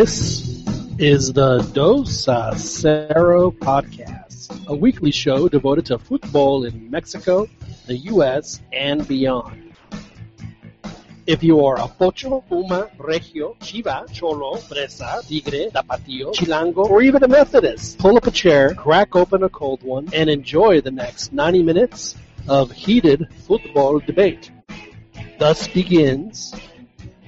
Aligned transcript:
This 0.00 0.64
is 0.98 1.30
the 1.34 1.58
Dos 1.74 2.26
a 2.26 2.52
Cero 2.56 3.50
podcast, 3.50 4.66
a 4.66 4.74
weekly 4.74 5.10
show 5.10 5.46
devoted 5.46 5.84
to 5.92 5.98
football 5.98 6.64
in 6.64 6.90
Mexico, 6.90 7.46
the 7.86 7.98
U.S., 8.14 8.62
and 8.72 9.06
beyond. 9.06 9.74
If 11.26 11.42
you 11.42 11.62
are 11.66 11.78
a 11.78 11.86
Pocho, 11.86 12.42
Puma, 12.48 12.88
Regio, 12.96 13.56
Chiva, 13.60 14.10
Cholo, 14.10 14.56
Fresa, 14.56 15.20
Tigre, 15.28 15.70
Tapatío, 15.70 16.32
Chilango, 16.34 16.88
or 16.88 17.02
even 17.02 17.22
a 17.22 17.28
Methodist, 17.28 17.98
pull 17.98 18.16
up 18.16 18.26
a 18.26 18.30
chair, 18.30 18.74
crack 18.74 19.14
open 19.14 19.42
a 19.42 19.50
cold 19.50 19.82
one, 19.82 20.08
and 20.14 20.30
enjoy 20.30 20.80
the 20.80 20.90
next 20.90 21.34
90 21.34 21.62
minutes 21.62 22.16
of 22.48 22.72
heated 22.72 23.28
football 23.46 23.98
debate. 23.98 24.50
Thus 25.38 25.68
begins 25.68 26.54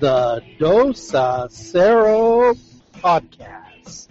the 0.02 0.42
Dos 0.58 1.14
a 1.14 1.46
Cero 1.48 2.58
podcast. 2.94 4.08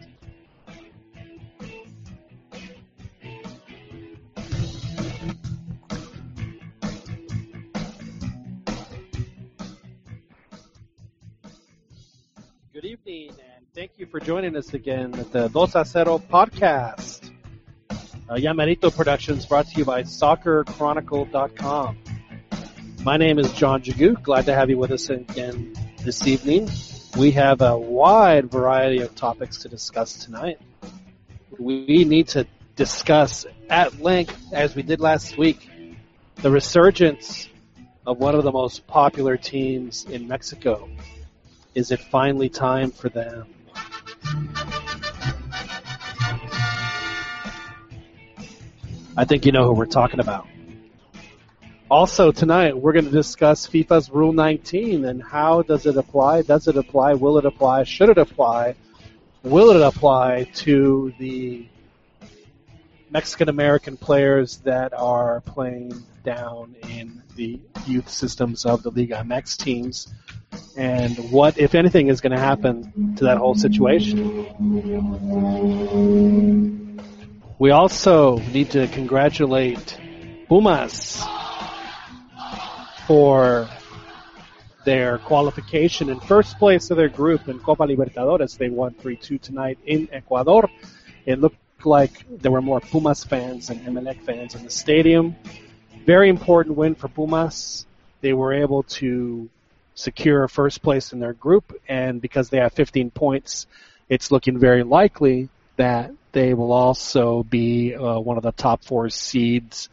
Good 12.71 12.85
evening, 12.85 13.31
and 13.31 13.65
thank 13.75 13.91
you 13.97 14.05
for 14.05 14.21
joining 14.21 14.55
us 14.55 14.73
again 14.73 15.13
at 15.19 15.33
the 15.33 15.49
Dos 15.49 15.75
a 15.75 15.83
Cero 15.83 16.19
podcast. 16.19 17.29
Uh, 18.29 18.35
Yamarito 18.35 18.95
Productions 18.95 19.45
brought 19.45 19.67
to 19.67 19.77
you 19.77 19.83
by 19.83 20.03
SoccerChronicle.com. 20.03 21.97
My 23.03 23.17
name 23.17 23.39
is 23.39 23.51
John 23.51 23.81
Jagu. 23.81 24.23
Glad 24.23 24.45
to 24.45 24.53
have 24.53 24.69
you 24.69 24.77
with 24.77 24.91
us 24.91 25.09
again 25.09 25.73
this 26.03 26.25
evening. 26.25 26.69
We 27.15 27.31
have 27.31 27.61
a 27.61 27.77
wide 27.77 28.49
variety 28.49 29.01
of 29.01 29.13
topics 29.13 29.57
to 29.59 29.69
discuss 29.69 30.13
tonight. 30.15 30.59
We 31.59 32.05
need 32.05 32.29
to 32.29 32.47
discuss 32.75 33.45
at 33.69 34.01
length, 34.01 34.51
as 34.51 34.75
we 34.75 34.81
did 34.81 34.99
last 34.99 35.37
week, 35.37 35.69
the 36.37 36.49
resurgence 36.49 37.49
of 38.07 38.17
one 38.17 38.33
of 38.33 38.43
the 38.43 38.51
most 38.51 38.87
popular 38.87 39.37
teams 39.37 40.05
in 40.05 40.27
Mexico. 40.27 40.89
Is 41.75 41.91
it 41.91 41.99
finally 41.99 42.49
time 42.49 42.91
for 42.91 43.09
them? 43.09 43.45
I 49.15 49.25
think 49.25 49.45
you 49.45 49.51
know 49.51 49.65
who 49.65 49.73
we're 49.73 49.85
talking 49.85 50.19
about. 50.19 50.47
Also 51.91 52.31
tonight 52.31 52.77
we're 52.77 52.93
going 52.93 53.03
to 53.03 53.11
discuss 53.11 53.67
FIFA's 53.67 54.09
Rule 54.09 54.31
19 54.31 55.03
and 55.03 55.21
how 55.21 55.61
does 55.61 55.85
it 55.85 55.97
apply? 55.97 56.41
Does 56.41 56.69
it 56.69 56.77
apply? 56.77 57.15
Will 57.15 57.37
it 57.37 57.43
apply? 57.43 57.83
Should 57.83 58.07
it 58.07 58.17
apply? 58.17 58.75
Will 59.43 59.71
it 59.71 59.81
apply 59.81 60.45
to 60.53 61.13
the 61.19 61.67
Mexican 63.09 63.49
American 63.49 63.97
players 63.97 64.59
that 64.59 64.93
are 64.93 65.41
playing 65.41 65.91
down 66.23 66.77
in 66.87 67.23
the 67.35 67.59
youth 67.85 68.07
systems 68.07 68.65
of 68.65 68.83
the 68.83 68.91
Liga 68.91 69.15
MX 69.15 69.57
teams? 69.57 70.13
And 70.77 71.17
what, 71.29 71.57
if 71.57 71.75
anything, 71.75 72.07
is 72.07 72.21
going 72.21 72.31
to 72.31 72.39
happen 72.39 73.17
to 73.17 73.25
that 73.25 73.37
whole 73.37 73.55
situation? 73.55 74.47
We 77.59 77.71
also 77.71 78.37
need 78.37 78.71
to 78.71 78.87
congratulate 78.87 79.97
Pumas 80.47 81.21
for 83.11 83.67
their 84.85 85.17
qualification 85.17 86.09
in 86.09 86.17
first 86.21 86.57
place 86.57 86.91
of 86.91 86.95
their 86.95 87.09
group 87.09 87.49
in 87.49 87.59
Copa 87.59 87.83
Libertadores. 87.83 88.57
They 88.57 88.69
won 88.69 88.93
3-2 88.93 89.41
tonight 89.41 89.77
in 89.85 90.07
Ecuador. 90.13 90.69
It 91.25 91.41
looked 91.41 91.57
like 91.85 92.25
there 92.29 92.51
were 92.51 92.61
more 92.61 92.79
Pumas 92.79 93.25
fans 93.25 93.69
and 93.69 93.81
Emelec 93.81 94.21
fans 94.21 94.55
in 94.55 94.63
the 94.63 94.69
stadium. 94.69 95.35
Very 96.05 96.29
important 96.29 96.77
win 96.77 96.95
for 96.95 97.09
Pumas. 97.09 97.85
They 98.21 98.31
were 98.31 98.53
able 98.53 98.83
to 98.83 99.49
secure 99.93 100.47
first 100.47 100.81
place 100.81 101.11
in 101.11 101.19
their 101.19 101.33
group, 101.33 101.77
and 101.89 102.21
because 102.21 102.47
they 102.49 102.59
have 102.59 102.71
15 102.71 103.11
points, 103.11 103.67
it's 104.07 104.31
looking 104.31 104.57
very 104.57 104.83
likely 104.83 105.49
that 105.75 106.11
they 106.31 106.53
will 106.53 106.71
also 106.71 107.43
be 107.43 107.93
uh, 107.93 108.19
one 108.19 108.37
of 108.37 108.43
the 108.43 108.53
top 108.53 108.85
four 108.85 109.09
seeds 109.09 109.89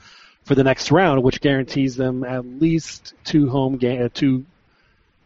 for 0.49 0.55
the 0.55 0.65
next 0.65 0.91
round, 0.91 1.23
which 1.23 1.43
guarantees 1.43 1.95
them 1.95 2.25
at 2.25 2.43
least 2.43 3.13
two 3.23 3.51
home 3.51 3.77
game, 3.77 4.03
uh, 4.03 4.09
two 4.13 4.47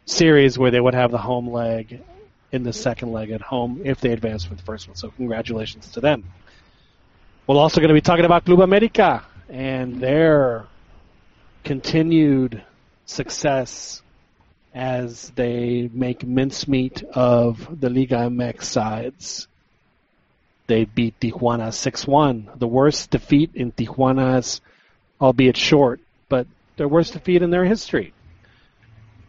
series 0.04 0.58
where 0.58 0.72
they 0.72 0.80
would 0.80 0.94
have 0.94 1.12
the 1.12 1.18
home 1.18 1.48
leg 1.48 2.02
in 2.50 2.64
the 2.64 2.72
second 2.72 3.12
leg 3.12 3.30
at 3.30 3.40
home 3.40 3.80
if 3.84 4.00
they 4.00 4.10
advance 4.10 4.44
for 4.44 4.56
the 4.56 4.62
first 4.64 4.88
one. 4.88 4.96
So 4.96 5.10
congratulations 5.10 5.92
to 5.92 6.00
them. 6.00 6.24
We're 7.46 7.56
also 7.56 7.80
going 7.80 7.88
to 7.88 7.94
be 7.94 8.00
talking 8.00 8.24
about 8.24 8.44
Club 8.44 8.60
America 8.60 9.24
and 9.48 10.00
their 10.00 10.66
continued 11.62 12.60
success 13.06 14.02
as 14.74 15.30
they 15.36 15.88
make 15.92 16.26
mincemeat 16.26 17.04
of 17.04 17.80
the 17.80 17.90
Liga 17.90 18.16
MX 18.16 18.64
sides. 18.64 19.46
They 20.66 20.84
beat 20.84 21.20
Tijuana 21.20 21.68
6-1, 21.68 22.58
the 22.58 22.66
worst 22.66 23.10
defeat 23.10 23.52
in 23.54 23.70
Tijuana's, 23.70 24.60
albeit 25.22 25.56
short, 25.56 26.00
but 26.28 26.46
their 26.76 26.88
worst 26.88 27.12
defeat 27.12 27.42
in 27.42 27.50
their 27.50 27.64
history. 27.64 28.12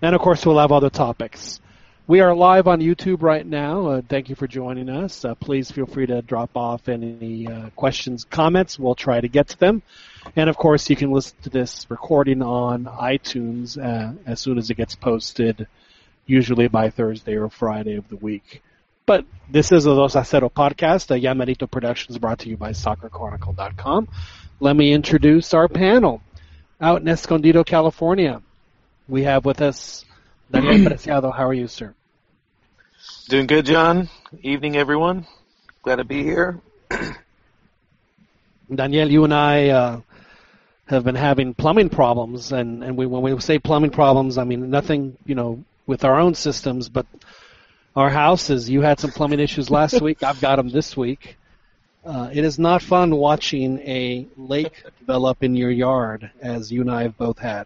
And 0.01 0.15
of 0.15 0.21
course, 0.21 0.45
we'll 0.45 0.57
have 0.57 0.71
other 0.71 0.89
topics. 0.89 1.61
We 2.07 2.19
are 2.19 2.35
live 2.35 2.67
on 2.67 2.81
YouTube 2.81 3.21
right 3.21 3.45
now. 3.45 3.87
Uh, 3.87 4.01
thank 4.09 4.27
you 4.27 4.35
for 4.35 4.45
joining 4.45 4.89
us. 4.89 5.23
Uh, 5.23 5.35
please 5.35 5.71
feel 5.71 5.85
free 5.85 6.07
to 6.07 6.21
drop 6.21 6.57
off 6.57 6.89
any 6.89 7.47
uh, 7.47 7.69
questions, 7.77 8.25
comments. 8.25 8.77
We'll 8.77 8.95
try 8.95 9.21
to 9.21 9.29
get 9.29 9.49
to 9.49 9.59
them. 9.59 9.83
And 10.35 10.49
of 10.49 10.57
course, 10.57 10.89
you 10.89 10.97
can 10.97 11.11
listen 11.11 11.37
to 11.43 11.49
this 11.49 11.85
recording 11.89 12.41
on 12.41 12.85
iTunes 12.85 13.77
uh, 13.77 14.13
as 14.25 14.41
soon 14.41 14.57
as 14.57 14.69
it 14.69 14.75
gets 14.75 14.95
posted, 14.95 15.67
usually 16.25 16.67
by 16.67 16.89
Thursday 16.89 17.35
or 17.35 17.49
Friday 17.49 17.95
of 17.95 18.09
the 18.09 18.17
week. 18.17 18.61
But 19.05 19.25
this 19.49 19.71
is 19.71 19.85
a 19.85 19.95
Dos 19.95 20.15
a 20.15 20.25
Cero 20.25 20.49
podcast, 20.49 21.11
a 21.11 21.19
Yamarito 21.19 21.69
Productions 21.69 22.17
brought 22.17 22.39
to 22.39 22.49
you 22.49 22.57
by 22.57 22.71
SoccerChronicle.com. 22.71 24.07
Let 24.59 24.75
me 24.75 24.93
introduce 24.93 25.53
our 25.53 25.67
panel. 25.67 26.21
Out 26.79 27.01
in 27.01 27.07
Escondido, 27.07 27.63
California, 27.63 28.41
we 29.07 29.23
have 29.23 29.45
with 29.45 29.61
us 29.61 30.05
Daniel 30.51 30.85
Preciado. 30.89 31.33
How 31.33 31.47
are 31.47 31.53
you, 31.53 31.67
sir? 31.67 31.93
Doing 33.29 33.47
good, 33.47 33.65
John. 33.65 34.09
Evening, 34.41 34.75
everyone. 34.75 35.25
Glad 35.81 35.97
to 35.97 36.03
be 36.03 36.23
here. 36.23 36.61
Daniel, 38.73 39.11
you 39.11 39.23
and 39.23 39.33
I 39.33 39.69
uh, 39.69 40.01
have 40.85 41.03
been 41.03 41.15
having 41.15 41.53
plumbing 41.53 41.89
problems, 41.89 42.51
and, 42.51 42.83
and 42.83 42.97
we, 42.97 43.05
when 43.05 43.21
we 43.21 43.39
say 43.41 43.59
plumbing 43.59 43.91
problems, 43.91 44.37
I 44.37 44.43
mean 44.43 44.69
nothing, 44.69 45.17
you 45.25 45.35
know, 45.35 45.63
with 45.85 46.03
our 46.05 46.19
own 46.19 46.35
systems, 46.35 46.89
but 46.89 47.05
our 47.95 48.09
houses. 48.09 48.69
You 48.69 48.81
had 48.81 48.99
some 48.99 49.11
plumbing 49.11 49.39
issues 49.39 49.69
last 49.69 50.01
week. 50.07 50.23
I've 50.23 50.41
got 50.41 50.57
them 50.57 50.69
this 50.69 50.95
week. 50.95 51.37
Uh, 52.05 52.29
it 52.33 52.43
is 52.43 52.59
not 52.59 52.81
fun 52.81 53.15
watching 53.15 53.79
a 53.79 54.27
lake 54.35 54.83
develop 54.99 55.41
in 55.41 55.55
your 55.55 55.71
yard, 55.71 56.29
as 56.41 56.71
you 56.71 56.81
and 56.81 56.91
I 56.91 57.03
have 57.03 57.17
both 57.17 57.39
had. 57.39 57.65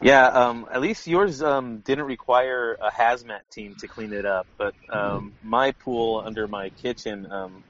Yeah, 0.00 0.26
um, 0.26 0.66
at 0.72 0.80
least 0.80 1.06
yours 1.06 1.42
um, 1.42 1.78
didn't 1.78 2.04
require 2.04 2.76
a 2.80 2.90
hazmat 2.90 3.40
team 3.50 3.74
to 3.76 3.88
clean 3.88 4.12
it 4.12 4.24
up, 4.24 4.46
but 4.58 4.74
um, 4.90 5.34
my 5.42 5.72
pool 5.72 6.22
under 6.24 6.48
my 6.48 6.70
kitchen 6.70 7.30
um, 7.30 7.64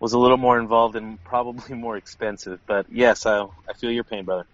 was 0.00 0.12
a 0.12 0.18
little 0.18 0.36
more 0.36 0.58
involved 0.58 0.96
and 0.96 1.22
probably 1.24 1.74
more 1.76 1.96
expensive. 1.96 2.60
But 2.66 2.86
yes, 2.90 3.26
I, 3.26 3.42
I 3.68 3.72
feel 3.74 3.90
your 3.90 4.04
pain, 4.04 4.24
brother. 4.24 4.46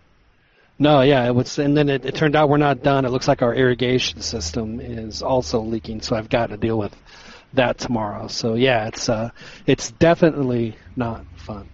No, 0.79 1.03
yeah, 1.03 1.27
it 1.27 1.35
was, 1.35 1.59
and 1.59 1.77
then 1.77 1.89
it, 1.89 2.05
it 2.05 2.15
turned 2.15 2.35
out 2.35 2.49
we're 2.49 2.57
not 2.57 2.83
done. 2.83 3.05
It 3.05 3.11
looks 3.11 3.29
like 3.29 3.43
our 3.43 3.55
irrigation 3.55 4.21
system 4.21 4.81
is 4.81 5.23
also 5.23 5.61
leaking, 5.61 6.01
so 6.01 6.17
I've 6.17 6.29
got 6.29 6.51
to 6.51 6.57
deal 6.57 6.79
with 6.79 6.97
that 7.55 7.79
tomorrow. 7.79 8.29
So 8.29 8.55
yeah, 8.55 8.89
it's 8.89 9.09
uh, 9.09 9.31
it's 9.67 9.91
definitely 9.93 10.77
not 10.97 11.25
fun. 11.37 11.69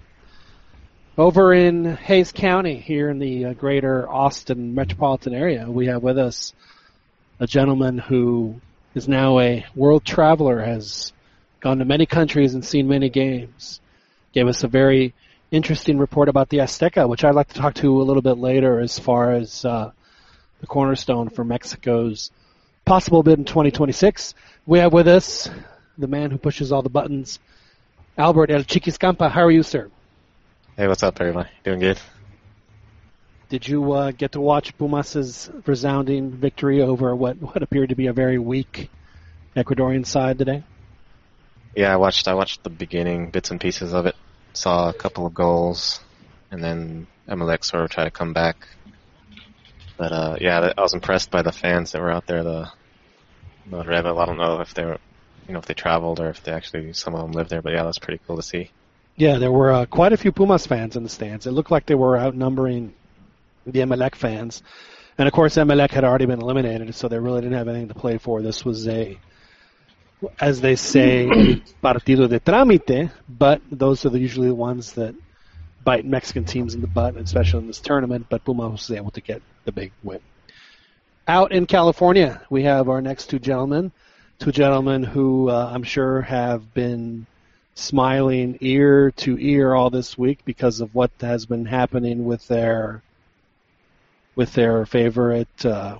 Over 1.17 1.53
in 1.53 1.97
Hays 1.97 2.31
County, 2.33 2.77
here 2.77 3.11
in 3.11 3.19
the 3.19 3.47
uh, 3.47 3.53
greater 3.55 4.09
Austin 4.09 4.75
metropolitan 4.75 5.35
area, 5.35 5.69
we 5.69 5.87
have 5.87 6.03
with 6.03 6.19
us 6.19 6.55
a 7.41 7.47
gentleman 7.47 7.99
who 7.99 8.61
is 8.95 9.09
now 9.09 9.41
a 9.41 9.67
world 9.75 10.05
traveler, 10.05 10.61
has 10.61 11.13
gone 11.61 11.79
to 11.79 11.85
many 11.85 12.07
countries 12.07 12.55
and 12.55 12.65
seen 12.65 12.87
many 12.87 13.09
games. 13.09 13.81
Gave 14.33 14.47
us 14.47 14.63
a 14.63 14.69
very 14.69 15.15
interesting 15.51 15.99
report 15.99 16.29
about 16.29 16.51
the 16.51 16.59
Azteca, 16.59 17.09
which 17.09 17.25
I'd 17.25 17.35
like 17.35 17.49
to 17.49 17.55
talk 17.55 17.75
to 17.75 18.01
a 18.01 18.05
little 18.05 18.23
bit 18.23 18.39
later 18.39 18.81
as 18.81 18.99
far 18.99 19.33
as 19.33 19.65
uh, 19.65 19.91
the 20.61 20.67
cornerstone 20.67 21.31
for 21.31 21.45
Mexico's 21.45 22.31
possible 22.89 23.23
bid 23.23 23.39
in 23.39 23.45
2026. 23.45 24.35
We 24.65 24.79
have 24.79 24.95
with 24.95 25.09
us 25.09 25.51
the 25.99 26.07
man 26.07 26.31
who 26.31 26.39
pushes 26.39 26.73
all 26.73 26.81
the 26.81 26.89
buttons, 26.89 27.39
Albert 28.17 28.51
El 28.51 28.63
Chiquiscampa. 28.63 29.31
How 29.31 29.43
are 29.43 29.51
you, 29.51 29.63
sir? 29.63 29.91
Hey, 30.75 30.89
what's 30.89 31.03
up, 31.03 31.21
everybody? 31.21 31.51
Doing 31.65 31.81
good? 31.81 32.01
Did 33.51 33.69
you 33.69 33.93
uh, 33.93 34.13
get 34.13 34.33
to 34.33 34.41
watch 34.41 34.77
Pumas' 34.79 35.51
resounding 35.67 36.31
victory 36.31 36.81
over 36.81 37.15
what, 37.15 37.37
what 37.43 37.63
appered 37.63 37.91
to 37.91 37.95
be 37.95 38.07
a 38.07 38.15
very 38.15 38.39
weak 38.39 38.91
Ecuadorian 39.55 40.07
side 40.07 40.39
today? 40.39 40.65
Yeah, 41.77 41.93
I 41.93 41.97
watched. 41.97 42.27
I 42.27 42.33
watched 42.33 42.65
the 42.65 42.71
beginning, 42.71 43.31
bits 43.31 43.51
and 43.51 43.61
pieces 43.61 43.93
of 43.93 44.07
it. 44.07 44.17
Saw 44.55 44.89
a 44.89 44.95
couple 44.95 45.27
of 45.27 45.35
goals, 45.35 46.01
and 46.51 46.65
then 46.65 47.07
Emelec 47.29 47.67
sort 47.67 47.85
of 47.85 47.91
tried 47.91 48.05
to 48.05 48.11
come 48.11 48.33
back. 48.33 48.67
But 49.99 50.13
uh, 50.13 50.37
yeah, 50.41 50.73
I 50.79 50.81
was 50.81 50.95
impressed 50.95 51.31
by 51.31 51.43
the 51.43 51.53
fans 51.53 51.93
that 51.93 52.01
were 52.01 52.11
out 52.11 52.27
there. 52.27 52.43
The 52.43 52.71
the 53.71 53.85
Rebel. 53.85 54.19
I 54.19 54.27
don't 54.27 54.39
know 54.39 54.61
if 54.61 54.75
they 54.75 54.85
were, 54.85 54.99
you 55.47 55.53
know, 55.53 55.59
if 55.59 55.67
they 55.67 55.75
traveled 55.75 56.21
or 56.21 56.29
if 56.29 56.43
they 56.43 56.53
actually 56.53 56.93
some 56.93 57.15
of 57.15 57.23
them 57.23 57.33
lived 57.33 57.51
there. 57.51 57.63
But 57.63 57.73
yeah, 57.73 57.85
that's 57.85 57.99
pretty 57.99 58.21
cool 58.27 58.37
to 58.37 58.43
see. 58.43 58.71
Yeah, 59.17 59.39
there 59.39 59.51
were 59.51 59.73
uh, 59.73 59.87
quite 59.87 60.13
a 60.13 60.17
few 60.17 60.31
Pumas 60.31 60.67
fans 60.67 60.97
in 60.97 61.03
the 61.03 61.09
stands. 61.09 61.47
It 61.47 61.51
looked 61.51 61.71
like 61.71 61.87
they 61.87 61.97
were 61.97 62.17
outnumbering 62.17 62.95
the 63.67 63.81
Emelec 63.81 64.15
fans. 64.15 64.63
And 65.19 65.27
of 65.27 65.35
course, 65.35 65.57
Emelec 65.57 65.91
had 65.91 66.05
already 66.05 66.27
been 66.27 66.41
eliminated, 66.41 66.95
so 66.95 67.09
they 67.09 67.19
really 67.19 67.41
didn't 67.41 67.59
have 67.59 67.67
anything 67.67 67.89
to 67.89 67.95
play 67.95 68.19
for. 68.19 68.41
This 68.41 68.65
was 68.65 68.87
a, 68.87 69.19
as 70.41 70.61
they 70.61 70.77
say, 70.77 71.27
partido 71.83 72.29
de 72.29 72.39
trámite, 72.39 73.11
but 73.29 73.61
those 73.73 74.07
are 74.07 74.11
the, 74.11 74.21
usually 74.21 74.47
the 74.47 74.55
ones 74.55 74.93
that 74.93 75.17
bite 75.83 76.05
Mexican 76.05 76.45
teams 76.45 76.75
in 76.75 76.81
the 76.81 76.87
butt, 76.87 77.17
especially 77.17 77.61
in 77.61 77.67
this 77.67 77.81
tournament. 77.81 78.27
But 78.29 78.45
Pumas 78.45 78.89
was 78.89 78.97
able 78.97 79.11
to 79.11 79.21
get 79.21 79.43
the 79.65 79.73
big 79.73 79.91
win. 80.05 80.21
Out 81.29 81.53
in 81.53 81.67
California, 81.67 82.41
we 82.49 82.63
have 82.63 82.89
our 82.89 83.03
next 83.03 83.27
two 83.27 83.39
gentlemen, 83.39 83.93
two 84.39 84.51
gentlemen 84.51 85.03
who 85.03 85.51
uh, 85.51 85.71
I'm 85.71 85.83
sure 85.83 86.23
have 86.23 86.73
been 86.73 87.27
smiling 87.75 88.57
ear 88.63 89.11
to 89.11 89.37
ear 89.39 89.75
all 89.75 89.91
this 89.91 90.17
week 90.17 90.39
because 90.47 90.81
of 90.81 90.95
what 90.95 91.11
has 91.21 91.45
been 91.45 91.67
happening 91.67 92.25
with 92.25 92.49
their 92.49 93.03
with 94.37 94.55
their 94.55 94.87
favorite 94.87 95.67
uh, 95.67 95.99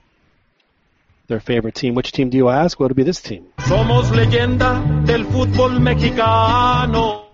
their 1.27 1.41
favorite 1.41 1.75
team. 1.75 1.95
Which 1.95 2.11
team 2.13 2.31
do 2.31 2.39
you 2.39 2.49
ask? 2.49 2.81
What 2.81 2.89
would 2.89 2.97
be 2.97 3.03
this 3.03 3.21
team? 3.21 3.49
Somos 3.59 4.09
leyenda 4.11 5.05
del 5.05 5.25
fútbol 5.25 5.79
mexicano. 5.79 7.27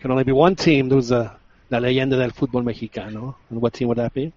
Can 0.00 0.12
only 0.12 0.22
be 0.22 0.30
one 0.30 0.54
team. 0.54 0.88
There 0.88 0.94
was 0.94 1.10
a 1.10 1.36
la 1.70 1.78
leyenda 1.80 2.16
del 2.16 2.30
fútbol 2.30 2.62
mexicano. 2.62 3.34
And 3.50 3.60
what 3.60 3.72
team 3.72 3.88
would 3.88 3.98
that 3.98 4.14
be? 4.14 4.32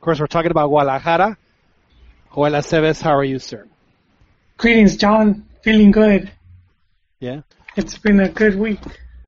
Of 0.00 0.04
course, 0.04 0.18
we're 0.18 0.26
talking 0.26 0.50
about 0.50 0.68
Guadalajara. 0.68 1.36
Joel 2.34 2.52
Aceves, 2.52 3.02
how 3.02 3.14
are 3.14 3.24
you, 3.24 3.38
sir? 3.38 3.68
Greetings, 4.56 4.96
John. 4.96 5.46
Feeling 5.62 5.90
good. 5.90 6.30
Yeah? 7.18 7.42
It's 7.76 7.98
been 7.98 8.18
a 8.20 8.28
good 8.28 8.58
week 8.58 8.80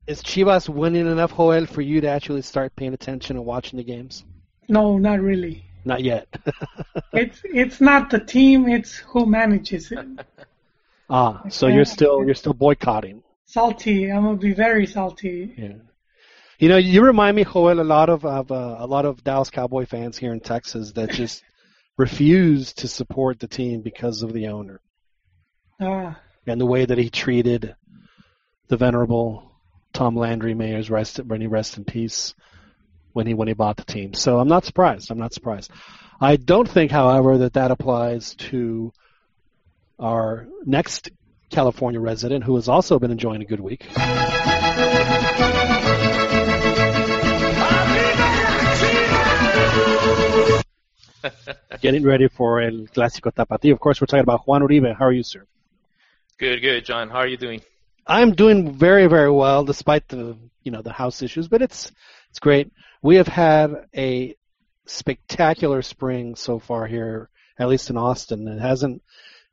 is 0.07 0.21
Chivas 0.21 0.67
winning 0.67 1.07
enough, 1.07 1.35
Joel, 1.35 1.65
for 1.65 1.81
you 1.81 2.01
to 2.01 2.07
actually 2.07 2.41
start 2.41 2.75
paying 2.75 2.93
attention 2.93 3.37
and 3.37 3.45
watching 3.45 3.77
the 3.77 3.83
games? 3.83 4.23
No, 4.67 4.97
not 4.97 5.21
really. 5.21 5.63
Not 5.85 6.03
yet. 6.03 6.27
it's 7.13 7.41
it's 7.43 7.81
not 7.81 8.09
the 8.09 8.19
team; 8.19 8.69
it's 8.69 8.95
who 8.95 9.25
manages 9.25 9.91
it. 9.91 10.07
Ah, 11.09 11.43
so 11.49 11.67
you're 11.67 11.83
still 11.83 12.23
you're 12.25 12.35
still 12.35 12.53
boycotting. 12.53 13.21
Salty. 13.45 14.09
I'm 14.09 14.23
gonna 14.23 14.37
be 14.37 14.53
very 14.53 14.87
salty. 14.87 15.53
Yeah. 15.57 15.73
You 16.63 16.69
know, 16.69 16.77
you 16.77 17.03
remind 17.03 17.35
me, 17.35 17.43
Joel, 17.43 17.81
a 17.81 17.83
lot 17.83 18.07
of, 18.07 18.23
of 18.23 18.49
uh, 18.49 18.77
a 18.79 18.87
lot 18.87 19.03
of 19.03 19.21
Dallas 19.21 19.49
Cowboy 19.49 19.85
fans 19.85 20.17
here 20.17 20.31
in 20.31 20.39
Texas 20.39 20.93
that 20.93 21.11
just 21.11 21.43
refuse 21.97 22.71
to 22.75 22.87
support 22.87 23.37
the 23.37 23.49
team 23.49 23.81
because 23.81 24.23
of 24.23 24.31
the 24.31 24.47
owner 24.47 24.79
ah. 25.81 26.17
and 26.47 26.61
the 26.61 26.65
way 26.65 26.85
that 26.85 26.97
he 26.97 27.09
treated 27.09 27.75
the 28.69 28.77
venerable 28.77 29.51
Tom 29.91 30.15
Landry 30.15 30.53
may 30.53 30.71
his 30.71 30.89
rest 30.89 31.17
when 31.17 31.41
he 31.41 31.47
rest 31.47 31.75
in 31.75 31.83
peace 31.83 32.33
when 33.11 33.27
he 33.27 33.33
when 33.33 33.49
he 33.49 33.53
bought 33.53 33.75
the 33.75 33.83
team. 33.83 34.13
So 34.13 34.39
I'm 34.39 34.47
not 34.47 34.63
surprised. 34.63 35.11
I'm 35.11 35.19
not 35.19 35.33
surprised. 35.33 35.69
I 36.21 36.37
don't 36.37 36.69
think, 36.69 36.91
however, 36.91 37.39
that 37.39 37.55
that 37.55 37.71
applies 37.71 38.35
to 38.35 38.93
our 39.99 40.47
next 40.65 41.09
California 41.49 41.99
resident 41.99 42.45
who 42.45 42.55
has 42.55 42.69
also 42.69 42.99
been 42.99 43.11
enjoying 43.11 43.41
a 43.41 43.45
good 43.45 43.59
week. 43.59 43.85
Getting 51.81 52.03
ready 52.03 52.27
for 52.27 52.61
El 52.61 52.87
Clásico 52.87 53.31
Tapatío. 53.33 53.73
Of 53.73 53.79
course, 53.79 54.01
we're 54.01 54.07
talking 54.07 54.23
about 54.23 54.47
Juan 54.47 54.61
Uribe. 54.61 54.95
How 54.95 55.05
are 55.05 55.11
you, 55.11 55.23
sir? 55.23 55.45
Good, 56.37 56.61
good, 56.61 56.85
John. 56.85 57.09
How 57.09 57.17
are 57.17 57.27
you 57.27 57.37
doing? 57.37 57.61
I'm 58.05 58.33
doing 58.33 58.73
very, 58.73 59.07
very 59.07 59.31
well 59.31 59.63
despite 59.63 60.07
the 60.07 60.37
you 60.63 60.71
know 60.71 60.81
the 60.81 60.91
house 60.91 61.21
issues, 61.21 61.47
but 61.47 61.61
it's 61.61 61.91
it's 62.29 62.39
great. 62.39 62.71
We 63.01 63.15
have 63.17 63.27
had 63.27 63.87
a 63.95 64.35
spectacular 64.85 65.81
spring 65.81 66.35
so 66.35 66.59
far 66.59 66.87
here, 66.87 67.29
at 67.57 67.67
least 67.67 67.89
in 67.89 67.97
Austin. 67.97 68.47
It 68.47 68.59
hasn't. 68.59 69.01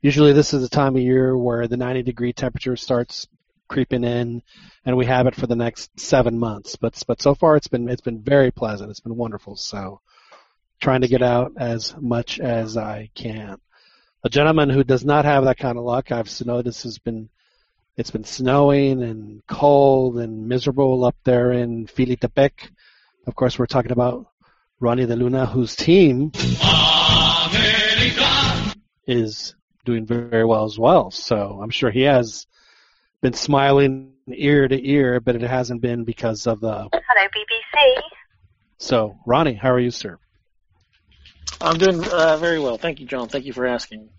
Usually, 0.01 0.33
this 0.33 0.53
is 0.53 0.61
the 0.61 0.69
time 0.69 0.95
of 0.95 1.01
year 1.01 1.37
where 1.37 1.67
the 1.67 1.77
90 1.77 2.01
degree 2.03 2.33
temperature 2.33 2.75
starts 2.75 3.27
creeping 3.67 4.03
in, 4.03 4.41
and 4.83 4.97
we 4.97 5.05
have 5.05 5.27
it 5.27 5.35
for 5.35 5.47
the 5.47 5.55
next 5.55 5.97
seven 5.99 6.37
months. 6.37 6.75
But 6.75 7.01
but 7.07 7.21
so 7.21 7.35
far, 7.35 7.55
it's 7.55 7.67
been 7.67 7.87
it's 7.87 8.01
been 8.01 8.21
very 8.21 8.51
pleasant. 8.51 8.89
It's 8.89 8.99
been 8.99 9.15
wonderful. 9.15 9.55
So, 9.55 10.01
trying 10.81 11.01
to 11.01 11.07
get 11.07 11.21
out 11.21 11.53
as 11.57 11.95
much 11.99 12.39
as 12.39 12.75
I 12.75 13.09
can. 13.15 13.57
A 14.23 14.29
gentleman 14.29 14.69
who 14.69 14.83
does 14.83 15.05
not 15.05 15.25
have 15.25 15.45
that 15.45 15.57
kind 15.57 15.77
of 15.77 15.83
luck, 15.83 16.11
I've 16.11 16.29
noticed, 16.45 16.83
has 16.83 16.97
been 16.97 17.29
it's 17.97 18.11
been 18.11 18.23
snowing 18.23 19.03
and 19.03 19.45
cold 19.47 20.17
and 20.17 20.47
miserable 20.47 21.03
up 21.03 21.15
there 21.23 21.51
in 21.51 21.85
Filitepec. 21.87 22.51
Of 23.27 23.35
course, 23.35 23.59
we're 23.59 23.65
talking 23.65 23.91
about 23.91 24.27
Ronnie 24.79 25.05
de 25.05 25.15
Luna, 25.15 25.45
whose 25.45 25.75
team 25.75 26.31
America. 27.51 28.73
is 29.05 29.55
doing 29.85 30.05
very 30.05 30.45
well 30.45 30.63
as 30.65 30.79
well. 30.79 31.11
So 31.11 31.59
I'm 31.61 31.69
sure 31.69 31.91
he 31.91 32.01
has 32.03 32.47
been 33.21 33.33
smiling 33.33 34.13
ear 34.27 34.67
to 34.67 34.89
ear, 34.89 35.19
but 35.19 35.35
it 35.35 35.41
hasn't 35.41 35.81
been 35.81 36.03
because 36.03 36.47
of 36.47 36.61
the. 36.61 36.89
Hello, 36.91 37.27
BBC. 37.27 38.01
So, 38.77 39.17
Ronnie, 39.27 39.53
how 39.53 39.71
are 39.71 39.79
you, 39.79 39.91
sir? 39.91 40.17
I'm 41.61 41.77
doing 41.77 42.03
uh, 42.03 42.37
very 42.37 42.59
well. 42.59 42.77
Thank 42.77 42.99
you, 42.99 43.05
John. 43.05 43.27
Thank 43.29 43.45
you 43.45 43.53
for 43.53 43.65
asking. 43.65 44.09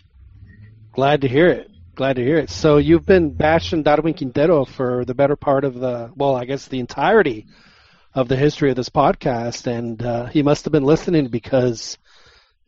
Glad 0.93 1.23
to 1.23 1.29
hear 1.29 1.49
it. 1.49 1.71
Glad 1.95 2.17
to 2.17 2.25
hear 2.25 2.39
it. 2.39 2.51
So 2.51 2.79
you've 2.79 3.05
been 3.05 3.31
bashing 3.31 3.83
Darwin 3.83 4.15
Quintero 4.15 4.65
for 4.65 5.05
the 5.05 5.15
better 5.15 5.37
part 5.37 5.65
of 5.65 5.75
the, 5.75 6.11
well, 6.15 6.37
I 6.37 6.45
guess 6.45 6.69
the 6.69 6.79
entirety 6.79 7.47
of 8.15 8.29
the 8.29 8.37
history 8.37 8.71
of 8.71 8.77
this 8.77 8.89
podcast, 8.89 9.67
and 9.67 10.03
uh, 10.03 10.27
he 10.27 10.43
must 10.43 10.65
have 10.65 10.73
been 10.73 10.85
listening 10.85 11.29
because 11.29 11.99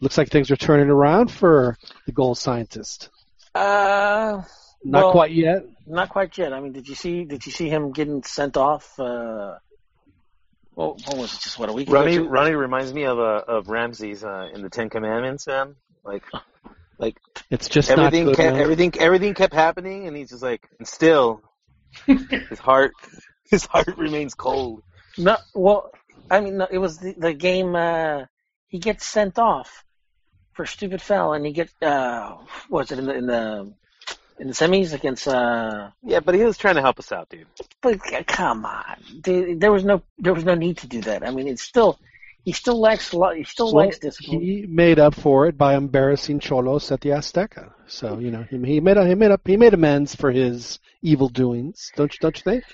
looks 0.00 0.18
like 0.18 0.28
things 0.28 0.50
are 0.50 0.56
turning 0.56 0.88
around 0.88 1.30
for 1.30 1.78
the 2.06 2.12
gold 2.12 2.38
scientist. 2.38 3.10
Uh, 3.54 4.42
not 4.82 5.04
well, 5.04 5.12
quite 5.12 5.32
yet. 5.32 5.64
Not 5.86 6.08
quite 6.08 6.36
yet. 6.36 6.52
I 6.52 6.60
mean, 6.60 6.72
did 6.72 6.88
you 6.88 6.94
see? 6.94 7.24
Did 7.24 7.46
you 7.46 7.52
see 7.52 7.68
him 7.68 7.92
getting 7.92 8.22
sent 8.22 8.56
off? 8.56 8.98
Uh, 8.98 9.54
well, 10.74 10.96
what 11.06 11.16
was 11.16 11.34
it? 11.34 11.40
Just 11.40 11.58
what 11.58 11.68
a 11.68 11.72
week 11.72 11.90
Ronnie, 11.90 12.16
ago? 12.16 12.26
Ronnie 12.26 12.54
reminds 12.54 12.92
me 12.92 13.04
of 13.04 13.18
uh, 13.18 13.42
of 13.46 13.68
Ramses 13.68 14.24
uh, 14.24 14.48
in 14.52 14.62
the 14.62 14.70
Ten 14.70 14.90
Commandments, 14.90 15.46
man. 15.46 15.76
Like 16.04 16.24
like 16.98 17.16
it's 17.50 17.68
just 17.68 17.90
everything 17.90 18.26
good, 18.26 18.36
kept, 18.36 18.56
everything 18.56 18.92
everything 18.98 19.34
kept 19.34 19.54
happening, 19.54 20.06
and 20.06 20.16
he's 20.16 20.30
just 20.30 20.42
like, 20.42 20.68
and 20.78 20.86
still 20.86 21.42
his 22.06 22.58
heart 22.58 22.92
his 23.50 23.66
heart 23.66 23.96
remains 23.96 24.34
cold. 24.34 24.82
No, 25.16 25.36
well, 25.54 25.90
I 26.30 26.40
mean, 26.40 26.56
no, 26.58 26.66
it 26.70 26.78
was 26.78 26.98
the, 26.98 27.14
the 27.16 27.32
game. 27.32 27.74
Uh, 27.74 28.24
he 28.68 28.78
gets 28.78 29.06
sent 29.06 29.38
off 29.38 29.84
for 30.54 30.66
stupid 30.66 31.00
foul, 31.00 31.34
and 31.34 31.46
he 31.46 31.52
gets 31.52 31.72
uh, 31.82 32.36
was 32.68 32.90
it 32.90 32.98
in 32.98 33.06
the 33.06 33.14
in 33.14 33.26
the 33.26 33.74
in 34.38 34.48
the 34.48 34.54
semis 34.54 34.92
against? 34.92 35.28
uh 35.28 35.90
Yeah, 36.02 36.20
but 36.20 36.34
he 36.34 36.42
was 36.42 36.58
trying 36.58 36.76
to 36.76 36.80
help 36.80 36.98
us 36.98 37.12
out, 37.12 37.28
dude. 37.28 37.46
But 37.80 38.00
come 38.26 38.64
on, 38.64 38.96
dude, 39.20 39.60
there 39.60 39.72
was 39.72 39.84
no 39.84 40.02
there 40.18 40.34
was 40.34 40.44
no 40.44 40.54
need 40.54 40.78
to 40.78 40.86
do 40.86 41.00
that. 41.02 41.26
I 41.26 41.30
mean, 41.30 41.48
it's 41.48 41.62
still 41.62 41.98
he 42.44 42.52
still 42.52 42.78
lacks 42.78 43.12
a 43.12 43.16
lot. 43.16 43.36
He 43.36 43.44
still 43.44 43.72
well, 43.72 43.86
lacks 43.86 43.98
discipline. 43.98 44.40
He 44.40 44.66
made 44.68 44.98
up 44.98 45.14
for 45.14 45.46
it 45.46 45.56
by 45.56 45.76
embarrassing 45.76 46.40
Cholos 46.40 46.92
at 46.92 47.00
the 47.00 47.10
Azteca. 47.10 47.72
So 47.86 48.18
you 48.18 48.30
know 48.30 48.44
he, 48.48 48.58
he 48.58 48.80
made 48.80 48.96
a, 48.96 49.06
he 49.06 49.14
made 49.14 49.30
up 49.30 49.46
he 49.46 49.56
made 49.56 49.74
amends 49.74 50.14
for 50.14 50.30
his 50.30 50.78
evil 51.02 51.28
doings. 51.28 51.90
Don't 51.96 52.12
you 52.12 52.18
don't 52.20 52.36
you 52.36 52.42
think? 52.42 52.64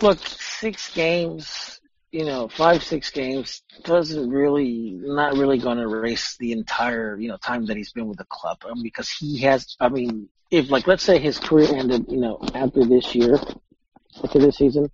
Look, 0.00 0.18
six 0.24 0.94
games, 0.94 1.80
you 2.10 2.24
know, 2.24 2.48
five 2.48 2.82
six 2.82 3.10
games 3.10 3.62
doesn't 3.84 4.30
really 4.30 4.92
not 4.94 5.36
really 5.36 5.58
going 5.58 5.76
to 5.76 5.84
erase 5.84 6.36
the 6.38 6.52
entire 6.52 7.18
you 7.18 7.28
know 7.28 7.36
time 7.36 7.66
that 7.66 7.76
he's 7.76 7.92
been 7.92 8.08
with 8.08 8.18
the 8.18 8.24
club 8.24 8.58
because 8.82 9.10
he 9.10 9.40
has. 9.40 9.76
I 9.78 9.88
mean, 9.88 10.28
if 10.50 10.70
like 10.70 10.86
let's 10.86 11.02
say 11.02 11.18
his 11.18 11.38
career 11.38 11.74
ended, 11.74 12.06
you 12.08 12.20
know, 12.20 12.38
after 12.54 12.84
this 12.84 13.14
year, 13.14 13.38
after 14.22 14.38
this 14.38 14.56
season, 14.56 14.90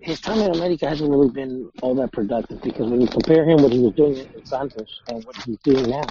his 0.00 0.20
time 0.20 0.38
in 0.38 0.54
America 0.54 0.88
hasn't 0.88 1.10
really 1.10 1.30
been 1.30 1.70
all 1.82 1.94
that 1.94 2.12
productive 2.12 2.60
because 2.62 2.90
when 2.90 3.00
you 3.00 3.06
compare 3.06 3.44
him 3.44 3.62
what 3.62 3.72
he 3.72 3.78
was 3.78 3.94
doing 3.94 4.16
in 4.16 4.44
Santos 4.44 5.00
and 5.08 5.24
what 5.24 5.36
he's 5.36 5.58
doing 5.58 5.90
now, 5.90 6.06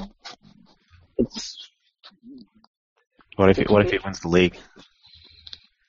it's. 1.17 1.69
What 3.35 3.49
if 3.49 3.57
he, 3.57 3.63
what 3.63 3.85
if 3.85 3.91
he 3.91 3.99
wins 4.03 4.19
the 4.19 4.27
league? 4.27 4.57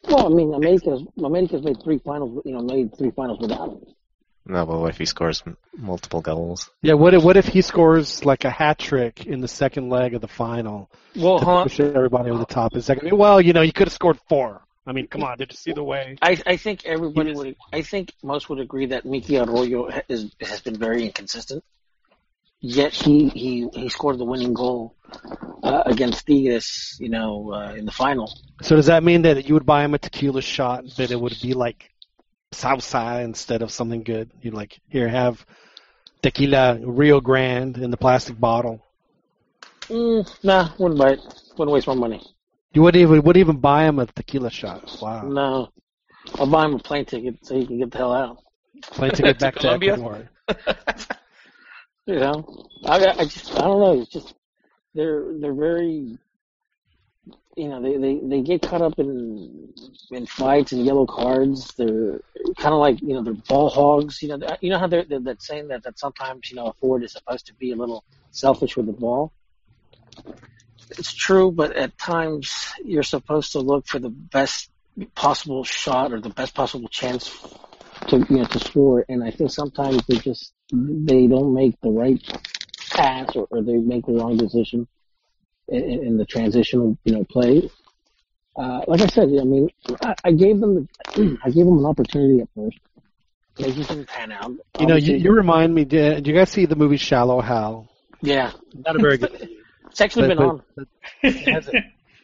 Well, 0.08 0.26
I 0.26 0.28
mean, 0.34 0.54
America's 0.54 1.02
America's 1.22 1.62
made 1.62 1.82
three 1.82 1.98
finals. 1.98 2.42
You 2.44 2.52
know, 2.52 2.62
made 2.62 2.96
three 2.96 3.10
finals 3.10 3.38
without 3.40 3.68
him. 3.70 3.80
No, 4.46 4.64
but 4.66 4.78
what 4.80 4.90
if 4.90 4.98
he 4.98 5.04
scores 5.04 5.42
m- 5.46 5.56
multiple 5.76 6.22
goals? 6.22 6.70
Yeah, 6.82 6.94
what 6.94 7.12
if, 7.14 7.22
what 7.22 7.36
if 7.36 7.46
he 7.46 7.60
scores 7.60 8.24
like 8.24 8.44
a 8.44 8.50
hat 8.50 8.78
trick 8.78 9.26
in 9.26 9.40
the 9.40 9.46
second 9.48 9.90
leg 9.90 10.14
of 10.14 10.22
the 10.22 10.28
final 10.28 10.90
Well, 11.14 11.38
to 11.38 11.44
hold 11.44 11.56
on. 11.58 11.62
push 11.64 11.78
everybody 11.78 12.30
over 12.30 12.38
the 12.38 12.46
top 12.46 12.74
in 12.74 12.80
second? 12.80 13.16
Well, 13.16 13.40
you 13.40 13.52
know, 13.52 13.60
you 13.60 13.72
could 13.72 13.86
have 13.88 13.92
scored 13.92 14.18
four. 14.28 14.62
I 14.86 14.92
mean, 14.92 15.06
come 15.08 15.22
on, 15.22 15.36
did 15.36 15.52
you 15.52 15.56
see 15.56 15.72
the 15.72 15.84
way? 15.84 16.16
I, 16.22 16.40
I 16.46 16.56
think 16.56 16.86
everybody 16.86 17.32
would. 17.34 17.54
I 17.72 17.82
think 17.82 18.14
most 18.22 18.48
would 18.48 18.58
agree 18.60 18.86
that 18.86 19.04
Mickey 19.04 19.36
Arroyo 19.38 19.90
ha- 19.90 20.02
is, 20.08 20.34
has 20.40 20.62
been 20.62 20.76
very 20.76 21.04
inconsistent. 21.04 21.62
Yet 22.60 22.92
he 22.92 23.28
he, 23.30 23.68
he 23.72 23.88
scored 23.88 24.18
the 24.18 24.24
winning 24.24 24.52
goal 24.52 24.94
uh, 25.62 25.82
against 25.86 26.26
Tigres, 26.26 26.96
you 27.00 27.08
know, 27.08 27.52
uh, 27.52 27.72
in 27.74 27.86
the 27.86 27.92
final. 27.92 28.32
So 28.62 28.76
does 28.76 28.86
that 28.86 29.02
mean 29.02 29.22
that 29.22 29.48
you 29.48 29.54
would 29.54 29.64
buy 29.64 29.84
him 29.84 29.94
a 29.94 29.98
tequila 29.98 30.42
shot, 30.42 30.84
that 30.96 31.10
it 31.10 31.18
would 31.18 31.36
be 31.40 31.54
like 31.54 31.90
salsa 32.52 33.24
instead 33.24 33.62
of 33.62 33.70
something 33.70 34.02
good? 34.02 34.30
You'd 34.42 34.54
like 34.54 34.78
here 34.88 35.08
have 35.08 35.44
tequila 36.22 36.78
Rio 36.82 37.20
Grande 37.20 37.78
in 37.78 37.90
the 37.90 37.96
plastic 37.96 38.38
bottle. 38.38 38.84
Mm, 39.88 40.44
nah, 40.44 40.70
wouldn't 40.78 41.00
buy 41.00 41.12
it. 41.12 41.20
Wouldn't 41.56 41.72
waste 41.72 41.86
my 41.86 41.94
money. 41.94 42.22
You 42.74 42.82
wouldn't 42.82 43.00
even 43.00 43.22
would 43.22 43.38
even 43.38 43.56
buy 43.56 43.84
him 43.84 43.98
a 43.98 44.06
tequila 44.06 44.50
shot. 44.50 44.98
Wow. 45.00 45.22
No, 45.22 45.68
I'll 46.34 46.46
buy 46.46 46.66
him 46.66 46.74
a 46.74 46.78
plane 46.78 47.06
ticket 47.06 47.38
so 47.42 47.56
he 47.56 47.66
can 47.66 47.78
get 47.78 47.90
the 47.90 47.98
hell 47.98 48.12
out. 48.12 48.38
Plan 48.82 49.12
to 49.12 49.22
get 49.22 49.38
To 49.38 49.44
back 49.46 49.54
to 49.56 49.60
Colombia? 49.60 49.92
Ecuador. 49.94 50.28
You 52.06 52.16
know, 52.16 52.66
I 52.84 53.06
I 53.06 53.24
just 53.24 53.52
I 53.56 53.62
don't 53.62 53.80
know. 53.80 54.00
It's 54.00 54.10
just 54.10 54.34
they're 54.94 55.24
they're 55.38 55.54
very. 55.54 56.18
You 57.56 57.68
know, 57.68 57.82
they, 57.82 57.96
they, 57.96 58.20
they 58.22 58.40
get 58.42 58.62
caught 58.62 58.80
up 58.80 58.98
in 58.98 59.74
in 60.12 60.24
fights 60.24 60.72
and 60.72 60.86
yellow 60.86 61.04
cards. 61.04 61.74
They're 61.74 62.20
kind 62.56 62.72
of 62.72 62.80
like 62.80 63.02
you 63.02 63.12
know 63.12 63.22
they're 63.22 63.34
ball 63.34 63.68
hogs. 63.68 64.22
You 64.22 64.28
know, 64.28 64.56
you 64.60 64.70
know 64.70 64.78
how 64.78 64.86
they're, 64.86 65.04
they're 65.04 65.20
that 65.20 65.42
saying 65.42 65.68
that 65.68 65.82
that 65.82 65.98
sometimes 65.98 66.50
you 66.50 66.56
know 66.56 66.68
a 66.68 66.72
forward 66.74 67.02
is 67.02 67.12
supposed 67.12 67.46
to 67.46 67.54
be 67.54 67.72
a 67.72 67.76
little 67.76 68.04
selfish 68.30 68.76
with 68.76 68.86
the 68.86 68.92
ball. 68.92 69.32
It's 70.92 71.12
true, 71.12 71.50
but 71.50 71.76
at 71.76 71.98
times 71.98 72.72
you're 72.84 73.02
supposed 73.02 73.52
to 73.52 73.60
look 73.60 73.86
for 73.86 73.98
the 73.98 74.10
best 74.10 74.70
possible 75.14 75.64
shot 75.64 76.12
or 76.12 76.20
the 76.20 76.30
best 76.30 76.54
possible 76.54 76.88
chance 76.88 77.30
to 78.08 78.24
you 78.30 78.38
know 78.38 78.44
to 78.44 78.58
score. 78.58 79.04
And 79.08 79.22
I 79.22 79.30
think 79.32 79.50
sometimes 79.50 80.06
they 80.06 80.16
just 80.16 80.52
they 80.72 81.26
don't 81.26 81.52
make 81.54 81.80
the 81.80 81.90
right 81.90 82.20
pass 82.90 83.34
or, 83.36 83.46
or 83.50 83.62
they 83.62 83.74
make 83.76 84.06
the 84.06 84.12
wrong 84.12 84.36
decision 84.36 84.86
in, 85.68 85.82
in 85.84 86.04
in 86.06 86.16
the 86.16 86.24
transitional 86.26 86.96
you 87.04 87.12
know 87.14 87.24
play. 87.30 87.70
Uh, 88.56 88.80
like 88.88 89.00
I 89.00 89.06
said, 89.06 89.28
I 89.40 89.44
mean, 89.44 89.68
I, 90.02 90.14
I 90.24 90.32
gave 90.32 90.60
them 90.60 90.74
the, 91.14 91.38
I 91.44 91.50
gave 91.50 91.64
them 91.64 91.78
an 91.78 91.86
opportunity 91.86 92.40
at 92.40 92.48
first. 92.54 92.78
They 93.56 93.72
just 93.72 93.88
didn't 93.88 94.08
pan 94.08 94.32
out. 94.32 94.52
You 94.78 94.86
know, 94.86 94.96
you, 94.96 95.16
you 95.16 95.32
remind 95.32 95.74
me. 95.74 95.84
Did, 95.84 96.16
did 96.16 96.26
you 96.26 96.34
guys 96.34 96.50
see 96.50 96.66
the 96.66 96.76
movie 96.76 96.96
Shallow 96.96 97.40
Hal? 97.40 97.88
yeah, 98.22 98.52
Not 98.74 98.96
a 98.96 98.98
very 98.98 99.18
good. 99.18 99.48
it's 99.90 100.00
actually 100.00 100.28
But- 100.28 100.36
been 100.36 100.46
on. 100.46 100.62
but- 100.76 100.88
it's 101.22 101.68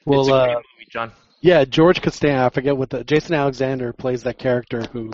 well, 0.04 0.28
a 0.28 0.34
uh, 0.34 0.44
great 0.46 0.54
movie, 0.56 0.86
John. 0.90 1.12
yeah, 1.40 1.64
George 1.64 2.02
Costanza. 2.02 2.44
I 2.46 2.50
forget 2.50 2.76
what 2.76 2.90
the 2.90 3.02
Jason 3.04 3.34
Alexander 3.34 3.92
plays 3.92 4.22
that 4.24 4.38
character 4.38 4.82
who 4.92 5.10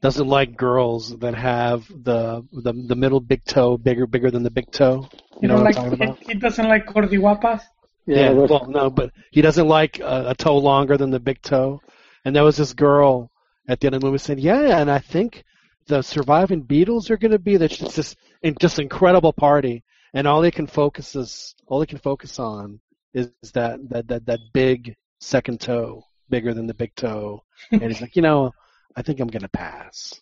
doesn't 0.00 0.28
like 0.28 0.56
girls 0.56 1.16
that 1.18 1.34
have 1.34 1.86
the 1.88 2.46
the 2.52 2.72
the 2.72 2.96
middle 2.96 3.20
big 3.20 3.44
toe 3.44 3.76
bigger 3.76 4.06
bigger 4.06 4.30
than 4.30 4.42
the 4.42 4.50
big 4.50 4.70
toe. 4.70 5.08
You 5.40 5.48
know 5.48 5.56
don't 5.56 5.58
I'm 5.58 5.64
like, 5.64 5.74
talking 5.76 5.92
about? 5.94 6.18
He, 6.20 6.32
he 6.32 6.34
doesn't 6.38 6.68
like 6.68 6.86
cordiwapas. 6.86 7.62
Yeah, 8.06 8.32
but- 8.32 8.50
well, 8.50 8.66
no, 8.68 8.90
but 8.90 9.12
he 9.30 9.42
doesn't 9.42 9.68
like 9.68 10.00
a, 10.00 10.30
a 10.30 10.34
toe 10.34 10.56
longer 10.58 10.96
than 10.96 11.10
the 11.10 11.20
big 11.20 11.42
toe. 11.42 11.80
And 12.24 12.34
there 12.34 12.44
was 12.44 12.56
this 12.56 12.72
girl 12.72 13.30
at 13.68 13.80
the 13.80 13.86
end 13.86 13.94
of 13.94 14.00
the 14.00 14.06
movie 14.06 14.18
saying, 14.18 14.38
"Yeah, 14.40 14.78
and 14.80 14.90
I 14.90 14.98
think 14.98 15.44
the 15.86 16.02
surviving 16.02 16.64
Beatles 16.64 17.10
are 17.10 17.16
going 17.16 17.32
to 17.32 17.38
be 17.38 17.56
that 17.56 17.72
it's 17.80 17.94
just 17.94 18.16
in 18.42 18.56
just 18.60 18.78
incredible 18.78 19.32
party." 19.32 19.84
And 20.12 20.26
all 20.26 20.40
they 20.40 20.50
can 20.50 20.66
focus 20.66 21.14
is 21.14 21.54
all 21.66 21.78
they 21.78 21.86
can 21.86 21.98
focus 21.98 22.38
on 22.38 22.80
is 23.14 23.30
that 23.54 23.88
that 23.90 24.08
that 24.08 24.26
that 24.26 24.40
big 24.52 24.96
second 25.20 25.60
toe, 25.60 26.04
bigger 26.28 26.52
than 26.54 26.66
the 26.66 26.74
big 26.74 26.94
toe. 26.94 27.42
And 27.70 27.82
he's 27.82 28.00
like, 28.00 28.16
you 28.16 28.22
know, 28.22 28.52
I 28.96 29.02
think 29.02 29.20
I'm 29.20 29.28
going 29.28 29.42
to 29.42 29.48
pass. 29.48 30.20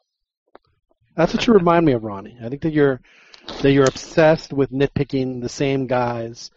That's 1.17 1.35
what 1.35 1.47
you 1.47 1.53
remind 1.53 1.85
me 1.87 1.93
of, 1.93 2.05
Ronnie. 2.05 2.39
I 2.43 2.49
think 2.49 2.63
that 2.63 2.73
you're 2.73 3.01
that 3.63 3.73
you're 3.73 3.87
obsessed 3.89 4.53
with 4.53 4.71
nitpicking 4.71 5.41
the 5.41 5.49
same 5.49 5.87
guys 5.87 6.51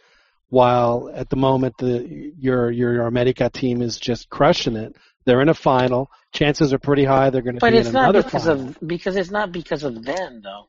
while 0.50 1.10
at 1.14 1.30
the 1.30 1.36
moment 1.36 1.74
the 1.78 2.32
your 2.38 2.70
your, 2.70 3.06
America 3.06 3.48
team 3.50 3.82
is 3.82 3.98
just 3.98 4.28
crushing 4.28 4.76
it. 4.76 4.94
They're 5.24 5.40
in 5.40 5.48
a 5.48 5.54
final. 5.54 6.10
Chances 6.32 6.72
are 6.72 6.78
pretty 6.78 7.04
high 7.04 7.30
they're 7.30 7.42
going 7.42 7.54
to 7.56 7.60
But 7.60 7.72
be 7.72 7.78
it's 7.78 7.88
in 7.88 7.94
not 7.94 8.10
another 8.10 8.22
because 8.22 8.44
final. 8.44 8.68
of 8.68 8.78
because 8.86 9.16
it's 9.16 9.30
not 9.30 9.52
because 9.52 9.82
of 9.84 10.04
them 10.04 10.42
though. 10.42 10.68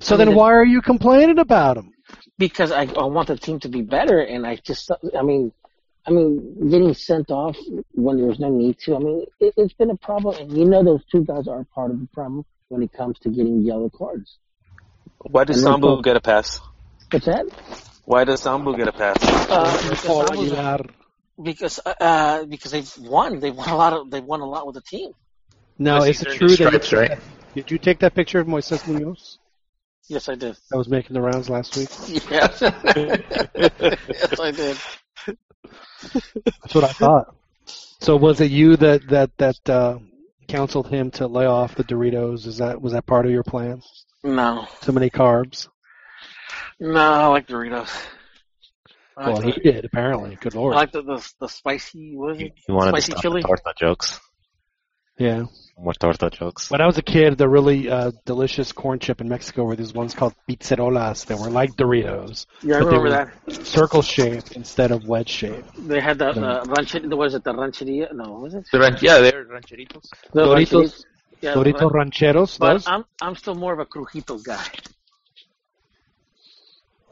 so 0.00 0.14
I 0.14 0.18
mean, 0.18 0.26
then 0.26 0.34
the- 0.34 0.38
why 0.38 0.52
are 0.52 0.64
you 0.64 0.82
complaining 0.82 1.38
about 1.38 1.76
them? 1.76 1.92
because 2.38 2.70
I, 2.70 2.82
I 2.84 3.04
want 3.06 3.28
the 3.28 3.36
team 3.36 3.58
to 3.60 3.68
be 3.68 3.82
better, 3.82 4.20
and 4.20 4.46
I 4.46 4.56
just, 4.56 4.90
I 5.18 5.22
mean, 5.22 5.50
I 6.06 6.10
mean, 6.12 6.70
getting 6.70 6.94
sent 6.94 7.30
off 7.30 7.56
when 7.94 8.16
there 8.18 8.26
was 8.26 8.38
no 8.38 8.48
need 8.48 8.78
to. 8.80 8.96
I 8.96 8.98
mean, 8.98 9.26
it, 9.40 9.54
it's 9.56 9.74
been 9.74 9.90
a 9.90 9.96
problem, 9.96 10.36
and 10.40 10.56
you 10.56 10.64
know 10.64 10.84
those 10.84 11.04
two 11.10 11.24
guys 11.24 11.48
are 11.48 11.64
part 11.74 11.90
of 11.90 11.98
the 11.98 12.06
problem 12.14 12.44
when 12.68 12.82
it 12.82 12.92
comes 12.92 13.18
to 13.20 13.28
getting 13.28 13.62
yellow 13.62 13.90
cards. 13.90 14.38
Why 15.18 15.44
does 15.44 15.64
And 15.64 15.82
Sambu 15.82 16.02
get 16.04 16.16
a 16.16 16.20
pass? 16.20 16.60
What's 17.10 17.26
that? 17.26 17.46
Why 18.04 18.24
does 18.24 18.42
Sambu 18.42 18.76
get 18.76 18.88
a 18.88 18.92
pass? 18.92 19.16
Uh, 19.50 19.88
because, 19.90 20.04
Paul 20.04 20.32
I 20.32 20.78
because, 21.42 21.80
uh, 21.84 22.44
because 22.44 22.70
they've 22.70 22.92
won. 22.98 23.40
They've 23.40 23.54
won 23.54 23.68
a 23.68 23.76
lot 23.76 23.92
of. 23.92 24.10
They've 24.10 24.24
won 24.24 24.40
a 24.40 24.46
lot 24.46 24.66
with 24.66 24.76
the 24.76 24.82
team. 24.82 25.10
No, 25.78 25.94
Because 25.94 26.08
is 26.08 26.18
he's 26.20 26.26
it 26.28 26.38
true 26.38 26.48
his 26.48 26.58
that 26.58 26.92
right? 26.92 27.18
did 27.54 27.70
you 27.70 27.78
take 27.78 27.98
that 27.98 28.14
picture 28.14 28.38
of 28.38 28.46
Moises 28.46 28.86
Munoz 28.86 29.38
Yes, 30.08 30.28
I 30.28 30.36
did. 30.36 30.56
I 30.72 30.76
was 30.76 30.88
making 30.88 31.14
the 31.14 31.20
rounds 31.20 31.50
last 31.50 31.76
week? 31.76 31.88
Yes, 32.30 32.60
yes, 32.62 34.40
I 34.40 34.52
did. 34.52 34.78
That's 36.12 36.74
what 36.74 36.84
I 36.84 36.92
thought. 36.92 37.34
So 38.00 38.16
was 38.16 38.40
it 38.40 38.50
you 38.50 38.76
that 38.76 39.08
that 39.08 39.30
that 39.38 39.68
uh, 39.70 39.98
counseled 40.48 40.88
him 40.88 41.10
to 41.12 41.26
lay 41.26 41.46
off 41.46 41.74
the 41.74 41.84
Doritos? 41.84 42.46
Is 42.46 42.58
that 42.58 42.80
was 42.80 42.92
that 42.92 43.06
part 43.06 43.26
of 43.26 43.32
your 43.32 43.42
plan? 43.42 43.80
No, 44.24 44.66
Too 44.80 44.92
many 44.92 45.08
carbs. 45.10 45.68
no, 46.80 47.00
I 47.00 47.26
like 47.28 47.46
Doritos. 47.46 47.90
I 49.16 49.28
Well, 49.28 49.36
like, 49.36 49.44
he 49.46 49.52
the, 49.52 49.72
did 49.72 49.84
apparently. 49.84 50.36
Good 50.40 50.54
lord! 50.54 50.74
I 50.74 50.78
like 50.80 50.92
the, 50.92 51.02
the 51.02 51.32
the 51.40 51.48
spicy. 51.48 52.14
What 52.16 52.36
is 52.36 52.42
it? 52.42 52.52
you 52.68 52.74
wanted 52.74 52.92
to 52.92 53.00
Spicy 53.00 53.12
stop 53.12 53.22
chili? 53.22 53.40
the 53.42 53.46
torta 53.48 53.72
jokes. 53.78 54.20
Yeah. 55.18 55.44
More 55.78 55.92
torta 55.92 56.30
jokes. 56.30 56.70
When 56.70 56.80
I 56.80 56.86
was 56.86 56.96
a 56.96 57.02
kid, 57.02 57.36
the 57.36 57.48
really 57.48 57.90
uh, 57.90 58.10
delicious 58.24 58.72
corn 58.72 58.98
chip 58.98 59.20
in 59.20 59.28
Mexico 59.28 59.64
were 59.64 59.76
these 59.76 59.92
ones 59.92 60.14
called 60.14 60.34
pizzerolas 60.48 61.26
that 61.26 61.38
were 61.38 61.50
like 61.50 61.72
Doritos, 61.76 62.46
Yeah, 62.62 62.76
I 62.76 62.78
But 62.80 62.90
they 62.90 62.96
remember 62.96 63.02
were- 63.46 63.52
that. 63.52 63.66
circle 63.66 64.00
shaped 64.00 64.52
instead 64.56 64.90
of 64.90 65.06
wedge 65.06 65.28
shaped. 65.28 65.68
They 65.86 66.00
had 66.00 66.18
the 66.18 66.32
No. 66.32 66.46
uh, 66.46 66.64
rancheria. 66.66 67.14
Was 67.14 67.34
it 67.34 67.44
the 67.44 67.54
rancheria? 67.54 68.08
No, 68.14 68.24
was 68.40 68.54
it? 68.54 68.64
The 68.72 68.78
ran- 68.78 68.96
yeah, 69.02 69.18
they're 69.18 69.44
rancheritos. 69.44 70.08
The 70.32 70.42
Doritos- 70.44 70.54
rancheria- 70.54 70.90
Yeah, 71.42 71.54
Doritos 71.54 71.80
ran- 71.80 71.90
rancheros, 72.10 72.58
But 72.58 72.72
those. 72.72 72.86
I'm 72.88 73.04
I'm 73.20 73.36
still 73.36 73.54
more 73.54 73.74
of 73.74 73.78
a 73.78 73.84
crujitos 73.86 74.44
guy. 74.44 74.64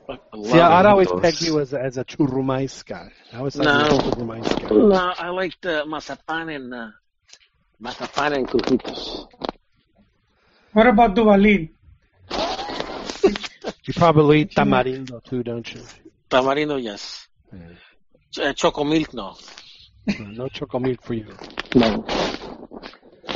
I 0.08 0.18
See, 0.42 0.60
I'd 0.60 0.80
it. 0.80 0.86
always 0.86 1.08
those. 1.08 1.20
peg 1.22 1.40
you 1.42 1.60
as 1.60 1.72
a, 1.72 1.80
as 1.80 1.96
a 1.98 2.04
churrumais 2.04 2.84
guy. 2.84 3.10
I 3.32 3.38
always 3.38 3.56
thought 3.56 3.64
No. 3.64 3.72
you 3.88 3.96
were 3.96 4.12
a 4.12 4.16
churrumais 4.16 4.60
guy. 4.60 4.68
No, 4.74 5.12
I 5.18 5.28
like 5.30 5.54
the 5.62 5.84
mazapan 5.86 6.54
and 6.54 6.74
uh, 6.74 6.88
mazapan 7.84 8.32
and 8.36 8.48
crujitos. 8.48 9.26
What 10.72 10.86
about 10.86 11.14
Duvalin? 11.14 11.70
You 13.86 13.92
probably 13.94 14.40
eat 14.42 14.54
tamarindo 14.54 15.22
too, 15.22 15.42
don't 15.42 15.68
you? 15.74 15.82
Tamarindo, 16.30 16.82
yes. 16.82 17.28
Ch- 18.32 18.38
uh, 18.40 18.52
choco 18.54 18.84
milk, 18.84 19.12
no. 19.14 19.36
No 20.18 20.48
choco 20.48 20.78
milk 20.78 21.02
for 21.02 21.14
you. 21.14 21.26
No. 21.74 22.04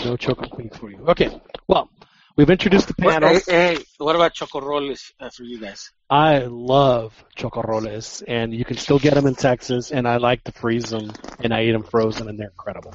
No 0.04 0.16
choco 0.16 0.46
milk 0.56 0.74
for 0.74 0.90
you. 0.90 0.98
Okay. 1.08 1.28
Well, 1.68 1.90
we've 2.36 2.50
introduced 2.50 2.88
the 2.88 2.94
What, 2.98 3.12
panel. 3.20 3.28
hey, 3.46 3.74
hey, 3.76 3.78
what 3.98 4.16
about 4.16 4.34
chocorroles 4.34 5.12
uh, 5.20 5.30
for 5.30 5.42
you 5.44 5.60
guys? 5.60 5.92
I 6.10 6.46
love 6.48 7.12
chocorroles, 7.36 8.22
and 8.26 8.54
you 8.54 8.64
can 8.64 8.78
still 8.78 8.98
get 8.98 9.14
them 9.14 9.26
in 9.26 9.34
Texas, 9.34 9.92
and 9.92 10.08
I 10.08 10.16
like 10.16 10.42
to 10.44 10.52
freeze 10.52 10.88
them, 10.90 11.12
and 11.38 11.52
I 11.52 11.64
eat 11.64 11.72
them 11.72 11.84
frozen, 11.84 12.28
and 12.28 12.38
they're 12.38 12.48
incredible. 12.48 12.94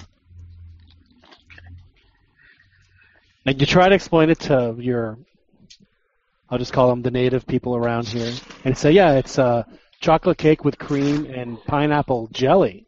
And 3.46 3.60
you 3.60 3.68
try 3.68 3.90
to 3.90 3.96
explain 3.96 4.30
it 4.30 4.40
to 4.42 4.76
your, 4.78 5.18
I'll 6.50 6.58
just 6.58 6.74
call 6.74 6.90
them 6.90 7.02
the 7.02 7.12
native 7.12 7.46
people 7.46 7.76
around 7.76 8.08
here, 8.08 8.34
and 8.64 8.78
say, 8.78 8.92
yeah, 8.92 9.14
it's 9.14 9.38
a 9.38 9.66
chocolate 10.00 10.38
cake 10.38 10.64
with 10.64 10.78
cream 10.78 11.26
and 11.26 11.64
pineapple 11.66 12.30
jelly. 12.32 12.88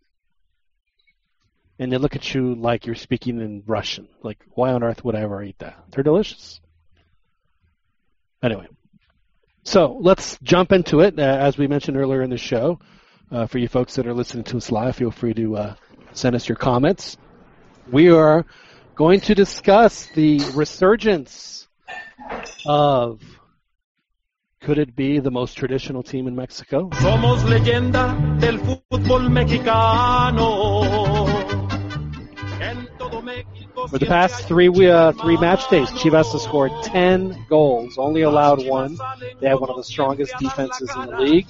And 1.77 1.91
they 1.91 1.97
look 1.97 2.15
at 2.15 2.33
you 2.33 2.55
like 2.55 2.85
you're 2.85 2.95
speaking 2.95 3.41
in 3.41 3.63
Russian. 3.67 4.07
Like, 4.24 4.39
why 4.53 4.71
on 4.71 4.81
earth 4.81 5.03
would 5.03 5.15
I 5.15 5.21
ever 5.21 5.43
eat 5.43 5.59
that? 5.59 5.77
They're 5.91 6.03
delicious. 6.03 6.62
Anyway. 8.41 8.67
So 9.63 9.97
let's 10.00 10.38
jump 10.43 10.71
into 10.71 11.00
it. 11.01 11.19
Uh, 11.19 11.24
as 11.24 11.57
we 11.57 11.67
mentioned 11.67 11.97
earlier 11.97 12.21
in 12.21 12.29
the 12.29 12.38
show, 12.38 12.79
uh, 13.31 13.47
for 13.47 13.57
you 13.57 13.67
folks 13.67 13.95
that 13.95 14.05
are 14.05 14.13
listening 14.13 14.43
to 14.45 14.57
us 14.57 14.71
live, 14.71 14.95
feel 14.95 15.12
free 15.12 15.33
to 15.33 15.57
uh, 15.57 15.75
send 16.13 16.35
us 16.35 16.47
your 16.47 16.55
comments. 16.55 17.17
We 17.91 18.12
are 18.12 18.45
going 18.96 19.20
to 19.20 19.36
discuss 19.36 20.08
the 20.08 20.40
resurgence 20.56 21.68
of 22.66 23.22
could 24.62 24.78
it 24.80 24.96
be 24.96 25.20
the 25.20 25.30
most 25.30 25.58
traditional 25.58 26.02
team 26.02 26.28
in 26.28 26.36
Mexico? 26.36 26.90
Somos 26.94 27.44
leyenda 27.44 28.16
del 28.40 28.58
fútbol 28.58 29.30
mexicano. 29.30 30.86
En 32.62 32.88
todo 32.98 33.22
México 33.22 33.88
For 33.90 34.00
the 34.00 34.06
past 34.06 34.48
three 34.48 34.70
uh, 34.88 35.12
three 35.12 35.38
match 35.38 35.70
days, 35.70 35.92
Chivas 35.92 36.32
has 36.32 36.44
scored 36.44 36.72
ten 36.84 37.46
goals, 37.50 37.98
only 37.98 38.22
allowed 38.24 38.66
one. 38.66 38.98
They 39.40 39.50
have 39.50 39.60
one 39.60 39.70
of 39.70 39.75
the 39.75 39.84
strongest 39.84 40.34
defenses 40.40 40.90
in 40.96 41.06
the 41.08 41.20
league. 41.20 41.48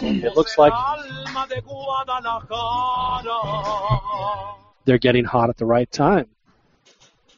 It 0.00 0.34
looks 0.34 0.58
like 0.58 0.72
Alma 0.72 1.46
de 1.48 1.60
Guadalajara. 1.60 3.36
they're 4.86 4.98
getting 4.98 5.24
hot 5.24 5.50
at 5.50 5.56
the 5.58 5.66
right 5.66 5.90
time. 5.90 6.26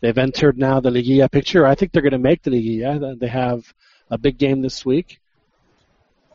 They've 0.01 0.17
entered 0.17 0.59
now 0.59 0.81
the 0.81 0.91
Liguilla 0.91 1.31
picture. 1.31 1.67
I 1.67 1.75
think 1.75 1.93
they're 1.93 2.03
going 2.03 2.13
to 2.13 2.19
make 2.19 2.43
the 2.43 2.51
Liguilla. 2.51 3.19
They 3.19 3.29
have 3.29 3.73
a 4.11 4.19
big 4.19 4.39
game 4.39 4.63
this 4.63 4.85
week. 4.85 5.21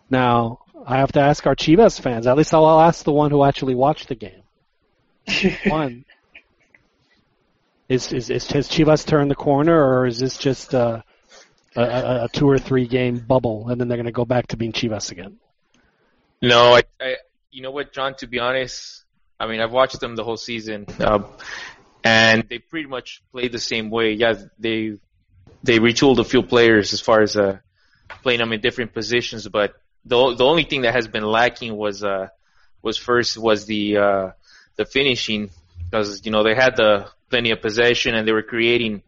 Now, 0.10 0.60
I 0.86 0.98
have 0.98 1.13
to 1.13 1.22
ask 1.22 1.48
our 1.48 1.55
Chivas 1.55 2.00
fans. 2.00 2.27
At 2.27 2.38
least 2.38 2.53
I'll, 2.53 2.65
I'll 2.65 2.82
ask 2.82 3.03
the 3.03 3.13
one 3.13 3.32
who 3.32 3.43
actually 3.43 3.75
watched 3.75 4.10
the 4.10 4.15
game. 4.15 4.41
One, 5.67 6.03
is, 7.88 8.12
is, 8.12 8.29
is 8.29 8.48
has 8.51 8.70
Chivas 8.70 9.05
turned 9.05 9.32
the 9.32 9.36
corner, 9.36 9.74
or 9.74 10.05
is 10.05 10.20
this 10.20 10.38
just 10.38 10.74
a, 10.74 11.03
a, 11.75 11.82
a, 11.82 12.25
a 12.25 12.29
two 12.32 12.50
or 12.50 12.58
three 12.58 12.88
game 12.88 13.20
bubble, 13.20 13.70
and 13.70 13.79
then 13.79 13.88
they're 13.88 13.98
going 13.98 14.05
to 14.05 14.12
go 14.12 14.25
back 14.25 14.48
to 14.48 14.58
being 14.58 14.74
Chivas 14.74 15.12
again? 15.12 15.38
No, 16.41 16.75
I, 16.75 16.84
I, 17.00 17.15
you 17.51 17.62
know 17.62 17.72
what, 17.72 17.93
John? 17.93 18.15
To 18.15 18.27
be 18.27 18.39
honest, 18.39 19.05
I 19.39 19.48
mean, 19.48 19.62
I've 19.62 19.72
watched 19.72 20.00
them 20.00 20.15
the 20.15 20.24
whole 20.24 20.38
season, 20.38 20.86
um, 21.00 21.25
and 22.03 22.43
they 22.50 22.60
pretty 22.60 22.88
much 22.88 23.24
play 23.31 23.48
the 23.48 23.60
same 23.60 23.89
way. 23.89 24.13
Yeah, 24.13 24.33
they 24.60 24.98
they 25.63 25.79
retooled 25.79 26.19
a 26.19 26.24
few 26.24 26.43
players 26.43 26.93
as 26.93 27.01
far 27.01 27.22
as 27.22 27.36
uh, 27.36 27.60
playing 28.22 28.39
them 28.39 28.53
in 28.53 28.62
different 28.62 28.93
positions, 28.93 29.48
but 29.48 29.75
the 30.05 30.36
the 30.36 30.45
only 30.45 30.63
thing 30.63 30.81
that 30.81 30.93
has 30.93 31.07
been 31.07 31.24
lacking 31.24 31.75
was 31.75 32.03
uh 32.03 32.27
was 32.81 32.98
first 32.98 33.38
was 33.38 33.65
the 33.65 33.98
uh 33.98 34.31
the 34.75 34.86
finishing 34.86 35.50
because 35.86 36.25
you 36.25 36.31
know 36.31 36.43
they 36.43 36.55
had 36.55 36.75
the 36.75 37.07
plenty 37.29 37.51
of 37.51 37.62
possession 37.62 38.15
and 38.15 38.27
they 38.27 38.31
were 38.31 38.43
creating 38.43 39.01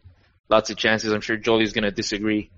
lots 0.50 0.70
of 0.70 0.78
chances. 0.78 1.12
I'm 1.12 1.22
sure 1.22 1.38
Jolie's 1.38 1.74
to 1.74 1.92
disagree. 1.92 2.50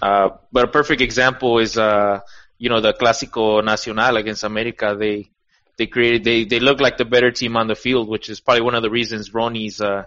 Uh, 0.00 0.30
but 0.52 0.64
a 0.64 0.68
perfect 0.68 1.00
example 1.00 1.58
is, 1.58 1.76
uh, 1.76 2.20
you 2.58 2.68
know, 2.68 2.80
the 2.80 2.92
Clásico 2.92 3.64
Nacional 3.64 4.16
against 4.16 4.44
America. 4.44 4.96
They 4.98 5.30
they 5.80 5.86
created 5.86 6.24
they 6.24 6.44
they 6.44 6.60
look 6.60 6.78
like 6.78 6.98
the 6.98 7.06
better 7.06 7.30
team 7.30 7.56
on 7.56 7.66
the 7.66 7.74
field, 7.74 8.06
which 8.06 8.28
is 8.28 8.38
probably 8.38 8.60
one 8.60 8.74
of 8.74 8.82
the 8.82 8.90
reasons 8.90 9.32
Ronnie's, 9.32 9.80
uh, 9.80 10.04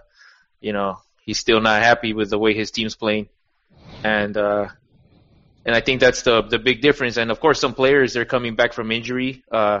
you 0.60 0.72
know, 0.72 0.98
he's 1.26 1.40
still 1.40 1.60
not 1.60 1.82
happy 1.82 2.12
with 2.12 2.30
the 2.30 2.38
way 2.38 2.54
his 2.54 2.70
team's 2.70 2.94
playing, 2.94 3.28
and 4.04 4.36
uh, 4.36 4.68
and 5.66 5.74
I 5.74 5.80
think 5.80 6.00
that's 6.00 6.22
the 6.22 6.42
the 6.42 6.60
big 6.60 6.80
difference. 6.80 7.16
And 7.16 7.32
of 7.32 7.40
course, 7.40 7.58
some 7.58 7.74
players 7.74 8.12
they're 8.12 8.24
coming 8.24 8.54
back 8.54 8.72
from 8.72 8.92
injury. 8.92 9.42
Uh, 9.50 9.80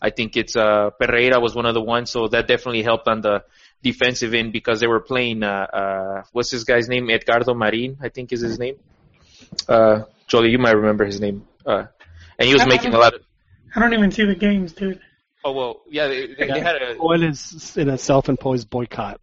I 0.00 0.08
think 0.08 0.38
it's 0.38 0.56
uh, 0.56 0.88
Pereira 0.98 1.38
was 1.38 1.54
one 1.54 1.66
of 1.66 1.74
the 1.74 1.82
ones, 1.82 2.08
so 2.10 2.28
that 2.28 2.48
definitely 2.48 2.82
helped 2.82 3.06
on 3.06 3.20
the 3.20 3.44
defensive 3.82 4.32
end 4.32 4.54
because 4.54 4.80
they 4.80 4.86
were 4.86 5.00
playing. 5.00 5.42
Uh, 5.42 5.66
uh, 5.80 6.22
what's 6.32 6.50
this 6.50 6.64
guy's 6.64 6.88
name? 6.88 7.10
Edgardo 7.10 7.52
Marin, 7.52 7.98
I 8.00 8.08
think 8.08 8.32
is 8.32 8.40
his 8.40 8.58
name. 8.58 8.76
Uh, 9.68 10.04
Jolie, 10.28 10.50
you 10.50 10.58
might 10.58 10.76
remember 10.76 11.04
his 11.04 11.20
name. 11.20 11.46
Uh, 11.66 11.84
and 12.38 12.48
he 12.48 12.54
was 12.54 12.66
making 12.66 12.94
a 12.94 12.98
lot 12.98 13.12
of. 13.14 13.20
I 13.74 13.80
don't 13.80 13.92
even 13.92 14.10
see 14.10 14.24
the 14.24 14.34
games, 14.34 14.72
dude. 14.72 15.00
Oh 15.46 15.52
well, 15.52 15.82
yeah, 15.88 16.08
they, 16.08 16.26
they, 16.26 16.48
they 16.48 16.60
had 16.60 16.74
a. 16.74 16.96
Oil 17.00 17.22
is 17.22 17.76
in 17.76 17.88
a 17.88 17.96
self-imposed 17.96 18.68
boycott. 18.68 19.20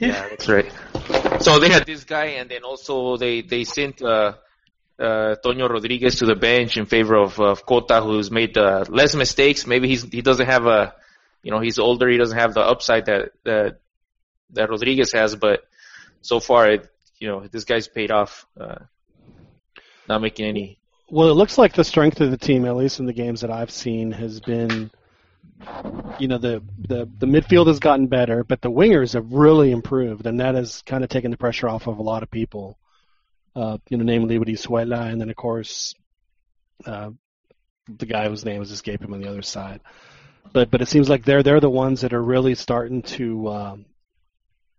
Yeah, 0.00 0.28
that's 0.30 0.48
right. 0.48 0.72
So 1.40 1.60
they 1.60 1.68
had 1.68 1.86
this 1.86 2.02
guy, 2.02 2.38
and 2.40 2.50
then 2.50 2.64
also 2.64 3.16
they 3.16 3.40
they 3.40 3.62
sent 3.62 4.02
uh, 4.02 4.32
uh, 4.98 5.36
Toño 5.44 5.68
Rodriguez 5.68 6.16
to 6.16 6.26
the 6.26 6.34
bench 6.34 6.76
in 6.76 6.86
favor 6.86 7.14
of, 7.14 7.38
of 7.38 7.64
Cota, 7.64 8.00
who's 8.00 8.32
made 8.32 8.58
uh, 8.58 8.84
less 8.88 9.14
mistakes. 9.14 9.64
Maybe 9.64 9.86
he's 9.86 10.02
he 10.02 10.22
doesn't 10.22 10.46
have 10.46 10.66
a, 10.66 10.92
you 11.44 11.52
know, 11.52 11.60
he's 11.60 11.78
older. 11.78 12.08
He 12.08 12.18
doesn't 12.18 12.36
have 12.36 12.52
the 12.54 12.62
upside 12.62 13.06
that 13.06 13.30
that 13.44 13.78
that 14.54 14.70
Rodriguez 14.70 15.12
has, 15.12 15.36
but 15.36 15.60
so 16.20 16.40
far, 16.40 16.68
it, 16.68 16.88
you 17.20 17.28
know, 17.28 17.46
this 17.46 17.62
guy's 17.62 17.86
paid 17.86 18.10
off. 18.10 18.44
Uh, 18.58 18.86
not 20.08 20.20
making 20.20 20.46
any. 20.46 20.80
Well, 21.08 21.30
it 21.30 21.34
looks 21.34 21.58
like 21.58 21.74
the 21.74 21.84
strength 21.84 22.20
of 22.20 22.32
the 22.32 22.36
team, 22.36 22.64
at 22.64 22.74
least 22.74 22.98
in 22.98 23.06
the 23.06 23.12
games 23.12 23.42
that 23.42 23.50
I've 23.52 23.70
seen, 23.70 24.10
has 24.10 24.40
been, 24.40 24.90
you 26.18 26.28
know, 26.28 26.38
the 26.38 26.62
the 26.78 27.08
the 27.18 27.26
midfield 27.26 27.66
has 27.68 27.78
gotten 27.78 28.06
better, 28.06 28.44
but 28.44 28.60
the 28.60 28.70
wingers 28.70 29.14
have 29.14 29.32
really 29.32 29.70
improved, 29.70 30.26
and 30.26 30.40
that 30.40 30.54
has 30.54 30.82
kind 30.82 31.04
of 31.04 31.10
taken 31.10 31.30
the 31.30 31.36
pressure 31.36 31.68
off 31.68 31.86
of 31.86 31.98
a 31.98 32.02
lot 32.02 32.22
of 32.22 32.30
people. 32.30 32.78
Uh, 33.56 33.78
you 33.88 33.96
know, 33.96 34.04
namely 34.04 34.38
Brizuela, 34.38 35.10
and 35.10 35.20
then 35.20 35.30
of 35.30 35.36
course, 35.36 35.94
uh, 36.86 37.10
the 37.88 38.06
guy 38.06 38.28
whose 38.28 38.44
name 38.44 38.62
is 38.62 38.70
escaping 38.70 39.12
on 39.12 39.20
the 39.20 39.28
other 39.28 39.42
side. 39.42 39.80
But 40.52 40.70
but 40.70 40.82
it 40.82 40.88
seems 40.88 41.08
like 41.08 41.24
they're 41.24 41.42
they're 41.42 41.60
the 41.60 41.70
ones 41.70 42.00
that 42.00 42.12
are 42.12 42.22
really 42.22 42.54
starting 42.54 43.02
to 43.02 43.48
um, 43.48 43.86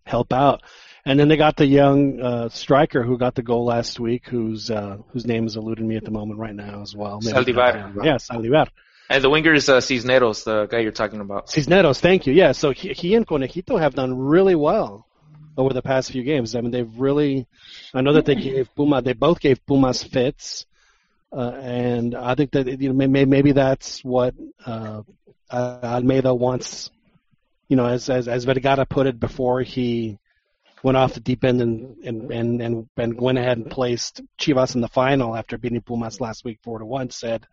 help 0.05 0.33
out. 0.33 0.61
And 1.07 1.19
then 1.19 1.27
they 1.27 1.37
got 1.37 1.55
the 1.55 1.67
young 1.67 2.19
uh, 2.19 2.49
striker 2.49 3.03
who 3.03 3.17
got 3.17 3.35
the 3.35 3.43
goal 3.43 3.65
last 3.65 3.99
week, 3.99 4.27
whose 4.27 4.71
uh, 4.71 4.97
whose 5.09 5.25
name 5.25 5.45
is 5.45 5.55
eluding 5.55 5.87
me 5.87 5.97
at 5.97 6.03
the 6.03 6.11
moment 6.11 6.39
right 6.39 6.55
now 6.55 6.81
as 6.81 6.95
well. 6.95 7.19
Maybe- 7.21 7.53
Saldivar. 7.53 8.03
Yeah, 8.03 8.15
Saldivar. 8.15 8.67
And 9.09 9.23
the 9.23 9.29
winger 9.29 9.53
is 9.53 9.69
uh, 9.69 9.81
Cisneros, 9.81 10.43
the 10.43 10.65
guy 10.65 10.79
you're 10.79 10.91
talking 10.91 11.21
about. 11.21 11.49
Cisneros, 11.49 11.99
thank 11.99 12.25
you. 12.25 12.33
Yeah, 12.33 12.53
so 12.53 12.71
he, 12.71 12.89
he 12.89 13.15
and 13.15 13.25
Conejito 13.27 13.79
have 13.79 13.93
done 13.93 14.17
really 14.17 14.55
well 14.55 15.05
over 15.57 15.73
the 15.73 15.81
past 15.81 16.11
few 16.11 16.23
games. 16.23 16.55
I 16.55 16.61
mean, 16.61 16.71
they've 16.71 16.99
really. 16.99 17.47
I 17.93 18.01
know 18.01 18.13
that 18.13 18.25
they 18.25 18.35
gave 18.35 18.73
Puma. 18.75 19.01
They 19.01 19.13
both 19.13 19.39
gave 19.39 19.65
Pumas 19.65 20.03
fits, 20.03 20.65
uh, 21.31 21.51
and 21.61 22.15
I 22.15 22.35
think 22.35 22.51
that 22.51 22.81
you 22.81 22.91
know 22.91 23.07
maybe, 23.07 23.51
that's 23.51 24.03
what 24.03 24.33
uh, 24.65 25.03
Almeyda 25.51 26.33
wants. 26.33 26.89
You 27.67 27.77
know, 27.77 27.85
as 27.85 28.09
as 28.09 28.27
as 28.27 28.45
Vergara 28.45 28.85
put 28.85 29.07
it 29.07 29.19
before 29.19 29.61
he 29.61 30.17
went 30.83 30.97
off 30.97 31.13
the 31.13 31.19
deep 31.19 31.43
end 31.43 31.61
and 31.61 31.97
and 32.03 32.31
and 32.31 32.61
and, 32.61 32.89
and 32.97 33.21
went 33.21 33.37
ahead 33.37 33.57
and 33.57 33.69
placed 33.69 34.21
Chivas 34.39 34.75
in 34.75 34.81
the 34.81 34.87
final 34.87 35.35
after 35.35 35.57
beating 35.57 35.81
Pumas 35.81 36.19
last 36.19 36.43
week 36.43 36.59
four 36.63 36.79
to 36.79 36.85
one. 36.85 37.09
Said 37.09 37.47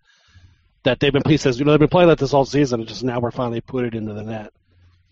that 0.84 1.00
they've 1.00 1.12
been 1.12 1.22
he 1.26 1.36
says 1.36 1.58
you 1.58 1.64
know 1.64 1.72
they've 1.72 1.80
been 1.80 1.88
playing 1.88 2.08
like 2.08 2.18
this 2.18 2.34
all 2.34 2.44
season. 2.44 2.80
and 2.80 2.88
Just 2.88 3.04
now 3.04 3.20
we're 3.20 3.30
finally 3.30 3.60
put 3.60 3.84
it 3.84 3.94
into 3.94 4.12
the 4.14 4.22
net, 4.22 4.52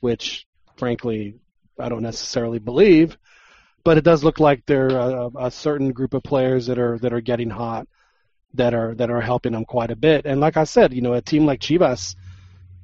which 0.00 0.46
frankly 0.76 1.36
I 1.78 1.88
don't 1.88 2.02
necessarily 2.02 2.58
believe, 2.58 3.16
but 3.84 3.98
it 3.98 4.04
does 4.04 4.24
look 4.24 4.40
like 4.40 4.66
there 4.66 4.90
are 4.98 5.30
a, 5.34 5.46
a 5.46 5.50
certain 5.50 5.92
group 5.92 6.14
of 6.14 6.22
players 6.22 6.66
that 6.66 6.78
are 6.78 6.98
that 6.98 7.12
are 7.12 7.20
getting 7.20 7.50
hot, 7.50 7.88
that 8.54 8.74
are 8.74 8.94
that 8.96 9.10
are 9.10 9.20
helping 9.20 9.52
them 9.52 9.64
quite 9.64 9.90
a 9.90 9.96
bit. 9.96 10.26
And 10.26 10.40
like 10.40 10.56
I 10.56 10.64
said, 10.64 10.92
you 10.92 11.02
know, 11.02 11.14
a 11.14 11.22
team 11.22 11.46
like 11.46 11.60
Chivas, 11.60 12.16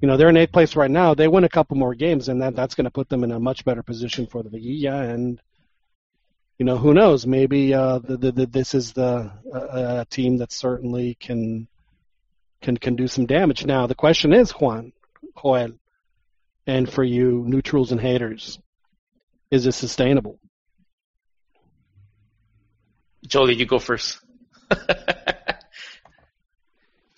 you 0.01 0.09
know, 0.09 0.17
they're 0.17 0.29
in 0.29 0.37
eighth 0.37 0.53
place 0.53 0.77
right 0.77 0.91
now. 0.91 1.15
They 1.15 1.29
win 1.29 1.45
a 1.45 1.49
couple 1.49 1.77
more 1.77 1.95
games, 1.95 2.29
and 2.29 2.41
that 2.43 2.55
that's 2.55 2.75
going 2.75 2.85
to 2.85 2.91
put 2.91 3.09
them 3.09 3.25
in 3.25 3.33
a 3.33 3.41
much 3.41 3.65
better 3.65 3.83
position 3.83 4.27
for 4.27 4.43
the 4.43 4.51
Liguilla. 4.51 5.11
And 5.11 5.41
you 6.59 6.65
know, 6.65 6.79
who 6.79 6.95
knows? 6.95 7.27
Maybe 7.27 7.75
uh, 7.75 7.99
the, 7.99 8.17
the, 8.17 8.33
the, 8.33 8.47
this 8.47 8.75
is 8.75 8.93
the 8.93 9.31
uh, 9.53 10.01
a 10.01 10.07
team 10.09 10.39
that 10.39 10.53
certainly 10.53 11.17
can 11.21 11.69
can 12.67 12.77
can 12.77 12.97
do 12.97 13.07
some 13.07 13.27
damage. 13.27 13.65
Now 13.65 13.87
the 13.87 13.95
question 13.95 14.33
is, 14.33 14.51
Juan, 14.51 14.93
Joel, 15.41 15.79
and 16.67 16.93
for 16.93 17.05
you 17.05 17.45
neutrals 17.47 17.93
and 17.93 18.01
haters, 18.01 18.59
is 19.53 19.65
this 19.65 19.77
sustainable? 19.77 20.41
Jolie, 23.25 23.55
you 23.55 23.67
go 23.67 23.79
first. 23.79 24.21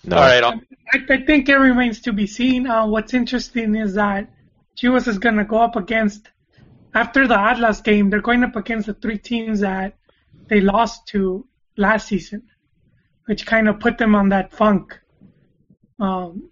No. 0.05 0.15
All 0.15 0.23
right, 0.23 0.43
I'll, 0.43 0.61
I, 0.93 1.13
I 1.13 1.25
think 1.25 1.49
it 1.49 1.57
remains 1.57 1.99
to 2.03 2.13
be 2.13 2.25
seen. 2.25 2.65
Uh, 2.67 2.87
what's 2.87 3.13
interesting 3.13 3.75
is 3.75 3.95
that 3.95 4.29
Chivas 4.77 5.09
is 5.09 5.19
going 5.19 5.35
to 5.35 5.43
go 5.43 5.57
up 5.57 5.75
against, 5.75 6.29
after 6.95 7.27
the 7.27 7.37
Atlas 7.37 7.81
game, 7.81 8.09
they're 8.09 8.21
going 8.21 8.45
up 8.45 8.55
against 8.55 8.87
the 8.87 8.93
three 8.93 9.17
teams 9.17 9.59
that 9.59 9.97
they 10.47 10.61
lost 10.61 11.05
to 11.07 11.45
last 11.75 12.07
season, 12.07 12.43
which 13.25 13.45
kind 13.45 13.67
of 13.67 13.81
put 13.81 13.97
them 13.97 14.15
on 14.15 14.29
that 14.29 14.53
funk. 14.53 14.97
Um, 15.99 16.49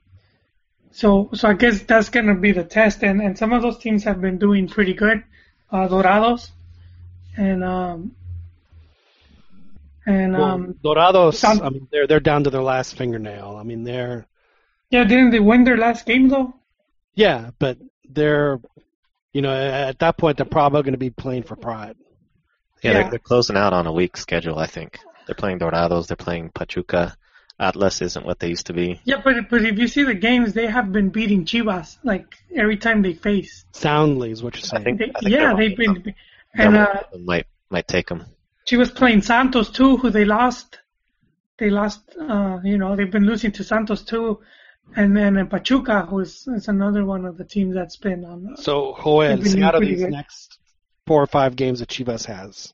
so, 0.91 1.29
so 1.33 1.47
I 1.49 1.53
guess 1.53 1.81
that's 1.83 2.10
going 2.10 2.27
to 2.27 2.36
be 2.36 2.51
the 2.51 2.63
test, 2.63 3.03
and, 3.03 3.21
and 3.21 3.38
some 3.38 3.53
of 3.53 3.62
those 3.62 3.77
teams 3.77 4.03
have 4.05 4.19
been 4.21 4.38
doing 4.39 4.67
pretty 4.67 4.93
good. 4.93 5.23
Uh, 5.71 5.88
Dorados, 5.88 6.49
and 7.36 7.63
um, 7.63 8.15
and 10.05 10.36
um, 10.36 10.75
Dorados, 10.83 11.36
some- 11.38 11.62
I 11.62 11.69
mean, 11.69 11.88
they're 11.91 12.07
they're 12.07 12.19
down 12.19 12.43
to 12.45 12.49
their 12.49 12.62
last 12.63 12.95
fingernail. 12.97 13.57
I 13.60 13.63
mean, 13.63 13.83
they're 13.83 14.25
yeah, 14.89 15.03
didn't 15.03 15.31
they 15.31 15.39
win 15.39 15.63
their 15.65 15.77
last 15.77 16.05
game 16.05 16.29
though? 16.29 16.53
yeah, 17.15 17.49
but 17.60 17.77
they're 18.10 18.60
you 19.33 19.41
know 19.41 19.53
at 19.53 19.99
that 19.99 20.17
point 20.17 20.38
they're 20.38 20.45
probably 20.45 20.81
going 20.83 20.93
to 20.93 20.97
be 20.97 21.10
playing 21.10 21.43
for 21.43 21.55
pride. 21.55 21.95
Yeah, 22.81 22.91
Yeah. 22.91 23.01
They're, 23.01 23.10
they're 23.12 23.19
closing 23.19 23.57
out 23.57 23.73
on 23.73 23.88
a 23.88 23.91
weak 23.91 24.15
schedule. 24.17 24.57
I 24.57 24.67
think 24.67 24.99
they're 25.25 25.36
playing 25.36 25.60
Dorados. 25.60 26.07
They're 26.07 26.15
playing 26.15 26.51
Pachuca. 26.51 27.17
Atlas 27.59 28.01
isn't 28.01 28.25
what 28.25 28.39
they 28.39 28.49
used 28.49 28.67
to 28.67 28.73
be. 28.73 29.01
Yeah, 29.03 29.21
but 29.23 29.49
but 29.49 29.63
if 29.65 29.79
you 29.79 29.87
see 29.87 30.03
the 30.03 30.13
games, 30.13 30.53
they 30.53 30.67
have 30.67 30.91
been 30.91 31.09
beating 31.09 31.45
Chivas 31.45 31.97
like 32.03 32.35
every 32.55 32.77
time 32.77 33.01
they 33.01 33.13
face. 33.13 33.65
Soundly 33.71 34.31
is 34.31 34.43
what 34.43 34.55
you're 34.55 34.61
saying. 34.63 34.81
I 34.81 34.83
think. 34.83 34.99
They, 34.99 35.05
I 35.15 35.19
think 35.19 35.31
yeah, 35.31 35.53
they're 35.53 35.55
they've 35.69 35.77
running 35.87 36.01
been. 36.03 36.15
And 36.53 36.77
uh, 36.77 37.03
might 37.19 37.47
might 37.69 37.87
take 37.87 38.07
them. 38.07 38.25
she 38.65 38.77
was 38.77 38.91
playing 38.91 39.21
Santos 39.21 39.69
too, 39.71 39.97
who 39.97 40.09
they 40.11 40.25
lost. 40.25 40.79
They 41.57 41.69
lost. 41.71 42.01
Uh, 42.19 42.59
you 42.63 42.77
know, 42.77 42.95
they've 42.95 43.09
been 43.11 43.25
losing 43.25 43.51
to 43.53 43.63
Santos 43.63 44.03
too, 44.03 44.39
and 44.95 45.17
then 45.17 45.37
uh, 45.37 45.45
Pachuca, 45.45 46.03
who's 46.07 46.47
is 46.47 46.67
another 46.67 47.03
one 47.05 47.25
of 47.25 47.37
the 47.37 47.43
teams 47.43 47.73
that's 47.73 47.97
been 47.97 48.23
on. 48.23 48.55
So 48.57 48.95
Joel, 49.03 49.29
They've 49.29 49.43
been 49.43 49.51
see 49.53 49.63
out 49.63 49.73
of 49.75 49.79
pretty 49.79 49.95
these 49.95 50.03
good. 50.03 50.11
next 50.11 50.59
four 51.07 51.23
or 51.23 51.27
five 51.27 51.55
games 51.55 51.79
that 51.79 51.89
Chivas 51.89 52.25
has, 52.25 52.73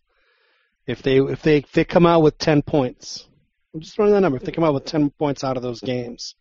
if 0.86 1.02
they 1.02 1.20
if 1.20 1.42
they 1.42 1.58
if 1.58 1.72
they 1.72 1.86
come 1.86 2.06
out 2.06 2.22
with 2.22 2.38
ten 2.38 2.62
points, 2.62 3.28
I'm 3.74 3.82
just 3.82 3.96
throwing 3.96 4.12
that 4.12 4.22
number. 4.22 4.38
If 4.38 4.44
they 4.44 4.52
come 4.52 4.64
out 4.64 4.74
with 4.74 4.86
ten 4.86 5.10
points 5.10 5.44
out 5.44 5.58
of 5.58 5.64
those 5.64 5.82
games, 5.82 6.36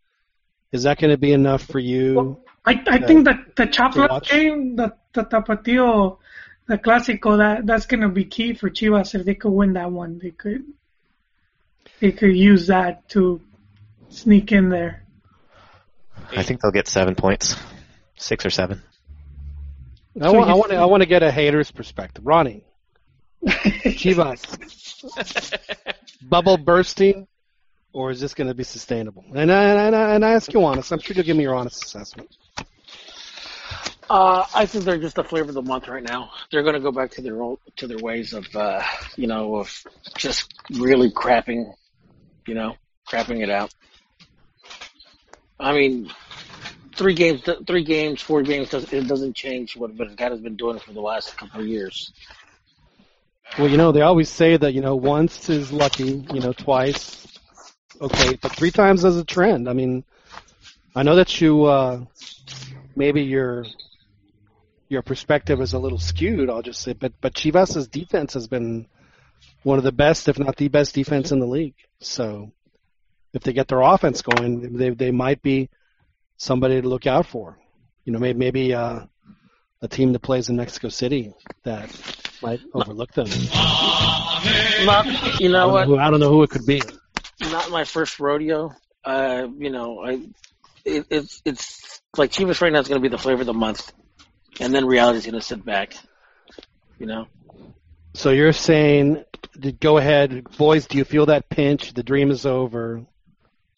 is 0.70 0.82
that 0.82 0.98
going 0.98 1.10
to 1.10 1.18
be 1.18 1.32
enough 1.32 1.62
for 1.62 1.78
you? 1.78 2.38
I 2.64 2.82
I 2.86 2.98
Yeah. 2.98 3.06
think 3.06 3.24
that 3.24 3.56
the 3.56 3.66
To 3.66 3.70
Chaplas 3.72 4.28
game, 4.28 4.76
the 4.76 4.94
the 5.14 5.24
Tapatio, 5.24 6.18
the 6.68 6.78
Clásico, 6.78 7.38
that 7.38 7.66
that's 7.66 7.86
gonna 7.86 8.08
be 8.08 8.24
key 8.24 8.54
for 8.54 8.70
Chivas. 8.70 9.14
If 9.14 9.24
they 9.24 9.34
could 9.34 9.50
win 9.50 9.72
that 9.74 9.90
one, 9.90 10.18
they 10.22 10.30
could 10.30 10.64
they 12.00 12.12
could 12.12 12.36
use 12.36 12.66
that 12.68 13.08
to 13.10 13.40
sneak 14.10 14.52
in 14.52 14.68
there. 14.68 15.02
I 16.36 16.42
think 16.42 16.60
they'll 16.60 16.70
get 16.70 16.88
seven 16.88 17.14
points, 17.14 17.56
six 18.16 18.46
or 18.46 18.50
seven. 18.50 18.82
I 20.20 20.30
So 20.30 20.34
want 20.38 20.50
I 20.50 20.54
want 20.54 20.70
to, 20.70 20.76
I 20.76 20.84
want 20.84 21.02
to 21.02 21.08
get 21.08 21.22
a 21.22 21.30
hater's 21.30 21.70
perspective. 21.70 22.24
Ronnie, 22.26 22.64
Chivas, 23.46 24.40
bubble 26.28 26.56
bursting, 26.56 27.26
or 27.92 28.10
is 28.10 28.20
this 28.20 28.34
going 28.34 28.48
to 28.48 28.54
be 28.54 28.64
sustainable? 28.64 29.24
And 29.34 29.52
I, 29.52 29.64
and 29.64 29.96
I 29.96 30.14
and 30.14 30.24
I 30.24 30.32
ask 30.32 30.52
you 30.52 30.64
honest. 30.64 30.92
I'm 30.92 30.98
sure 30.98 31.14
you'll 31.14 31.24
give 31.24 31.36
me 31.36 31.42
your 31.42 31.54
honest 31.54 31.84
assessment. 31.84 32.28
Uh, 34.10 34.44
I 34.54 34.66
think 34.66 34.84
they're 34.84 34.98
just 34.98 35.16
the 35.16 35.24
flavor 35.24 35.48
of 35.48 35.54
the 35.54 35.62
month 35.62 35.88
right 35.88 36.02
now. 36.02 36.32
They're 36.50 36.62
going 36.62 36.74
to 36.74 36.80
go 36.80 36.92
back 36.92 37.12
to 37.12 37.22
their 37.22 37.40
old, 37.40 37.60
to 37.76 37.86
their 37.86 37.98
ways 37.98 38.34
of, 38.34 38.46
uh, 38.54 38.82
you 39.16 39.26
know, 39.26 39.56
of 39.56 39.84
just 40.16 40.52
really 40.70 41.10
crapping, 41.10 41.72
you 42.46 42.54
know, 42.54 42.74
crapping 43.08 43.42
it 43.42 43.48
out. 43.48 43.72
I 45.58 45.72
mean, 45.72 46.10
three 46.94 47.14
games, 47.14 47.42
three 47.66 47.84
games, 47.84 48.20
four 48.20 48.42
games, 48.42 48.74
it 48.74 49.08
doesn't 49.08 49.34
change 49.34 49.76
what 49.76 49.92
Vergara 49.92 50.30
has 50.30 50.40
been 50.40 50.56
doing 50.56 50.78
for 50.78 50.92
the 50.92 51.00
last 51.00 51.36
couple 51.36 51.60
of 51.60 51.66
years. 51.66 52.12
Well, 53.58 53.68
you 53.68 53.76
know, 53.76 53.92
they 53.92 54.00
always 54.00 54.30
say 54.30 54.56
that, 54.56 54.72
you 54.72 54.80
know, 54.80 54.96
once 54.96 55.50
is 55.50 55.70
lucky, 55.72 56.24
you 56.32 56.40
know, 56.40 56.52
twice, 56.54 57.26
okay, 58.00 58.38
but 58.40 58.52
three 58.52 58.70
times 58.70 59.04
is 59.04 59.18
a 59.18 59.24
trend. 59.24 59.68
I 59.68 59.74
mean, 59.74 60.04
I 60.96 61.02
know 61.02 61.16
that 61.16 61.38
you, 61.40 61.64
uh, 61.64 62.04
maybe 62.96 63.22
your, 63.22 63.66
your 64.88 65.02
perspective 65.02 65.60
is 65.60 65.74
a 65.74 65.78
little 65.78 65.98
skewed, 65.98 66.48
I'll 66.48 66.62
just 66.62 66.80
say, 66.80 66.94
but, 66.94 67.12
but 67.20 67.34
Chivas' 67.34 67.90
defense 67.90 68.32
has 68.34 68.48
been 68.48 68.86
one 69.64 69.76
of 69.76 69.84
the 69.84 69.92
best, 69.92 70.28
if 70.28 70.38
not 70.38 70.56
the 70.56 70.68
best 70.68 70.94
defense 70.94 71.30
in 71.30 71.38
the 71.38 71.46
league. 71.46 71.76
So 72.00 72.52
if 73.34 73.42
they 73.42 73.52
get 73.52 73.68
their 73.68 73.82
offense 73.82 74.22
going, 74.22 74.76
they, 74.76 74.90
they 74.90 75.10
might 75.10 75.42
be 75.42 75.68
somebody 76.38 76.80
to 76.80 76.88
look 76.88 77.06
out 77.06 77.26
for. 77.26 77.58
You 78.04 78.12
know, 78.12 78.18
maybe, 78.18 78.38
maybe, 78.38 78.74
uh, 78.74 79.00
a 79.82 79.88
team 79.88 80.12
that 80.12 80.20
plays 80.20 80.48
in 80.48 80.56
Mexico 80.56 80.88
City 80.88 81.34
that 81.64 81.90
might 82.40 82.60
overlook 82.72 83.12
them. 83.12 83.26
Not, 84.84 85.40
you 85.40 85.48
know 85.50 85.68
I 85.68 85.72
what? 85.72 85.80
don't, 85.84 85.88
know 85.90 85.96
who, 85.96 85.98
I 85.98 86.10
don't 86.10 86.20
know 86.20 86.30
who 86.30 86.42
it 86.44 86.50
could 86.50 86.66
be. 86.66 86.80
not 87.40 87.70
my 87.70 87.84
first 87.84 88.18
rodeo. 88.20 88.72
Uh, 89.04 89.48
you 89.58 89.70
know, 89.70 90.00
I 90.04 90.20
it, 90.84 91.06
it's 91.10 91.42
it's 91.44 92.00
like 92.16 92.30
Chivas 92.30 92.60
right 92.60 92.72
now 92.72 92.78
is 92.80 92.88
going 92.88 93.00
to 93.00 93.08
be 93.08 93.10
the 93.14 93.18
flavor 93.18 93.40
of 93.42 93.46
the 93.46 93.52
month, 93.52 93.92
and 94.60 94.72
then 94.74 94.86
reality 94.86 95.18
is 95.18 95.24
going 95.26 95.34
to 95.34 95.40
sit 95.42 95.64
back. 95.64 95.94
You 96.98 97.06
know, 97.06 97.26
So 98.14 98.30
you're 98.30 98.52
saying, 98.52 99.24
go 99.80 99.96
ahead, 99.98 100.44
boys. 100.56 100.86
Do 100.86 100.98
you 100.98 101.04
feel 101.04 101.26
that 101.26 101.48
pinch? 101.48 101.92
The 101.94 102.04
dream 102.04 102.30
is 102.30 102.46
over. 102.46 103.04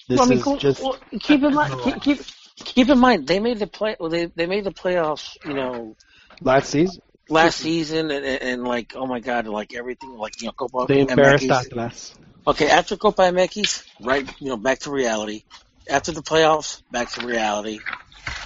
This 0.09 0.19
Well, 0.19 0.27
I 0.27 0.29
mean, 0.29 0.39
is 0.39 0.45
cool- 0.45 0.57
just 0.59 0.83
well, 0.83 0.99
keep 1.21 1.43
in 1.43 1.55
mind 1.55 1.75
keep, 1.83 2.03
keep 2.03 2.19
keep 2.57 2.89
in 2.89 2.99
mind 2.99 3.27
they 3.27 3.41
made 3.41 3.59
the 3.59 3.67
play. 3.67 3.97
Well, 3.99 4.11
they 4.11 4.27
they 4.27 4.47
made 4.47 4.65
the 4.65 4.73
playoffs. 4.73 5.37
You 5.45 5.55
know, 5.55 5.97
last 6.41 6.71
season. 6.71 7.03
last 7.29 7.59
season, 7.59 8.11
and, 8.11 8.25
and, 8.25 8.43
and 8.43 8.65
like 8.65 8.95
oh 8.97 9.07
my 9.07 9.21
god, 9.21 9.47
like 9.47 9.75
everything, 9.75 10.17
like 10.17 10.41
you 10.41 10.47
know, 10.47 10.53
Copa 10.53 10.87
They 10.89 11.01
embarrassed 11.01 11.51
Atlas. 11.51 12.15
Okay, 12.47 12.69
after 12.69 12.97
Copa 12.97 13.23
MX, 13.23 13.85
right? 14.01 14.29
You 14.41 14.51
know, 14.51 14.57
back 14.57 14.81
to 14.81 14.91
reality. 14.91 15.45
After 15.89 16.13
the 16.13 16.23
playoffs, 16.23 16.83
back 16.91 17.11
to 17.13 17.27
reality. 17.27 17.81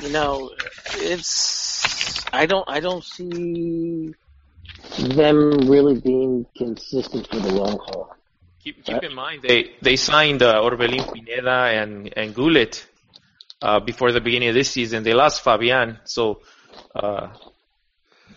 You 0.01 0.11
know, 0.11 0.51
it's 0.95 2.25
I 2.33 2.47
don't 2.47 2.69
I 2.69 2.81
don't 2.81 3.05
see 3.05 4.15
them 4.99 5.69
really 5.69 6.01
being 6.01 6.47
consistent 6.57 7.29
for 7.29 7.41
the 7.41 7.53
long 7.53 7.79
haul. 7.79 8.15
Keep, 8.63 8.85
keep 8.85 9.03
in 9.03 9.15
mind 9.15 9.43
they 9.43 9.73
they 9.81 9.97
signed 9.97 10.43
uh, 10.43 10.61
Orbelin 10.61 11.13
Pineda 11.13 11.71
and 11.81 12.13
and 12.17 12.35
Gullit 12.35 12.87
uh, 13.63 13.81
before 13.81 14.13
the 14.13 14.21
beginning 14.21 14.49
of 14.49 14.55
this 14.55 14.71
season. 14.71 15.03
They 15.03 15.15
lost 15.15 15.43
Fabian, 15.43 15.99
so 16.05 16.41
uh, 16.95 17.29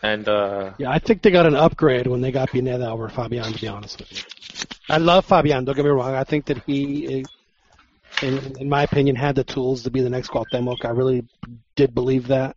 and 0.01 0.27
uh, 0.27 0.73
Yeah, 0.77 0.89
I 0.91 0.99
think 0.99 1.21
they 1.21 1.31
got 1.31 1.45
an 1.45 1.55
upgrade 1.55 2.07
when 2.07 2.21
they 2.21 2.31
got 2.31 2.49
Pineda 2.51 2.89
over 2.89 3.07
Fabian. 3.09 3.51
To 3.53 3.59
be 3.61 3.67
honest 3.67 3.99
with 3.99 4.11
you, 4.11 4.65
I 4.89 4.97
love 4.97 5.25
Fabian. 5.25 5.65
Don't 5.65 5.75
get 5.75 5.85
me 5.85 5.91
wrong. 5.91 6.15
I 6.15 6.23
think 6.23 6.45
that 6.45 6.63
he, 6.65 7.23
in, 8.21 8.55
in 8.59 8.69
my 8.69 8.83
opinion, 8.83 9.15
had 9.15 9.35
the 9.35 9.43
tools 9.43 9.83
to 9.83 9.91
be 9.91 10.01
the 10.01 10.09
next 10.09 10.29
Cuauhtemoc. 10.29 10.83
I 10.85 10.89
really 10.89 11.23
did 11.75 11.93
believe 11.93 12.27
that. 12.27 12.55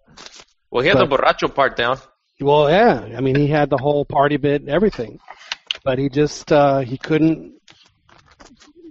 well, 0.70 0.82
he 0.82 0.88
had 0.88 0.98
the 0.98 1.06
But- 1.06 1.20
borracho 1.20 1.54
part 1.54 1.76
down. 1.76 1.98
Well, 2.40 2.68
yeah. 2.68 3.14
I 3.16 3.20
mean, 3.20 3.36
he 3.36 3.46
had 3.46 3.70
the 3.70 3.78
whole 3.78 4.04
party 4.04 4.36
bit, 4.38 4.68
everything, 4.68 5.20
but 5.84 5.98
he 6.00 6.08
just 6.08 6.50
uh, 6.50 6.80
he 6.80 6.98
couldn't 6.98 7.54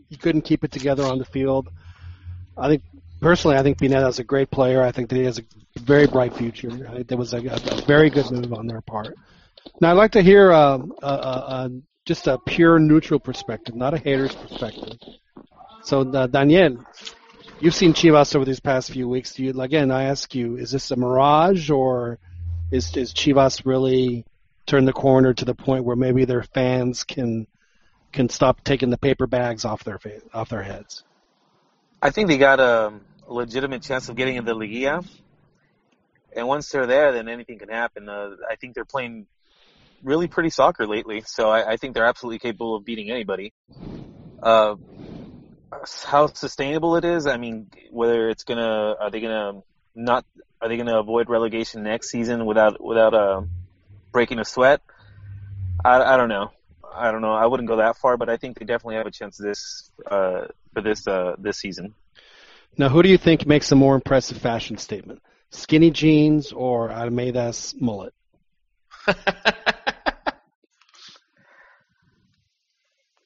he 0.10 0.16
couldn't 0.16 0.44
keep 0.44 0.64
it 0.64 0.72
together 0.72 1.04
on 1.04 1.18
the 1.18 1.26
field. 1.26 1.68
I 2.58 2.70
think 2.70 2.84
personally, 3.24 3.58
I 3.58 3.64
think 3.64 3.80
Pineda 3.80 4.08
is 4.08 4.20
a 4.20 4.24
great 4.24 4.52
player. 4.52 4.84
I 4.84 4.92
think 4.92 5.10
that 5.10 5.16
he 5.16 5.24
has 5.24 5.40
a 5.40 5.44
very 5.80 6.06
bright 6.06 6.36
future. 6.36 6.70
I 6.88 6.96
think 6.96 7.08
that 7.08 7.18
was 7.18 7.34
a, 7.34 7.38
a, 7.38 7.82
very 7.86 8.10
good 8.10 8.30
move 8.30 8.54
on 8.54 8.68
their 8.68 8.82
part. 8.82 9.16
Now, 9.82 9.92
I'd 9.92 9.98
like 9.98 10.12
to 10.12 10.22
hear 10.22 10.52
um, 10.52 10.94
uh, 11.02 11.06
uh, 11.06 11.46
uh, 11.48 11.70
just 12.06 12.28
a 12.28 12.38
pure 12.38 12.78
neutral 12.80 13.20
perspective, 13.20 13.76
not 13.76 13.94
a 13.94 13.98
hater's 13.98 14.36
perspective. 14.36 15.00
So, 15.84 16.04
Daniel, 16.28 16.86
you've 17.60 17.74
seen 17.74 17.94
Chivas 17.94 18.36
over 18.36 18.46
these 18.46 18.60
past 18.60 18.92
few 18.92 19.08
weeks. 19.08 19.40
You 19.40 19.60
again? 19.60 19.90
I 19.90 20.04
ask 20.04 20.36
you, 20.36 20.58
is 20.58 20.72
this 20.72 20.92
a 20.92 20.96
mirage 20.96 21.70
or 21.70 22.20
is 22.72 22.96
is 22.98 23.14
Chivas 23.14 23.66
really 23.66 24.26
turned 24.66 24.88
the 24.88 24.94
corner 24.94 25.34
to 25.34 25.46
the 25.46 25.56
point 25.56 25.86
where 25.86 25.96
maybe 25.96 26.26
their 26.26 26.44
fans 26.44 27.04
can 27.04 27.48
can 28.12 28.30
stop 28.30 28.64
taking 28.64 28.90
the 28.90 28.98
paper 28.98 29.28
bags 29.28 29.66
off 29.66 29.84
their 29.84 29.98
fa- 29.98 30.22
off 30.34 30.50
their 30.50 30.64
heads? 30.64 31.04
I 32.02 32.10
think 32.10 32.28
they 32.28 32.38
got 32.38 32.60
a 32.60 32.94
legitimate 33.28 33.82
chance 33.82 34.10
of 34.10 34.16
getting 34.16 34.36
in 34.36 34.46
the 34.46 34.54
Liguilla. 34.54 35.06
And 36.36 36.48
once 36.48 36.70
they're 36.70 36.88
there, 36.88 37.12
then 37.12 37.28
anything 37.30 37.60
can 37.60 37.70
happen. 37.70 38.10
Uh, 38.10 38.32
I 38.50 38.56
think 38.56 38.74
they're 38.74 38.86
playing 38.86 39.28
really 40.04 40.28
pretty 40.28 40.50
soccer 40.50 40.88
lately, 40.88 41.24
so 41.26 41.50
I, 41.50 41.74
I 41.74 41.78
think 41.78 41.94
they're 41.94 42.06
absolutely 42.06 42.40
capable 42.40 42.76
of 42.76 42.86
beating 42.86 43.10
anybody. 43.10 43.54
Uh, 44.42 44.76
how 46.04 46.28
sustainable 46.28 46.96
it 46.98 47.06
is, 47.06 47.26
I 47.28 47.38
mean, 47.38 47.70
whether 47.92 48.30
it's 48.30 48.44
gonna, 48.44 48.96
are 49.00 49.10
they 49.10 49.22
gonna 49.22 49.62
not, 49.96 50.26
are 50.62 50.68
they 50.68 50.78
gonna 50.78 51.00
avoid 51.00 51.30
relegation 51.30 51.84
next 51.84 52.10
season 52.10 52.46
without 52.46 52.84
without 52.84 53.14
uh, 53.14 53.42
breaking 54.12 54.40
a 54.40 54.46
sweat? 54.46 54.82
I, 55.84 56.02
I 56.02 56.18
don't 56.18 56.30
know. 56.30 56.52
I 56.96 57.12
don't 57.12 57.22
know. 57.22 57.34
I 57.34 57.46
wouldn't 57.46 57.68
go 57.68 57.78
that 57.78 57.98
far, 57.98 58.18
but 58.18 58.30
I 58.30 58.38
think 58.38 58.60
they 58.60 58.66
definitely 58.66 58.96
have 58.96 59.08
a 59.08 59.12
chance 59.12 59.38
this 59.38 59.92
uh, 60.10 60.48
for 60.74 60.82
this 60.82 61.08
uh, 61.08 61.36
this 61.38 61.58
season. 61.58 61.96
Now, 62.78 62.90
who 62.90 63.04
do 63.04 63.10
you 63.10 63.18
think 63.18 63.46
makes 63.46 63.72
a 63.72 63.76
more 63.76 63.96
impressive 63.96 64.38
fashion 64.38 64.78
statement? 64.78 65.22
Skinny 65.52 65.92
jeans 65.92 66.52
or 66.52 66.90
Almeyda's 66.90 67.76
mullet? 67.80 68.14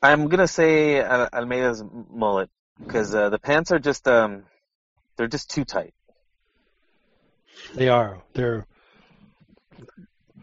I'm 0.01 0.27
gonna 0.27 0.47
say 0.47 1.01
Al- 1.01 1.29
Almeyda's 1.33 1.83
mullet 2.11 2.49
because 2.79 3.13
uh, 3.15 3.29
the 3.29 3.39
pants 3.39 3.71
are 3.71 3.79
just 3.79 4.07
um, 4.07 4.43
they're 5.17 5.27
just 5.27 5.49
too 5.49 5.65
tight. 5.65 5.93
They 7.75 7.89
are. 7.89 8.21
They're. 8.33 8.65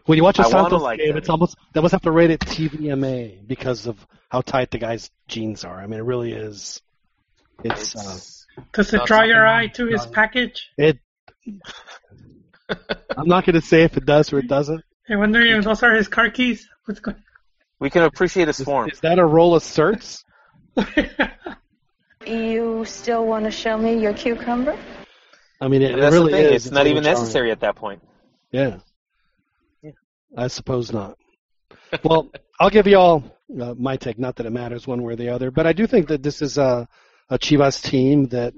When 0.05 0.17
you 0.17 0.23
watch 0.23 0.37
a 0.39 0.43
I 0.43 0.49
Santos 0.49 0.81
like 0.81 0.99
game, 0.99 1.09
them. 1.09 1.17
it's 1.17 1.29
almost 1.29 1.55
they 1.73 1.79
almost 1.79 1.93
have 1.93 2.01
to 2.03 2.11
rate 2.11 2.31
it 2.31 2.39
TVMA 2.41 3.47
because 3.47 3.87
of 3.87 4.05
how 4.29 4.41
tight 4.41 4.71
the 4.71 4.77
guy's 4.77 5.09
jeans 5.27 5.63
are. 5.63 5.79
I 5.79 5.87
mean, 5.87 5.99
it 5.99 6.03
really 6.03 6.33
is. 6.33 6.81
It's 7.63 7.95
uh, 7.95 7.99
It's- 8.01 8.44
Does 8.73 8.93
it 8.93 8.97
Not 8.97 9.07
draw 9.07 9.23
your 9.23 9.45
eye 9.45 9.67
to 9.67 9.87
his 9.87 10.05
package? 10.05 10.69
it. 10.77 10.99
I'm 13.17 13.27
not 13.27 13.45
going 13.45 13.55
to 13.55 13.61
say 13.61 13.83
if 13.83 13.95
it 13.97 14.05
does 14.05 14.33
or 14.33 14.39
it 14.39 14.47
doesn't. 14.47 14.83
I 15.09 15.15
wonder 15.15 15.39
if 15.41 15.63
those 15.63 15.83
are 15.83 15.93
his 15.93 16.07
car 16.07 16.29
keys. 16.29 16.67
What's 16.85 16.99
going? 16.99 17.17
we 17.79 17.89
can 17.89 18.03
appreciate 18.03 18.47
his 18.47 18.59
form. 18.61 18.89
is 18.89 19.01
that 19.01 19.19
a 19.19 19.25
roll 19.25 19.53
of 19.55 19.61
certs? 19.63 20.23
You 22.25 22.85
still 22.85 23.25
want 23.25 23.45
to 23.45 23.51
show 23.51 23.77
me 23.77 23.99
your 24.01 24.13
cucumber? 24.13 24.75
I 25.61 25.67
mean, 25.67 25.81
it, 25.83 25.91
And 25.91 26.01
it 26.01 26.11
really 26.11 26.33
is. 26.33 26.65
it's 26.65 26.73
not 26.73 26.87
even 26.87 27.03
necessary 27.03 27.51
at 27.51 27.59
that 27.59 27.75
point. 27.75 28.01
Yeah. 28.51 28.79
Yeah. 29.83 29.91
I 30.35 30.47
suppose 30.47 30.91
not. 30.91 31.17
Well, 32.03 32.31
I'll 32.59 32.71
give 32.71 32.87
you 32.87 32.97
all 32.97 33.23
uh, 33.61 33.75
my 33.77 33.97
take. 33.97 34.17
Not 34.17 34.37
that 34.37 34.47
it 34.47 34.51
matters 34.51 34.87
one 34.87 35.03
way 35.03 35.13
or 35.13 35.15
the 35.15 35.29
other, 35.29 35.51
but 35.51 35.67
I 35.67 35.73
do 35.73 35.85
think 35.85 36.07
that 36.07 36.23
this 36.23 36.41
is 36.41 36.57
a, 36.57 36.87
a 37.29 37.37
Chivas 37.39 37.81
team 37.81 38.27
that 38.29 38.53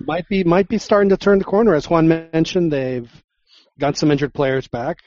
might 0.00 0.28
be 0.28 0.44
might 0.44 0.68
be 0.68 0.78
starting 0.78 1.08
to 1.10 1.16
turn 1.16 1.38
the 1.38 1.44
corner. 1.44 1.74
As 1.74 1.88
Juan 1.88 2.08
mentioned, 2.08 2.72
they've 2.72 3.10
got 3.78 3.96
some 3.96 4.10
injured 4.10 4.34
players 4.34 4.68
back. 4.68 4.98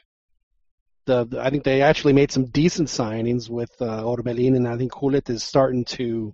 The, 1.06 1.26
the- 1.26 1.42
I 1.42 1.50
think 1.50 1.64
they 1.64 1.82
actually 1.82 2.14
made 2.14 2.32
some 2.32 2.46
decent 2.46 2.88
signings 2.88 3.50
with 3.50 3.72
uh, 3.82 4.04
Orbelin, 4.04 4.56
and 4.56 4.68
I 4.68 4.78
think 4.78 4.94
Gullit 4.94 5.30
is 5.30 5.44
starting 5.44 5.86
to 5.86 6.34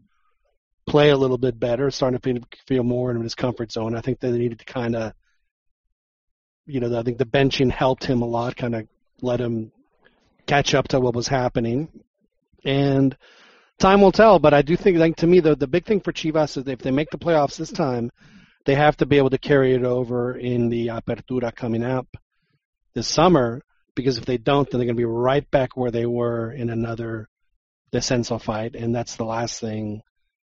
play 0.88 1.10
a 1.10 1.18
little 1.18 1.38
bit 1.38 1.60
better, 1.60 1.92
starting 1.92 2.20
to 2.20 2.24
feel, 2.24 2.44
feel 2.68 2.84
more 2.84 3.12
in 3.12 3.22
his 3.22 3.36
comfort 3.36 3.72
zone. 3.72 3.96
I 3.96 4.02
think 4.02 4.20
they 4.20 4.32
needed 4.32 4.60
to 4.60 4.66
kind 4.66 4.96
of, 4.96 5.14
you 6.66 6.80
know, 6.80 6.98
I 6.98 7.04
think 7.04 7.18
the 7.18 7.26
benching 7.26 7.72
helped 7.72 8.06
him 8.06 8.22
a 8.22 8.26
lot, 8.26 8.56
kind 8.56 8.76
of 8.76 8.88
let 9.22 9.42
him 9.42 9.72
catch 10.46 10.74
up 10.74 10.88
to 10.90 11.00
what 11.00 11.16
was 11.16 11.28
happening. 11.28 11.90
And 12.64 13.16
time 13.80 14.02
will 14.02 14.12
tell, 14.12 14.40
but 14.40 14.54
I 14.54 14.62
do 14.62 14.76
think, 14.76 14.98
like 14.98 15.16
to 15.18 15.28
me, 15.28 15.40
the 15.40 15.56
the 15.56 15.68
big 15.68 15.86
thing 15.86 16.00
for 16.02 16.12
Chivas 16.12 16.58
is 16.58 16.68
if 16.68 16.80
they 16.80 16.92
make 16.92 17.10
the 17.10 17.18
playoffs 17.18 17.58
this 17.58 17.72
time, 17.72 18.12
they 18.66 18.76
have 18.76 18.98
to 18.98 19.06
be 19.06 19.18
able 19.18 19.30
to 19.30 19.38
carry 19.38 19.74
it 19.74 19.84
over 19.84 20.38
in 20.38 20.70
the 20.70 20.88
Apertura 20.88 21.56
coming 21.56 21.84
up 21.84 22.08
this 22.94 23.08
summer. 23.08 23.62
Because 23.96 24.20
if 24.20 24.26
they 24.26 24.38
don't, 24.38 24.70
then 24.70 24.78
they're 24.78 24.86
going 24.86 24.96
to 24.96 25.02
be 25.02 25.06
right 25.06 25.50
back 25.50 25.76
where 25.76 25.90
they 25.90 26.06
were 26.06 26.52
in 26.52 26.70
another 26.70 27.28
descenso 27.92 28.40
fight, 28.40 28.76
and 28.76 28.96
that's 28.96 29.16
the 29.16 29.26
last 29.26 29.60
thing 29.60 30.02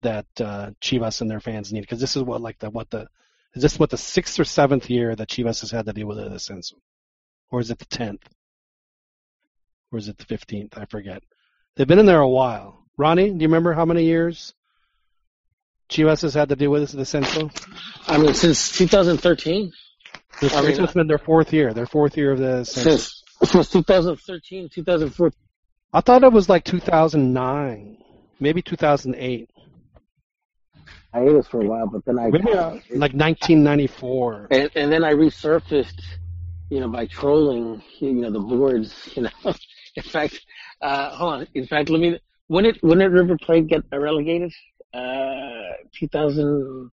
that 0.02 0.26
uh, 0.40 0.70
Chivas 0.80 1.20
and 1.20 1.30
their 1.30 1.38
fans 1.38 1.72
need. 1.72 1.82
Because 1.82 2.00
this 2.00 2.16
is 2.16 2.22
what 2.24 2.40
like 2.40 2.58
the 2.58 2.70
what 2.70 2.90
the 2.90 3.06
is 3.54 3.62
this 3.62 3.78
what 3.78 3.90
the 3.90 3.96
sixth 3.96 4.40
or 4.40 4.44
seventh 4.44 4.90
year 4.90 5.14
that 5.14 5.28
Chivas 5.28 5.60
has 5.60 5.70
had 5.70 5.86
to 5.86 5.92
deal 5.92 6.08
with 6.08 6.18
a 6.18 6.22
descenso, 6.22 6.74
or 7.50 7.60
is 7.60 7.70
it 7.70 7.78
the 7.78 7.84
tenth, 7.84 8.28
or 9.92 9.98
is 9.98 10.08
it 10.08 10.18
the 10.18 10.24
fifteenth? 10.24 10.76
I 10.76 10.86
forget. 10.86 11.22
They've 11.76 11.86
been 11.86 12.00
in 12.00 12.06
there 12.06 12.20
a 12.20 12.28
while. 12.28 12.87
Ronnie, 12.98 13.30
do 13.30 13.36
you 13.42 13.48
remember 13.48 13.72
how 13.72 13.84
many 13.84 14.04
years 14.04 14.52
Chivas 15.88 16.22
has 16.22 16.34
had 16.34 16.50
to 16.50 16.56
deal 16.56 16.70
with 16.70 16.90
this 16.90 16.94
descenso? 16.94 17.50
I 18.06 18.18
mean, 18.18 18.34
since 18.34 18.76
2013, 18.76 19.72
This 20.40 20.54
I 20.54 20.60
mean, 20.60 20.70
this 20.70 20.78
has 20.78 20.92
been 20.92 21.06
their 21.06 21.18
fourth 21.18 21.52
year. 21.52 21.72
Their 21.72 21.86
fourth 21.86 22.16
year 22.16 22.32
of 22.32 22.38
the 22.38 22.62
descenso. 22.62 22.98
since 22.98 23.24
since 23.44 23.70
2013, 23.70 24.68
2014. 24.68 25.38
I 25.92 26.00
thought 26.02 26.24
it 26.24 26.32
was 26.32 26.50
like 26.50 26.64
2009, 26.64 27.96
maybe 28.40 28.60
2008, 28.60 29.48
I 31.12 31.22
ate 31.22 31.32
this 31.32 31.46
for 31.46 31.62
a 31.62 31.64
while, 31.64 31.86
but 31.86 32.04
then 32.04 32.18
I 32.18 32.28
maybe 32.28 32.52
uh, 32.52 32.70
like 32.90 33.14
1994. 33.14 34.48
and, 34.50 34.70
and 34.74 34.92
then 34.92 35.04
I 35.04 35.12
resurfaced, 35.12 36.02
you 36.68 36.80
know, 36.80 36.88
by 36.88 37.06
trolling, 37.06 37.82
you 37.98 38.12
know, 38.12 38.30
the 38.30 38.40
boards. 38.40 38.94
You 39.14 39.22
know, 39.22 39.30
in 39.94 40.02
fact, 40.02 40.40
uh, 40.82 41.10
hold 41.10 41.32
on. 41.34 41.46
In 41.54 41.66
fact, 41.66 41.88
let 41.88 42.00
me. 42.00 42.18
When 42.48 42.64
it 42.64 42.82
when 42.82 42.98
did 42.98 43.12
River 43.12 43.36
Plate 43.40 43.66
get 43.66 43.84
relegated? 43.92 44.52
Uh, 44.92 45.76
2000. 45.94 46.90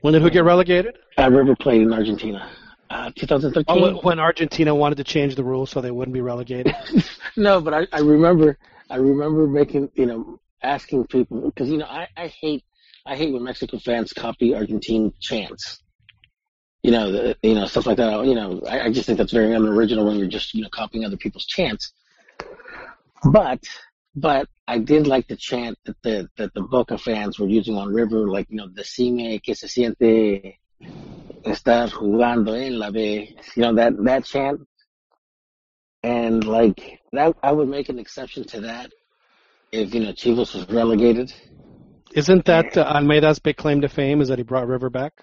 When 0.00 0.14
did 0.14 0.22
who 0.22 0.30
get 0.30 0.44
relegated? 0.44 0.96
Uh, 1.18 1.30
River 1.30 1.54
Plate 1.56 1.82
in 1.82 1.92
Argentina. 1.92 2.48
Uh, 2.88 3.10
2013. 3.16 3.64
Oh, 3.68 4.00
when 4.02 4.20
Argentina 4.20 4.74
wanted 4.74 4.96
to 4.96 5.04
change 5.04 5.34
the 5.34 5.44
rules 5.44 5.70
so 5.70 5.80
they 5.80 5.90
wouldn't 5.90 6.14
be 6.14 6.20
relegated. 6.20 6.74
no, 7.36 7.60
but 7.60 7.74
I, 7.74 7.86
I 7.92 8.00
remember 8.00 8.58
I 8.90 8.96
remember 8.96 9.46
making 9.46 9.90
you 9.94 10.06
know 10.06 10.40
asking 10.62 11.06
people 11.06 11.40
because 11.40 11.68
you 11.68 11.78
know 11.78 11.86
I, 11.86 12.06
I 12.16 12.28
hate 12.28 12.64
I 13.06 13.16
hate 13.16 13.32
when 13.32 13.42
Mexican 13.42 13.80
fans 13.80 14.12
copy 14.12 14.54
Argentine 14.54 15.12
chants. 15.20 15.82
You 16.82 16.90
know, 16.90 17.10
the, 17.10 17.36
you 17.42 17.54
know 17.54 17.66
stuff 17.66 17.86
like 17.86 17.96
that. 17.96 18.24
You 18.26 18.34
know, 18.34 18.62
I, 18.68 18.82
I 18.82 18.92
just 18.92 19.06
think 19.06 19.18
that's 19.18 19.32
very 19.32 19.52
unoriginal 19.54 20.06
when 20.06 20.16
you're 20.16 20.28
just 20.28 20.54
you 20.54 20.62
know 20.62 20.68
copying 20.68 21.04
other 21.04 21.16
people's 21.16 21.46
chants. 21.46 21.92
But 23.24 23.64
but 24.14 24.48
I 24.68 24.78
did 24.78 25.06
like 25.06 25.28
the 25.28 25.36
chant 25.36 25.78
that 25.84 25.96
the 26.02 26.28
that 26.36 26.54
the 26.54 26.62
Boca 26.62 26.98
fans 26.98 27.38
were 27.38 27.48
using 27.48 27.76
on 27.76 27.92
River, 27.92 28.28
like 28.28 28.46
you 28.50 28.56
know, 28.56 28.68
the 28.68 28.82
decime 28.82 29.42
que 29.42 29.54
se 29.54 29.66
siente 29.68 30.58
estar 31.44 31.90
jugando 31.90 32.54
en 32.54 32.78
la 32.78 32.90
B. 32.90 33.34
You 33.56 33.62
know 33.62 33.74
that 33.74 33.92
that 34.04 34.24
chant 34.24 34.60
and 36.02 36.44
like 36.44 37.00
that, 37.12 37.36
I 37.42 37.52
would 37.52 37.68
make 37.68 37.88
an 37.88 37.98
exception 37.98 38.44
to 38.48 38.60
that 38.62 38.90
if 39.70 39.94
you 39.94 40.00
know 40.00 40.12
Chivas 40.12 40.54
was 40.54 40.68
relegated. 40.70 41.32
Isn't 42.14 42.44
that 42.44 42.76
uh, 42.76 42.92
Almeyda's 42.94 43.38
big 43.38 43.56
claim 43.56 43.80
to 43.80 43.88
fame? 43.88 44.20
Is 44.20 44.28
that 44.28 44.38
he 44.38 44.44
brought 44.44 44.66
River 44.68 44.90
back? 44.90 45.14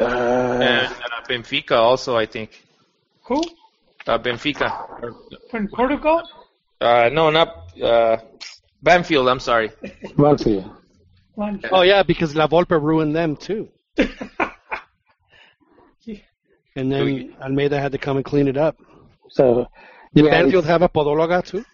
Uh, 0.00 0.04
And 0.06 0.86
uh, 0.88 1.22
Benfica 1.28 1.76
also, 1.76 2.16
I 2.16 2.26
think. 2.26 2.64
Who? 3.26 3.40
Uh, 4.06 4.18
Benfica. 4.18 4.72
Or- 5.02 5.14
From 5.50 5.68
Portugal? 5.68 6.22
Uh, 6.80 7.10
no, 7.12 7.30
not 7.30 7.72
uh, 7.82 8.16
Banfield. 8.82 9.28
I'm 9.28 9.40
sorry. 9.40 9.70
Banfield. 10.16 10.70
One. 11.34 11.60
Oh 11.70 11.82
yeah, 11.82 12.02
because 12.02 12.34
La 12.34 12.46
Volpe 12.46 12.80
ruined 12.80 13.14
them 13.14 13.36
too. 13.36 13.68
And 16.76 16.90
then 16.90 17.34
Almeyda 17.42 17.80
had 17.80 17.92
to 17.92 17.98
come 17.98 18.16
and 18.16 18.24
clean 18.24 18.48
it 18.48 18.56
up. 18.56 18.76
So 19.28 19.66
Did 20.14 20.26
yeah, 20.26 20.30
Banfield 20.30 20.64
have 20.66 20.82
a 20.82 20.88
podóloga 20.88 21.44
too? 21.44 21.64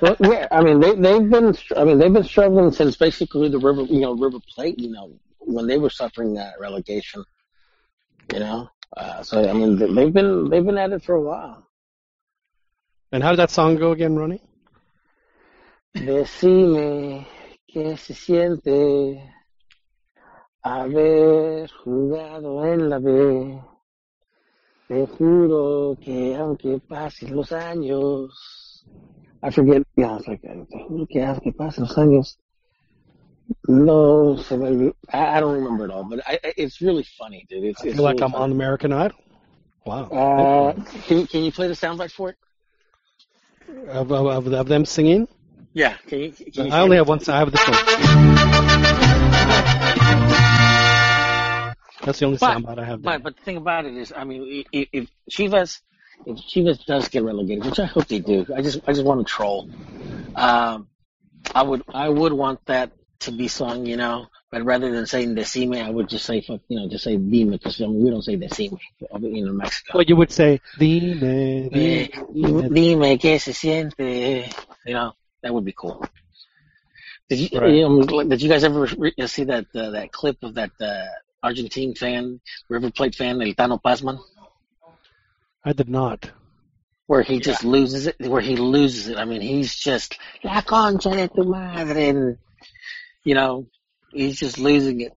well, 0.00 0.16
yeah, 0.20 0.48
I 0.50 0.62
mean 0.62 0.80
they 0.80 0.94
they've 0.94 1.30
been 1.30 1.56
I 1.76 1.84
mean 1.84 1.98
they've 1.98 2.12
been 2.12 2.24
struggling 2.24 2.72
since 2.72 2.96
basically 2.96 3.48
the 3.48 3.58
River 3.58 3.82
you 3.82 4.00
know 4.00 4.14
River 4.14 4.38
Plate 4.54 4.78
you 4.78 4.90
know 4.90 5.12
when 5.38 5.66
they 5.66 5.78
were 5.78 5.90
suffering 5.90 6.34
that 6.34 6.54
relegation. 6.60 7.24
You 8.32 8.40
know, 8.40 8.68
uh, 8.96 9.22
so 9.22 9.48
I 9.48 9.52
mean 9.52 9.78
they've 9.94 10.12
been 10.12 10.50
they've 10.50 10.64
been 10.64 10.78
at 10.78 10.92
it 10.92 11.02
for 11.02 11.14
a 11.14 11.22
while. 11.22 11.65
And 13.12 13.22
how 13.22 13.30
did 13.30 13.38
that 13.38 13.50
song 13.50 13.76
go 13.76 13.92
again, 13.92 14.16
Ronnie? 14.16 14.42
Decime 15.94 17.26
que 17.66 17.96
se 17.96 18.14
siente 18.14 19.32
haber 20.62 21.70
jugado 21.70 22.64
en 22.66 22.90
la 22.90 22.98
B. 22.98 23.60
Te 24.88 25.06
juro 25.06 25.96
que 26.00 26.36
aunque 26.36 26.80
pasen 26.88 27.34
los 27.34 27.52
años, 27.52 28.84
I 29.42 29.50
forget, 29.50 29.82
yeah, 29.96 30.16
it's 30.16 30.28
like, 30.28 30.42
te 30.42 30.84
juro 30.88 31.06
que 31.08 31.24
aunque 31.24 31.52
pasen 31.52 31.84
los 31.84 31.96
años, 31.96 32.36
no 33.68 34.36
se 34.36 34.56
me 34.56 34.68
olvidó. 34.68 34.92
I, 35.12 35.38
I 35.38 35.40
don't 35.40 35.54
remember 35.54 35.84
it 35.86 35.90
all, 35.92 36.04
but 36.04 36.20
I, 36.26 36.38
it's 36.56 36.80
really 36.80 37.04
funny, 37.18 37.46
dude. 37.48 37.64
It's, 37.64 37.82
I 37.82 37.86
it's 37.86 37.96
feel 37.96 38.04
like 38.04 38.20
really 38.20 38.34
I'm 38.34 38.40
on 38.40 38.52
American 38.52 38.92
Idol. 38.92 39.18
Wow. 39.84 40.08
Uh, 40.08 40.72
can 41.06 41.18
you, 41.20 41.26
can 41.26 41.44
you 41.44 41.52
play 41.52 41.68
the 41.68 41.74
soundbite 41.74 42.10
for 42.12 42.30
it? 42.30 42.36
Of, 43.88 44.12
of, 44.12 44.46
of, 44.52 44.66
them 44.68 44.84
singing? 44.84 45.28
Yeah, 45.72 45.94
can 46.06 46.18
you? 46.20 46.32
Can 46.32 46.66
you 46.66 46.72
I 46.72 46.80
only 46.80 46.96
have 46.96 47.08
one. 47.08 47.20
I 47.28 47.38
have 47.38 47.52
this 47.52 47.68
one. 47.68 47.76
That's 52.04 52.18
the 52.20 52.26
only 52.26 52.38
But- 52.38 52.58
soundbite 52.58 52.78
I 52.78 52.84
have. 52.84 53.02
There. 53.02 53.12
But 53.18 53.22
but 53.24 53.36
the 53.36 53.42
thing 53.42 53.56
about 53.56 53.84
it 53.84 53.94
is, 53.94 54.12
I 54.14 54.24
mean, 54.24 54.42
i- 54.72 54.76
i- 54.78 54.88
if 54.92 55.08
Chivas, 55.30 55.80
if 56.24 56.36
Chivas 56.38 56.84
does 56.86 57.08
get 57.08 57.24
relegated, 57.24 57.64
which 57.64 57.80
I 57.80 57.86
hope 57.86 58.06
they 58.06 58.20
do, 58.20 58.46
I 58.54 58.62
just 58.62 58.78
I 58.86 58.92
just 58.92 59.04
want 59.04 59.26
to 59.26 59.32
troll. 59.32 59.68
Um, 60.36 60.88
I 61.54 61.62
would 61.62 61.82
I 61.92 62.08
would 62.08 62.32
want 62.32 62.64
that 62.66 62.92
to 63.20 63.32
be 63.32 63.48
sung, 63.48 63.86
you 63.86 63.96
know. 63.96 64.26
But 64.50 64.64
rather 64.64 64.90
than 64.92 65.06
saying 65.06 65.34
decime, 65.34 65.82
I 65.84 65.90
would 65.90 66.08
just 66.08 66.24
say 66.24 66.40
fuck, 66.40 66.60
you 66.68 66.78
know, 66.78 66.88
just 66.88 67.04
say 67.04 67.16
dime 67.16 67.50
because 67.50 67.80
I 67.80 67.86
mean, 67.86 68.02
we 68.04 68.10
don't 68.10 68.22
say 68.22 68.36
decime, 68.36 68.78
you 69.00 69.08
know, 69.10 69.28
in 69.50 69.56
Mexico. 69.56 69.98
Well, 69.98 70.04
you 70.04 70.16
would 70.16 70.30
say 70.32 70.60
Dime, 70.78 71.22
Eh, 71.72 72.08
dime. 72.34 72.72
Dime 72.72 73.18
que 73.18 73.38
se 73.38 73.52
siente, 73.52 74.52
you 74.86 74.94
know, 74.94 75.12
that 75.42 75.52
would 75.52 75.64
be 75.64 75.72
cool. 75.72 76.04
Did 77.28 77.38
you, 77.40 77.60
Right. 77.60 77.74
you 77.74 77.88
know, 77.88 78.22
did 78.24 78.40
you 78.40 78.48
guys 78.48 78.62
ever 78.64 78.86
re- 78.98 79.14
see 79.26 79.44
that 79.44 79.66
uh, 79.74 79.90
that 79.90 80.12
clip 80.12 80.42
of 80.44 80.54
that 80.54 80.70
uh, 80.80 81.04
Argentine 81.42 81.94
fan, 81.94 82.40
River 82.68 82.90
Plate 82.92 83.14
fan, 83.16 83.42
El 83.42 83.48
Tano 83.54 83.80
Pasman? 83.82 84.18
I 85.64 85.72
did 85.72 85.88
not. 85.88 86.30
where 87.08 87.22
he 87.22 87.38
just 87.40 87.62
loses 87.64 88.06
it, 88.08 88.16
where 88.20 88.40
he 88.40 88.56
loses 88.56 89.08
it. 89.08 89.16
I 89.16 89.24
mean, 89.24 89.40
he's 89.40 89.74
just 89.76 90.18
la 90.42 90.60
concha 90.62 91.10
de 91.10 91.28
tu 91.28 91.44
madre, 91.44 92.08
and 92.08 92.38
you 93.26 93.34
know, 93.34 93.66
he's 94.12 94.38
just 94.38 94.56
losing 94.56 95.00
it. 95.00 95.12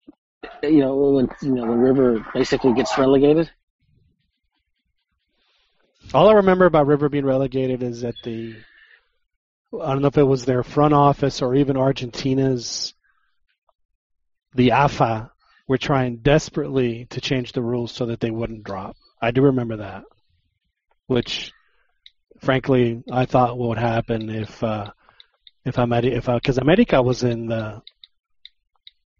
You 0.63 0.79
know, 0.79 0.95
when 0.95 1.29
you 1.41 1.55
know 1.55 1.67
the 1.67 1.77
river 1.77 2.25
basically 2.33 2.73
gets 2.73 2.97
relegated. 2.97 3.51
All 6.13 6.29
I 6.29 6.35
remember 6.35 6.65
about 6.65 6.87
River 6.87 7.09
being 7.09 7.25
relegated 7.25 7.83
is 7.83 8.01
that 8.01 8.15
the 8.23 8.55
I 9.73 9.91
don't 9.91 10.01
know 10.01 10.07
if 10.07 10.17
it 10.17 10.23
was 10.23 10.45
their 10.45 10.63
front 10.63 10.93
office 10.93 11.41
or 11.41 11.53
even 11.53 11.75
Argentina's 11.75 12.93
the 14.55 14.71
AFA 14.71 15.29
were 15.67 15.77
trying 15.77 16.17
desperately 16.17 17.07
to 17.09 17.19
change 17.19 17.51
the 17.51 17.61
rules 17.61 17.91
so 17.91 18.05
that 18.05 18.21
they 18.21 18.31
wouldn't 18.31 18.63
drop. 18.63 18.95
I 19.21 19.31
do 19.31 19.41
remember 19.41 19.77
that. 19.77 20.03
Which 21.07 21.51
frankly 22.39 23.03
I 23.11 23.25
thought 23.25 23.57
would 23.57 23.77
happen 23.77 24.29
if 24.29 24.63
uh 24.63 24.91
if 25.65 25.75
Ameri- 25.75 26.15
if 26.15 26.29
I 26.29 26.35
because 26.35 26.57
America 26.57 27.01
was 27.01 27.23
in 27.23 27.47
the 27.47 27.81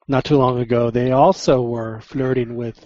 not 0.08 0.24
too 0.26 0.38
long 0.38 0.60
ago 0.60 0.89
they 0.91 1.12
also 1.12 1.62
were 1.62 2.00
flirting 2.02 2.56
with 2.56 2.78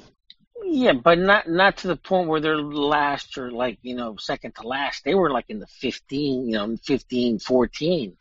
Yeah, 0.63 0.93
but 0.93 1.17
not 1.19 1.47
not 1.49 1.77
to 1.77 1.87
the 1.87 1.95
point 1.97 2.27
where 2.29 2.39
they're 2.39 2.61
last 2.61 3.37
or 3.37 3.51
like 3.51 3.77
you 3.81 3.95
know 3.95 4.15
second 4.17 4.55
to 4.55 4.67
last. 4.67 5.03
They 5.03 5.15
were 5.15 5.29
like 5.31 5.45
in 5.49 5.59
the 5.59 5.67
fifteen, 5.67 6.47
you 6.47 6.53
know, 6.57 6.77
15, 6.85 7.39
14. 7.39 8.15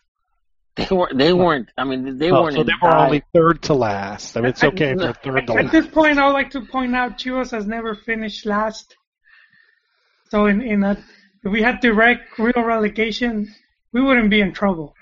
They 0.77 0.87
weren't. 0.91 1.19
They 1.19 1.33
weren't. 1.33 1.69
I 1.77 1.85
mean, 1.85 2.19
they 2.19 2.31
Oh, 2.31 2.43
weren't. 2.43 2.55
so 2.57 2.63
they 2.65 2.73
were 2.83 2.97
only 2.97 3.23
third 3.35 3.63
to 3.63 3.75
last. 3.75 4.37
I 4.37 4.41
mean, 4.41 4.51
it's 4.51 4.65
okay 4.65 4.93
if 4.93 4.99
they're 4.99 5.15
third 5.15 5.47
to 5.49 5.53
At 5.59 5.65
last. 5.65 5.73
this 5.73 5.87
point, 5.87 6.19
I 6.19 6.27
would 6.27 6.33
like 6.33 6.51
to 6.53 6.61
point 6.63 6.95
out 6.97 7.19
Chivas 7.19 7.51
has 7.51 7.67
never 7.67 7.95
finished 7.95 8.47
last. 8.47 8.97
So 10.31 10.47
in 10.47 10.61
in 10.63 10.83
a, 10.85 10.93
if 11.45 11.51
we 11.53 11.61
had 11.63 11.81
direct 11.81 12.39
real 12.39 12.63
relegation, 12.65 13.53
we 13.93 14.01
wouldn't 14.01 14.31
be 14.31 14.41
in 14.41 14.53
trouble. 14.53 14.95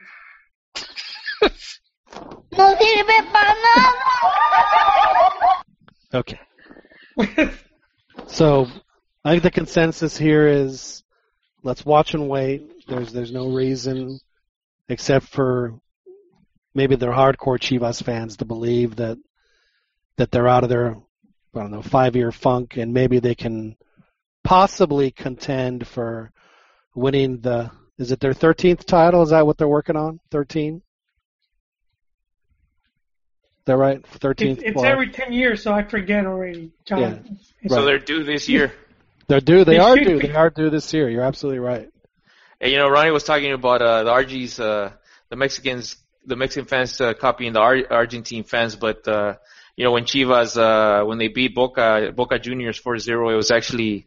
¡No 2.56 2.76
sirve 2.76 3.22
para 3.32 3.54
nada! 3.54 3.92
Okay. 6.14 6.38
so, 8.26 8.66
I 9.24 9.30
think 9.30 9.42
the 9.42 9.50
consensus 9.50 10.16
here 10.16 10.46
is 10.46 11.02
let's 11.62 11.84
watch 11.84 12.14
and 12.14 12.28
wait. 12.28 12.86
There's 12.86 13.12
there's 13.12 13.32
no 13.32 13.48
reason, 13.52 14.18
except 14.88 15.26
for 15.26 15.78
maybe 16.74 16.96
they're 16.96 17.12
hardcore 17.12 17.58
Chivas 17.58 18.02
fans, 18.02 18.38
to 18.38 18.44
believe 18.44 18.96
that 18.96 19.18
that 20.16 20.30
they're 20.30 20.48
out 20.48 20.64
of 20.64 20.70
their 20.70 20.96
I 21.54 21.60
don't 21.60 21.70
know 21.70 21.82
five 21.82 22.16
year 22.16 22.32
funk, 22.32 22.76
and 22.76 22.92
maybe 22.94 23.18
they 23.18 23.34
can 23.34 23.76
possibly 24.44 25.10
contend 25.10 25.86
for 25.86 26.32
winning 26.94 27.40
the 27.40 27.70
is 27.98 28.12
it 28.12 28.20
their 28.20 28.32
13th 28.32 28.84
title? 28.84 29.22
Is 29.22 29.30
that 29.30 29.44
what 29.44 29.58
they're 29.58 29.68
working 29.68 29.96
on? 29.96 30.20
13? 30.30 30.82
That 33.68 33.76
right? 33.76 34.04
Thirteenth. 34.06 34.58
It's, 34.58 34.70
it's 34.76 34.82
every 34.84 35.10
ten 35.10 35.32
years, 35.32 35.62
so 35.62 35.72
I 35.72 35.82
forget 35.84 36.26
already. 36.26 36.72
John. 36.84 37.00
Yeah. 37.00 37.08
It's- 37.62 37.72
So 37.72 37.84
they're 37.84 37.98
due 37.98 38.24
this 38.24 38.48
year. 38.48 38.72
They're 39.28 39.40
due. 39.42 39.62
They 39.64 39.74
They 39.74 39.78
are 39.78 39.94
due. 39.94 40.18
be. 40.20 40.26
They 40.28 40.34
are 40.34 40.48
due 40.48 40.70
this 40.70 40.92
year. 40.94 41.06
You're 41.10 41.22
absolutely 41.22 41.58
right. 41.58 41.90
And, 42.62 42.72
you 42.72 42.78
know, 42.78 42.88
Ronnie 42.88 43.10
was 43.10 43.24
talking 43.24 43.52
about 43.52 43.82
uh, 43.82 44.04
the 44.04 44.10
RGs, 44.10 44.58
uh, 44.58 44.92
the 45.28 45.36
Mexicans, 45.36 45.96
the 46.24 46.34
Mexican 46.34 46.66
fans 46.66 46.98
uh, 46.98 47.12
copying 47.12 47.52
the 47.52 47.60
Ar- 47.60 47.86
Argentine 47.90 48.44
fans, 48.44 48.74
but 48.76 49.06
uh, 49.06 49.34
you 49.76 49.84
know, 49.84 49.92
when 49.92 50.04
Chivas, 50.04 50.56
uh, 50.56 51.04
when 51.04 51.18
they 51.18 51.28
beat 51.28 51.54
Boca, 51.54 52.10
Boca 52.16 52.38
Juniors 52.38 52.80
4-0, 52.80 53.32
it 53.32 53.36
was 53.36 53.50
actually 53.50 54.06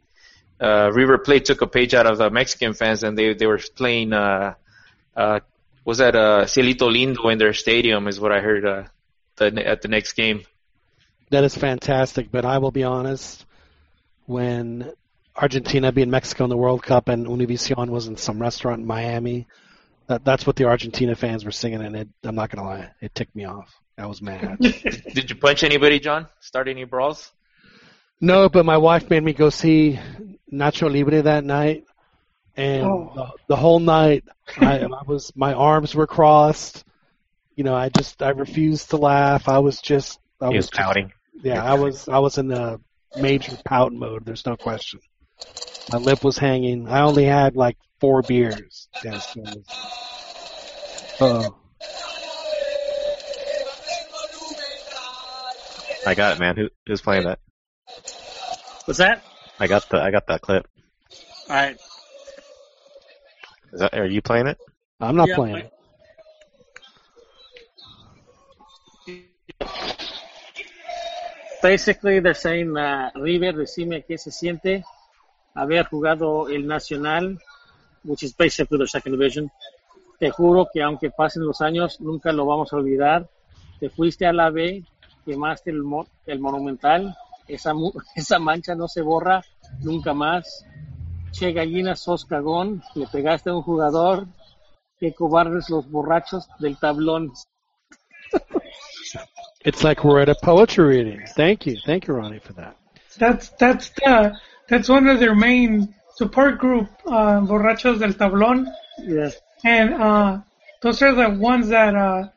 uh, 0.60 0.90
River 0.92 1.20
Plate 1.20 1.46
took 1.46 1.62
a 1.62 1.68
page 1.68 1.94
out 1.94 2.08
of 2.08 2.18
the 2.18 2.30
Mexican 2.32 2.74
fans, 2.74 3.04
and 3.04 3.16
they 3.18 3.34
they 3.36 3.46
were 3.46 3.60
playing. 3.78 4.14
Uh, 4.14 4.56
uh, 5.16 5.40
was 5.86 6.00
that 6.00 6.16
uh, 6.16 6.46
Cielito 6.46 6.88
Lindo 6.90 7.32
in 7.32 7.38
their 7.38 7.54
stadium? 7.54 8.08
Is 8.08 8.20
what 8.20 8.32
I 8.32 8.40
heard 8.42 8.66
uh, 8.66 8.84
the, 9.38 9.68
at 9.68 9.82
the 9.82 9.88
next 9.88 10.14
game. 10.14 10.44
That 11.30 11.44
is 11.44 11.56
fantastic, 11.56 12.32
but 12.32 12.46
I 12.46 12.58
will 12.58 12.72
be 12.72 12.84
honest. 12.84 13.46
When 14.26 14.92
Argentina 15.36 15.92
beat 15.92 16.08
Mexico 16.08 16.44
in 16.44 16.50
the 16.50 16.58
World 16.58 16.84
Cup 16.84 17.08
and 17.10 17.26
Univision 17.26 17.90
was 17.90 18.08
in 18.08 18.18
some 18.18 18.40
restaurant 18.42 18.82
in 18.82 18.86
Miami, 18.88 19.48
that, 20.08 20.24
that's 20.26 20.46
what 20.46 20.56
the 20.56 20.66
Argentina 20.66 21.16
fans 21.16 21.46
were 21.46 21.52
singing, 21.52 21.82
and 21.82 21.96
it, 21.96 22.10
I'm 22.24 22.36
not 22.36 22.50
gonna 22.50 22.68
lie, 22.68 22.92
it 23.02 23.16
ticked 23.16 23.36
me 23.36 23.46
off. 23.46 23.74
I 23.98 24.06
was 24.08 24.22
mad. 24.22 24.58
Did 24.60 25.30
you 25.30 25.36
punch 25.36 25.64
anybody, 25.64 26.00
John? 26.00 26.28
Start 26.40 26.68
any 26.68 26.84
brawls? 26.86 27.32
no, 28.20 28.50
but 28.50 28.66
my 28.66 28.78
wife 28.78 29.10
made 29.10 29.24
me 29.24 29.34
go 29.34 29.50
see 29.50 30.00
Nacho 30.52 30.92
Libre 30.92 31.22
that 31.24 31.44
night, 31.44 31.86
and 32.56 32.86
Oh. 32.86 33.12
the, 33.16 33.32
the 33.50 33.56
whole 33.56 33.80
night 33.80 34.24
I, 34.58 34.80
I 34.82 35.04
was 35.08 35.32
my 35.36 35.54
arms 35.54 35.96
were 35.96 36.08
crossed. 36.08 36.84
You 37.56 37.64
know, 37.64 37.76
I 37.76 37.90
just 37.90 38.22
I 38.22 38.30
refused 38.30 38.90
to 38.92 38.98
laugh. 38.98 39.48
I 39.50 39.60
was 39.60 39.82
just 39.82 40.20
I 40.40 40.50
He 40.50 40.58
was 40.58 40.68
just- 40.70 40.74
pouting. 40.74 41.12
Yeah, 41.44 41.64
I 41.64 41.74
was 41.74 42.08
I 42.08 42.20
was 42.20 42.38
in 42.38 42.52
a 42.52 42.80
major 43.16 43.58
pout 43.66 43.92
mode. 43.94 44.26
There's 44.26 44.46
no 44.46 44.56
question. 44.58 45.00
My 45.92 45.98
lip 45.98 46.24
was 46.24 46.38
hanging. 46.38 46.88
I 46.88 47.02
only 47.02 47.26
had 47.26 47.56
like 47.56 47.78
four 48.00 48.22
beers. 48.22 48.88
Yes. 49.04 49.36
Oh, 51.20 51.26
uh, 51.28 51.50
I 56.06 56.16
got 56.16 56.34
it, 56.34 56.40
man. 56.40 56.56
Who, 56.58 56.70
who's 56.86 57.02
playing 57.02 57.24
that? 57.26 57.40
What's 58.86 58.98
that? 59.00 59.24
I 59.60 59.68
got 59.68 59.88
the 59.90 59.98
I 60.02 60.12
got 60.12 60.28
that 60.28 60.42
clip. 60.42 60.68
All 61.50 61.56
right. 61.56 61.78
Is 63.74 63.80
that, 63.80 63.94
are 63.98 64.06
you 64.08 64.22
playing 64.22 64.48
it? 64.48 64.58
I'm 65.00 65.16
not 65.16 65.28
Yeah, 65.30 65.36
playing 65.36 65.56
I- 65.56 65.60
it. 65.60 65.72
Basically, 71.62 72.20
they're 72.20 72.34
saying, 72.34 72.76
uh, 72.76 73.12
River, 73.16 73.54
decime 73.54 74.04
qué 74.04 74.18
se 74.18 74.32
siente 74.32 74.84
haber 75.54 75.86
jugado 75.86 76.50
el 76.50 76.66
Nacional, 76.66 77.40
which 78.04 78.24
is 78.24 78.34
basically 78.34 78.78
their 78.78 78.88
second 78.88 79.12
division. 79.14 79.52
Te 80.20 80.32
juro 80.32 80.68
que 80.74 80.82
aunque 80.82 81.12
pasen 81.12 81.46
los 81.46 81.62
años, 81.62 82.02
nunca 82.02 82.32
lo 82.32 82.46
vamos 82.46 82.74
a 82.74 82.78
olvidar. 82.78 83.30
Te 83.80 83.90
fuiste 83.90 84.26
a 84.26 84.34
la 84.34 84.50
B, 84.50 84.84
quemaste 85.26 85.70
el, 85.72 85.84
el 86.26 86.40
Monumental, 86.40 87.16
esa, 87.48 87.74
esa 88.16 88.40
mancha 88.40 88.76
no 88.76 88.88
se 88.88 89.02
borra 89.02 89.44
nunca 89.82 90.14
más. 90.14 90.66
Che 91.32 91.54
gallina, 91.54 91.96
sos 91.96 92.26
cagón, 92.26 92.84
le 92.96 93.08
pegaste 93.08 93.50
a 93.50 93.56
un 93.56 93.62
jugador, 93.62 94.28
qué 95.00 95.14
cobardes 95.14 95.70
los 95.70 95.90
borrachos 95.90 96.48
del 96.60 96.78
tablón. 96.78 97.32
It's 99.64 99.84
like 99.84 100.04
we're 100.04 100.20
at 100.22 100.30
a 100.30 100.36
poetry 100.42 100.98
reading. 100.98 101.22
Thank 101.36 101.66
you, 101.66 101.78
thank 101.86 102.08
you, 102.08 102.14
Ronnie, 102.16 102.40
for 102.40 102.54
that. 102.54 102.78
That's 103.18 103.50
that's 103.60 103.90
the 103.90 104.36
that's 104.68 104.90
one 104.90 105.08
of 105.08 105.20
their 105.20 105.36
main 105.36 105.94
support 106.16 106.58
group, 106.60 106.90
uh, 107.06 107.42
Borrachos 107.42 108.00
del 108.00 108.14
Tablón, 108.14 108.66
Yes. 109.00 109.38
and 109.64 109.94
uh, 109.94 110.40
those 110.82 111.02
are 111.02 111.14
the 111.14 111.30
ones 111.38 111.68
that 111.70 111.96
uh, 111.96 112.30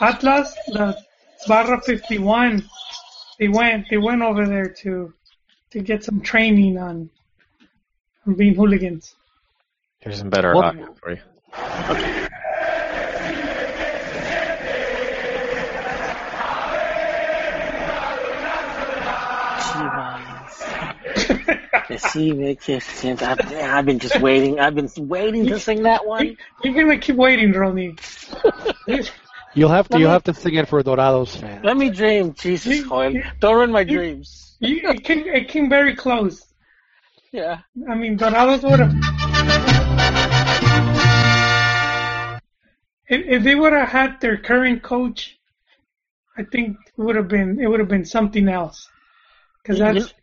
Atlas, 0.00 0.54
the 0.68 0.96
Barra 1.48 1.80
51, 1.80 2.62
they 3.38 3.48
went 3.48 3.86
they 3.90 3.98
went 3.98 4.22
over 4.22 4.46
there 4.46 4.68
to 4.82 5.12
to 5.70 5.80
get 5.80 6.02
some 6.04 6.20
training 6.20 6.78
on 6.78 7.10
on 8.26 8.34
being 8.34 8.54
hooligans. 8.54 9.14
Here's 9.98 10.18
some 10.18 10.30
better 10.30 10.54
Well- 10.54 10.64
audio 10.64 10.94
for 10.94 11.10
you. 11.12 11.18
Chivas. 11.52 12.29
Decime 21.90 22.56
qué 22.56 22.80
se 22.80 22.92
siente. 23.16 23.22
I've, 23.24 23.40
I've 23.52 23.84
been 23.84 23.98
just 23.98 24.20
waiting. 24.20 24.60
I've 24.60 24.74
been 24.74 24.88
waiting 24.96 25.46
to 25.46 25.58
sing 25.58 25.82
that 25.82 26.06
one. 26.06 26.36
You're 26.62 26.74
gonna 26.74 26.98
keep 26.98 27.16
waiting, 27.16 27.52
Ronnie. 27.52 27.96
You'll 29.54 29.68
have 29.68 29.88
to 29.88 29.94
Let 29.94 30.00
you'll 30.00 30.08
me- 30.10 30.12
have 30.12 30.22
to 30.24 30.34
sing 30.34 30.54
it 30.54 30.68
for 30.68 30.80
Dorados 30.84 31.36
fans. 31.36 31.64
Let 31.64 31.76
me 31.76 31.90
dream, 31.90 32.34
Jesus, 32.34 32.76
You- 32.76 32.88
Joel. 32.88 33.14
Don't 33.40 33.56
ruin 33.56 33.72
my 33.72 33.80
you- 33.80 33.98
dreams. 33.98 34.56
You, 34.60 34.80
it 34.90 35.02
came 35.04 35.26
it 35.26 35.48
came 35.48 35.68
very 35.68 35.96
close. 35.96 36.46
Yeah. 37.32 37.58
I 37.88 37.94
mean, 37.96 38.16
Dorados 38.18 38.62
would 38.62 38.78
have. 38.80 38.94
If, 43.08 43.26
if 43.26 43.42
they 43.42 43.54
would 43.56 43.72
have 43.72 43.88
had 43.88 44.20
their 44.20 44.36
current 44.36 44.82
coach, 44.84 45.36
I 46.36 46.44
think 46.44 46.76
it 46.86 46.92
would 47.02 47.16
have 47.16 47.26
been 47.26 47.58
it 47.60 47.66
would 47.66 47.80
have 47.80 47.88
been 47.88 48.04
something 48.04 48.48
else. 48.48 48.88
Because 49.62 49.78
that's 49.80 50.14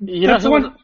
You 0.00 0.26
know 0.28 0.32
that's 0.34 0.44
who 0.44 0.50
one. 0.52 0.76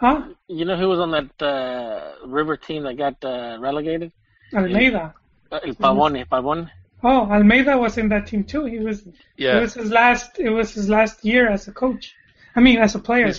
Was, 0.00 0.22
Huh? 0.24 0.28
you 0.48 0.64
know 0.64 0.76
who 0.76 0.88
was 0.88 0.98
on 1.00 1.10
that 1.10 1.42
uh, 1.42 2.26
River 2.26 2.56
team 2.56 2.82
that 2.84 2.96
got 2.96 3.22
uh, 3.24 3.58
relegated? 3.60 4.12
Almeyda. 4.54 5.14
Uh, 5.50 5.60
El 5.66 5.74
Pavone. 5.74 6.26
Pavone. 6.28 6.70
Oh, 7.02 7.30
Almeyda 7.30 7.76
was 7.78 7.96
in 7.98 8.08
that 8.10 8.26
team 8.26 8.44
too. 8.44 8.64
He 8.64 8.78
was. 8.78 9.06
Yeah. 9.36 9.58
It 9.58 9.60
was 9.62 9.74
his 9.74 9.90
last. 9.90 10.38
It 10.38 10.50
was 10.50 10.74
his 10.74 10.88
last 10.88 11.24
year 11.24 11.48
as 11.48 11.68
a 11.68 11.72
coach. 11.72 12.14
I 12.56 12.60
mean, 12.60 12.78
as 12.78 12.94
a 12.94 12.98
player. 12.98 13.32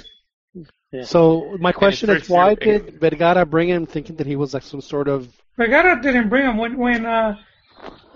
Yeah. 0.92 1.04
So 1.04 1.56
my 1.60 1.72
question 1.72 2.10
is, 2.10 2.30
why 2.30 2.50
year- 2.62 2.80
did 2.80 3.00
Vergara 3.00 3.46
bring 3.46 3.70
him 3.70 3.86
thinking 3.86 4.16
that 4.18 4.26
he 4.28 4.36
was 4.36 4.54
like 4.54 4.64
some 4.64 4.82
sort 4.82 5.08
of 5.08 5.28
Vergara 5.58 6.02
didn't 6.02 6.30
bring 6.30 6.46
him 6.46 6.58
when 6.58 6.78
when 6.78 7.06
uh 7.06 7.38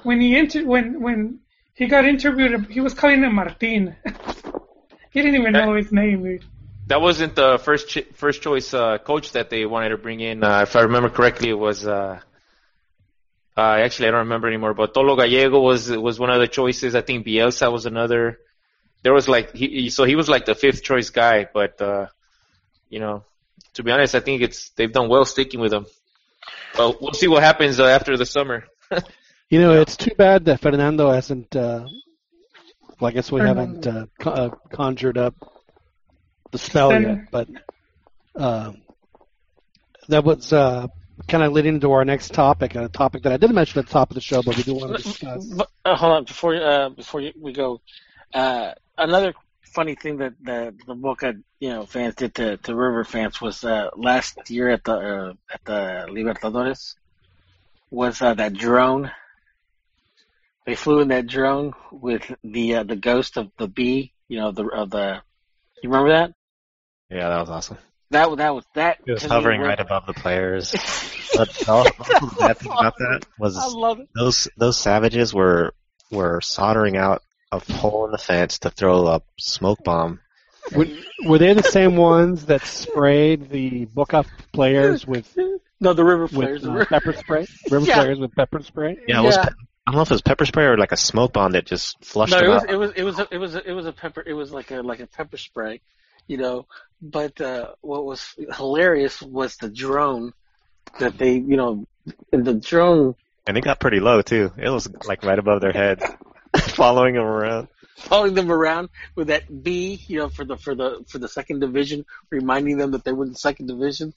when 0.04 0.20
he 0.22 0.38
inter- 0.38 0.66
when 0.66 1.02
when 1.02 1.40
he 1.76 1.88
got 1.88 2.06
interviewed. 2.06 2.66
He 2.70 2.80
was 2.80 2.94
calling 2.94 3.24
him 3.24 3.36
Martin. 3.36 3.96
he 5.12 5.22
didn't 5.22 5.40
even 5.40 5.54
know 5.54 5.76
his 5.76 5.92
name. 5.92 6.40
Dude. 6.84 6.90
That 6.90 7.02
wasn't 7.02 7.36
the 7.36 7.58
first 7.58 7.90
ch- 7.90 8.08
first 8.16 8.42
choice 8.42 8.74
uh, 8.74 8.98
coach 8.98 9.32
that 9.34 9.50
they 9.50 9.66
wanted 9.66 9.90
to 9.90 9.98
bring 9.98 10.20
in. 10.20 10.44
Uh, 10.44 10.62
if 10.62 10.76
I 10.76 10.82
remember 10.82 11.10
correctly, 11.10 11.50
it 11.50 11.58
was. 11.58 11.86
Uh, 11.88 12.20
uh, 13.56 13.62
actually, 13.62 14.08
I 14.08 14.12
don't 14.12 14.20
remember 14.22 14.48
anymore. 14.48 14.74
But 14.74 14.94
Tolo 14.94 15.16
Gallego 15.18 15.60
was 15.62 15.90
was 15.92 16.20
one 16.20 16.30
of 16.30 16.40
the 16.40 16.48
choices. 16.48 16.96
I 16.96 17.02
think 17.02 17.26
Bielsa 17.26 17.72
was 17.72 17.86
another. 17.86 18.40
There 19.04 19.14
was 19.14 19.28
like 19.28 19.54
he, 19.54 19.68
he- 19.68 19.90
so 19.90 20.04
he 20.06 20.16
was 20.16 20.30
like 20.30 20.46
the 20.46 20.56
fifth 20.56 20.84
choice 20.84 21.10
guy. 21.10 21.48
But 21.54 21.82
uh, 21.82 22.08
you 22.90 23.00
know, 23.00 23.24
to 23.76 23.84
be 23.84 23.92
honest, 23.92 24.16
I 24.16 24.20
think 24.22 24.42
it's 24.42 24.70
they've 24.72 24.92
done 24.92 25.10
well 25.10 25.26
sticking 25.26 25.60
with 25.60 25.74
him. 25.74 25.86
Well, 26.78 26.98
we'll 27.00 27.14
see 27.14 27.28
what 27.28 27.44
happens 27.44 27.80
uh, 27.80 27.86
after 27.86 28.18
the 28.18 28.26
summer. 28.26 28.66
You 29.50 29.60
know, 29.62 29.80
it's 29.80 29.96
too 29.98 30.16
bad 30.18 30.46
that 30.46 30.62
Fernando 30.62 31.12
hasn't. 31.12 31.56
Uh, 31.56 31.86
well, 33.00 33.10
I 33.10 33.12
guess 33.12 33.32
we 33.32 33.40
haven't 33.40 33.86
uh, 33.86 34.08
co- 34.20 34.32
uh, 34.32 34.50
conjured 34.72 35.16
up 35.16 35.36
the 36.54 36.58
spell 36.58 36.90
Then- 36.90 37.04
yet, 37.04 37.18
but 37.32 37.50
um, 38.36 38.82
that 40.08 40.24
was 40.24 40.54
uh, 40.54 40.88
kind 41.28 41.44
of 41.44 41.52
leading 41.52 41.76
into 41.76 41.92
our 41.92 42.06
next 42.06 42.34
topic, 42.34 42.76
a 42.76 42.88
topic 42.88 43.24
that 43.24 43.34
I 43.34 43.38
didn't 43.38 43.56
mention 43.56 43.80
at 43.80 43.88
the 43.88 43.92
top 43.92 44.10
of 44.10 44.16
the 44.16 44.22
show, 44.22 44.42
but 44.42 44.56
we 44.56 44.64
do 44.64 44.76
want 44.76 44.96
to 44.96 45.04
discuss. 45.04 45.46
But, 45.46 45.70
uh, 45.84 45.96
hold 45.96 46.14
on 46.14 46.24
before 46.26 46.56
uh, 46.56 46.90
before 46.90 47.22
we 47.40 47.52
go. 47.54 47.82
Uh, 48.34 48.72
another 48.98 49.34
funny 49.74 49.96
thing 49.96 50.18
that 50.18 50.34
the 50.42 50.74
the 50.88 50.96
Boca 50.96 51.34
you 51.60 51.70
know 51.70 51.86
fans 51.86 52.16
did 52.16 52.36
to, 52.36 52.58
to 52.58 52.76
River 52.76 53.04
fans 53.04 53.42
was 53.42 53.64
uh, 53.64 53.90
last 53.96 54.50
year 54.50 54.70
at 54.70 54.84
the 54.84 54.94
uh, 54.94 55.34
at 55.52 55.66
the 55.66 56.08
Libertadores 56.10 56.96
was 57.90 58.22
uh, 58.22 58.34
that 58.34 58.54
drone. 58.54 59.12
They 60.66 60.76
flew 60.76 61.02
in 61.02 61.10
that 61.10 61.28
drone 61.28 61.74
with 61.92 62.34
the 62.44 62.76
uh, 62.76 62.84
the 62.84 62.96
ghost 62.96 63.38
of 63.38 63.52
the 63.58 63.68
bee. 63.68 64.14
You 64.28 64.40
know 64.40 64.52
the 64.52 64.66
of 64.66 64.90
the. 64.90 65.22
You 65.82 65.90
remember 65.90 66.10
that? 66.10 66.34
Yeah, 67.14 67.30
that 67.30 67.40
was 67.40 67.50
awesome. 67.50 67.78
That 68.12 68.36
that 68.38 68.54
was 68.56 68.66
that. 68.76 68.98
It 69.06 69.12
was 69.12 69.22
to 69.24 69.30
me 69.30 69.36
hovering 69.36 69.62
right 69.62 69.80
above 69.80 70.06
the 70.06 70.14
players. 70.14 70.72
but 71.36 71.50
also, 71.70 71.92
also 71.98 72.14
the 72.28 72.36
bad 72.40 72.58
thing 72.60 72.72
about 72.72 72.96
that 72.98 73.26
was 73.40 73.58
I 73.58 73.68
love 73.68 74.00
it. 74.00 74.08
those 74.16 74.48
those 74.58 74.78
savages 74.80 75.34
were 75.34 75.74
were 76.12 76.42
soldering 76.42 76.96
out 76.98 77.22
a 77.52 77.60
hole 77.74 78.06
in 78.06 78.12
the 78.12 78.18
fence 78.18 78.60
to 78.60 78.70
throw 78.70 79.08
a 79.08 79.22
smoke 79.40 79.84
bomb. 79.84 80.20
Were, 80.76 80.88
were 81.26 81.38
they 81.40 81.54
the 81.54 81.62
same 81.64 81.98
ones 81.98 82.46
that 82.46 82.62
sprayed 82.66 83.50
the 83.50 83.86
Boca 83.86 84.24
players 84.54 85.06
with 85.06 85.36
No, 85.82 85.94
the 85.94 86.06
River 86.06 86.28
players. 86.28 86.62
with 86.62 86.64
the 86.64 86.70
uh, 86.70 86.74
River- 86.76 86.86
pepper 86.86 87.14
spray? 87.14 87.48
River 87.70 87.86
Yeah. 87.86 87.96
players 87.96 88.20
with 88.20 88.34
pepper 88.36 88.62
spray? 88.64 88.98
Yeah, 89.08 89.20
it 89.20 89.24
was. 89.26 89.36
Yeah. 89.36 89.44
pe- 89.46 89.50
I 89.86 89.92
don't 89.92 89.96
know 89.98 90.02
if 90.04 90.12
it 90.12 90.14
was 90.14 90.22
pepper 90.22 90.46
spray 90.46 90.64
or 90.66 90.78
like 90.78 90.94
a 90.94 90.98
smoke 90.98 91.34
bomb 91.34 91.52
that 91.52 91.66
just 91.66 92.04
flushed 92.06 92.32
No, 92.32 92.38
them 92.40 92.46
it 92.46 92.54
was 92.54 92.64
out. 92.64 92.70
it 92.70 92.76
was 92.78 92.92
it 92.96 93.04
was 93.04 93.20
a, 93.20 93.28
it 93.32 93.38
was 93.38 93.56
a, 93.56 93.70
it 93.70 93.74
was 93.74 93.86
a 93.86 93.92
pepper. 93.92 94.24
It 94.26 94.34
was 94.34 94.52
like 94.54 94.72
a 94.72 94.82
like 94.82 95.02
a 95.02 95.08
pepper 95.08 95.36
spray, 95.38 95.82
you 96.28 96.38
know. 96.38 96.68
But 97.02 97.40
uh, 97.42 97.76
what 97.82 98.06
was 98.06 98.34
hilarious 98.56 99.22
was 99.22 99.58
the 99.58 99.70
drone 99.70 100.34
that 101.00 101.18
they, 101.18 101.34
you 101.34 101.58
know, 101.58 101.86
the 102.32 102.54
drone 102.54 103.16
And 103.48 103.58
it 103.58 103.64
got 103.64 103.80
pretty 103.80 104.00
low 104.00 104.22
too. 104.22 104.52
It 104.58 104.70
was 104.70 104.90
like 105.06 105.24
right 105.24 105.40
above 105.40 105.62
their 105.62 105.74
head, 105.74 106.02
following 106.58 107.16
them 107.16 107.24
around. 107.24 107.68
following 107.98 108.34
them 108.34 108.52
around 108.52 108.90
with 109.16 109.28
that 109.28 109.64
B, 109.64 110.02
you 110.08 110.20
know, 110.20 110.30
for 110.30 110.46
the 110.46 110.58
for 110.58 110.76
the 110.76 111.04
for 111.08 111.18
the 111.20 111.28
second 111.28 111.60
division, 111.60 112.06
reminding 112.30 112.78
them 112.78 112.92
that 112.92 113.04
they 113.04 113.12
were 113.12 113.26
in 113.26 113.32
the 113.32 113.38
second 113.38 113.68
division. 113.68 114.14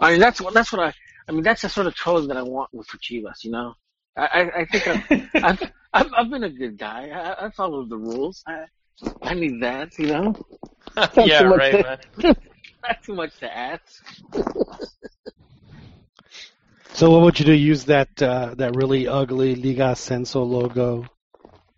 I 0.00 0.12
mean, 0.12 0.20
that's 0.20 0.40
what 0.40 0.54
that's 0.54 0.72
what 0.72 0.80
I. 0.80 0.92
I 1.28 1.32
mean, 1.32 1.42
that's 1.42 1.62
the 1.62 1.68
sort 1.68 1.86
of 1.86 1.94
trolling 1.94 2.28
that 2.28 2.36
I 2.36 2.42
want 2.42 2.72
with 2.72 2.86
for 2.86 2.98
Chivas. 2.98 3.42
You 3.44 3.50
know, 3.52 3.74
I 4.16 4.26
I, 4.26 4.60
I 4.60 4.64
think 4.64 4.86
I've, 4.88 5.28
I've 5.44 5.72
I've 5.92 6.12
I've 6.16 6.30
been 6.30 6.44
a 6.44 6.50
good 6.50 6.78
guy. 6.78 7.08
I, 7.08 7.46
I 7.46 7.50
followed 7.50 7.88
the 7.88 7.98
rules. 7.98 8.42
I 8.46 8.64
I 9.22 9.34
need 9.34 9.60
that. 9.62 9.98
You 9.98 10.06
know, 10.06 10.34
yeah, 11.16 11.42
right, 11.44 11.72
to- 11.72 11.82
man. 11.82 12.36
not 12.82 13.02
too 13.04 13.14
much 13.14 13.38
to 13.40 13.56
ask. 13.56 14.04
So 16.92 17.10
what 17.10 17.22
would 17.22 17.38
you 17.38 17.46
do? 17.46 17.52
Use 17.52 17.84
that 17.84 18.20
uh, 18.22 18.54
that 18.56 18.76
really 18.76 19.08
ugly 19.08 19.54
Liga 19.54 19.92
Ascenso 19.92 20.46
logo, 20.46 21.06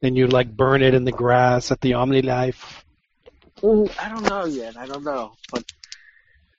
and 0.03 0.17
you 0.17 0.27
like 0.27 0.57
burn 0.57 0.83
it 0.83 0.95
in 0.95 1.05
the 1.05 1.13
grass 1.13 1.71
at 1.71 1.81
the 1.81 1.93
Omnilife. 1.93 2.83
Ooh, 3.65 3.89
I 4.01 4.09
don't 4.09 4.29
know 4.29 4.45
yet. 4.47 4.77
I 4.77 4.87
don't 4.87 5.05
know, 5.05 5.33
but 5.53 5.65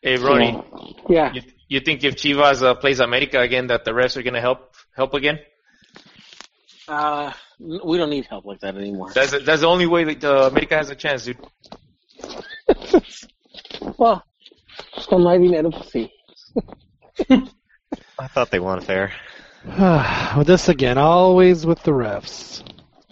Hey, 0.02 0.18
Ronnie, 0.18 0.62
yeah. 1.10 1.32
you, 1.34 1.42
you 1.70 1.80
think 1.80 2.04
if 2.04 2.16
Chivas 2.16 2.62
uh, 2.62 2.76
plays 2.76 3.00
America 3.00 3.40
again, 3.40 3.68
that 3.68 3.86
the 3.86 3.92
refs 3.92 4.18
are 4.18 4.22
gonna 4.24 4.42
help 4.42 4.76
help 4.96 5.14
again? 5.14 5.40
Uh, 6.88 7.32
we 7.60 7.98
don't 7.98 8.10
need 8.10 8.26
help 8.26 8.46
like 8.46 8.60
that 8.60 8.76
anymore. 8.76 9.12
That's 9.14 9.32
that's 9.32 9.62
the 9.62 9.68
only 9.68 9.86
way 9.86 10.04
that 10.04 10.24
uh, 10.24 10.50
America 10.52 10.76
has 10.76 10.90
a 10.90 10.96
chance, 10.96 11.26
dude. 11.26 11.38
well, 13.98 14.24
con 15.08 15.26
hay 15.26 15.38
dinero, 15.38 15.72
pues 15.72 15.92
sí. 15.92 16.12
I 18.20 18.28
thought 18.28 18.52
they 18.52 18.60
won 18.60 18.82
fair. 18.82 19.14
well, 19.66 20.44
this 20.44 20.68
again, 20.68 20.98
always 20.98 21.66
with 21.66 21.82
the 21.84 21.92
refs. 21.92 22.64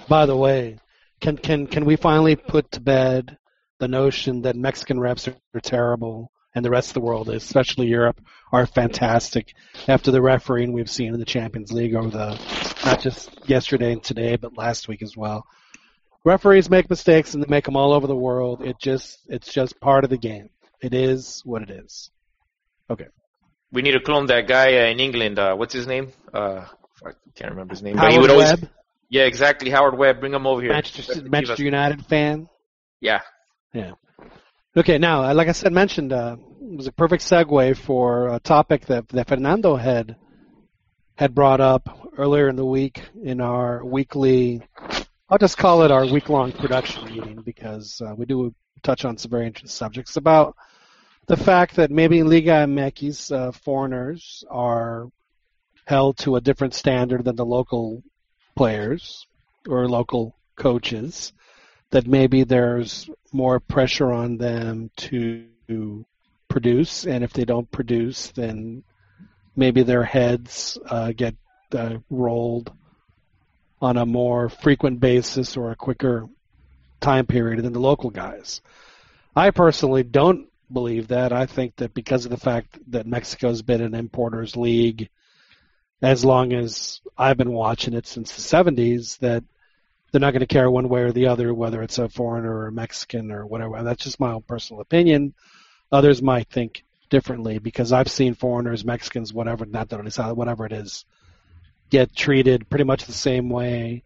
By 0.10 0.26
the 0.26 0.36
way, 0.36 0.80
can 1.22 1.38
can 1.38 1.68
can 1.68 1.86
we 1.86 1.96
finally 1.96 2.36
put 2.36 2.72
to 2.72 2.82
bed 2.82 3.38
the 3.80 3.88
notion 3.88 4.42
that 4.42 4.56
Mexican 4.56 4.98
refs 4.98 5.28
are, 5.28 5.36
are 5.56 5.62
terrible 5.62 6.32
and 6.54 6.66
the 6.66 6.70
rest 6.70 6.90
of 6.90 6.94
the 6.96 7.02
world, 7.02 7.30
especially 7.30 7.88
Europe, 7.88 8.20
are 8.52 8.66
fantastic 8.66 9.54
after 9.88 10.12
the 10.12 10.22
refereeing 10.22 10.74
we've 10.74 10.90
seen 10.90 11.14
in 11.14 11.20
the 11.20 11.26
Champions 11.26 11.72
League 11.72 11.96
over 11.96 12.10
the 12.10 12.71
not 12.86 13.02
just 13.02 13.30
yesterday 13.50 13.94
and 13.94 14.04
today, 14.04 14.36
but 14.36 14.58
last 14.58 14.88
week 14.88 15.02
as 15.02 15.16
well. 15.16 15.46
Referees 16.24 16.70
make 16.70 16.90
mistakes 16.90 17.34
and 17.34 17.44
they 17.44 17.48
make 17.50 17.66
them 17.66 17.76
all 17.76 17.94
over 17.94 18.08
the 18.08 18.16
world. 18.16 18.62
It 18.62 18.78
just 18.80 19.20
it's 19.28 19.52
just 19.52 19.80
part 19.80 20.04
of 20.04 20.10
the 20.10 20.18
game. 20.18 20.50
It 20.82 20.94
is 20.94 21.42
what 21.46 21.62
it 21.64 21.70
is. 21.70 22.12
Okay. 22.90 23.08
We 23.72 23.82
need 23.82 23.92
to 23.92 24.00
clone 24.00 24.28
that 24.28 24.48
guy 24.48 24.78
uh, 24.78 24.92
in 24.92 25.00
England. 25.00 25.40
Uh, 25.40 25.56
what's 25.56 25.74
his 25.74 25.88
name? 25.88 26.12
Uh, 26.34 26.66
I 27.06 27.12
can't 27.36 27.52
remember 27.52 27.74
his 27.74 27.82
name. 27.82 27.96
but 27.96 28.02
Howard 28.02 28.14
he 28.14 28.20
would 28.20 28.32
always, 28.32 28.52
Webb, 28.52 28.70
yeah, 29.10 29.24
exactly. 29.24 29.70
Howard 29.70 29.98
Webb. 29.98 30.20
Bring 30.20 30.34
him 30.34 30.46
over 30.46 30.62
here. 30.62 30.72
Manchester, 30.72 31.22
Manchester 31.24 31.64
United 31.64 32.06
fan. 32.06 32.48
Yeah. 33.00 33.22
Yeah. 33.74 33.94
Okay, 34.76 34.98
now, 34.98 35.24
uh, 35.24 35.34
like 35.34 35.50
I 35.50 35.52
said, 35.52 35.74
mentioned, 35.74 36.14
uh, 36.14 36.38
it 36.62 36.78
was 36.78 36.88
a 36.88 36.92
perfect 36.94 37.24
segue 37.24 37.78
for 37.78 38.30
a 38.30 38.40
topic 38.40 38.86
that, 38.86 39.10
that 39.10 39.28
Fernando 39.28 39.76
had 39.76 40.16
had 41.22 41.36
brought 41.36 41.62
up 41.62 42.10
earlier 42.18 42.50
in 42.50 42.56
the 42.56 42.66
week 42.66 43.04
in 43.24 43.42
our 43.42 43.86
weekly. 43.86 44.60
I'll 45.30 45.38
just 45.38 45.56
call 45.56 45.84
it 45.84 45.92
our 45.92 46.04
week-long 46.04 46.52
production 46.52 47.06
meeting 47.06 47.44
because 47.44 48.02
uh, 48.02 48.16
we 48.18 48.26
do 48.26 48.56
touch 48.82 49.06
on 49.06 49.20
some 49.20 49.30
very 49.30 49.46
interesting 49.46 49.70
subjects 49.70 50.18
about 50.18 50.56
the 51.28 51.38
fact 51.38 51.76
that 51.76 51.92
maybe 51.92 52.18
in 52.18 52.28
Liga 52.28 52.66
MX 52.66 53.32
uh, 53.32 53.52
foreigners 53.52 54.44
are 54.50 55.12
held 55.86 56.18
to 56.18 56.38
a 56.38 56.42
different 56.42 56.74
standard 56.74 57.24
than 57.24 57.36
the 57.36 57.46
local 57.46 58.02
players 58.56 59.28
or 59.70 59.88
local 59.88 60.36
coaches. 60.56 61.34
That 61.92 62.08
maybe 62.08 62.46
there's 62.46 63.12
more 63.32 63.60
pressure 63.60 64.12
on 64.12 64.38
them 64.38 64.90
to 64.96 66.04
produce, 66.48 67.06
and 67.06 67.24
if 67.24 67.32
they 67.32 67.46
don't 67.46 67.70
produce, 67.70 68.32
then 68.32 68.84
maybe 69.56 69.84
their 69.84 70.04
heads 70.04 70.78
uh, 70.86 71.12
get 71.12 71.36
uh, 71.74 71.98
rolled 72.10 72.72
on 73.82 73.98
a 73.98 74.06
more 74.06 74.50
frequent 74.50 75.00
basis 75.00 75.58
or 75.58 75.72
a 75.72 75.76
quicker 75.76 76.28
time 77.00 77.26
period 77.26 77.64
than 77.64 77.74
the 77.74 77.80
local 77.80 78.10
guys. 78.10 78.62
I 79.36 79.52
personally 79.52 80.04
don't 80.04 80.48
believe 80.72 81.10
that. 81.10 81.34
I 81.34 81.46
think 81.46 81.78
that 81.78 81.94
because 81.94 82.26
of 82.26 82.32
the 82.32 82.38
fact 82.38 82.78
that 82.92 83.08
Mexico's 83.08 83.62
been 83.62 83.82
an 83.82 83.96
importers 83.96 84.56
league 84.56 85.10
as 86.02 86.26
long 86.26 86.54
as 86.54 87.02
I've 87.18 87.38
been 87.38 87.52
watching 87.52 87.94
it 87.94 88.08
since 88.08 88.36
the 88.36 88.42
70s, 88.42 89.20
that 89.20 89.44
they're 90.12 90.22
not 90.22 90.32
going 90.32 90.42
to 90.42 90.48
care 90.48 90.70
one 90.70 90.90
way 90.90 91.02
or 91.02 91.12
the 91.12 91.28
other 91.28 91.54
whether 91.54 91.82
it's 91.82 92.00
a 92.00 92.10
foreigner 92.10 92.54
or 92.54 92.68
a 92.68 92.72
Mexican 92.72 93.32
or 93.32 93.46
whatever. 93.46 93.82
That's 93.84 94.04
just 94.04 94.20
my 94.20 94.32
own 94.32 94.42
personal 94.42 94.82
opinion. 94.82 95.34
Others 95.92 96.22
might 96.22 96.50
think 96.50 96.84
differently 97.12 97.60
because 97.60 97.92
I've 97.92 98.10
seen 98.10 98.34
foreigners, 98.34 98.84
Mexicans, 98.84 99.32
whatever, 99.32 99.68
not 99.68 99.90
that 99.90 100.00
it's 100.08 100.18
whatever 100.18 100.66
it 100.66 100.72
is, 100.72 101.06
get 101.92 102.16
treated 102.16 102.68
pretty 102.70 102.86
much 102.86 103.06
the 103.06 103.14
same 103.14 103.50
way 103.50 104.04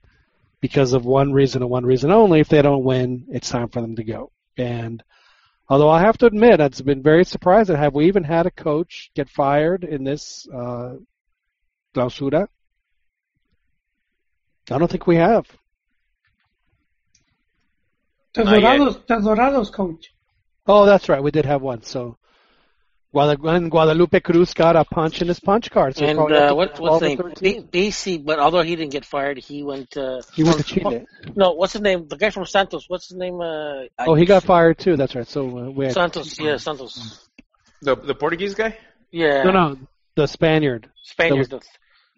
because 0.59 0.91
of 0.91 1.05
one 1.05 1.31
reason 1.31 1.61
and 1.61 1.71
one 1.71 1.85
reason 1.85 2.11
only. 2.11 2.41
If 2.41 2.49
they 2.49 2.61
don't 2.61 2.83
win, 2.83 3.27
it's 3.29 3.49
time 3.49 3.69
for 3.69 3.79
them 3.79 3.95
to 3.95 4.03
go. 4.03 4.31
And 4.57 5.01
although 5.69 5.89
I 5.89 6.01
have 6.01 6.17
to 6.17 6.25
admit, 6.25 6.59
I've 6.59 6.83
been 6.83 7.03
very 7.03 7.23
surprised 7.23 7.69
that 7.69 7.77
have 7.77 7.93
we 7.93 8.07
even 8.07 8.25
had 8.25 8.47
a 8.47 8.51
coach 8.51 9.11
get 9.15 9.29
fired 9.29 9.85
in 9.85 10.03
this 10.03 10.47
uh, 10.53 10.95
clausura? 11.93 12.47
I 14.69 14.77
don't 14.79 14.89
think 14.89 15.05
we 15.07 15.17
have. 15.17 15.45
The 18.33 18.43
Not. 18.43 18.55
Dorados, 18.55 19.07
the 19.07 19.15
Dorados 19.15 19.71
coach. 19.71 20.11
Oh, 20.67 20.85
that's 20.87 21.07
right. 21.07 21.21
We 21.21 21.29
did 21.29 21.45
have 21.45 21.61
one. 21.61 21.83
So 21.83 22.17
Guada- 23.15 23.55
and 23.55 23.71
Guadalupe 23.71 24.19
Cruz 24.19 24.53
got 24.53 24.75
a 24.75 24.83
punch 24.83 25.21
in 25.21 25.27
his 25.29 25.39
punch 25.39 25.71
card. 25.71 25.95
So 25.95 26.05
and 26.05 26.19
uh, 26.19 26.53
what, 26.53 26.75
12 26.75 27.01
what's 27.01 27.03
or 27.21 27.29
his 27.29 27.41
name? 27.41 27.67
B- 27.71 27.87
BC, 27.89 28.25
but 28.25 28.37
although 28.39 28.61
he 28.69 28.75
didn't 28.75 28.91
get 28.91 29.05
fired, 29.05 29.37
he 29.37 29.63
went. 29.63 29.95
Uh, 29.95 30.21
He 30.33 30.43
went 30.43 30.57
to 30.57 30.63
Chile. 30.63 31.05
no, 31.35 31.53
what's 31.53 31.73
his 31.73 31.81
name? 31.81 32.07
The 32.07 32.17
guy 32.17 32.29
from 32.29 32.45
Santos. 32.45 32.83
What's 32.89 33.07
his 33.09 33.17
name? 33.17 33.39
Uh, 33.41 33.83
Oh, 33.99 34.15
he 34.15 34.25
got 34.25 34.43
fired 34.43 34.77
too. 34.77 34.95
That's 34.97 35.15
right. 35.15 35.27
So 35.27 35.41
uh, 35.59 35.69
we 35.77 35.85
had, 35.85 35.93
Santos. 35.93 36.37
Yeah, 36.39 36.57
Santos. 36.57 36.93
The 37.81 37.95
the 37.95 38.15
Portuguese 38.15 38.53
guy. 38.55 38.77
Yeah. 39.11 39.43
no, 39.43 39.51
no, 39.51 39.77
the 40.15 40.27
Spaniard 40.27 40.89
Spaniard. 41.03 41.45
That 41.49 41.61
the, 41.61 41.65
the, 41.65 41.65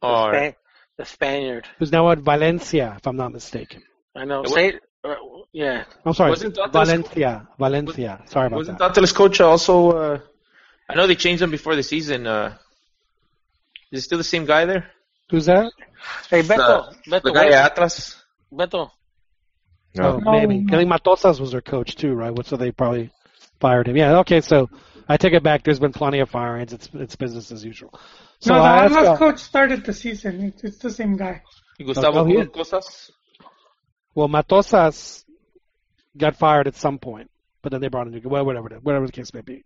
Oh, 0.02 0.08
all 0.08 0.28
Span- 0.30 0.42
right. 0.42 0.56
the 0.98 1.06
Spaniard. 1.06 1.66
who's 1.80 1.92
now 1.92 2.10
at 2.12 2.20
Valencia, 2.20 2.94
if 2.98 3.06
I'm 3.08 3.18
not 3.18 3.32
mistaken. 3.34 3.82
I 4.16 4.26
know. 4.26 4.42
It 4.42 4.50
Say 4.50 4.68
it. 4.70 4.76
Uh, 5.04 5.16
yeah. 5.54 5.84
I'm 6.06 6.14
sorry, 6.14 6.32
Wasn't 6.32 6.58
Atlas- 6.58 6.72
Valencia, 6.90 7.48
Valencia. 7.60 8.12
Sorry 8.26 8.48
about 8.48 8.56
that. 8.56 8.58
Wasn't 8.58 8.80
that. 8.80 8.92
Atlas 8.92 9.12
coach 9.12 9.42
also? 9.42 10.22
I 10.90 10.96
know 10.96 11.08
they 11.08 11.16
changed 11.16 11.42
him 11.42 11.52
before 11.52 11.76
the 11.76 11.84
season. 11.84 12.26
Uh, 12.28 12.58
is 13.92 14.00
it 14.00 14.04
still 14.04 14.18
the 14.18 14.24
same 14.24 14.46
guy 14.46 14.66
there? 14.66 14.90
Who's 15.30 15.46
that? 15.48 15.72
Hey, 16.30 16.42
Beto. 16.42 16.94
Beto. 17.08 17.24
The 17.24 17.32
guy 17.34 17.48
at 17.48 17.72
Atlas. 17.74 18.16
Beto. 18.54 18.90
Oh, 18.90 18.92
No, 19.96 20.18
No. 20.20 20.32
maybe. 20.32 20.66
I 20.72 20.78
think 20.78 20.92
Matosas 20.92 21.40
was 21.40 21.52
their 21.52 21.62
coach 21.62 21.96
too, 21.96 22.14
right? 22.14 22.34
So 22.46 22.56
they 22.56 22.72
probably 22.72 23.12
fired 23.60 23.88
him. 23.88 23.98
Yeah, 23.98 24.20
okay, 24.20 24.42
so 24.42 24.70
I 25.10 25.18
take 25.18 25.34
it 25.34 25.44
back. 25.44 25.64
There's 25.64 25.80
been 25.80 25.92
plenty 25.94 26.20
of 26.20 26.30
firings. 26.30 26.72
It's 26.74 26.90
it's 26.94 27.16
business 27.16 27.52
as 27.52 27.66
usual. 27.66 27.94
So 28.40 28.54
no, 28.54 28.60
the 28.62 28.66
I 28.66 28.86
Atlas 28.86 29.08
uh, 29.08 29.18
coach 29.18 29.40
started 29.40 29.84
the 29.86 29.94
season. 29.94 30.42
It's, 30.44 30.64
it's 30.64 30.78
the 30.78 30.92
same 30.92 31.18
guy. 31.18 31.42
Gustavo 31.84 32.20
Oh, 32.20 32.26
he- 32.26 32.46
Cosas. 32.46 33.12
well, 34.16 34.28
Matosas 34.28 35.24
got 36.16 36.36
fired 36.36 36.68
at 36.68 36.76
some 36.76 37.00
point, 37.00 37.30
but 37.62 37.72
then 37.72 37.82
they 37.82 37.88
brought 37.88 38.08
in 38.08 38.14
a 38.14 38.20
new 38.20 38.30
well, 38.30 38.46
whatever 38.46 38.70
whatever 38.82 39.06
the 39.08 39.12
case 39.12 39.34
may 39.34 39.42
be. 39.42 39.64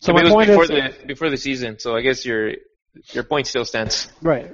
So 0.00 0.12
my 0.12 0.20
it 0.20 0.24
was 0.24 0.32
point 0.32 0.48
before 0.48 0.64
is 0.64 0.68
the 0.68 1.06
before 1.06 1.30
the 1.30 1.36
season, 1.36 1.78
so 1.78 1.96
I 1.96 2.02
guess 2.02 2.24
your 2.24 2.52
your 3.12 3.24
point 3.24 3.46
still 3.46 3.64
stands. 3.64 4.08
right. 4.22 4.52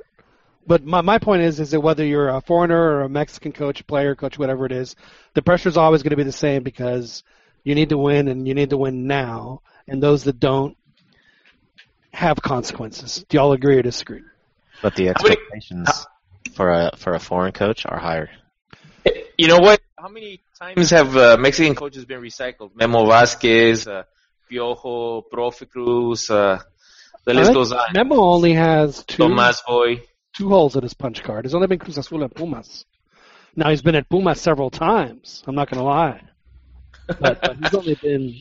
But 0.67 0.85
my 0.85 1.01
my 1.01 1.19
point 1.19 1.43
is 1.43 1.59
is 1.59 1.73
that 1.73 1.81
whether 1.81 2.05
you're 2.05 2.29
a 2.29 2.41
foreigner 2.41 2.81
or 2.81 3.01
a 3.03 3.09
Mexican 3.09 3.53
coach, 3.53 3.85
player, 3.87 4.15
coach, 4.15 4.39
whatever 4.39 4.65
it 4.67 4.73
is, 4.73 4.95
the 5.35 5.43
pressure 5.43 5.69
is 5.69 5.77
always 5.77 6.03
going 6.03 6.11
to 6.11 6.17
be 6.17 6.23
the 6.23 6.31
same 6.33 6.63
because 6.63 7.25
you 7.65 7.75
need 7.75 7.89
to 7.89 7.99
win 7.99 8.29
and 8.29 8.47
you 8.47 8.55
need 8.55 8.71
to 8.71 8.77
win 8.77 9.07
now, 9.09 9.63
and 9.89 10.01
those 10.03 10.25
that 10.25 10.39
don't 10.39 10.77
have 12.13 12.41
consequences. 12.41 13.25
Do 13.29 13.39
y'all 13.39 13.53
agree 13.53 13.77
or 13.79 13.83
disagree? 13.83 14.23
But 14.83 14.95
the 14.95 15.07
How 15.07 15.15
many- 15.23 15.37
expectations 15.37 16.07
for 16.55 16.71
a 16.71 16.91
for 16.97 17.15
a 17.15 17.19
foreign 17.21 17.53
coach 17.53 17.85
are 17.87 17.99
higher. 17.99 18.31
You 19.37 19.49
know 19.49 19.59
what? 19.59 19.81
How 19.99 20.09
many 20.09 20.41
times 20.61 20.91
have 20.91 21.17
uh, 21.17 21.37
Mexican 21.41 21.75
coaches 21.75 22.05
been 22.05 22.21
recycled? 22.21 22.71
Memo 22.77 23.05
Vasquez, 23.07 23.87
uh, 23.89 24.05
Piojo, 24.53 25.25
Profe 25.33 25.69
Cruz, 25.69 26.31
uh, 26.31 26.61
the 27.25 27.35
list 27.35 27.53
goes 27.53 27.73
on. 27.73 27.87
Memo 27.95 28.17
only 28.17 28.53
has 28.53 29.05
two 29.05 29.29
Tomas 29.29 29.63
Boy. 29.67 30.03
two 30.37 30.49
holes 30.49 30.77
in 30.77 30.83
his 30.83 30.95
punch 30.95 31.23
card. 31.23 31.45
He's 31.45 31.55
only 31.55 31.67
been 31.67 31.79
Cruz 31.79 31.99
Azul 31.99 32.23
and 32.23 32.35
Pumas. 32.35 32.85
Now 33.55 33.71
he's 33.71 33.83
been 33.83 33.95
at 33.95 34.09
Pumas 34.09 34.41
several 34.41 34.71
times. 34.71 35.43
I'm 35.47 35.55
not 35.55 35.71
going 35.71 35.79
to 35.79 35.85
lie, 35.85 36.23
but, 37.07 37.41
but 37.41 37.57
he's 37.57 37.75
only 37.75 37.95
been. 37.95 38.35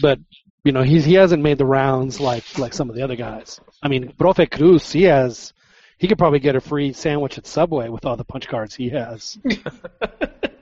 But 0.00 0.20
you 0.64 0.72
know 0.72 0.82
he's 0.82 1.04
he 1.04 1.14
hasn't 1.14 1.42
made 1.42 1.58
the 1.58 1.66
rounds 1.66 2.20
like 2.20 2.58
like 2.58 2.72
some 2.72 2.88
of 2.88 2.96
the 2.96 3.02
other 3.02 3.16
guys. 3.16 3.60
I 3.82 3.88
mean, 3.88 4.12
Profe 4.18 4.50
Cruz, 4.50 4.90
he 4.90 5.04
has. 5.04 5.52
He 5.98 6.08
could 6.08 6.16
probably 6.16 6.38
get 6.38 6.56
a 6.56 6.62
free 6.62 6.94
sandwich 6.94 7.36
at 7.36 7.46
Subway 7.46 7.90
with 7.90 8.06
all 8.06 8.16
the 8.16 8.24
punch 8.24 8.48
cards 8.48 8.74
he 8.74 8.88
has. 8.88 9.38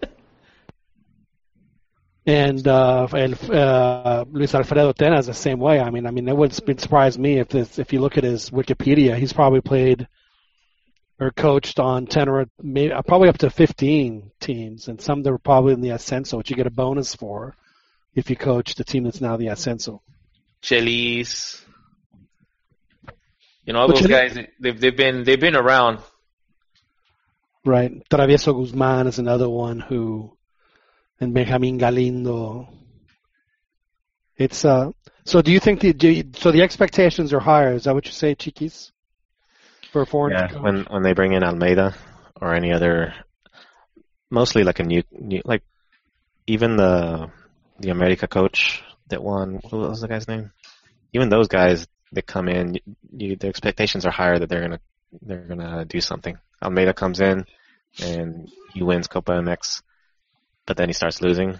and 2.28 2.68
uh, 2.68 3.08
and 3.12 3.50
uh, 3.50 4.24
Luis 4.30 4.54
Alfredo 4.54 4.92
Tena 4.92 5.18
is 5.18 5.26
the 5.26 5.34
same 5.34 5.58
way. 5.58 5.80
I 5.80 5.88
mean, 5.90 6.06
I 6.06 6.10
mean, 6.10 6.28
it 6.28 6.36
would 6.36 6.52
surprise 6.52 7.18
me 7.18 7.38
if 7.38 7.48
this, 7.48 7.78
if 7.78 7.94
you 7.94 8.00
look 8.00 8.18
at 8.18 8.24
his 8.24 8.50
Wikipedia, 8.50 9.16
he's 9.16 9.32
probably 9.32 9.62
played 9.62 10.06
or 11.18 11.30
coached 11.30 11.80
on 11.80 12.06
ten 12.06 12.28
or 12.28 12.46
maybe 12.62 12.92
uh, 12.92 13.00
probably 13.00 13.30
up 13.30 13.38
to 13.38 13.48
fifteen 13.48 14.30
teams, 14.40 14.88
and 14.88 15.00
some 15.00 15.22
that 15.22 15.32
were 15.32 15.38
probably 15.38 15.72
in 15.72 15.80
the 15.80 15.88
Ascenso, 15.88 16.36
which 16.36 16.50
you 16.50 16.56
get 16.56 16.66
a 16.66 16.70
bonus 16.70 17.14
for 17.14 17.56
if 18.14 18.28
you 18.28 18.36
coach 18.36 18.74
the 18.74 18.84
team 18.84 19.04
that's 19.04 19.22
now 19.22 19.38
the 19.38 19.46
Ascenso. 19.46 20.00
Chelis. 20.60 21.64
You 23.64 23.72
know, 23.72 23.80
all 23.80 23.88
But 23.88 23.96
those 23.96 24.06
guys, 24.06 24.38
they've, 24.60 24.80
they've 24.80 24.96
been, 24.96 25.24
they've 25.24 25.40
been 25.40 25.56
around. 25.56 26.00
Right. 27.66 27.92
Travieso 28.08 28.54
Guzman 28.58 29.06
is 29.06 29.18
another 29.18 29.48
one 29.48 29.78
who, 29.80 30.37
and 31.20 31.34
Benjamin 31.34 31.78
Galindo. 31.78 32.68
It's 34.36 34.64
uh. 34.64 34.90
So 35.24 35.42
do 35.42 35.52
you 35.52 35.60
think 35.60 35.80
the 35.80 35.92
do 35.92 36.08
you, 36.08 36.24
so 36.34 36.50
the 36.52 36.62
expectations 36.62 37.32
are 37.32 37.40
higher? 37.40 37.74
Is 37.74 37.84
that 37.84 37.94
what 37.94 38.06
you 38.06 38.12
say, 38.12 38.34
Chiquis? 38.34 38.92
For 39.92 40.02
a 40.02 40.06
foreign 40.06 40.32
Yeah, 40.32 40.48
coach? 40.48 40.62
when 40.62 40.84
when 40.88 41.02
they 41.02 41.12
bring 41.12 41.32
in 41.32 41.42
Almeyda 41.42 41.94
or 42.40 42.54
any 42.54 42.72
other, 42.72 43.14
mostly 44.30 44.62
like 44.64 44.78
a 44.80 44.84
new, 44.84 45.02
new 45.12 45.42
like 45.44 45.62
even 46.46 46.76
the 46.76 47.30
the 47.78 47.90
America 47.90 48.26
coach 48.26 48.82
that 49.08 49.22
won. 49.22 49.60
What 49.62 49.72
was 49.90 50.00
the 50.00 50.08
guy's 50.08 50.28
name? 50.28 50.52
Even 51.12 51.28
those 51.28 51.48
guys 51.48 51.86
that 52.12 52.26
come 52.26 52.48
in, 52.48 52.74
you, 52.74 52.80
you, 53.16 53.36
the 53.36 53.48
expectations 53.48 54.06
are 54.06 54.10
higher 54.10 54.38
that 54.38 54.48
they're 54.48 54.62
gonna 54.62 54.80
they're 55.22 55.46
gonna 55.48 55.84
do 55.84 56.00
something. 56.00 56.38
Almeyda 56.62 56.92
comes 56.94 57.20
in 57.20 57.46
and 58.02 58.48
he 58.74 58.82
wins 58.82 59.06
Copa 59.08 59.32
MX, 59.32 59.82
but 60.68 60.76
then 60.76 60.90
he 60.90 60.92
starts 60.92 61.22
losing. 61.22 61.58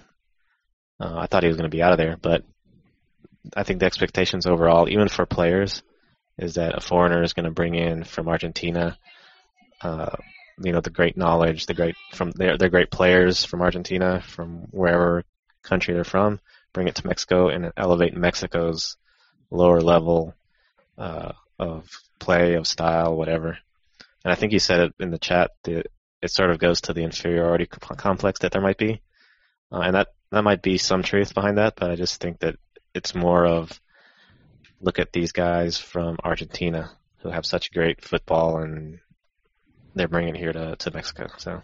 Uh, 1.01 1.15
I 1.17 1.27
thought 1.27 1.43
he 1.43 1.49
was 1.49 1.57
going 1.57 1.69
to 1.69 1.75
be 1.75 1.83
out 1.83 1.93
of 1.93 1.99
there, 1.99 2.19
but 2.21 2.45
I 3.57 3.63
think 3.63 3.81
the 3.81 3.87
expectations 3.87 4.47
overall, 4.47 4.89
even 4.89 5.09
for 5.09 5.25
players, 5.25 5.83
is 6.37 6.55
that 6.55 6.77
a 6.77 6.81
foreigner 6.81 7.23
is 7.23 7.33
going 7.33 7.47
to 7.47 7.51
bring 7.51 7.75
in 7.75 8.05
from 8.05 8.29
Argentina, 8.29 8.99
uh, 9.81 10.15
you 10.63 10.73
know, 10.73 10.83
the 10.83 10.91
great 10.91 11.17
knowledge, 11.17 11.65
the 11.65 11.75
great 11.75 11.97
from 12.13 12.33
they're 12.33 12.59
they're 12.59 12.69
great 12.69 12.91
players 12.91 13.45
from 13.45 13.63
Argentina, 13.63 14.21
from 14.21 14.67
wherever 14.73 15.25
country 15.63 15.95
they're 15.95 16.05
from, 16.05 16.39
bring 16.75 16.87
it 16.87 16.97
to 16.97 17.07
Mexico 17.07 17.49
and 17.49 17.73
elevate 17.79 18.15
Mexico's 18.15 18.99
lower 19.51 19.81
level 19.81 20.35
uh, 20.99 21.33
of 21.59 21.89
play, 22.19 22.55
of 22.55 22.67
style, 22.67 23.17
whatever. 23.17 23.57
And 24.23 24.33
I 24.33 24.35
think 24.35 24.53
you 24.53 24.59
said 24.59 24.81
it 24.81 24.95
in 25.01 25.11
the 25.11 25.19
chat 25.19 25.53
that 25.63 25.87
it 26.23 26.31
sort 26.31 26.51
of 26.51 26.59
goes 26.59 26.81
to 26.83 26.93
the 26.93 27.03
inferiority 27.03 27.66
complex 27.66 28.41
that 28.41 28.53
there 28.53 28.62
might 28.62 28.79
be, 28.79 29.01
uh, 29.73 29.81
and 29.81 29.95
that 29.95 30.09
that 30.31 30.43
might 30.43 30.62
be 30.62 30.79
some 30.79 31.03
truth 31.03 31.35
behind 31.35 31.59
that. 31.59 31.75
But 31.77 31.91
I 31.91 31.97
just 31.97 32.21
think 32.21 32.41
that 32.41 32.57
it's 32.95 33.14
more 33.14 33.47
of 33.47 33.81
look 34.81 34.99
at 34.99 35.12
these 35.12 35.33
guys 35.33 35.79
from 35.79 36.16
Argentina 36.23 36.91
who 37.23 37.31
have 37.31 37.45
such 37.45 37.73
great 37.73 38.05
football 38.05 38.59
and 38.59 39.01
they're 39.95 40.09
bringing 40.09 40.37
it 40.37 40.39
here 40.39 40.53
to, 40.53 40.77
to 40.77 40.91
Mexico. 40.93 41.27
So 41.39 41.62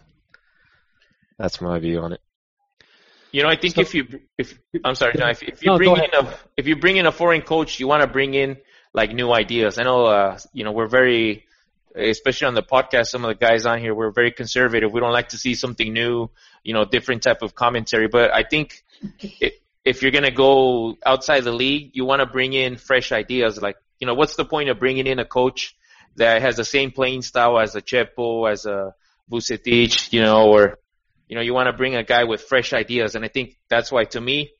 that's 1.37 1.61
my 1.61 1.79
view 1.79 2.01
on 2.01 2.11
it. 2.13 2.21
You 3.31 3.43
know, 3.43 3.49
I 3.49 3.55
think 3.55 3.75
So- 3.75 3.81
if 3.81 3.93
you, 3.93 4.07
if 4.37 4.57
I'm 4.83 4.95
sorry, 4.95 5.13
John, 5.17 5.29
if, 5.29 5.43
if 5.43 5.63
you 5.63 5.71
No, 5.71 5.77
bring 5.77 5.95
in 5.95 6.09
a, 6.13 6.33
if 6.57 6.67
you 6.67 6.75
bring 6.75 6.97
in 6.97 7.05
a 7.05 7.11
foreign 7.11 7.41
coach, 7.41 7.79
you 7.79 7.87
want 7.87 8.01
to 8.01 8.07
bring 8.07 8.33
in 8.33 8.57
like 8.93 9.13
new 9.13 9.31
ideas. 9.33 9.77
I 9.77 9.83
know, 9.83 10.05
uh, 10.05 10.37
you 10.53 10.63
know, 10.63 10.71
we're 10.71 10.87
very, 10.87 11.45
especially 11.95 12.47
on 12.47 12.53
the 12.53 12.63
podcast, 12.63 13.07
some 13.07 13.23
of 13.25 13.29
the 13.29 13.45
guys 13.45 13.65
on 13.65 13.79
here, 13.79 13.93
we're 13.93 14.11
very 14.11 14.31
conservative. 14.31 14.91
We 14.91 14.99
don't 14.99 15.13
like 15.13 15.29
to 15.29 15.37
see 15.37 15.55
something 15.55 15.91
new, 15.91 16.29
you 16.63 16.73
know, 16.73 16.85
different 16.85 17.23
type 17.23 17.41
of 17.41 17.55
commentary. 17.55 18.07
But 18.07 18.33
I 18.33 18.43
think 18.43 18.83
if, 19.83 20.01
you're 20.01 20.11
gonna 20.11 20.31
go 20.31 20.95
outside 21.05 21.43
the 21.43 21.51
league, 21.51 21.91
you 21.93 22.05
want 22.05 22.21
to 22.21 22.25
bring 22.25 22.53
in 22.53 22.77
fresh 22.77 23.11
ideas. 23.11 23.61
Like, 23.61 23.77
you 23.99 24.07
know, 24.07 24.13
what's 24.13 24.35
the 24.35 24.45
point 24.45 24.69
of 24.69 24.79
bringing 24.79 25.07
in 25.07 25.19
a 25.19 25.25
coach 25.25 25.75
that 26.17 26.41
has 26.41 26.57
the 26.57 26.65
same 26.65 26.91
playing 26.91 27.21
style 27.21 27.59
as 27.59 27.75
a 27.75 27.81
Chepo, 27.81 28.51
as 28.51 28.65
a 28.65 28.93
Vucetich, 29.31 30.11
you 30.13 30.21
know, 30.21 30.47
or 30.49 30.79
you 31.27 31.35
know, 31.35 31.41
you 31.41 31.53
want 31.53 31.67
to 31.67 31.73
bring 31.73 31.95
a 31.95 32.03
guy 32.03 32.23
with 32.25 32.41
fresh 32.41 32.73
ideas, 32.73 33.15
and 33.15 33.25
I 33.25 33.29
think 33.29 33.57
that's 33.67 33.91
why, 33.91 34.03
to 34.05 34.21
me, 34.21 34.51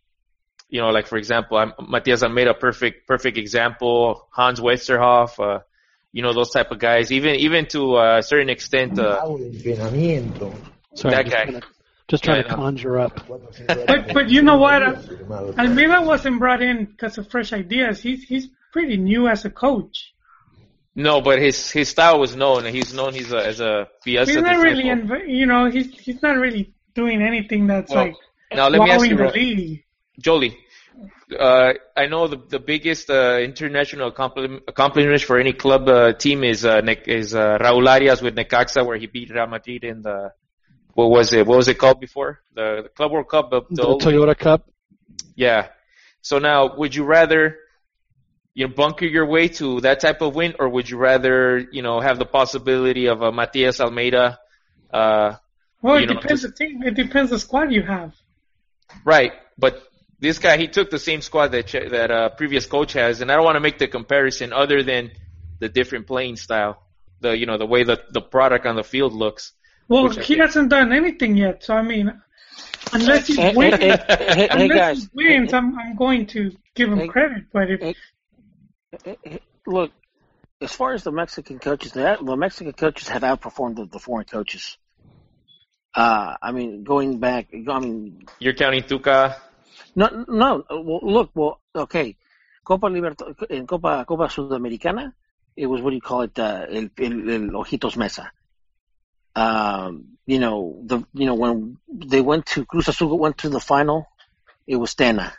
you 0.67 0.81
know, 0.81 0.89
like 0.89 1.07
for 1.07 1.17
example, 1.17 1.57
I'm, 1.57 1.73
Matias 1.79 2.23
made 2.29 2.47
a 2.47 2.53
perfect, 2.53 3.07
perfect 3.07 3.37
example. 3.37 4.27
Hans 4.31 4.59
Westerhof, 4.59 5.39
uh, 5.39 5.59
you 6.15 6.21
know, 6.23 6.33
those 6.33 6.49
type 6.57 6.71
of 6.71 6.79
guys. 6.79 7.11
Even, 7.11 7.35
even 7.47 7.67
to 7.75 7.81
a 7.97 8.21
certain 8.23 8.49
extent, 8.49 8.97
uh, 8.97 9.19
Sorry, 9.25 11.13
that 11.15 11.25
just 11.25 11.35
guy. 11.35 11.43
trying 11.43 11.61
to- 11.61 11.67
Just 12.07 12.23
trying 12.23 12.43
Yeah, 12.43 12.49
to 12.49 12.55
conjure 12.55 12.99
up. 13.05 13.15
But 13.89 14.13
but 14.13 14.25
you 14.29 14.41
know 14.47 14.57
what? 14.65 14.81
Almeyda 15.59 16.01
wasn't 16.11 16.37
brought 16.39 16.61
in 16.61 16.85
because 16.85 17.17
of 17.17 17.23
fresh 17.33 17.51
ideas. 17.51 17.95
He's 18.07 18.21
he's 18.31 18.45
pretty 18.71 18.97
new 18.97 19.27
as 19.27 19.43
a 19.43 19.49
coach. 19.49 20.13
no, 20.95 21.19
but 21.27 21.39
his 21.39 21.57
his 21.71 21.89
style 21.89 22.19
was 22.19 22.35
known. 22.35 22.61
He's 22.77 22.93
known 22.93 23.11
he's 23.19 23.31
a, 23.33 23.41
as 23.51 23.59
a 23.59 23.87
Fiesta 24.03 24.31
He's 24.33 24.41
not 24.49 24.57
really, 24.67 24.83
inv- 24.95 25.27
you 25.39 25.47
know, 25.51 25.61
he's 25.75 25.87
he's 26.05 26.21
not 26.21 26.37
really 26.37 26.63
doing 26.93 27.19
anything 27.23 27.65
that's 27.71 27.91
Well, 27.91 28.05
like 28.05 28.15
now 28.53 28.69
let 28.69 28.79
me 28.83 28.91
ask 28.91 29.09
you, 29.09 29.15
wowing 29.15 29.17
the 29.17 29.23
Ro- 29.23 29.31
league. 29.41 29.83
Jolie. 30.19 30.53
Uh, 31.39 31.73
I 31.97 32.05
know 32.07 32.27
the 32.27 32.37
the 32.37 32.59
biggest 32.59 33.09
uh, 33.09 33.39
international 33.39 34.07
accomplishment 34.09 35.21
for 35.21 35.39
any 35.39 35.53
club 35.53 35.87
uh, 35.89 36.13
team 36.13 36.43
is 36.43 36.65
uh, 36.65 36.81
Ne- 36.81 37.03
is 37.07 37.33
uh, 37.33 37.57
Raúl 37.59 37.87
Arias 37.89 38.21
with 38.21 38.35
Necaxa, 38.35 38.85
where 38.85 38.97
he 38.97 39.07
beat 39.07 39.29
Real 39.31 39.47
Madrid 39.47 39.83
in 39.83 40.01
the 40.01 40.31
what 40.93 41.09
was 41.09 41.33
it? 41.33 41.45
What 41.47 41.57
was 41.57 41.67
it 41.67 41.77
called 41.77 41.99
before 41.99 42.39
the, 42.53 42.81
the 42.83 42.89
Club 42.89 43.11
World 43.11 43.27
Cup? 43.29 43.49
The, 43.49 43.61
the 43.69 43.75
The 43.75 43.83
old- 43.83 44.01
Toyota 44.01 44.37
Cup. 44.37 44.69
yeah. 45.35 45.67
So 46.21 46.39
now, 46.39 46.75
would 46.77 46.95
you 46.95 47.03
rather 47.03 47.57
you 48.53 48.67
know 48.67 48.73
bunker 48.73 49.05
your 49.05 49.25
way 49.25 49.47
to 49.59 49.81
that 49.81 49.99
type 49.99 50.21
of 50.21 50.35
win, 50.35 50.53
or 50.59 50.69
would 50.69 50.89
you 50.89 50.97
rather 50.97 51.57
you 51.71 51.81
know 51.81 51.99
have 51.99 52.17
the 52.19 52.25
possibility 52.25 53.07
of 53.07 53.21
a 53.21 53.31
Matias 53.31 53.79
Almeyda? 53.81 54.39
Uh, 54.93 55.35
Well, 55.81 55.97
you 55.99 56.03
it 56.05 56.09
know, 56.13 56.19
depends 56.21 56.41
the 56.43 56.51
team. 56.51 56.81
It 56.83 56.95
depends 56.95 57.29
the 57.31 57.39
squad 57.39 57.71
you 57.71 57.83
have. 57.83 58.13
Right, 59.03 59.33
but 59.57 59.81
this 60.19 60.39
guy 60.39 60.57
he 60.57 60.67
took 60.67 60.89
the 60.89 60.99
same 60.99 61.21
squad 61.21 61.49
that 61.49 61.67
that 61.91 62.11
uh, 62.11 62.29
previous 62.29 62.65
coach 62.65 62.93
has, 62.93 63.21
and 63.21 63.31
I 63.31 63.35
don't 63.35 63.45
want 63.45 63.55
to 63.55 63.59
make 63.61 63.77
the 63.79 63.87
comparison 63.87 64.53
other 64.53 64.83
than 64.83 65.11
the 65.59 65.69
different 65.69 66.07
playing 66.07 66.37
style, 66.37 66.81
the 67.21 67.37
you 67.37 67.45
know 67.45 67.57
the 67.57 67.65
way 67.65 67.83
that 67.83 68.11
the 68.13 68.21
product 68.21 68.65
on 68.65 68.75
the 68.75 68.83
field 68.83 69.13
looks. 69.13 69.53
Well, 69.87 70.09
he 70.09 70.21
think- 70.21 70.41
hasn't 70.41 70.69
done 70.69 70.91
anything 70.93 71.35
yet. 71.37 71.63
So 71.63 71.75
I 71.75 71.81
mean, 71.81 72.11
unless 72.93 73.27
he 73.27 73.35
Hey, 73.35 73.49
hey, 73.51 73.55
wins, 73.55 73.75
hey, 73.75 73.89
hey, 74.07 74.25
hey, 74.35 74.47
unless 74.49 74.77
guys. 74.77 74.99
he 75.03 75.09
wins, 75.13 75.53
I'm 75.53 75.77
I'm 75.77 75.95
going 75.95 76.27
to 76.27 76.51
give 76.75 76.91
him 76.91 76.99
Hey. 76.99 77.07
credit. 77.07 77.43
But 77.51 77.69
if 77.71 77.81
Hey. 79.03 79.39
Look, 79.67 79.91
as 80.61 80.71
far 80.71 80.93
as 80.93 81.03
the 81.03 81.11
Mexican 81.11 81.59
coaches, 81.59 81.91
the, 81.91 82.17
the 82.23 82.35
Mexican 82.37 82.71
coaches 82.73 83.09
have 83.09 83.23
outperformed 83.23 83.75
the, 83.75 83.85
the 83.85 83.99
foreign 83.99 84.25
coaches. 84.25 84.77
Uh, 85.93 86.35
I 86.41 86.51
mean, 86.51 86.83
going 86.83 87.19
back, 87.19 87.47
I 87.53 87.79
mean, 87.79 88.25
You're 88.39 88.53
counting 88.53 88.83
Tuca. 88.83 89.35
No, 89.95 90.25
no. 90.27 90.63
look, 90.69 91.31
well, 91.33 91.61
okay. 91.73 92.17
Copa 92.63 92.87
Libertad 92.87 93.35
in 93.49 93.67
Copa 93.67 94.05
Copa 94.05 94.23
Sudamericana, 94.25 95.13
it 95.55 95.67
was 95.67 95.81
what 95.81 95.91
do 95.91 95.95
you 95.95 96.01
call 96.01 96.23
it? 96.23 96.37
Uh, 96.37 96.65
el, 96.69 96.89
el, 96.97 97.29
el 97.29 97.49
Ojitos 97.51 97.95
Meza. 97.95 98.29
Um, 99.35 100.17
you 100.25 100.39
know 100.39 100.81
the 100.83 101.03
you 101.13 101.25
know 101.25 101.35
when 101.35 101.77
they 101.87 102.21
went 102.21 102.47
to 102.47 102.65
Cruz 102.65 102.87
Azul 102.87 103.17
went 103.19 103.37
to 103.39 103.49
the 103.49 103.59
final, 103.59 104.07
it 104.65 104.77
was 104.77 104.95
Tena. 104.95 105.33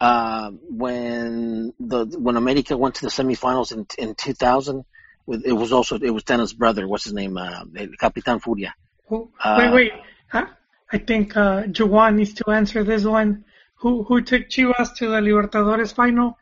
Uh, 0.00 0.50
when 0.68 1.72
the 1.78 2.06
when 2.18 2.36
America 2.36 2.76
went 2.76 2.96
to 2.96 3.02
the 3.02 3.10
semifinals 3.10 3.72
in 3.72 3.86
in 3.98 4.14
2000, 4.14 4.84
with 5.26 5.44
it 5.44 5.52
was 5.52 5.72
also 5.72 5.98
it 5.98 6.10
was 6.10 6.22
Tena's 6.22 6.52
brother. 6.52 6.86
What's 6.86 7.04
his 7.04 7.12
name? 7.12 7.36
Uh, 7.36 7.64
Capitan 7.98 8.38
Furia. 8.38 8.74
Wait, 9.58 9.72
wait. 9.72 9.92
I, 10.32 10.46
I 10.92 10.98
think 10.98 11.36
uh, 11.36 11.62
Juwan 11.64 12.16
needs 12.16 12.34
to 12.34 12.50
answer 12.50 12.84
this 12.84 13.04
one. 13.04 13.44
Who 13.76 14.04
who 14.04 14.20
took 14.22 14.48
Chivas 14.48 14.94
to 14.96 15.08
the 15.08 15.20
Libertadores 15.20 15.92
final? 15.94 16.38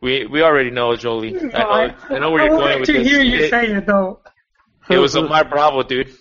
We 0.00 0.26
we 0.26 0.42
already 0.42 0.70
know, 0.70 0.94
Jolie. 0.96 1.34
I 1.38 1.42
know, 1.42 1.70
I, 1.70 1.94
I 2.10 2.18
know 2.18 2.30
where 2.30 2.42
I 2.42 2.44
you're 2.46 2.54
would 2.54 2.60
going 2.60 2.70
like 2.72 2.80
with 2.80 2.86
to 2.88 3.02
hear 3.04 3.20
you 3.20 3.38
It, 3.44 3.50
say 3.50 3.66
it 3.72 3.86
though. 3.86 4.20
it 4.90 4.98
was 4.98 5.16
Omar 5.16 5.44
Bravo, 5.44 5.82
dude. 5.82 6.12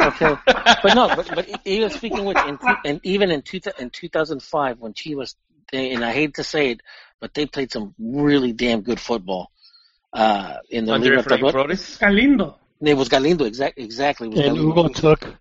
Okay, 0.00 0.34
but 0.82 0.94
no, 0.94 1.08
but 1.08 1.28
but 1.34 1.48
even 1.64 1.90
speaking 1.90 2.24
with 2.24 2.36
in, 2.46 2.58
and 2.84 3.00
even 3.04 3.30
in 3.30 3.42
two, 3.42 3.60
in 3.78 3.90
2005 3.90 4.78
when 4.80 4.92
Chivas, 4.92 5.34
they, 5.72 5.92
and 5.92 6.04
I 6.04 6.12
hate 6.12 6.34
to 6.34 6.44
say 6.44 6.70
it, 6.72 6.80
but 7.20 7.32
they 7.34 7.46
played 7.46 7.72
some 7.72 7.94
really 7.98 8.52
damn 8.52 8.80
good 8.82 9.00
football. 9.00 9.50
Uh, 10.12 10.56
in 10.70 10.86
the 10.86 10.92
Under 10.92 11.16
Efraín 11.18 11.38
Libertadores. 11.38 11.50
Flores. 11.52 11.96
Galindo. 11.98 12.56
It 12.80 12.94
was 12.94 13.08
Galindo, 13.08 13.44
exact, 13.44 13.78
exactly. 13.78 14.28
It 14.28 14.30
was 14.30 14.40
And 14.40 14.56
Galindo. 14.56 14.82
Hugo 14.82 14.88
took 14.88 15.36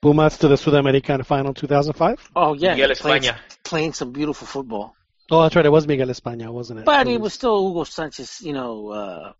Pumas 0.00 0.38
to 0.38 0.48
the 0.48 0.54
Sudamericana 0.54 1.24
final 1.26 1.52
2005. 1.54 2.30
Oh 2.36 2.54
yeah, 2.54 2.70
Miguel 2.74 2.94
playing, 2.94 3.22
España. 3.22 3.36
playing 3.64 3.92
some 3.92 4.12
beautiful 4.12 4.46
football. 4.46 4.94
Oh, 5.30 5.42
that's 5.42 5.56
right. 5.56 5.66
It 5.66 5.72
was 5.72 5.86
Miguel 5.86 6.08
España, 6.08 6.50
wasn't 6.50 6.80
it? 6.80 6.84
But 6.86 7.08
it 7.08 7.20
was 7.20 7.34
still 7.34 7.68
Hugo 7.68 7.84
Sanchez. 7.84 8.40
You 8.40 8.52
know, 8.52 8.88
uh, 8.90 9.32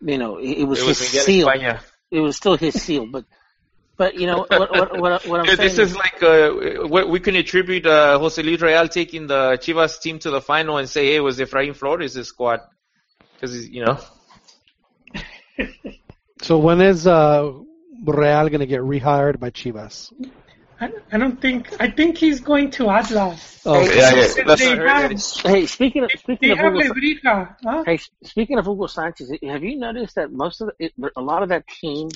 you 0.00 0.18
know, 0.18 0.38
it, 0.38 0.58
it 0.58 0.64
was 0.64 0.80
It 0.80 0.86
his 0.86 1.00
Miguel 1.12 1.24
seal. 1.24 1.48
España. 1.48 1.80
It 2.10 2.20
was 2.20 2.36
still 2.36 2.56
his 2.56 2.80
seal. 2.80 3.06
But, 3.06 3.24
but 3.96 4.14
you 4.14 4.26
know 4.28 4.46
what? 4.48 4.70
What, 4.70 5.00
what, 5.00 5.26
what 5.26 5.40
I'm 5.40 5.46
Dude, 5.46 5.56
saying 5.56 5.68
this 5.68 5.78
is 5.78 5.96
like 5.96 6.22
uh, 6.22 6.86
we 7.08 7.18
can 7.18 7.34
attribute 7.34 7.84
uh, 7.86 8.18
Jose 8.18 8.40
Luis 8.42 8.60
Real 8.60 8.86
taking 8.88 9.26
the 9.26 9.58
Chivas 9.60 10.00
team 10.00 10.18
to 10.20 10.30
the 10.30 10.40
final 10.40 10.76
and 10.78 10.88
say, 10.88 11.06
"Hey, 11.06 11.16
it 11.16 11.20
was 11.20 11.38
Efraín 11.40 11.74
Flores' 11.74 12.28
squad," 12.28 12.60
because 13.34 13.68
you 13.68 13.84
know. 13.84 13.98
So 16.42 16.58
when 16.58 16.82
is 16.82 17.06
uh, 17.06 17.50
Real 18.04 18.48
going 18.48 18.60
to 18.60 18.66
get 18.66 18.80
rehired 18.80 19.38
by 19.38 19.50
Chivas? 19.50 20.12
I, 20.80 20.90
I 21.12 21.18
don't 21.18 21.40
think. 21.40 21.74
I 21.80 21.90
think 21.90 22.18
he's 22.18 22.40
going 22.40 22.70
to 22.72 22.90
Atlas. 22.90 23.62
Oh, 23.64 23.80
Hey, 23.80 23.98
Yeah, 23.98 24.14
yeah, 24.14 24.44
that's 24.44 24.60
they 24.60 24.66
what 24.66 24.74
I 24.74 24.76
heard. 24.76 25.12
have, 25.12 25.22
Hey, 25.44 25.66
speaking 25.66 26.04
of 26.04 26.10
speaking 26.18 26.50
of 26.50 26.58
have 26.58 26.72
Hugo, 26.74 26.94
Lebrija, 26.94 27.56
huh? 27.64 27.82
hey, 27.86 27.98
speaking 28.22 28.58
of 28.58 28.66
Hugo 28.66 28.86
Sanchez, 28.86 29.32
have 29.42 29.64
you 29.64 29.78
noticed 29.78 30.16
that 30.16 30.32
most 30.32 30.60
of 30.60 30.70
the, 30.78 30.90
a 31.16 31.20
lot 31.20 31.42
of 31.42 31.48
that 31.48 31.66
team, 31.66 32.08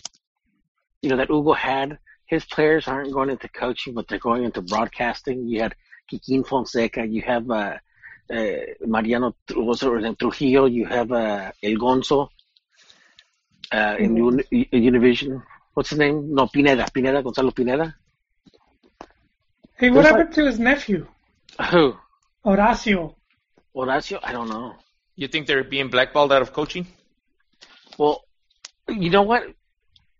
you 1.03 1.09
know, 1.11 1.16
that 1.16 1.28
Hugo 1.28 1.55
had, 1.55 1.99
his 2.26 2.45
players 2.45 2.87
aren't 2.87 3.12
going 3.12 3.31
into 3.31 3.49
coaching, 3.49 3.95
but 3.95 4.07
they're 4.09 4.18
going 4.18 4.45
into 4.45 4.61
broadcasting. 4.61 5.47
You 5.47 5.62
had 5.62 5.74
Kikín 6.12 6.47
Fonseca, 6.47 7.07
you 7.07 7.22
have 7.22 7.51
uh, 7.51 7.76
uh, 8.31 8.57
Mariano 8.83 9.35
Tru- 9.49 9.72
it, 9.72 10.18
Trujillo, 10.18 10.66
you 10.66 10.85
have 10.87 11.11
uh, 11.11 11.53
El 11.62 11.72
Gonzo 11.72 12.28
uh, 13.72 13.97
in 13.99 14.16
Uni- 14.16 14.45
Univision. 14.72 15.43
What's 15.75 15.91
his 15.91 15.99
name? 15.99 16.35
No, 16.35 16.47
Pineda, 16.47 16.87
Pineda, 16.93 17.23
Gonzalo 17.23 17.51
Pineda. 17.51 17.95
Hey, 19.77 19.91
what 19.91 20.03
There's 20.03 20.07
happened 20.07 20.35
to 20.35 20.45
his 20.47 20.59
nephew, 20.59 21.07
Who? 21.71 21.97
Horacio? 22.45 23.14
Horacio? 23.75 24.18
I 24.23 24.33
don't 24.33 24.49
know. 24.49 24.75
You 25.16 25.29
think 25.29 25.47
they're 25.47 25.64
being 25.64 25.89
blackballed 25.89 26.33
out 26.33 26.43
of 26.43 26.53
coaching? 26.53 26.87
Well, 27.97 28.25
you 28.89 29.11
know 29.11 29.23
what? 29.23 29.45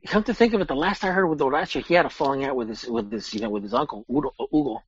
Come 0.07 0.23
to 0.25 0.35
think 0.35 0.55
of 0.55 0.61
it, 0.63 0.69
the 0.69 0.75
last 0.75 1.05
I 1.05 1.09
heard 1.09 1.27
with 1.27 1.41
Horacio, 1.41 1.85
he 1.85 1.95
had 1.95 2.07
a 2.07 2.11
falling 2.11 2.45
out 2.45 2.57
with 2.57 2.69
his 2.69 2.87
with 2.87 3.13
his 3.13 3.35
you 3.35 3.41
know 3.41 3.51
with 3.51 3.63
his 3.65 3.75
uncle 3.75 4.05
Udo, 4.11 4.33
Hugo. 4.51 4.83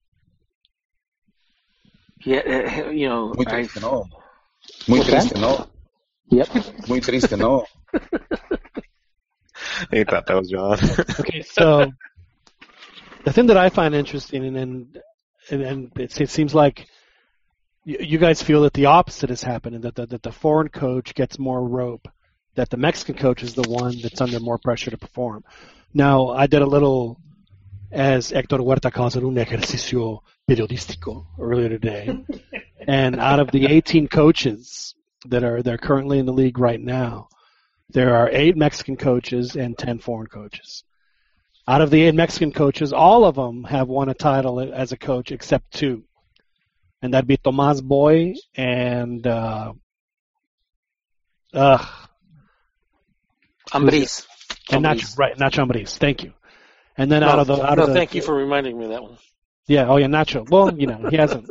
Yeah, 2.24 2.38
uh, 2.38 2.90
you 3.00 3.08
know. 3.08 3.34
Muy 3.34 3.44
I, 3.46 3.50
triste, 3.50 3.80
¿no? 3.80 4.08
Muy 4.88 5.00
What's 5.00 5.10
that? 5.10 5.20
triste, 5.22 5.38
¿no? 5.38 5.68
yep. 6.30 6.48
Muy 6.88 7.00
triste, 7.00 7.36
¿no? 7.36 7.64
He 9.90 10.04
thought 10.04 10.26
that 10.26 10.36
was 10.36 10.50
John. 10.50 10.78
Okay, 11.20 11.42
so 11.42 11.92
the 13.24 13.32
thing 13.32 13.46
that 13.46 13.56
I 13.56 13.68
find 13.68 13.94
interesting, 13.94 14.44
and 14.44 14.56
and 14.56 15.02
and, 15.50 15.62
and 15.62 15.92
it, 15.98 16.20
it 16.20 16.30
seems 16.30 16.54
like 16.54 16.86
you, 17.84 17.98
you 18.00 18.18
guys 18.18 18.42
feel 18.42 18.62
that 18.62 18.74
the 18.74 18.86
opposite 18.86 19.30
is 19.30 19.42
happening, 19.42 19.80
that 19.82 19.94
the, 19.94 20.06
that 20.06 20.22
the 20.22 20.32
foreign 20.32 20.68
coach 20.68 21.14
gets 21.14 21.38
more 21.38 21.66
rope, 21.66 22.08
that 22.54 22.70
the 22.70 22.76
Mexican 22.76 23.16
coach 23.16 23.42
is 23.42 23.54
the 23.54 23.68
one 23.68 24.00
that's 24.00 24.20
under 24.20 24.40
more 24.40 24.58
pressure 24.58 24.90
to 24.90 24.98
perform. 24.98 25.44
Now, 25.94 26.28
I 26.28 26.46
did 26.46 26.62
a 26.62 26.66
little, 26.66 27.20
as 27.90 28.30
Hector 28.30 28.58
Huerta 28.58 28.92
calls 28.92 29.16
it, 29.16 29.24
un 29.24 29.36
ejercicio 29.36 30.22
periodístico 30.48 31.26
earlier 31.38 31.68
today, 31.68 32.24
and 32.86 33.18
out 33.18 33.40
of 33.40 33.50
the 33.50 33.66
18 33.66 34.08
coaches 34.08 34.94
that 35.26 35.44
are 35.44 35.62
that 35.62 35.74
are 35.74 35.78
currently 35.78 36.18
in 36.18 36.26
the 36.26 36.32
league 36.32 36.58
right 36.58 36.80
now, 36.80 37.28
there 37.92 38.16
are 38.16 38.28
eight 38.30 38.56
Mexican 38.56 38.96
coaches 38.96 39.56
and 39.56 39.76
10 39.76 39.98
foreign 39.98 40.26
coaches. 40.26 40.84
Out 41.68 41.80
of 41.80 41.90
the 41.90 42.02
eight 42.02 42.14
Mexican 42.14 42.52
coaches, 42.52 42.92
all 42.92 43.24
of 43.24 43.36
them 43.36 43.64
have 43.64 43.88
won 43.88 44.08
a 44.08 44.14
title 44.14 44.60
as 44.60 44.92
a 44.92 44.96
coach 44.96 45.30
except 45.30 45.72
two. 45.72 46.02
And 47.00 47.14
that'd 47.14 47.28
be 47.28 47.36
Tomas 47.36 47.80
Boy 47.80 48.34
and, 48.54 49.26
uh, 49.26 49.72
uh, 51.52 51.84
Ambriz. 53.72 54.26
and. 54.70 54.84
Nacho, 54.84 55.18
right, 55.18 55.36
Nacho 55.36 55.66
Ambriz. 55.66 55.96
Thank 55.96 56.24
you. 56.24 56.32
And 56.96 57.10
then 57.10 57.20
No, 57.20 57.28
out 57.28 57.38
of 57.38 57.46
the, 57.46 57.54
out 57.54 57.76
no, 57.76 57.84
of 57.84 57.88
the, 57.90 57.94
thank 57.94 58.14
you 58.14 58.22
for 58.22 58.34
reminding 58.34 58.78
me 58.78 58.84
of 58.84 58.90
that 58.90 59.02
one. 59.02 59.18
yeah, 59.66 59.88
oh 59.88 59.96
yeah, 59.96 60.06
Nacho. 60.06 60.48
Well, 60.48 60.78
you 60.78 60.86
know, 60.86 61.08
he 61.08 61.16
hasn't, 61.16 61.48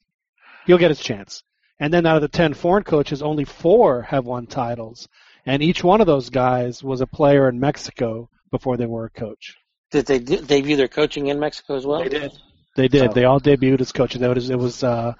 he'll 0.66 0.78
get 0.78 0.90
his 0.90 1.00
chance. 1.00 1.42
And 1.78 1.92
then 1.92 2.06
out 2.06 2.16
of 2.16 2.22
the 2.22 2.28
10 2.28 2.54
foreign 2.54 2.84
coaches, 2.84 3.22
only 3.22 3.44
four 3.44 4.02
have 4.02 4.24
won 4.26 4.46
titles. 4.46 5.08
And 5.46 5.62
each 5.62 5.82
one 5.82 6.00
of 6.00 6.06
those 6.06 6.30
guys 6.30 6.82
was 6.82 7.00
a 7.00 7.06
player 7.06 7.48
in 7.48 7.58
Mexico 7.60 8.28
before 8.50 8.76
they 8.76 8.86
were 8.86 9.06
a 9.06 9.10
coach. 9.10 9.56
Did 9.90 10.06
they 10.06 10.18
de- 10.18 10.42
debut 10.42 10.76
their 10.76 10.88
coaching 10.88 11.28
in 11.28 11.40
Mexico 11.40 11.76
as 11.76 11.86
well? 11.86 12.02
They 12.02 12.08
did. 12.08 12.32
They 12.76 12.88
did. 12.88 13.08
So- 13.10 13.12
They 13.14 13.24
all 13.24 13.40
debuted 13.40 13.80
as 13.80 13.92
coaches. 13.92 14.20
It 14.22 14.28
was, 14.34 14.50
it 14.50 14.58
was 14.58 14.84
uh, 14.84 15.14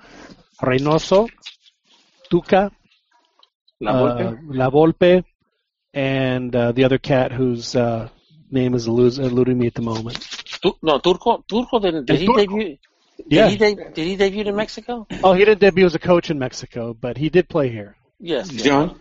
Reynoso, 0.62 1.28
Tuca, 2.30 2.70
La 3.80 3.90
uh, 3.92 4.18
Volpe? 4.18 4.38
La 4.48 4.70
Volpe, 4.70 5.24
and 5.94 6.54
uh, 6.54 6.72
the 6.72 6.84
other 6.84 6.98
cat 6.98 7.32
whose 7.32 7.74
uh, 7.74 8.08
name 8.50 8.74
is 8.74 8.86
eluding 8.86 9.58
me 9.58 9.66
at 9.66 9.74
the 9.74 9.82
moment. 9.82 10.20
Tu- 10.62 10.76
no, 10.82 10.98
Turco. 10.98 11.42
Turco 11.48 11.78
did, 11.80 12.06
did 12.06 12.10
And 12.10 12.18
he 12.18 12.26
Turco. 12.26 12.38
debut? 12.38 12.76
Yeah. 13.26 13.48
Did 13.48 13.50
he, 13.50 13.74
de- 13.74 13.90
did 13.90 14.06
he 14.06 14.16
debut 14.16 14.44
in 14.44 14.54
Mexico? 14.56 15.06
Oh, 15.24 15.32
he 15.32 15.44
didn't 15.44 15.60
debut 15.60 15.86
as 15.86 15.94
a 15.94 15.98
coach 15.98 16.30
in 16.30 16.38
Mexico, 16.38 16.94
but 16.94 17.16
he 17.16 17.28
did 17.30 17.48
play 17.48 17.68
here. 17.70 17.96
Yes. 18.18 18.50
yes. 18.52 18.62
John, 18.62 19.00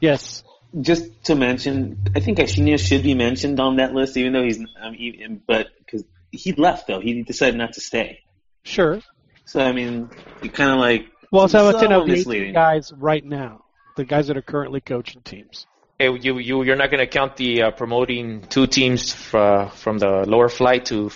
Yes. 0.00 0.42
Just 0.80 1.24
to 1.24 1.34
mention, 1.34 1.98
I 2.16 2.20
think 2.20 2.38
Caixinha 2.38 2.78
should 2.78 3.02
be 3.02 3.14
mentioned 3.14 3.60
on 3.60 3.76
that 3.76 3.92
list, 3.92 4.16
even 4.16 4.32
though 4.32 4.42
he's, 4.42 4.58
um, 4.80 4.94
even, 4.96 5.42
but 5.46 5.68
because 5.78 6.04
he 6.30 6.52
left 6.52 6.86
though, 6.86 7.00
he 7.00 7.22
decided 7.22 7.56
not 7.58 7.74
to 7.74 7.80
stay. 7.80 8.20
Sure. 8.62 9.00
So 9.44 9.60
I 9.60 9.72
mean, 9.72 10.08
you 10.42 10.48
kind 10.50 10.70
of 10.70 10.78
like 10.78 11.06
Well, 11.30 11.48
so 11.48 11.58
I'm 11.66 11.72
saying 11.72 11.90
somewhat 11.90 12.00
of 12.02 12.06
the 12.06 12.12
18 12.12 12.18
misleading. 12.18 12.52
guys 12.54 12.92
right 12.96 13.24
now, 13.24 13.64
the 13.96 14.04
guys 14.04 14.28
that 14.28 14.36
are 14.38 14.42
currently 14.42 14.80
coaching 14.80 15.20
teams. 15.22 15.66
Hey, 15.98 16.08
you 16.18 16.38
you 16.38 16.62
you're 16.62 16.76
not 16.76 16.90
going 16.90 17.00
to 17.00 17.06
count 17.06 17.36
the 17.36 17.64
uh, 17.64 17.70
promoting 17.72 18.40
two 18.48 18.66
teams 18.66 19.12
fr- 19.12 19.66
from 19.74 19.98
the 19.98 20.24
lower 20.26 20.48
flight 20.48 20.86
to 20.86 21.10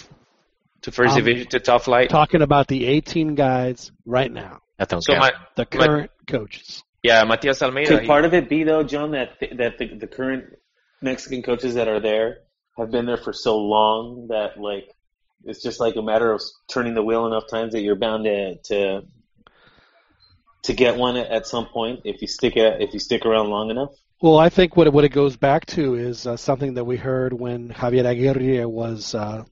to 0.82 0.92
first 0.92 1.12
Um, 1.16 1.24
division 1.24 1.48
to 1.48 1.60
top 1.60 1.82
flight. 1.82 2.10
Talking 2.10 2.42
about 2.42 2.68
the 2.68 2.84
18 2.84 3.34
guys 3.36 3.90
right 4.04 4.30
now, 4.30 4.60
That 4.78 4.88
don't 4.90 5.00
So 5.02 5.14
count. 5.14 5.22
my, 5.22 5.64
the 5.64 5.78
my- 5.78 5.86
current 5.86 6.10
coaches. 6.26 6.82
Yeah, 7.02 7.22
Matias 7.24 7.62
Almeyda. 7.62 7.88
Could 7.88 8.00
he- 8.02 8.06
part 8.06 8.24
of 8.24 8.34
it 8.34 8.48
be 8.48 8.64
though, 8.64 8.82
John, 8.82 9.12
that 9.12 9.38
that 9.56 9.78
the, 9.78 9.94
the 9.94 10.06
current 10.06 10.44
Mexican 11.00 11.42
coaches 11.42 11.74
that 11.74 11.88
are 11.88 12.00
there 12.00 12.38
have 12.76 12.90
been 12.90 13.06
there 13.06 13.16
for 13.16 13.32
so 13.32 13.58
long 13.58 14.28
that 14.28 14.58
like 14.58 14.94
it's 15.44 15.62
just 15.62 15.80
like 15.80 15.96
a 15.96 16.02
matter 16.02 16.32
of 16.32 16.42
turning 16.68 16.94
the 16.94 17.02
wheel 17.02 17.26
enough 17.26 17.44
times 17.48 17.72
that 17.72 17.80
you're 17.80 17.96
bound 17.96 18.24
to 18.24 18.56
to 18.64 19.02
to 20.64 20.72
get 20.74 20.96
one 20.96 21.16
at, 21.16 21.30
at 21.30 21.46
some 21.46 21.66
point 21.66 22.00
if 22.04 22.20
you 22.20 22.28
stick 22.28 22.56
it 22.56 22.82
if 22.82 22.92
you 22.92 23.00
stick 23.00 23.24
around 23.24 23.50
long 23.50 23.70
enough. 23.70 23.90
Well, 24.20 24.38
I 24.38 24.48
think 24.48 24.76
what 24.76 24.86
it, 24.86 24.92
what 24.92 25.04
it 25.04 25.10
goes 25.10 25.36
back 25.36 25.66
to 25.66 25.94
is 25.94 26.26
uh, 26.26 26.36
something 26.36 26.74
that 26.74 26.84
we 26.84 26.96
heard 26.96 27.32
when 27.32 27.68
Javier 27.68 28.06
Aguirre 28.06 28.64
was 28.64 29.14
uh, 29.14 29.44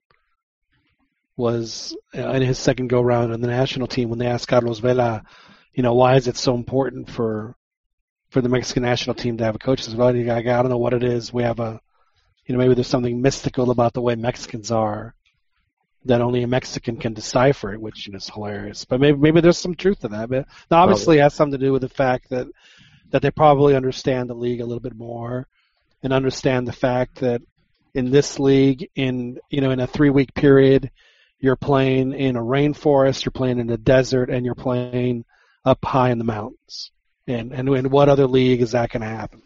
was 1.37 1.97
uh, 2.17 2.31
in 2.31 2.43
his 2.43 2.59
second 2.59 2.89
go 2.89 3.01
round 3.01 3.33
on 3.33 3.41
the 3.41 3.47
national 3.47 3.87
team 3.87 4.09
when 4.09 4.19
they 4.19 4.27
asked 4.27 4.49
Carlos 4.49 4.79
Vela, 4.79 5.23
you 5.75 5.83
know, 5.83 5.95
why 5.95 6.17
is 6.17 6.29
it 6.29 6.37
so 6.37 6.55
important 6.55 7.11
for 7.11 7.57
for 8.31 8.41
the 8.41 8.49
Mexican 8.49 8.83
national 8.83 9.15
team 9.15 9.37
to 9.39 9.45
have 9.45 9.57
a 9.57 9.59
coach? 9.59 9.83
Says, 9.83 9.95
well, 9.95 10.09
I 10.09 10.13
don't 10.13 10.69
know 10.69 10.79
what 10.79 10.95
it 10.95 11.05
is. 11.05 11.33
We 11.33 11.43
have 11.43 11.61
a, 11.61 11.81
you 12.47 12.55
know, 12.55 12.59
maybe 12.59 12.75
there's 12.75 12.89
something 12.89 13.21
mystical 13.21 13.71
about 13.71 13.93
the 13.93 14.01
way 14.01 14.17
Mexicans 14.17 14.71
are, 14.73 15.15
that 16.05 16.21
only 16.21 16.43
a 16.43 16.49
Mexican 16.49 16.97
can 16.97 17.15
decipher 17.15 17.73
it, 17.73 17.81
which 17.81 18.09
is 18.09 18.29
hilarious. 18.29 18.85
But 18.85 19.01
maybe 19.01 19.19
maybe 19.19 19.41
there's 19.41 19.59
some 19.59 19.75
truth 19.75 20.01
to 20.01 20.09
that. 20.09 20.29
But 20.29 20.47
now, 20.71 20.83
obviously, 20.83 21.19
it 21.19 21.23
has 21.23 21.35
something 21.35 21.59
to 21.59 21.67
do 21.67 21.73
with 21.73 21.83
the 21.83 21.89
fact 21.89 22.31
that 22.31 22.47
that 23.11 23.23
they 23.23 23.31
probably 23.31 23.75
understand 23.75 24.29
the 24.29 24.35
league 24.35 24.61
a 24.61 24.67
little 24.67 24.81
bit 24.81 24.97
more 24.97 25.47
and 26.03 26.13
understand 26.13 26.67
the 26.67 26.73
fact 26.73 27.21
that 27.21 27.43
in 27.95 28.11
this 28.11 28.39
league, 28.39 28.91
in 28.95 29.39
you 29.51 29.61
know, 29.61 29.71
in 29.71 29.81
a 29.81 29.87
three 29.87 30.11
week 30.11 30.35
period, 30.35 30.91
you're 31.39 31.57
playing 31.57 32.13
in 32.13 32.37
a 32.37 32.43
rainforest, 32.43 33.25
you're 33.25 33.33
playing 33.33 33.59
in 33.59 33.71
a 33.71 33.77
desert, 33.77 34.31
and 34.31 34.45
you're 34.45 34.55
playing 34.55 35.25
up 35.65 35.85
high 35.85 36.11
in 36.11 36.19
the 36.19 36.25
mountains. 36.25 36.91
And 37.27 37.53
and 37.53 37.69
in 37.69 37.91
what 37.91 38.09
other 38.09 38.27
league 38.27 38.61
is 38.61 38.73
that 38.73 38.91
going 38.91 39.01
to 39.01 39.09
happen? 39.09 39.43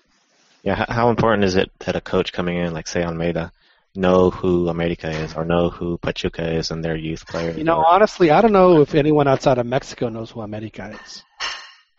Yeah, 0.65 0.85
how 0.89 1.11
important 1.11 1.45
is 1.45 1.55
it 1.55 1.71
that 1.81 1.95
a 1.95 2.01
coach 2.01 2.33
coming 2.33 2.57
in, 2.57 2.73
like 2.73 2.89
say 2.89 3.05
Almeyda, 3.05 3.53
know 3.95 4.31
who 4.31 4.69
America 4.69 5.09
is 5.09 5.35
or 5.35 5.45
know 5.45 5.71
who 5.71 5.97
Pachuca 5.99 6.57
is 6.57 6.73
and 6.73 6.85
their 6.85 6.97
youth 6.97 7.27
players? 7.27 7.57
You 7.57 7.65
know, 7.65 7.79
or- 7.79 7.89
honestly, 7.89 8.31
I 8.31 8.41
don't 8.41 8.53
know 8.53 8.81
if 8.81 8.95
anyone 8.95 9.29
outside 9.29 9.59
of 9.59 9.67
Mexico 9.67 10.09
knows 10.09 10.31
who 10.33 10.41
America 10.41 10.99
is. 11.05 11.23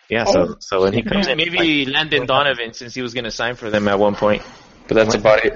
yeah. 0.09 0.25
So 0.25 0.57
so 0.59 0.81
when 0.83 0.93
he 0.93 1.01
comes 1.01 1.27
in, 1.27 1.37
Maybe 1.37 1.85
Landon 1.85 2.25
Donovan, 2.25 2.73
since 2.73 2.93
he 2.93 3.01
was 3.01 3.13
going 3.13 3.23
to 3.23 3.31
sign 3.31 3.55
for 3.55 3.69
them 3.69 3.87
at 3.87 3.97
one 3.97 4.15
point. 4.15 4.43
But 4.87 4.95
that's 4.95 5.15
about 5.15 5.45
it. 5.45 5.53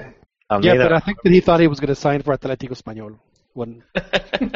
Yeah, 0.62 0.76
but 0.76 0.92
I 0.92 1.00
think 1.00 1.20
that 1.22 1.32
he 1.32 1.40
thought 1.40 1.60
he 1.60 1.66
was 1.66 1.80
going 1.80 1.88
to 1.88 1.94
sign 1.96 2.22
for 2.22 2.36
Atlético 2.36 2.70
Español. 2.70 3.18
When 3.52 3.82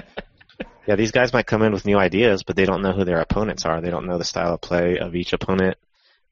yeah, 0.89 0.97
these 0.97 1.11
guys 1.11 1.35
might 1.35 1.47
come 1.47 1.61
in 1.61 1.73
with 1.75 1.85
new 1.85 1.99
ideas, 1.99 2.45
but 2.45 2.57
they 2.57 2.65
don't 2.65 2.81
know 2.81 2.93
who 2.93 3.05
their 3.05 3.21
opponents 3.21 3.67
are. 3.67 3.83
They 3.83 3.91
don't 3.91 4.07
know 4.07 4.17
the 4.17 4.25
style 4.25 4.55
of 4.55 4.63
play 4.63 4.99
of 4.99 5.15
each 5.15 5.35
opponent. 5.35 5.77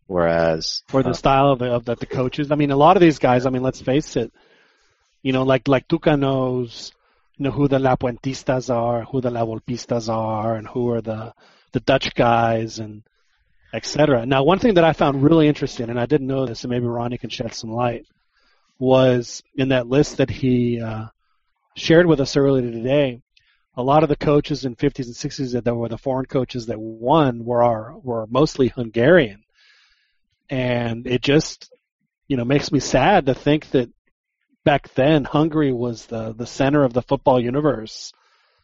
Whereas, 0.07 0.82
for 0.88 1.02
the 1.02 1.11
uh, 1.11 1.12
style 1.12 1.50
of 1.50 1.59
the, 1.59 1.66
of 1.66 1.84
the, 1.84 1.94
the 1.94 2.07
coaches. 2.07 2.50
I 2.50 2.54
mean, 2.54 2.70
a 2.70 2.76
lot 2.76 2.96
of 2.96 3.02
these 3.02 3.18
guys. 3.18 3.44
I 3.44 3.50
mean, 3.50 3.62
let's 3.62 3.82
face 3.82 4.16
it. 4.16 4.32
You 5.22 5.34
know, 5.34 5.42
like 5.42 5.68
like 5.68 5.88
Tuca 5.88 6.18
knows, 6.18 6.92
you 7.36 7.44
know, 7.44 7.50
who 7.50 7.68
the 7.68 7.78
La 7.78 7.96
Lapuentistas 7.96 8.74
are, 8.74 9.04
who 9.04 9.20
the 9.20 9.30
La 9.30 9.44
Volpistas 9.44 10.09
are, 10.09 10.57
and 10.57 10.66
who 10.66 10.90
are 10.90 11.02
the 11.02 11.34
the 11.72 11.80
Dutch 11.80 12.14
guys, 12.14 12.78
and 12.78 13.02
etc. 13.74 14.24
Now, 14.24 14.42
one 14.42 14.59
thing 14.59 14.74
that 14.74 14.84
I 14.84 14.94
found 14.94 15.22
really 15.22 15.48
interesting, 15.48 15.90
and 15.90 16.00
I 16.00 16.07
didn't 16.07 16.28
know 16.28 16.46
this, 16.46 16.64
and 16.64 16.70
maybe 16.70 16.86
Ronnie 16.86 17.18
can 17.18 17.28
shed 17.28 17.52
some 17.52 17.72
light, 17.72 18.07
was 18.78 19.42
in 19.54 19.68
that 19.68 19.86
list 19.86 20.16
that 20.16 20.30
he 20.30 20.80
uh, 20.80 21.09
shared 21.74 22.07
with 22.07 22.20
us 22.20 22.38
earlier 22.38 22.70
today. 22.70 23.20
A 23.77 23.83
lot 23.83 24.03
of 24.03 24.09
the 24.09 24.16
coaches 24.16 24.64
in 24.64 24.74
50s 24.74 25.07
and 25.07 25.14
60s 25.14 25.62
that 25.62 25.74
were 25.74 25.89
the 25.89 25.99
foreign 25.99 26.27
coaches 26.27 26.66
that 26.66 26.79
won 26.79 27.45
were 27.45 27.62
our, 27.62 27.97
were 27.99 28.27
mostly 28.27 28.68
Hungarian 28.68 29.45
and 30.49 31.07
it 31.07 31.22
just 31.22 31.72
you 32.29 32.37
know 32.37 32.45
makes 32.45 32.70
me 32.70 32.81
sad 32.81 33.27
to 33.27 33.35
think 33.35 33.70
that 33.70 33.91
back 34.64 34.93
then 34.95 35.24
Hungary 35.24 35.72
was 35.72 36.07
the 36.07 36.33
the 36.33 36.47
center 36.47 36.85
of 36.85 36.93
the 36.93 37.03
football 37.03 37.41
universe 37.41 38.12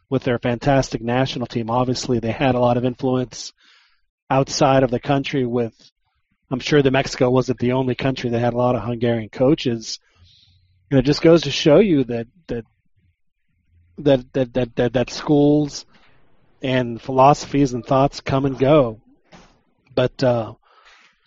with 0.09 0.25
their 0.25 0.39
fantastic 0.39 1.01
national 1.01 1.47
team. 1.47 1.71
Obviously, 1.71 2.19
they 2.19 2.33
had 2.33 2.55
a 2.55 2.61
lot 2.61 2.77
of 2.77 2.85
influence 2.85 3.53
outside 4.29 4.83
of 4.83 4.91
the 4.91 5.01
country. 5.01 5.47
With 5.47 5.75
I'm 6.51 6.61
sure 6.61 6.83
that 6.83 6.91
Mexico 6.91 7.31
wasn't 7.31 7.59
the 7.59 7.73
only 7.73 7.95
country 7.95 8.31
that 8.31 8.41
had 8.41 8.55
a 8.55 8.59
lot 8.59 8.77
of 8.77 8.83
Hungarian 8.83 9.31
coaches. 9.31 9.99
And 10.91 10.99
it 10.99 11.07
just 11.07 11.23
goes 11.23 11.43
to 11.43 11.51
show 11.51 11.79
you 11.79 12.05
that 12.05 12.27
that 12.49 12.65
that 14.05 14.33
that 14.33 14.55
that 14.55 14.77
that, 14.77 14.93
that 14.95 15.11
schools 15.11 15.87
and 16.63 17.01
philosophies 17.01 17.73
and 17.75 17.85
thoughts 17.85 18.21
come 18.21 18.45
and 18.45 18.59
go. 18.59 19.01
But 19.95 20.23
uh, 20.23 20.55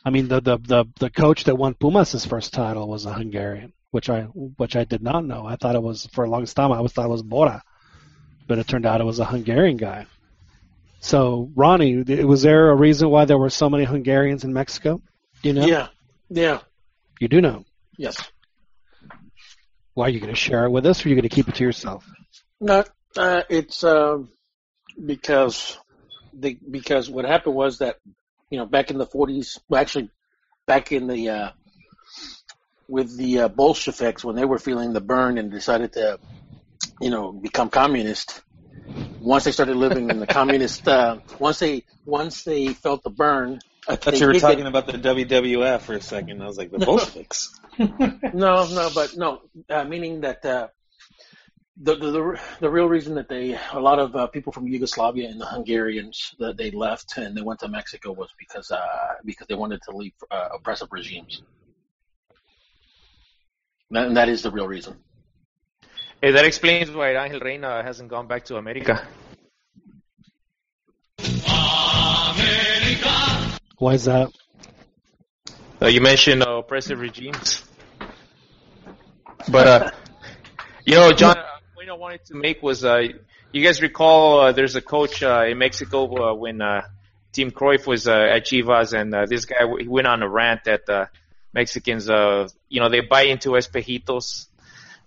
I 0.04 0.10
mean, 0.10 0.28
the, 0.28 0.42
the 0.42 0.58
the 0.58 0.86
the 1.00 1.10
coach 1.10 1.46
that 1.46 1.56
won 1.58 1.74
Pumas' 1.74 2.26
first 2.26 2.54
title 2.54 2.88
was 2.88 3.06
a 3.06 3.14
Hungarian, 3.14 3.74
which 3.92 4.10
I 4.10 4.24
which 4.24 4.76
I 4.76 4.84
did 4.84 5.02
not 5.02 5.26
know. 5.26 5.46
I 5.46 5.56
thought 5.56 5.76
it 5.76 5.84
was 5.84 6.08
for 6.14 6.24
a 6.24 6.30
long 6.30 6.46
time. 6.46 6.72
I 6.72 6.78
always 6.78 6.92
thought 6.94 7.06
it 7.06 7.10
was 7.10 7.24
Bora, 7.24 7.62
but 8.48 8.58
it 8.60 8.68
turned 8.68 8.86
out 8.86 9.02
it 9.02 9.06
was 9.06 9.20
a 9.20 9.26
Hungarian 9.26 9.78
guy. 9.78 10.06
So, 11.00 11.52
Ronnie, 11.56 11.98
was 12.24 12.42
there 12.42 12.72
a 12.72 12.76
reason 12.76 13.10
why 13.10 13.26
there 13.26 13.38
were 13.38 13.52
so 13.52 13.70
many 13.70 13.84
Hungarians 13.84 14.44
in 14.44 14.54
Mexico? 14.54 15.02
Do 15.44 15.50
You 15.50 15.54
know, 15.54 15.66
Yeah, 15.68 15.88
yeah, 16.30 16.60
you 17.20 17.28
do 17.28 17.42
know. 17.42 17.64
yes. 17.98 18.18
Why 19.94 20.08
are 20.08 20.10
you 20.10 20.20
going 20.20 20.34
to 20.34 20.40
share 20.40 20.66
it 20.66 20.72
with 20.72 20.86
us, 20.86 21.06
or 21.06 21.08
are 21.08 21.10
you 21.10 21.16
going 21.16 21.30
to 21.30 21.34
keep 21.34 21.48
it 21.48 21.56
to 21.56 21.64
yourself? 21.64 22.10
Not. 22.60 22.89
Uh, 23.18 23.43
it's 23.49 23.84
um, 23.84 24.30
because 25.03 25.78
the 26.34 26.58
because 26.70 27.10
what 27.10 27.26
happened 27.26 27.56
was 27.56 27.80
that 27.80 27.97
you 28.49 28.58
know 28.58 28.66
back 28.66 28.91
in 28.91 28.97
the 28.97 29.08
40s, 29.08 29.60
well, 29.70 29.82
actually 29.82 30.10
back 30.68 30.91
in 30.91 31.08
the 31.08 31.30
uh, 31.30 31.49
with 32.88 33.16
the 33.18 33.41
uh, 33.41 33.47
Bolsheviks 33.47 34.24
when 34.24 34.36
they 34.36 34.45
were 34.45 34.60
feeling 34.60 34.93
the 34.93 35.01
burn 35.01 35.38
and 35.38 35.51
decided 35.51 35.93
to 35.93 36.20
you 37.01 37.10
know 37.10 37.32
become 37.32 37.70
communist. 37.70 38.41
Once 39.22 39.45
they 39.45 39.51
started 39.51 39.76
living 39.76 40.10
in 40.10 40.20
the 40.20 40.28
communist, 40.39 40.88
uh, 40.88 41.18
once 41.39 41.60
they 41.60 41.84
once 42.06 42.43
they 42.43 42.68
felt 42.68 43.01
the 43.03 43.10
burn, 43.10 43.60
I 43.88 43.95
thought 43.95 44.20
you 44.20 44.28
were 44.28 44.34
talking 44.34 44.60
get- 44.60 44.68
about 44.68 44.88
the 44.88 44.93
WWF 44.93 45.82
for 45.82 45.93
a 45.93 46.01
second. 46.01 46.41
I 46.41 46.47
was 46.47 46.58
like, 46.58 46.72
the 46.72 46.80
No. 46.80 46.86
Bolsheviks. 46.86 47.49
no, 47.80 47.88
no, 48.34 48.89
but 48.93 49.16
no, 49.16 49.41
uh, 49.70 49.84
meaning 49.84 50.22
that 50.22 50.45
uh, 50.45 50.68
the, 51.78 51.96
the 51.96 52.12
the 52.12 52.40
the 52.62 52.70
real 52.70 52.88
reason 52.88 53.16
that 53.16 53.28
they 53.28 53.58
a 53.74 53.80
lot 53.80 54.00
of 54.00 54.16
uh, 54.16 54.28
people 54.28 54.54
from 54.54 54.68
Yugoslavia 54.68 55.30
and 55.30 55.42
the 55.42 55.46
Hungarians 55.46 56.34
that 56.40 56.56
they 56.56 56.72
left 56.72 57.18
and 57.18 57.36
they 57.36 57.42
went 57.42 57.60
to 57.60 57.68
Mexico 57.68 58.14
was 58.14 58.30
because 58.40 58.72
uh, 58.72 59.16
because 59.26 59.48
they 59.48 59.56
wanted 59.56 59.82
to 59.90 59.96
leave 59.96 60.14
uh, 60.32 60.50
oppressive 60.56 60.88
regimes. 60.92 61.42
And 63.92 64.16
that 64.18 64.30
is 64.30 64.42
the 64.42 64.52
real 64.52 64.68
reason. 64.68 64.98
Hey, 66.22 66.32
that 66.32 66.46
explains 66.46 66.90
why 66.92 67.16
Angel 67.16 67.40
Reyna 67.40 67.84
hasn't 67.84 68.10
gone 68.10 68.28
back 68.28 68.46
to 68.46 68.56
America. 68.56 69.06
Why 73.78 73.94
is 73.94 74.06
that? 74.06 74.32
Uh, 75.82 75.88
you 75.88 76.00
mentioned 76.00 76.42
uh, 76.42 76.60
oppressive 76.60 77.00
regimes, 77.00 77.64
but 79.52 79.68
uh, 79.68 79.92
you 80.86 80.96
know, 80.96 81.12
John, 81.12 81.36
point 81.86 81.98
I 81.98 82.02
wanted 82.02 82.26
to 82.26 82.36
make 82.36 82.62
was, 82.62 82.84
uh, 82.84 83.02
you 83.52 83.64
guys 83.64 83.82
recall 83.82 84.42
uh, 84.42 84.52
there's 84.52 84.76
a 84.76 84.82
coach 84.82 85.24
uh, 85.24 85.46
in 85.48 85.58
Mexico 85.58 86.32
uh, 86.32 86.34
when 86.34 86.62
uh, 86.62 86.82
Team 87.32 87.52
Cruyff 87.52 87.88
was 87.88 88.08
uh, 88.08 88.12
at 88.12 88.46
Chivas, 88.46 88.94
and 88.94 89.14
uh, 89.14 89.26
this 89.28 89.46
guy 89.46 89.66
he 89.80 89.88
went 89.88 90.08
on 90.08 90.24
a 90.24 90.30
rant 90.30 90.64
that 90.66 90.90
uh, 90.90 91.06
Mexicans, 91.54 92.10
uh, 92.10 92.48
you 92.70 92.80
know, 92.80 92.90
they 92.90 93.02
buy 93.02 93.24
into 93.24 93.52
espejitos, 93.52 94.48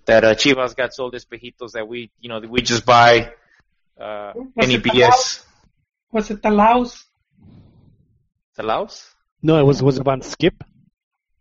that 0.07 0.25
uh, 0.25 0.35
Chivas 0.35 0.77
got 0.77 0.95
sold 0.95 1.15
espejitos 1.15 1.73
that 1.73 1.87
we, 1.87 2.11
you 2.21 2.29
know, 2.29 2.41
that 2.41 2.51
we 2.51 2.63
just 2.63 2.85
buy 2.85 3.33
uh, 4.01 4.33
any 4.61 4.79
BS. 4.79 5.45
Was 6.13 6.31
it 6.31 6.43
the 6.43 6.51
Laos? 6.51 7.05
The 8.57 8.63
Laos? 8.63 9.15
No, 9.43 9.59
it 9.59 9.65
was 9.65 9.83
was 9.83 9.99
it 9.99 10.07
on 10.07 10.23
Skip? 10.23 10.65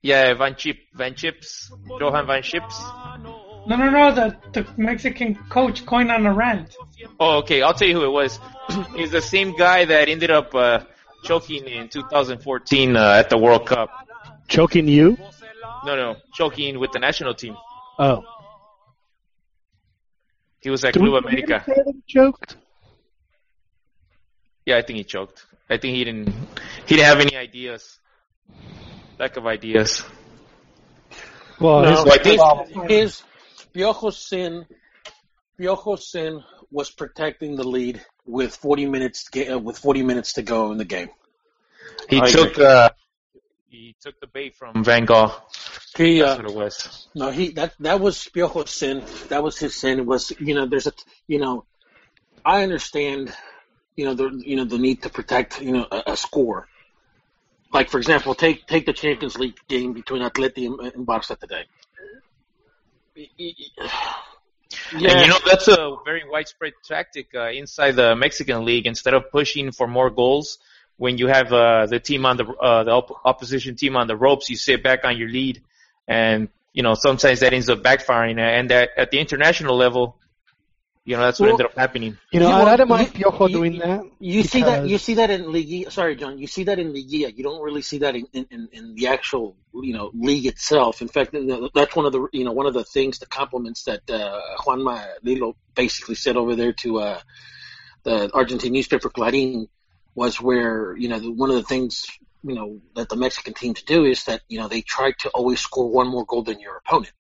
Yeah, 0.02 0.34
Van 0.36 0.56
Chip, 0.56 0.78
Van 0.94 1.16
Chips, 1.16 1.72
Johan 2.00 2.28
Van 2.28 2.44
Chips. 2.44 2.80
No, 3.68 3.76
no, 3.76 3.90
no. 3.90 4.12
The 4.14 4.38
the 4.54 4.68
Mexican 4.78 5.36
coach 5.50 5.86
going 5.86 6.10
on 6.10 6.26
a 6.26 6.34
rant. 6.34 6.76
Oh, 7.20 7.38
okay. 7.40 7.62
I'll 7.62 7.74
tell 7.74 7.88
you 7.88 7.96
who 7.96 8.06
it 8.06 8.12
was. 8.12 8.40
He's 8.96 9.12
the 9.12 9.22
same 9.22 9.56
guy 9.58 9.86
that 9.86 10.08
ended 10.10 10.32
up 10.32 10.56
uh, 10.56 10.80
choking 11.24 11.66
in 11.66 11.90
2014 11.90 12.96
uh, 12.96 13.02
at 13.22 13.30
the 13.30 13.38
World 13.38 13.66
Cup. 13.66 13.90
Choking 14.48 14.88
you? 14.88 15.18
No, 15.86 15.96
no, 15.96 16.16
choking 16.34 16.80
with 16.80 16.92
the 16.94 17.00
national 17.00 17.34
team. 17.34 17.56
Oh, 18.00 18.24
He 20.62 20.70
was 20.70 20.84
at 20.86 20.94
Do 20.94 21.00
Club 21.02 21.26
America. 21.26 21.64
say 21.66 21.74
that 21.76 21.94
he 21.94 22.02
choked? 22.08 22.56
Yeah, 24.66 24.78
I 24.78 24.82
think 24.82 24.98
he 24.98 25.04
choked. 25.04 25.46
I 25.70 25.78
think 25.78 25.96
he 25.96 26.04
didn't. 26.04 26.30
He 26.86 26.96
didn't 26.96 27.06
have 27.06 27.20
any 27.20 27.36
ideas. 27.36 28.00
Lack 29.20 29.36
of 29.38 29.46
ideas. 29.46 30.04
Well, 31.60 31.82
No, 31.84 31.90
his- 31.90 32.06
I 32.06 32.18
think- 32.18 32.90
his 32.90 33.24
Piojo's 33.74 34.18
sin, 34.18 34.66
Piojo's 35.58 36.08
sin 36.08 36.44
was 36.72 36.90
protecting 36.90 37.56
the 37.56 37.68
lead 37.68 38.02
with 38.26 38.56
40 38.56 38.86
minutes 38.88 39.26
to 39.26 39.32
get, 39.32 39.52
uh, 39.52 39.60
with 39.60 39.78
40 39.78 40.04
minutes 40.04 40.34
to 40.34 40.42
go 40.42 40.72
in 40.72 40.78
the 40.78 40.86
game. 40.86 41.10
He 42.10 42.20
I 42.20 42.30
took. 42.30 42.60
Uh, 42.60 42.90
he 43.70 43.96
took 44.02 44.20
the 44.20 44.28
bait 44.28 44.56
from 44.56 44.84
Van 44.84 45.06
Gaal. 45.06 45.34
He 45.96 46.20
That's 46.20 46.40
uh, 46.40 46.44
what 46.44 46.52
it 46.52 46.58
was. 46.58 47.08
No, 47.16 47.32
he 47.32 47.52
that 47.52 47.74
that 47.80 48.00
was 48.00 48.28
Piojo's 48.34 48.70
sin. 48.70 49.04
That 49.30 49.44
was 49.44 49.58
his 49.58 49.76
sin. 49.76 50.00
It 50.00 50.06
Was 50.06 50.32
you 50.40 50.56
know, 50.56 50.66
there's 50.66 50.88
a 50.88 50.94
you 51.28 51.40
know, 51.40 51.66
I 52.46 52.64
understand, 52.64 53.34
you 53.96 54.06
know, 54.06 54.14
the 54.14 54.42
you 54.46 54.56
know 54.56 54.66
the 54.66 54.78
need 54.78 55.04
to 55.04 55.10
protect 55.10 55.62
you 55.62 55.72
know 55.72 55.88
a, 55.92 56.14
a 56.14 56.18
score. 56.18 56.68
Like 57.74 57.90
for 57.90 57.98
example, 57.98 58.34
take 58.36 58.66
take 58.68 58.86
the 58.86 58.94
Champions 58.94 59.38
League 59.38 59.58
game 59.68 59.94
between 59.94 60.22
Atleti 60.22 60.66
and, 60.66 60.80
and 60.80 61.06
Barca 61.06 61.36
today. 61.36 61.66
Yeah, 64.92 65.12
And 65.12 65.22
you 65.22 65.28
know 65.28 65.40
that's 65.46 65.68
a 65.68 65.96
very 66.06 66.24
widespread 66.30 66.74
tactic 66.84 67.30
uh, 67.34 67.50
inside 67.50 67.92
the 67.92 68.16
Mexican 68.16 68.66
league. 68.66 68.86
Instead 68.86 69.14
of 69.14 69.32
pushing 69.32 69.72
for 69.72 69.88
more 69.88 70.10
goals, 70.10 70.60
when 70.98 71.18
you 71.18 71.28
have 71.28 71.52
uh, 71.54 71.86
the 71.88 72.00
team 72.00 72.26
on 72.26 72.38
the 72.38 72.46
uh, 72.46 72.84
the 72.84 72.92
op- 72.92 73.22
opposition 73.26 73.76
team 73.76 73.96
on 73.96 74.08
the 74.08 74.16
ropes, 74.16 74.50
you 74.50 74.56
sit 74.56 74.84
back 74.84 75.04
on 75.04 75.18
your 75.18 75.30
lead, 75.30 75.62
and 76.08 76.50
you 76.74 76.84
know 76.84 76.94
sometimes 76.94 77.40
that 77.42 77.54
ends 77.54 77.70
up 77.70 77.82
backfiring. 77.82 78.40
And 78.40 78.70
that 78.70 78.90
at 78.98 79.12
the 79.12 79.20
international 79.20 79.76
level, 79.76 80.18
you 81.08 81.16
know 81.16 81.22
that's 81.24 81.40
what 81.40 81.46
Well, 81.48 81.54
ended 81.54 81.66
up 81.68 81.76
happening. 81.78 82.18
You 82.34 82.42
know, 82.42 82.50
You 82.50 82.54
I, 82.54 82.60
I 82.60 82.64
want- 82.66 82.78
don't 82.80 82.90
mind 82.90 83.08
you- 83.18 83.26
Piojo 83.26 83.48
you- 83.50 83.56
doing 83.56 83.78
that. 83.80 84.02
You 84.20 84.44
see 84.44 84.62
that 84.62 84.88
you 84.92 84.98
see 84.98 85.14
that 85.20 85.30
in 85.36 85.44
Liguilla. 85.56 85.90
Sorry, 85.92 86.16
John. 86.22 86.38
You 86.38 86.48
see 86.48 86.66
that 86.66 86.78
in 86.80 86.92
Liguilla. 86.94 87.30
You 87.38 87.44
don't 87.48 87.62
really 87.68 87.82
see 87.82 88.00
that 88.00 88.14
in, 88.16 88.26
in, 88.34 88.68
in 88.78 88.96
the 88.96 89.08
actual 89.08 89.56
you 89.88 89.94
know 89.94 90.12
league 90.14 90.46
itself. 90.46 91.02
In 91.02 91.08
fact, 91.08 91.30
that's 91.74 91.96
one 91.96 92.06
of 92.06 92.12
the 92.12 92.28
you 92.34 92.44
know 92.46 92.52
one 92.52 92.68
of 92.68 92.74
the 92.74 92.84
things, 92.84 93.20
the 93.20 93.26
compliments 93.26 93.84
that 93.86 94.02
uh, 94.10 94.40
Juan 94.66 94.80
Lillo 95.24 95.56
basically 95.76 96.16
said 96.16 96.36
over 96.36 96.56
there 96.56 96.74
to 96.84 97.00
uh, 97.00 97.20
the 98.04 98.30
Argentine 98.34 98.74
newspaper 98.74 99.10
Clarín 99.10 99.68
was 100.14 100.42
where 100.42 100.96
you 100.98 101.08
know 101.08 101.20
the, 101.20 101.32
one 101.32 101.50
of 101.50 101.56
the 101.56 101.64
things 101.74 102.06
you 102.44 102.56
know 102.56 102.82
that 102.96 103.08
the 103.08 103.16
Mexican 103.16 103.54
teams 103.54 103.82
do 103.84 104.04
is 104.04 104.26
that 104.26 104.42
you 104.50 104.60
know 104.60 104.68
they 104.68 104.82
try 104.82 105.12
to 105.20 105.30
always 105.30 105.62
score 105.62 105.90
one 105.90 106.08
more 106.10 106.26
goal 106.26 106.44
than 106.44 106.60
your 106.60 106.76
opponent. 106.78 107.14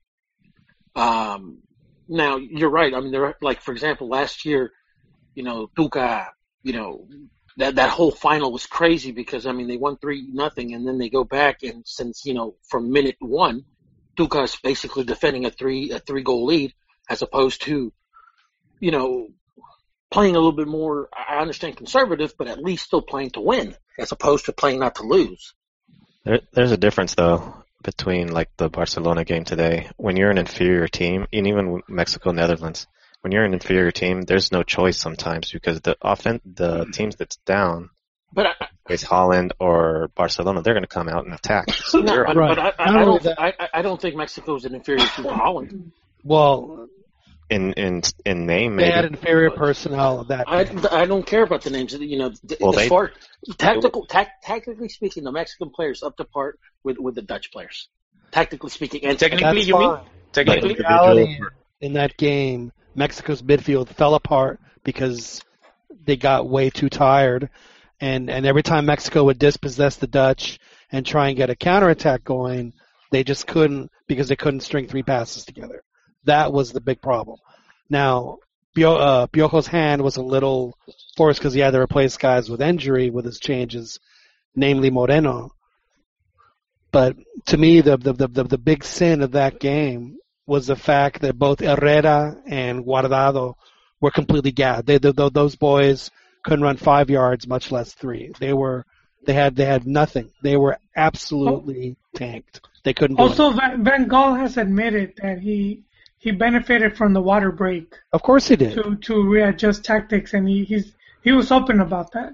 Um, 0.95 1.59
now 2.07 2.37
you're 2.37 2.69
right. 2.69 2.93
I 2.93 2.99
mean, 2.99 3.11
there 3.11 3.35
like 3.41 3.61
for 3.61 3.71
example, 3.71 4.09
last 4.09 4.45
year, 4.45 4.71
you 5.35 5.43
know, 5.43 5.69
Tuca, 5.77 6.27
you 6.63 6.73
know, 6.73 7.07
that 7.57 7.75
that 7.75 7.89
whole 7.89 8.11
final 8.11 8.51
was 8.51 8.65
crazy 8.65 9.11
because 9.11 9.45
I 9.45 9.51
mean 9.51 9.67
they 9.67 9.77
won 9.77 9.97
three 9.97 10.27
nothing 10.31 10.73
and 10.73 10.87
then 10.87 10.97
they 10.97 11.09
go 11.09 11.23
back 11.23 11.63
and 11.63 11.83
since 11.85 12.25
you 12.25 12.33
know 12.33 12.55
from 12.69 12.91
minute 12.91 13.17
one, 13.19 13.65
Tuca 14.17 14.43
is 14.43 14.55
basically 14.55 15.03
defending 15.03 15.45
a 15.45 15.51
three 15.51 15.91
a 15.91 15.99
three 15.99 16.23
goal 16.23 16.45
lead 16.45 16.73
as 17.09 17.21
opposed 17.21 17.61
to, 17.63 17.93
you 18.79 18.91
know, 18.91 19.29
playing 20.11 20.35
a 20.35 20.39
little 20.39 20.55
bit 20.55 20.67
more. 20.67 21.09
I 21.15 21.37
understand 21.37 21.77
conservative, 21.77 22.35
but 22.37 22.47
at 22.47 22.61
least 22.61 22.85
still 22.85 23.01
playing 23.01 23.31
to 23.31 23.41
win 23.41 23.75
as 23.97 24.11
opposed 24.11 24.45
to 24.45 24.53
playing 24.53 24.79
not 24.79 24.95
to 24.95 25.03
lose. 25.03 25.53
There, 26.25 26.41
there's 26.51 26.71
a 26.71 26.77
difference 26.77 27.15
though 27.15 27.63
between 27.91 28.27
like 28.33 28.49
the 28.57 28.69
Barcelona 28.69 29.23
game 29.23 29.45
today. 29.45 29.89
When 29.95 30.17
you're 30.17 30.29
an 30.29 30.37
inferior 30.37 30.89
team, 30.89 31.25
and 31.31 31.47
even 31.47 31.81
Mexico 31.87 32.31
Netherlands, 32.31 32.85
when 33.21 33.31
you're 33.31 33.45
an 33.45 33.53
inferior 33.53 33.91
team, 33.91 34.23
there's 34.23 34.51
no 34.51 34.61
choice 34.61 34.97
sometimes 34.97 35.53
because 35.53 35.79
the 35.79 35.95
offen 36.01 36.41
the 36.43 36.85
teams 36.91 37.15
that's 37.15 37.37
down, 37.45 37.89
But 38.33 38.47
I, 38.47 38.67
it's 38.89 39.03
Holland 39.03 39.53
or 39.57 40.09
Barcelona, 40.15 40.61
they're 40.61 40.73
going 40.73 40.83
to 40.83 40.95
come 40.99 41.07
out 41.07 41.23
and 41.23 41.33
attack. 41.33 41.71
So 41.71 41.99
no, 42.01 42.13
you're- 42.13 42.25
but, 42.27 42.35
Right. 42.35 42.57
but 42.57 42.59
I, 42.59 42.83
I, 42.83 43.01
I 43.01 43.05
don't 43.05 43.27
I, 43.39 43.53
I- 43.57 43.69
I 43.75 43.81
don't 43.81 44.01
think 44.01 44.15
Mexico 44.17 44.55
is 44.57 44.65
an 44.65 44.75
inferior 44.75 45.07
team 45.15 45.23
to 45.23 45.33
Holland. 45.33 45.93
Well, 46.25 46.89
in 47.49 47.73
in 47.73 48.01
in 48.25 48.45
name, 48.45 48.75
they 48.75 48.83
maybe. 48.83 48.93
had 48.93 49.05
inferior 49.05 49.51
personnel 49.51 50.25
that 50.25 50.45
I, 50.47 50.61
I 50.91 51.05
don't 51.05 51.25
care 51.25 51.43
about 51.43 51.61
the 51.61 51.69
names. 51.69 51.93
You 51.93 52.17
know, 52.17 52.31
th- 52.31 52.59
Well, 52.59 52.71
as 52.71 52.75
they- 52.75 52.89
far 52.89 53.11
tactical, 53.57 54.05
tac, 54.05 54.41
tactically 54.43 54.89
speaking, 54.89 55.23
the 55.23 55.31
Mexican 55.31 55.69
players 55.69 56.03
up 56.03 56.17
to 56.17 56.25
part 56.25 56.59
with 56.83 56.97
with 56.99 57.15
the 57.15 57.21
Dutch 57.21 57.51
players. 57.51 57.87
Tactically 58.31 58.69
speaking, 58.69 59.05
and 59.05 59.17
Technically, 59.17 59.45
That's 59.61 59.67
you 59.67 59.79
mean? 59.79 59.97
Technically, 60.33 60.69
Like, 60.69 60.79
reality 60.79 61.39
in 61.79 61.93
that 61.93 62.17
game, 62.17 62.73
Mexico's 62.95 63.41
midfield 63.41 63.87
fell 63.87 64.15
apart 64.15 64.59
because 64.83 65.41
they 66.03 66.17
got 66.17 66.49
way 66.49 66.69
too 66.69 66.89
tired, 66.89 67.49
and 68.01 68.29
and 68.29 68.45
every 68.45 68.63
time 68.63 68.85
Mexico 68.85 69.23
would 69.25 69.39
dispossess 69.39 69.95
the 69.95 70.07
Dutch 70.07 70.59
and 70.91 71.05
try 71.05 71.29
and 71.29 71.37
get 71.37 71.49
a 71.49 71.55
counterattack 71.55 72.23
going, 72.25 72.73
they 73.11 73.23
just 73.23 73.47
couldn't 73.47 73.89
because 74.07 74.27
they 74.27 74.35
couldn't 74.35 74.61
string 74.61 74.87
three 74.87 75.03
passes 75.03 75.45
together. 75.45 75.83
That 76.27 76.53
was 76.53 76.71
the 76.71 76.81
big 76.81 77.01
problem. 77.01 77.39
Now, 77.89 78.37
Pio, 78.75 78.95
uh, 78.95 79.27
Piojo's 79.27 79.67
hand 79.67 80.01
was 80.03 80.17
a 80.17 80.21
little 80.21 80.77
forced 81.17 81.39
because 81.39 81.53
he 81.53 81.61
had 81.61 81.71
to 81.71 81.81
replace 81.81 82.17
guys 82.17 82.49
with 82.49 82.61
injury 82.61 83.09
with 83.09 83.25
his 83.25 83.39
changes, 83.39 83.99
namely 84.55 84.91
Moreno. 84.91 85.51
But 86.91 87.17
to 87.47 87.57
me, 87.57 87.81
the 87.81 87.97
the, 87.97 88.13
the, 88.13 88.43
the 88.43 88.57
big 88.57 88.83
sin 88.83 89.21
of 89.21 89.31
that 89.31 89.59
game 89.59 90.17
was 90.45 90.67
the 90.67 90.75
fact 90.75 91.21
that 91.21 91.37
both 91.37 91.59
Herrera 91.59 92.37
and 92.45 92.85
Guardado 92.85 93.55
were 93.99 94.11
completely 94.11 94.51
gassed. 94.51 94.85
They, 94.85 94.97
they, 94.97 95.11
those 95.11 95.55
boys 95.55 96.11
couldn't 96.43 96.63
run 96.63 96.77
five 96.77 97.09
yards, 97.09 97.47
much 97.47 97.71
less 97.71 97.93
three. 97.93 98.31
They 98.39 98.53
were 98.53 98.85
they 99.25 99.33
had 99.33 99.55
they 99.55 99.65
had 99.65 99.85
nothing. 99.87 100.31
They 100.41 100.55
were 100.55 100.77
absolutely 100.95 101.97
tanked. 102.15 102.61
They 102.83 102.93
couldn't 102.93 103.19
Also, 103.19 103.51
Van 103.51 104.07
Gaal 104.07 104.39
has 104.39 104.57
admitted 104.57 105.13
that 105.21 105.39
he 105.39 105.83
he 106.27 106.31
benefited 106.45 106.97
from 106.97 107.13
the 107.13 107.21
water 107.21 107.51
break 107.51 107.87
Of 108.11 108.21
course 108.29 108.47
he 108.51 108.55
did. 108.63 108.73
to 108.75 108.95
to 109.07 109.13
readjust 109.35 109.83
tactics, 109.91 110.33
and 110.33 110.47
he 110.47 110.63
he's 110.71 110.87
he 111.23 111.31
was 111.39 111.51
open 111.51 111.79
about 111.87 112.11
that. 112.11 112.31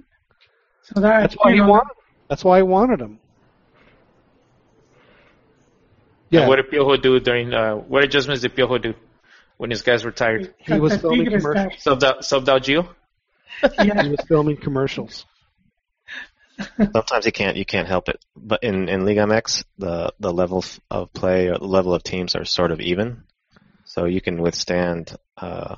So 0.88 1.00
that 1.02 1.20
That's 1.22 1.36
why 1.36 1.50
you 1.52 1.56
he 1.56 1.62
know, 1.62 1.70
wanted. 1.74 1.96
That's 2.30 2.44
why 2.44 2.58
he 2.58 2.64
wanted 2.64 3.00
him. 3.02 3.20
And 6.32 6.42
Yeah, 6.42 6.48
what 6.48 6.56
did 6.58 6.70
Piojo 6.72 7.02
do 7.02 7.20
during? 7.20 7.54
Uh, 7.54 7.76
what 7.76 8.04
adjustments 8.04 8.42
did 8.42 8.56
Piojo 8.56 8.82
do 8.82 8.94
when 9.58 9.70
his 9.70 9.82
guys 9.84 10.04
were 10.04 10.12
tired? 10.12 10.54
he 10.58 10.80
was 10.80 10.98
filming 10.98 11.26
commercials. 11.26 11.54
guy. 11.54 11.78
Subbed 11.92 12.04
out, 12.04 12.20
subbed 12.22 12.50
out 12.50 12.64
Gio. 12.64 12.88
Yeah. 13.84 14.02
He 14.04 14.10
was 14.10 14.20
filming 14.28 14.58
commercials. 14.58 15.26
Sometimes 16.78 17.26
you 17.26 17.32
can't 17.32 17.58
you 17.58 17.66
can't 17.66 17.88
help 17.88 18.10
it. 18.10 18.24
But 18.36 18.64
in 18.64 18.90
in 18.90 19.06
Liga 19.06 19.22
MX, 19.22 19.64
the 19.78 20.14
the 20.20 20.34
level 20.34 20.64
of 20.90 21.14
play 21.14 21.48
or 21.50 21.58
the 21.58 21.66
level 21.66 21.94
of 21.94 22.04
teams 22.04 22.36
are 22.36 22.46
sort 22.46 22.72
of 22.72 22.80
even, 22.82 23.24
so 23.94 24.06
you 24.06 24.22
can 24.22 24.42
withstand 24.42 25.16
uh, 25.38 25.76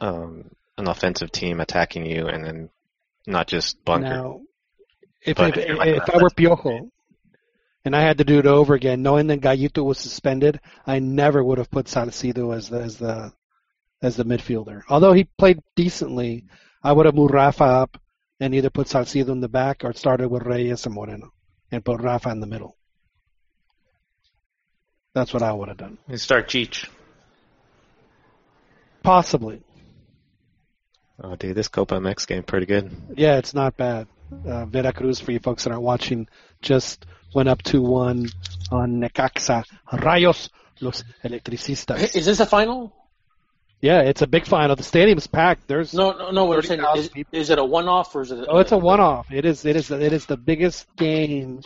um, 0.00 0.48
an 0.78 0.86
offensive 0.86 1.32
team 1.32 1.60
attacking 1.60 2.06
you 2.06 2.28
and 2.28 2.44
then 2.44 2.70
not 3.26 3.48
just 3.48 3.84
bunker. 3.84 4.08
Now, 4.08 4.40
if 5.20 5.40
if, 5.40 5.56
if 5.56 5.76
like 5.76 5.88
if 5.88 6.06
that, 6.06 6.14
I 6.14 6.22
were 6.22 6.30
Piojo 6.30 6.88
and 7.84 7.96
I 7.96 8.02
had 8.02 8.18
to 8.18 8.24
do 8.24 8.38
it 8.38 8.46
over 8.46 8.74
again, 8.74 9.02
knowing 9.02 9.26
that 9.26 9.40
Gallito 9.40 9.84
was 9.84 9.98
suspended, 9.98 10.60
I 10.86 11.00
never 11.00 11.42
would 11.42 11.58
have 11.58 11.68
put 11.68 11.86
Salcido 11.86 12.54
as 12.56 12.68
the 12.68 12.80
as 12.80 12.98
the 12.98 13.32
as 14.00 14.14
the 14.14 14.24
midfielder. 14.24 14.82
Although 14.88 15.12
he 15.12 15.24
played 15.24 15.58
decently, 15.74 16.44
I 16.80 16.92
would 16.92 17.06
have 17.06 17.16
moved 17.16 17.34
Rafa 17.34 17.64
up 17.64 18.00
and 18.38 18.54
either 18.54 18.70
put 18.70 18.86
Salcido 18.86 19.30
in 19.30 19.40
the 19.40 19.48
back 19.48 19.82
or 19.82 19.92
started 19.94 20.28
with 20.28 20.44
Reyes 20.44 20.86
and 20.86 20.94
Moreno 20.94 21.32
and 21.72 21.84
put 21.84 22.00
Rafa 22.00 22.30
in 22.30 22.38
the 22.38 22.46
middle. 22.46 22.76
That's 25.12 25.34
what 25.34 25.42
I 25.42 25.52
would 25.52 25.68
have 25.68 25.76
done. 25.76 25.98
And 26.06 26.20
start 26.20 26.46
Cheech. 26.46 26.88
Possibly. 29.02 29.62
Oh, 31.22 31.36
dude, 31.36 31.54
this 31.54 31.68
Copa 31.68 31.96
MX 31.96 32.26
game 32.26 32.42
pretty 32.42 32.66
good. 32.66 32.90
Yeah, 33.16 33.36
it's 33.38 33.54
not 33.54 33.76
bad. 33.76 34.06
Uh, 34.46 34.64
Veracruz, 34.66 35.20
for 35.20 35.32
you 35.32 35.38
folks 35.38 35.64
that 35.64 35.70
aren't 35.70 35.82
watching, 35.82 36.28
just 36.62 37.04
went 37.34 37.48
up 37.48 37.62
2-1 37.62 38.32
on 38.70 39.00
Necaxa. 39.00 39.64
Rayos, 39.92 40.48
los 40.80 41.04
electricistas. 41.24 42.16
is 42.16 42.24
this 42.26 42.40
a 42.40 42.46
final? 42.46 42.94
Yeah, 43.82 44.02
it's 44.02 44.22
a 44.22 44.26
big 44.26 44.46
final. 44.46 44.76
The 44.76 44.82
stadium's 44.82 45.26
packed. 45.26 45.66
There's 45.66 45.94
No, 45.94 46.12
no, 46.12 46.30
no. 46.30 46.44
What 46.44 46.58
I'm 46.58 46.62
saying 46.62 46.84
is, 46.96 47.10
is 47.32 47.50
it 47.50 47.58
a 47.58 47.64
one-off 47.64 48.14
or 48.14 48.20
is 48.22 48.30
it? 48.30 48.40
A, 48.40 48.46
oh, 48.46 48.58
it's 48.58 48.72
a 48.72 48.78
one-off. 48.78 49.32
It 49.32 49.44
is. 49.46 49.64
It 49.64 49.74
is. 49.76 49.90
It 49.90 50.12
is 50.12 50.26
the 50.26 50.36
biggest 50.36 50.86
game 50.96 51.62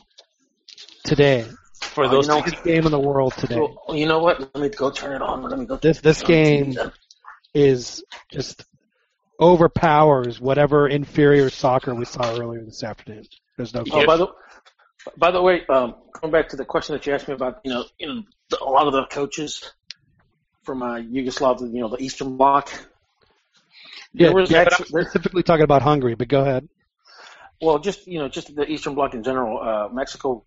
today. 1.05 1.45
For 1.81 2.05
Oh, 2.05 2.09
those 2.09 2.27
you 2.29 2.35
know- 2.35 2.43
Biggest 2.43 2.65
game 2.65 2.87
in 2.87 2.93
the 2.93 3.01
world 3.01 3.35
today. 3.35 3.57
Well, 3.59 3.97
you 3.97 4.07
know 4.07 4.21
what? 4.21 4.41
Let 4.41 4.57
me 4.57 4.69
go 4.69 4.91
turn 4.91 5.17
it 5.17 5.23
on. 5.23 5.43
Let 5.43 5.59
me 5.59 5.67
go. 5.67 5.77
This 5.77 6.01
this 6.01 6.23
game 6.23 6.77
is 7.55 8.05
just 8.31 8.65
overpowers 9.41 10.41
whatever 10.41 10.89
inferior 10.89 11.51
soccer 11.51 11.95
we 11.95 12.05
saw 12.05 12.37
earlier 12.37 12.65
this 12.65 12.83
afternoon. 12.83 13.25
There's 13.57 13.75
no 13.75 13.85
Oh, 13.91 14.07
by 14.07 14.17
the 14.17 14.29
by 15.19 15.31
the 15.31 15.43
way, 15.43 15.65
um, 15.67 15.97
going 16.13 16.33
back 16.33 16.49
to 16.51 16.57
the 16.57 16.65
question 16.65 16.95
that 16.95 17.07
you 17.07 17.13
asked 17.13 17.29
me 17.29 17.35
about, 17.35 17.61
you 17.65 17.71
know, 17.71 17.85
you 17.99 18.07
know, 18.07 18.23
the, 18.49 18.63
a 18.63 18.65
lot 18.65 18.87
of 18.87 18.93
the 18.93 19.05
coaches 19.07 19.63
from 20.63 20.83
uh, 20.83 20.97
Yugoslavia, 20.97 21.69
you 21.69 21.81
know, 21.81 21.89
the 21.89 22.03
Eastern 22.03 22.37
Bloc. 22.37 22.71
Yeah, 24.13 24.29
there 24.29 24.37
was 24.37 24.51
yeah, 24.51 24.65
I'm 24.71 24.85
specifically 24.85 25.43
talking 25.43 25.65
about 25.65 25.83
Hungary, 25.83 26.15
but 26.15 26.29
go 26.29 26.41
ahead. 26.41 26.69
well, 27.61 27.79
just 27.79 28.07
you 28.07 28.19
know, 28.19 28.29
just 28.29 28.55
the 28.55 28.65
Eastern 28.65 28.95
Bloc 28.95 29.15
in 29.15 29.23
general. 29.23 29.61
Uh, 29.61 29.89
Mexico, 29.93 30.45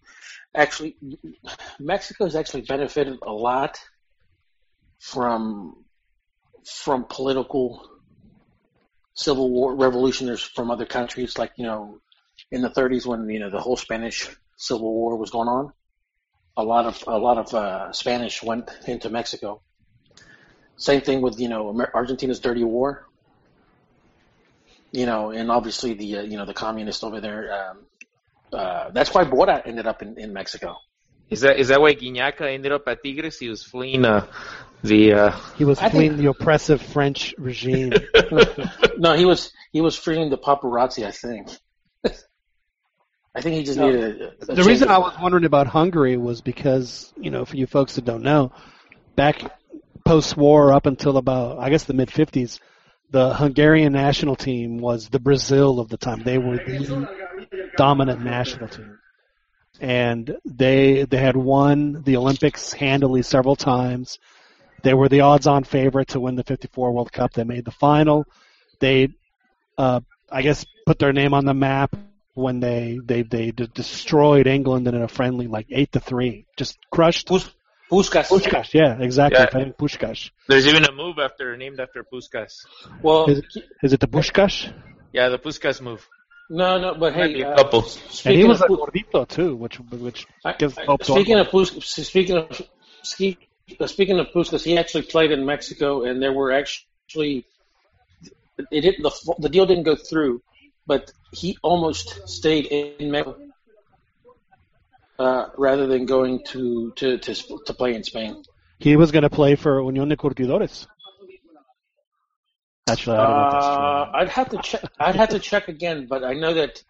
actually, 0.56 0.96
Mexico 1.80 2.24
has 2.24 2.36
actually 2.36 2.62
benefited 2.62 3.20
a 3.22 3.32
lot 3.32 3.78
from 5.00 5.86
from 6.68 7.06
political 7.06 7.88
civil 9.14 9.50
war 9.50 9.76
revolutionaries 9.76 10.42
from 10.42 10.70
other 10.70 10.86
countries, 10.86 11.38
like 11.38 11.54
you 11.56 11.66
know, 11.66 12.00
in 12.52 12.62
the 12.62 12.70
30s 12.70 13.06
when 13.06 13.30
you 13.30 13.40
know 13.40 13.50
the 13.50 13.60
whole 13.60 13.78
Spanish 13.78 14.30
Civil 14.58 14.94
War 14.94 15.18
was 15.18 15.30
going 15.32 15.48
on. 15.48 15.74
A 16.58 16.64
lot 16.64 16.86
of 16.86 17.04
a 17.08 17.18
lot 17.18 17.38
of 17.38 17.54
uh, 17.54 17.92
Spanish 17.92 18.42
went 18.42 18.70
into 18.88 19.10
Mexico. 19.10 19.62
Same 20.76 21.02
thing 21.02 21.22
with 21.22 21.40
you 21.40 21.50
know 21.50 21.76
Argentina's 21.94 22.40
dirty 22.40 22.64
war. 22.64 23.08
You 24.92 25.06
know, 25.06 25.32
and 25.32 25.52
obviously 25.52 25.94
the 25.94 26.18
uh, 26.18 26.22
you 26.24 26.38
know 26.38 26.46
the 26.46 26.54
communists 26.54 27.04
over 27.04 27.22
there. 27.22 27.54
Um, 27.54 27.78
uh, 28.52 28.90
that's 28.92 29.14
why 29.14 29.26
Bora 29.26 29.62
ended 29.66 29.86
up 29.86 30.02
in, 30.02 30.18
in 30.18 30.34
Mexico. 30.34 30.78
Is 31.30 31.42
that 31.42 31.60
is 31.60 31.68
that 31.68 31.82
why 31.82 31.94
Gignac 31.94 32.42
ended 32.42 32.72
up 32.72 32.88
at 32.88 33.04
Tigres? 33.04 33.38
He 33.38 33.50
was 33.50 33.64
fleeing 33.64 34.06
uh, 34.06 34.26
the. 34.84 35.14
Uh, 35.14 35.32
He 35.58 35.66
was 35.66 35.80
I 35.80 35.90
fleeing 35.90 36.12
think- 36.12 36.22
the 36.22 36.30
oppressive 36.30 36.82
French 36.82 37.34
regime. 37.38 37.94
No, 39.00 39.14
he 39.14 39.26
was 39.26 39.52
he 39.72 39.80
was 39.82 39.96
freeing 39.96 40.30
the 40.32 40.38
paparazzi. 40.40 41.06
I 41.06 41.12
think. 41.12 41.50
I 43.36 43.42
think 43.42 43.56
he 43.58 43.64
just 43.64 43.78
No. 43.78 43.92
needed 43.92 44.22
a, 44.22 44.52
a 44.52 44.56
the 44.56 44.64
reason 44.64 44.88
of- 44.88 44.96
I 44.96 44.98
was 44.98 45.14
wondering 45.22 45.46
about 45.46 45.68
Hungary 45.68 46.18
was 46.18 46.42
because, 46.42 47.14
you 47.18 47.30
know, 47.30 47.46
for 47.46 47.56
you 47.56 47.68
folks 47.68 47.96
that 47.96 48.06
don't 48.06 48.24
know, 48.24 48.52
back 49.16 49.52
post-war 50.06 50.74
up 50.74 50.86
until 50.88 51.18
about 51.18 51.60
I 51.60 51.70
guess 51.70 51.84
the 51.84 51.94
mid 51.94 52.10
50s, 52.10 52.60
the 53.12 53.34
Hungarian 53.36 53.94
national 53.94 54.36
team 54.36 54.80
was 54.80 55.10
the 55.10 55.20
Brazil 55.20 55.80
of 55.80 55.90
the 55.90 55.98
time. 55.98 56.24
They 56.24 56.40
were 56.40 56.58
the 56.58 57.08
dominant 57.78 58.24
national 58.24 58.70
team, 58.70 58.98
and 59.80 60.38
they 60.46 61.04
they 61.04 61.18
had 61.18 61.38
won 61.38 62.02
the 62.04 62.18
Olympics 62.18 62.74
handily 62.74 63.22
several 63.22 63.56
times. 63.56 64.18
They 64.84 64.94
were 64.94 65.10
the 65.10 65.22
odds-on 65.22 65.64
favorite 65.64 66.10
to 66.10 66.20
win 66.20 66.36
the 66.36 66.44
'54 66.44 66.92
World 66.92 67.12
Cup. 67.12 67.34
They 67.34 67.44
made 67.44 67.66
the 67.66 67.72
final. 67.72 68.26
They, 68.80 69.10
uh, 69.78 70.02
I 70.32 70.42
guess, 70.42 70.66
put 70.86 71.00
their 71.00 71.14
name 71.14 71.34
on 71.34 71.46
the 71.46 71.54
map 71.54 71.96
when 72.34 72.60
they 72.60 73.00
they 73.04 73.24
they 73.24 73.52
destroyed 73.52 74.46
England 74.48 74.88
in 74.88 74.96
a 75.02 75.08
friendly 75.08 75.48
like 75.48 75.68
eight 75.72 75.92
to 75.94 76.00
three, 76.00 76.46
just 76.58 76.78
crushed. 76.92 77.28
Pus- 77.28 77.50
Puskas. 77.90 78.28
Pushkash, 78.28 78.74
yeah, 78.74 78.98
exactly. 79.00 79.40
Yeah. 79.40 79.48
Ferenc 79.50 79.78
Pushkash. 79.78 80.32
There's 80.50 80.68
even 80.68 80.84
a 80.84 80.92
move 80.92 81.20
after 81.20 81.56
named 81.56 81.80
after 81.80 82.04
Puskas. 82.04 82.66
Well, 83.02 83.30
Is, 83.30 83.42
is 83.82 83.94
it 83.94 84.02
the 84.02 84.08
Pushkash? 84.10 84.74
Yeah, 85.14 85.30
the 85.30 85.40
Puskas 85.40 85.80
move. 85.80 86.06
no, 86.50 86.78
no, 86.82 86.96
but 86.96 87.14
hey, 87.14 87.34
be 87.34 87.42
a 87.44 87.50
uh. 87.52 87.82
And 88.26 88.36
he 88.36 88.44
was 88.44 88.62
a 88.62 88.68
Pu- 88.68 88.78
gordito 88.78 89.26
too, 89.26 89.56
which 89.56 89.80
which 89.80 90.28
I- 90.44 90.54
gives 90.60 90.78
I- 90.78 90.84
hope 90.84 91.00
to 91.04 91.14
speaking 91.14 91.40
of 91.40 91.48
Pus- 91.50 91.86
speaking 91.86 92.36
of 92.38 92.62
ski, 93.04 93.38
uh, 93.42 93.46
speaking 93.86 94.20
of 94.20 94.28
Puskas, 94.28 94.64
he 94.64 94.78
actually 94.78 95.04
played 95.04 95.32
in 95.32 95.46
Mexico, 95.46 96.04
and 96.04 96.22
there 96.22 96.34
were 96.34 96.52
actually 96.52 97.46
it 98.72 98.82
didn't 98.82 99.04
the 99.04 99.36
the 99.40 99.50
deal 99.50 99.66
didn't 99.66 99.84
go 99.84 99.96
through, 99.96 100.42
but 100.86 101.12
he 101.32 101.58
almost 101.62 102.28
stayed 102.28 102.66
in 102.66 103.12
Mexico 103.12 103.38
uh, 105.20 105.46
rather 105.58 105.88
than 105.88 106.06
going 106.06 106.44
to 106.48 106.92
to 106.96 107.18
to 107.18 107.34
to 107.66 107.74
play 107.74 107.94
in 107.96 108.04
Spain. 108.04 108.44
he 108.80 108.96
was 108.96 109.12
going 109.12 109.24
to 109.24 109.30
play 109.30 109.56
for 109.56 109.82
Unión 109.82 110.10
de 110.10 110.16
Curtidores. 110.18 110.88
Actually, 112.90 113.18
I 113.18 113.28
don't 113.28 113.36
know 113.38 113.48
if 113.48 113.52
that's 113.54 113.66
true. 113.66 113.86
Uh, 113.86 114.12
I'd 114.20 114.30
have 114.30 114.50
to 114.50 114.58
check. 114.70 114.82
I'd 115.00 115.16
have 115.16 115.30
to 115.30 115.40
check 115.40 115.68
again, 115.68 116.08
but 116.08 116.24
I 116.24 116.34
know 116.34 116.54
that 116.54 116.84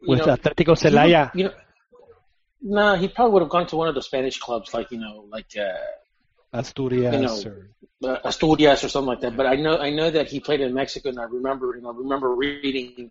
With 0.00 0.20
know, 0.20 0.26
would- 0.32 0.78
Celaya. 0.78 1.30
You 1.34 1.44
know, 1.44 1.52
no, 2.64 2.96
he 2.96 3.08
probably 3.08 3.34
would 3.34 3.42
have 3.42 3.50
gone 3.50 3.66
to 3.68 3.76
one 3.76 3.88
of 3.88 3.94
the 3.94 4.02
Spanish 4.02 4.38
clubs, 4.38 4.72
like 4.72 4.90
you 4.90 4.98
know, 4.98 5.26
like 5.28 5.54
uh, 5.56 6.58
Asturias. 6.58 7.14
you 7.14 7.20
know, 7.20 7.68
or, 8.02 8.16
uh, 8.16 8.20
Asturias 8.24 8.82
or 8.82 8.88
something 8.88 9.08
like 9.08 9.20
that. 9.20 9.36
But 9.36 9.46
I 9.46 9.56
know 9.56 9.78
I 9.78 9.90
know 9.90 10.10
that 10.10 10.28
he 10.28 10.40
played 10.40 10.62
in 10.62 10.72
Mexico, 10.72 11.10
and 11.10 11.20
I 11.20 11.24
remember 11.24 11.74
and 11.74 11.86
I 11.86 11.90
remember 11.90 12.34
reading 12.34 13.10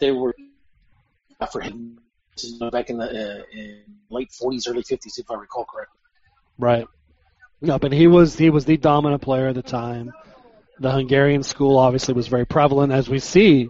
they 0.00 0.10
were 0.10 0.34
for 1.52 1.60
him 1.60 1.98
back 2.72 2.90
in 2.90 2.98
the 2.98 3.04
uh, 3.04 3.42
in 3.52 3.84
late 4.10 4.30
40s, 4.30 4.68
early 4.68 4.82
50s, 4.82 5.18
if 5.18 5.30
I 5.30 5.34
recall 5.34 5.64
correctly. 5.64 6.00
right. 6.58 6.86
No, 7.60 7.78
but 7.78 7.92
he 7.92 8.06
was 8.06 8.36
he 8.36 8.50
was 8.50 8.64
the 8.64 8.78
dominant 8.78 9.22
player 9.22 9.48
at 9.48 9.54
the 9.54 9.62
time. 9.62 10.12
The 10.80 10.90
Hungarian 10.90 11.42
school 11.42 11.78
obviously 11.78 12.14
was 12.14 12.26
very 12.26 12.46
prevalent, 12.46 12.90
as 12.92 13.08
we 13.08 13.18
see, 13.18 13.68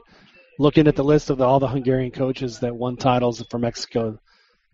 looking 0.61 0.87
at 0.89 0.95
the 0.95 1.03
list 1.03 1.31
of 1.31 1.39
the, 1.39 1.45
all 1.45 1.59
the 1.59 1.67
Hungarian 1.67 2.11
coaches 2.11 2.61
that 2.61 2.77
won 2.77 2.97
titles 2.99 3.43
for 3.51 3.59
Mexico, 3.59 4.21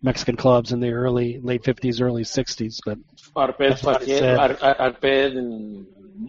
Mexican 0.01 0.35
clubs 0.35 0.73
in 0.73 0.81
the 0.81 0.91
early 0.91 1.39
late 1.41 1.63
50s, 1.63 2.01
early 2.01 2.23
60s. 2.23 2.79
But 2.85 2.97
Arped, 3.35 3.57
That's 3.57 3.87
I 3.87 3.93
Fatier, 3.93 4.19
said. 4.19 4.37
Ar- 4.37 4.57
Ar- 4.61 4.91
Arped, 4.91 5.37
and 5.37 5.87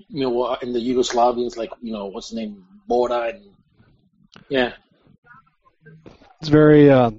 you 0.08 0.22
know, 0.22 0.56
and 0.62 0.72
the 0.72 0.78
Yugoslavians, 0.78 1.56
like 1.56 1.72
you 1.82 1.92
know, 1.92 2.06
what's 2.06 2.28
his 2.28 2.38
name, 2.38 2.64
Bora, 2.86 3.32
and 3.34 3.50
yeah, 4.48 4.74
It's 6.40 6.48
very, 6.48 6.88
uh, 6.88 7.10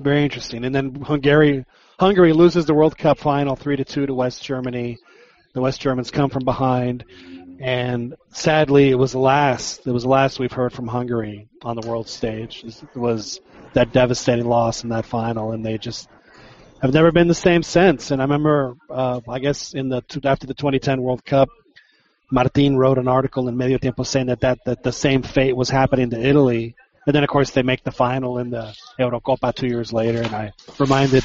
very 0.00 0.24
interesting. 0.24 0.64
And 0.64 0.74
then 0.74 0.96
Hungary, 0.96 1.64
Hungary 2.00 2.32
loses 2.32 2.66
the 2.66 2.74
World 2.74 2.98
Cup 2.98 3.18
final 3.18 3.54
three 3.54 3.76
to 3.76 3.84
two 3.84 4.06
to 4.06 4.14
West 4.14 4.42
Germany. 4.42 4.98
The 5.54 5.60
West 5.60 5.80
Germans 5.80 6.10
come 6.10 6.30
from 6.30 6.44
behind, 6.44 7.04
and 7.60 8.14
sadly, 8.32 8.88
it 8.88 8.94
was 8.94 9.12
the 9.12 9.18
last. 9.18 9.86
It 9.86 9.90
was 9.90 10.04
the 10.04 10.08
last 10.08 10.38
we've 10.38 10.50
heard 10.50 10.72
from 10.72 10.88
Hungary 10.88 11.46
on 11.62 11.76
the 11.76 11.86
world 11.86 12.08
stage. 12.08 12.64
It 12.64 12.96
was 12.96 13.38
that 13.74 13.92
devastating 13.92 14.46
loss 14.46 14.82
in 14.82 14.88
that 14.88 15.04
final, 15.04 15.52
and 15.52 15.64
they 15.64 15.76
just 15.76 16.08
have 16.80 16.94
never 16.94 17.12
been 17.12 17.28
the 17.28 17.34
same 17.34 17.62
since. 17.62 18.12
And 18.12 18.22
I 18.22 18.24
remember, 18.24 18.76
uh, 18.88 19.20
I 19.28 19.40
guess 19.40 19.74
in 19.74 19.90
the 19.90 20.02
after 20.24 20.46
the 20.46 20.54
2010 20.54 21.02
World 21.02 21.22
Cup, 21.22 21.50
Martin 22.30 22.78
wrote 22.78 22.96
an 22.96 23.08
article 23.08 23.46
in 23.46 23.58
Medio 23.58 23.76
Tiempo 23.76 24.04
saying 24.04 24.28
that, 24.28 24.40
that 24.40 24.64
that 24.64 24.82
the 24.82 24.92
same 24.92 25.22
fate 25.22 25.54
was 25.54 25.68
happening 25.68 26.08
to 26.10 26.18
Italy. 26.18 26.74
And 27.06 27.14
then, 27.14 27.24
of 27.24 27.28
course, 27.28 27.50
they 27.50 27.62
make 27.62 27.84
the 27.84 27.92
final 27.92 28.38
in 28.38 28.48
the 28.48 28.74
Eurocopa 28.98 29.54
two 29.54 29.66
years 29.66 29.92
later. 29.92 30.22
And 30.22 30.34
I 30.34 30.52
reminded 30.78 31.24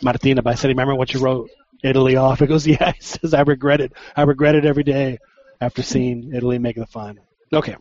Martin 0.00 0.38
about. 0.38 0.52
I 0.52 0.54
said, 0.54 0.68
"Remember 0.68 0.94
what 0.94 1.12
you 1.12 1.20
wrote 1.20 1.50
Italy 1.82 2.16
off?" 2.16 2.38
He 2.40 2.46
goes, 2.46 2.66
"Yeah." 2.66 2.92
He 2.92 3.02
says, 3.02 3.34
"I 3.34 3.42
regret 3.42 3.82
it. 3.82 3.92
I 4.16 4.22
regret 4.22 4.54
it 4.54 4.64
every 4.64 4.82
day 4.84 5.18
after 5.64 5.82
seeing 5.82 6.32
Italy 6.34 6.58
make 6.58 6.76
the 6.76 6.86
final." 6.86 7.24
Okay. 7.52 7.76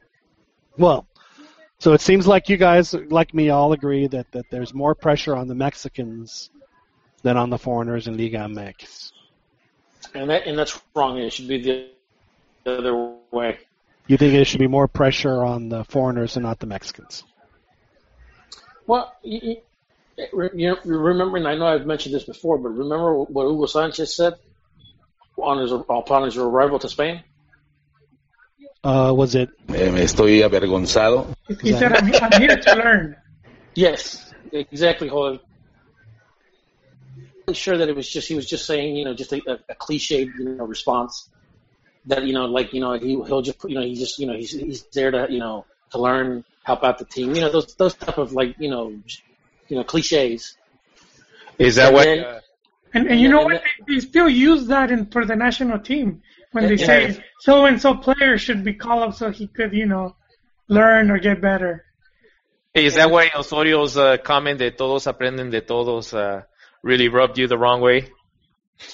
Well, 0.77 1.07
so 1.79 1.93
it 1.93 2.01
seems 2.01 2.25
like 2.25 2.49
you 2.49 2.57
guys, 2.57 2.93
like 2.93 3.33
me, 3.33 3.49
all 3.49 3.73
agree 3.73 4.07
that 4.07 4.31
that 4.31 4.45
there's 4.49 4.73
more 4.73 4.95
pressure 4.95 5.35
on 5.35 5.47
the 5.47 5.55
Mexicans 5.55 6.49
than 7.23 7.37
on 7.37 7.49
the 7.49 7.57
foreigners 7.57 8.07
in 8.07 8.17
Liga 8.17 8.37
MX. 8.37 9.11
and 10.13 10.29
that 10.29 10.47
and 10.47 10.57
that's 10.57 10.79
wrong. 10.95 11.17
It 11.17 11.33
should 11.33 11.47
be 11.47 11.61
the 11.61 12.71
other 12.71 13.15
way. 13.31 13.59
You 14.07 14.17
think 14.17 14.33
there 14.33 14.45
should 14.45 14.59
be 14.59 14.67
more 14.67 14.87
pressure 14.87 15.43
on 15.43 15.69
the 15.69 15.83
foreigners 15.85 16.35
and 16.35 16.43
not 16.43 16.59
the 16.59 16.67
Mexicans? 16.67 17.23
Well, 18.85 19.13
you, 19.23 19.57
you, 20.17 20.51
you 20.53 20.77
remember, 20.83 21.37
and 21.37 21.47
I 21.47 21.55
know 21.55 21.67
I've 21.67 21.85
mentioned 21.85 22.13
this 22.13 22.25
before, 22.25 22.57
but 22.57 22.69
remember 22.69 23.23
what 23.23 23.47
Hugo 23.47 23.65
Sanchez 23.65 24.15
said 24.15 24.33
on 25.37 25.57
his 25.59 25.71
upon 25.71 26.23
his 26.23 26.37
arrival 26.37 26.79
to 26.79 26.89
Spain. 26.89 27.23
Uh, 28.83 29.13
was 29.15 29.33
it? 29.35 29.49
Eh, 29.69 29.89
me 29.91 30.01
estoy 30.01 30.41
avergonzado. 30.43 31.33
He 31.61 31.71
said, 31.71 31.93
I'm, 31.93 32.13
I'm 32.21 32.41
here 32.41 32.57
to 32.57 32.75
learn. 32.75 33.15
Yes, 33.75 34.33
exactly. 34.51 35.07
Hold 35.07 35.39
I'm 37.47 37.53
sure 37.53 37.77
that 37.77 37.89
it 37.89 37.95
was 37.95 38.09
just 38.09 38.27
he 38.27 38.35
was 38.35 38.45
just 38.49 38.65
saying, 38.65 38.95
you 38.95 39.05
know, 39.05 39.13
just 39.13 39.31
a, 39.33 39.41
a, 39.47 39.59
a 39.69 39.75
cliche, 39.75 40.21
you 40.37 40.45
know, 40.55 40.65
response 40.65 41.29
that 42.05 42.23
you 42.23 42.33
know, 42.33 42.45
like 42.45 42.73
you 42.73 42.81
know, 42.81 42.93
he 42.93 43.11
he'll 43.27 43.41
just 43.41 43.63
you 43.65 43.75
know, 43.75 43.81
he 43.81 43.95
just 43.95 44.19
you 44.19 44.27
know, 44.27 44.33
he's 44.33 44.51
he's 44.51 44.83
there 44.93 45.11
to 45.11 45.27
you 45.29 45.39
know 45.39 45.65
to 45.91 45.97
learn, 45.99 46.43
help 46.63 46.83
out 46.83 46.97
the 46.99 47.05
team, 47.05 47.33
you 47.35 47.41
know, 47.41 47.51
those 47.51 47.75
those 47.75 47.93
type 47.95 48.17
of 48.17 48.33
like 48.33 48.55
you 48.59 48.69
know, 48.69 48.89
you 49.69 49.77
know, 49.77 49.83
cliches. 49.83 50.57
Is 51.57 51.75
that 51.75 51.87
And 51.87 51.95
what? 51.95 52.03
then- 52.05 52.23
Uh, 52.25 52.39
And, 52.95 53.07
and 53.09 53.19
you 53.19 53.25
And 53.27 53.33
know 53.35 53.43
then- 53.49 53.59
what? 53.59 53.63
They, 53.87 53.95
they 53.95 53.99
still 54.01 54.29
use 54.29 54.67
that 54.67 54.91
in 54.91 55.07
for 55.07 55.25
the 55.25 55.35
national 55.35 55.79
team 55.79 56.21
when 56.53 56.67
they 56.67 56.77
Yeah. 56.77 56.85
say 56.85 57.23
so 57.39 57.65
and 57.65 57.81
so 57.81 57.95
player 57.95 58.37
should 58.37 58.63
be 58.63 58.73
called 58.73 59.03
up 59.03 59.13
so 59.15 59.31
he 59.31 59.47
could, 59.47 59.73
you 59.73 59.85
know, 59.85 60.15
learn 60.69 61.11
or 61.11 61.19
get 61.19 61.41
better. 61.41 61.83
is 62.73 62.95
that 62.95 63.11
why 63.11 63.29
Osorio's 63.29 63.97
uh, 63.97 64.17
comment 64.17 64.57
de 64.57 64.71
todos 64.71 65.05
aprenden 65.05 65.51
de 65.51 65.61
todos 65.61 66.13
uh, 66.13 66.41
really 66.81 67.09
rubbed 67.09 67.37
you 67.37 67.47
the 67.47 67.57
wrong 67.57 67.81
way? 67.81 68.09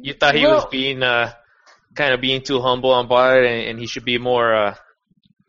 You 0.00 0.14
thought 0.14 0.34
he 0.34 0.46
was 0.46 0.64
being 0.66 1.02
uh, 1.02 1.32
kind 1.94 2.14
of 2.14 2.20
being 2.20 2.42
too 2.42 2.60
humble 2.60 2.92
on 2.92 3.08
bar, 3.08 3.42
and, 3.42 3.68
and 3.68 3.78
he 3.78 3.86
should 3.86 4.04
be 4.04 4.18
more, 4.18 4.54
uh, 4.54 4.74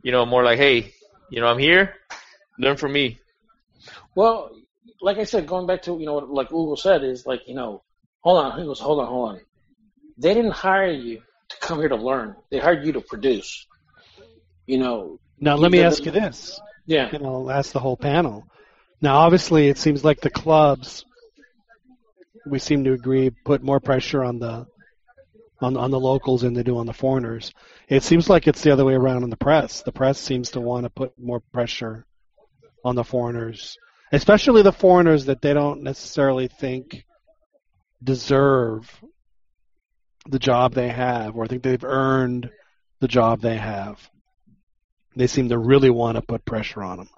you 0.01 0.11
know, 0.11 0.25
more 0.25 0.43
like, 0.43 0.57
hey, 0.57 0.91
you 1.29 1.39
know, 1.39 1.47
I'm 1.47 1.59
here, 1.59 1.93
learn 2.57 2.77
from 2.77 2.93
me. 2.93 3.19
Well, 4.15 4.49
like 5.01 5.17
I 5.17 5.23
said, 5.25 5.45
going 5.47 5.67
back 5.67 5.83
to 5.83 5.91
you 5.99 6.05
know 6.05 6.15
what 6.15 6.29
like 6.29 6.49
Hugo 6.49 6.75
said 6.75 7.03
is 7.03 7.25
like 7.25 7.41
you 7.47 7.55
know, 7.55 7.83
hold 8.21 8.43
on, 8.43 8.59
he 8.59 8.65
goes, 8.65 8.79
hold 8.79 8.99
on, 8.99 9.07
hold 9.07 9.29
on. 9.29 9.41
They 10.17 10.33
didn't 10.33 10.51
hire 10.51 10.91
you 10.91 11.21
to 11.49 11.55
come 11.59 11.79
here 11.79 11.89
to 11.89 11.95
learn. 11.95 12.35
They 12.51 12.59
hired 12.59 12.85
you 12.85 12.93
to 12.93 13.01
produce. 13.01 13.67
You 14.65 14.77
know, 14.77 15.19
Now, 15.39 15.55
let 15.55 15.71
me 15.71 15.81
ask 15.81 16.05
you 16.05 16.11
this. 16.11 16.59
yeah. 16.85 17.09
And 17.11 17.25
I'll 17.25 17.49
ask 17.49 17.71
the 17.71 17.79
whole 17.79 17.97
panel. 17.97 18.45
Now, 19.01 19.17
obviously, 19.19 19.67
it 19.69 19.77
seems 19.77 20.03
like 20.03 20.19
the 20.21 20.29
clubs, 20.29 21.05
we 22.45 22.59
seem 22.59 22.83
to 22.83 22.93
agree, 22.93 23.29
put 23.45 23.63
more 23.63 23.79
pressure 23.79 24.23
on 24.23 24.39
the 24.39 24.65
on 25.61 25.75
on 25.75 25.91
the 25.91 25.99
locals 25.99 26.41
than 26.41 26.53
they 26.53 26.63
do 26.63 26.77
on 26.77 26.85
the 26.85 26.93
foreigners. 26.93 27.51
It 27.89 28.03
seems 28.03 28.29
like 28.29 28.47
it's 28.47 28.61
the 28.61 28.71
other 28.71 28.85
way 28.85 28.93
around 28.93 29.23
in 29.23 29.29
the 29.29 29.37
press. 29.37 29.81
The 29.81 29.91
press 29.91 30.17
seems 30.19 30.51
to 30.51 30.61
want 30.61 30.85
to 30.85 30.89
put 30.89 31.19
more 31.19 31.41
pressure 31.51 32.05
on 32.85 32.95
the 32.95 33.03
foreigners, 33.03 33.77
especially 34.11 34.61
the 34.61 34.71
foreigners 34.71 35.25
that 35.25 35.41
they 35.41 35.53
don't 35.53 35.83
necessarily 35.83 36.47
think 36.47 37.03
deserve 38.01 38.89
the 40.29 40.39
job 40.39 40.73
they 40.73 40.89
have 40.89 41.35
or 41.35 41.43
I 41.43 41.47
think 41.47 41.63
they've 41.63 41.83
earned 41.83 42.49
the 42.99 43.07
job 43.07 43.41
they 43.41 43.57
have. 43.57 43.99
They 45.15 45.27
seem 45.27 45.49
to 45.49 45.57
really 45.57 45.89
want 45.89 46.15
to 46.15 46.21
put 46.21 46.45
pressure 46.45 46.83
on 46.83 46.97
them, 46.97 47.09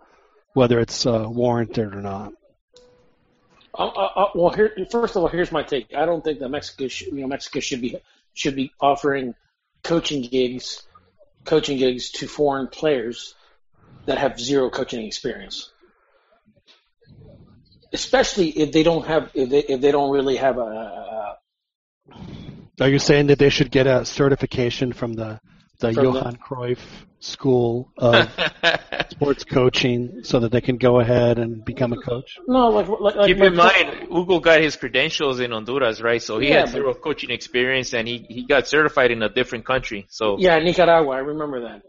whether 0.54 0.80
it's 0.80 1.06
uh, 1.06 1.26
warranted 1.28 1.94
or 1.94 2.02
not. 2.02 2.34
Uh, 3.78 3.88
uh, 3.88 4.26
well, 4.36 4.50
here, 4.50 4.76
first 4.90 5.16
of 5.16 5.24
all, 5.24 5.30
here's 5.30 5.52
my 5.52 5.64
take. 5.64 5.94
I 5.96 6.06
don't 6.06 6.24
think 6.24 6.40
that 6.40 6.50
Mexico, 6.50 6.88
should, 6.88 7.08
you 7.08 7.22
know, 7.22 7.28
Mexico 7.28 7.60
should 7.60 7.82
be 7.82 7.98
should 8.34 8.56
be 8.56 8.72
offering 8.80 9.36
coaching 9.84 10.22
gigs, 10.22 10.84
coaching 11.46 11.78
gigs 11.78 12.12
to 12.12 12.28
foreign 12.28 12.68
players 12.68 13.36
that 14.06 14.18
have 14.18 14.40
zero 14.40 14.70
coaching 14.70 15.06
experience. 15.06 15.72
Especially 17.94 18.50
if 18.50 18.72
they 18.72 18.84
don't 18.84 19.06
have, 19.06 19.32
if 19.34 19.50
they 19.50 19.60
if 19.60 19.82
they 19.82 19.92
don't 19.92 20.12
really 20.12 20.38
have 20.38 20.58
a, 20.58 20.62
a 20.62 21.38
Are 22.80 22.90
you 22.90 23.00
saying 23.00 23.28
that 23.28 23.40
they 23.40 23.50
should 23.50 23.72
get 23.72 23.88
a 23.88 24.06
certification 24.06 24.94
from 24.94 25.14
the 25.14 25.40
the 25.80 25.94
From 25.94 26.14
the- 26.14 26.38
Cruyff 26.48 26.80
School 27.20 27.92
of 27.98 28.30
Sports 29.10 29.44
Coaching 29.44 30.20
so 30.24 30.40
that 30.40 30.52
they 30.52 30.62
can 30.62 30.78
go 30.78 31.00
ahead 31.00 31.40
and 31.40 31.66
become 31.66 31.92
a 31.92 31.98
coach? 31.98 32.38
No, 32.48 32.70
like 32.70 32.88
like, 32.88 33.16
like 33.16 33.26
Keep 33.28 33.38
in 33.42 33.56
mind, 33.56 34.08
Hugo 34.12 34.40
got 34.40 34.62
his 34.62 34.76
credentials 34.76 35.40
in 35.40 35.52
Honduras, 35.52 36.02
right? 36.02 36.22
So 36.22 36.38
he 36.40 36.50
Yeah, 36.50 36.60
had 36.60 36.66
but- 36.66 36.72
zero 36.72 36.94
coaching 36.94 37.32
experience, 37.32 37.94
and 37.94 38.08
he 38.08 38.26
he 38.30 38.46
got 38.46 38.68
certified 38.68 39.12
in 39.12 39.22
a 39.24 39.30
different 39.30 39.66
country. 39.66 40.06
So 40.10 40.38
Yeah, 40.40 40.58
Nicaragua. 40.60 41.16
I 41.16 41.20
remember 41.20 41.62
that. 41.62 41.82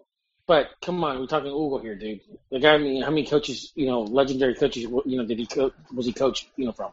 But 0.46 0.66
come 0.82 1.04
on, 1.04 1.20
we're 1.20 1.26
talking 1.26 1.50
Hugo 1.52 1.78
here, 1.78 1.94
dude. 1.94 2.20
The 2.50 2.58
guy. 2.58 2.74
I 2.74 2.78
mean, 2.78 3.02
how 3.02 3.10
many 3.10 3.26
coaches? 3.26 3.72
You 3.74 3.86
know, 3.86 4.00
legendary 4.02 4.54
coaches. 4.54 4.82
You 4.84 5.16
know, 5.18 5.24
did 5.26 5.38
he 5.38 5.46
co- 5.46 5.72
was 5.94 6.06
he 6.06 6.12
coach? 6.12 6.48
You 6.56 6.66
know, 6.66 6.72
from? 6.72 6.92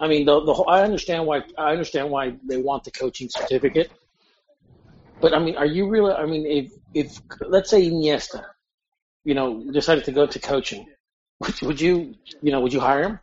I 0.00 0.08
mean, 0.08 0.26
the 0.26 0.40
the 0.44 0.54
whole. 0.54 0.68
I 0.68 0.82
understand 0.82 1.26
why. 1.26 1.42
I 1.56 1.72
understand 1.72 2.10
why 2.10 2.36
they 2.46 2.56
want 2.56 2.84
the 2.84 2.90
coaching 2.90 3.28
certificate. 3.28 3.90
But 5.20 5.34
I 5.34 5.38
mean, 5.40 5.56
are 5.56 5.66
you 5.66 5.88
really? 5.88 6.12
I 6.12 6.26
mean, 6.26 6.46
if 6.46 6.72
if 6.94 7.20
let's 7.40 7.70
say 7.70 7.88
Iniesta, 7.90 8.44
you 9.24 9.34
know, 9.34 9.64
decided 9.72 10.04
to 10.04 10.12
go 10.12 10.26
to 10.26 10.38
coaching, 10.38 10.86
would, 11.40 11.62
would 11.62 11.80
you, 11.80 12.14
you 12.42 12.52
know, 12.52 12.60
would 12.60 12.72
you 12.72 12.80
hire 12.80 13.02
him? 13.02 13.20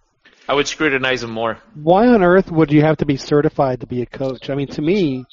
I 0.48 0.54
would 0.54 0.68
scrutinize 0.68 1.24
him 1.24 1.32
more. 1.32 1.58
Why 1.74 2.08
on 2.08 2.22
earth 2.22 2.52
would 2.52 2.72
you 2.72 2.82
have 2.82 2.98
to 2.98 3.06
be 3.06 3.18
certified 3.18 3.80
to 3.80 3.88
be 3.88 4.02
a 4.02 4.06
coach? 4.06 4.50
I 4.50 4.56
mean, 4.56 4.68
to 4.68 4.82
me, 4.82 5.26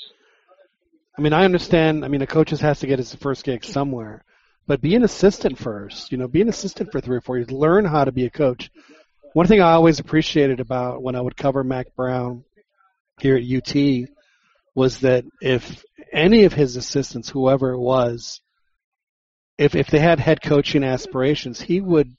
I 1.18 1.20
mean, 1.20 1.32
I 1.32 1.44
understand. 1.44 2.04
I 2.04 2.08
mean, 2.08 2.22
a 2.22 2.26
coach 2.26 2.48
just 2.48 2.62
has 2.62 2.80
to 2.80 2.86
get 2.86 2.98
his 2.98 3.14
first 3.16 3.44
gig 3.44 3.64
somewhere, 3.64 4.24
but 4.66 4.80
be 4.80 4.94
an 4.94 5.02
assistant 5.02 5.58
first. 5.58 6.12
You 6.12 6.18
know, 6.18 6.28
be 6.28 6.40
an 6.40 6.48
assistant 6.48 6.92
for 6.92 7.00
three 7.00 7.16
or 7.16 7.20
four 7.20 7.36
years. 7.36 7.50
Learn 7.50 7.84
how 7.84 8.04
to 8.04 8.12
be 8.12 8.24
a 8.26 8.30
coach. 8.30 8.70
One 9.34 9.46
thing 9.46 9.62
I 9.62 9.72
always 9.72 9.98
appreciated 9.98 10.60
about 10.60 11.02
when 11.02 11.16
I 11.16 11.20
would 11.22 11.38
cover 11.38 11.64
Mack 11.64 11.96
Brown 11.96 12.44
here 13.18 13.36
at 13.36 13.42
UT 13.42 13.74
was 14.74 15.00
that 15.00 15.24
if 15.40 15.82
any 16.12 16.44
of 16.44 16.52
his 16.52 16.76
assistants, 16.76 17.30
whoever 17.30 17.70
it 17.70 17.78
was, 17.78 18.42
if 19.56 19.74
if 19.74 19.86
they 19.86 20.00
had 20.00 20.20
head 20.20 20.42
coaching 20.42 20.84
aspirations, 20.84 21.62
he 21.62 21.80
would 21.80 22.14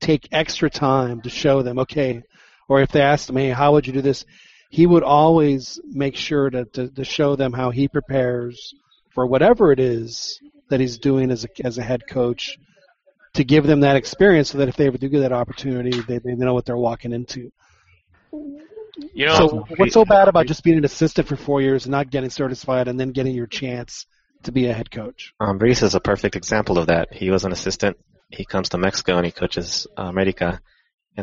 take 0.00 0.28
extra 0.30 0.70
time 0.70 1.20
to 1.22 1.30
show 1.30 1.62
them, 1.62 1.80
okay, 1.80 2.22
or 2.68 2.80
if 2.80 2.92
they 2.92 3.00
asked 3.00 3.28
him, 3.28 3.36
hey, 3.36 3.50
how 3.50 3.72
would 3.72 3.88
you 3.88 3.92
do 3.92 4.00
this? 4.00 4.24
He 4.70 4.86
would 4.86 5.02
always 5.02 5.80
make 5.84 6.14
sure 6.14 6.48
to, 6.48 6.64
to, 6.64 6.90
to 6.90 7.04
show 7.04 7.34
them 7.34 7.52
how 7.52 7.70
he 7.70 7.88
prepares 7.88 8.72
for 9.12 9.26
whatever 9.26 9.72
it 9.72 9.80
is 9.80 10.38
that 10.68 10.78
he's 10.78 10.98
doing 10.98 11.32
as 11.32 11.44
a, 11.44 11.48
as 11.66 11.76
a 11.78 11.82
head 11.82 12.02
coach 12.08 12.56
to 13.34 13.44
give 13.44 13.64
them 13.64 13.80
that 13.80 13.96
experience 13.96 14.50
so 14.50 14.58
that 14.58 14.68
if 14.68 14.76
they 14.76 14.86
ever 14.86 14.98
do 14.98 15.08
get 15.08 15.20
that 15.20 15.32
opportunity, 15.32 16.00
they, 16.00 16.18
they 16.18 16.34
know 16.34 16.54
what 16.54 16.64
they're 16.64 16.76
walking 16.76 17.12
into. 17.12 17.52
You 19.14 19.26
know, 19.26 19.34
So 19.36 19.66
what's 19.76 19.94
so 19.94 20.04
bad 20.04 20.28
about 20.28 20.46
just 20.46 20.62
being 20.62 20.78
an 20.78 20.84
assistant 20.84 21.28
for 21.28 21.36
four 21.36 21.62
years 21.62 21.84
and 21.84 21.92
not 21.92 22.10
getting 22.10 22.30
certified 22.30 22.88
and 22.88 22.98
then 22.98 23.12
getting 23.12 23.34
your 23.34 23.46
chance 23.46 24.06
to 24.42 24.52
be 24.52 24.66
a 24.66 24.72
head 24.72 24.90
coach? 24.90 25.32
Um, 25.40 25.58
Reese 25.58 25.82
is 25.82 25.94
a 25.94 26.00
perfect 26.00 26.36
example 26.36 26.78
of 26.78 26.88
that. 26.88 27.12
He 27.12 27.30
was 27.30 27.44
an 27.44 27.52
assistant. 27.52 27.96
He 28.30 28.44
comes 28.44 28.70
to 28.70 28.78
Mexico 28.78 29.16
and 29.16 29.26
he 29.26 29.32
coaches 29.32 29.86
uh, 29.96 30.02
America, 30.02 30.60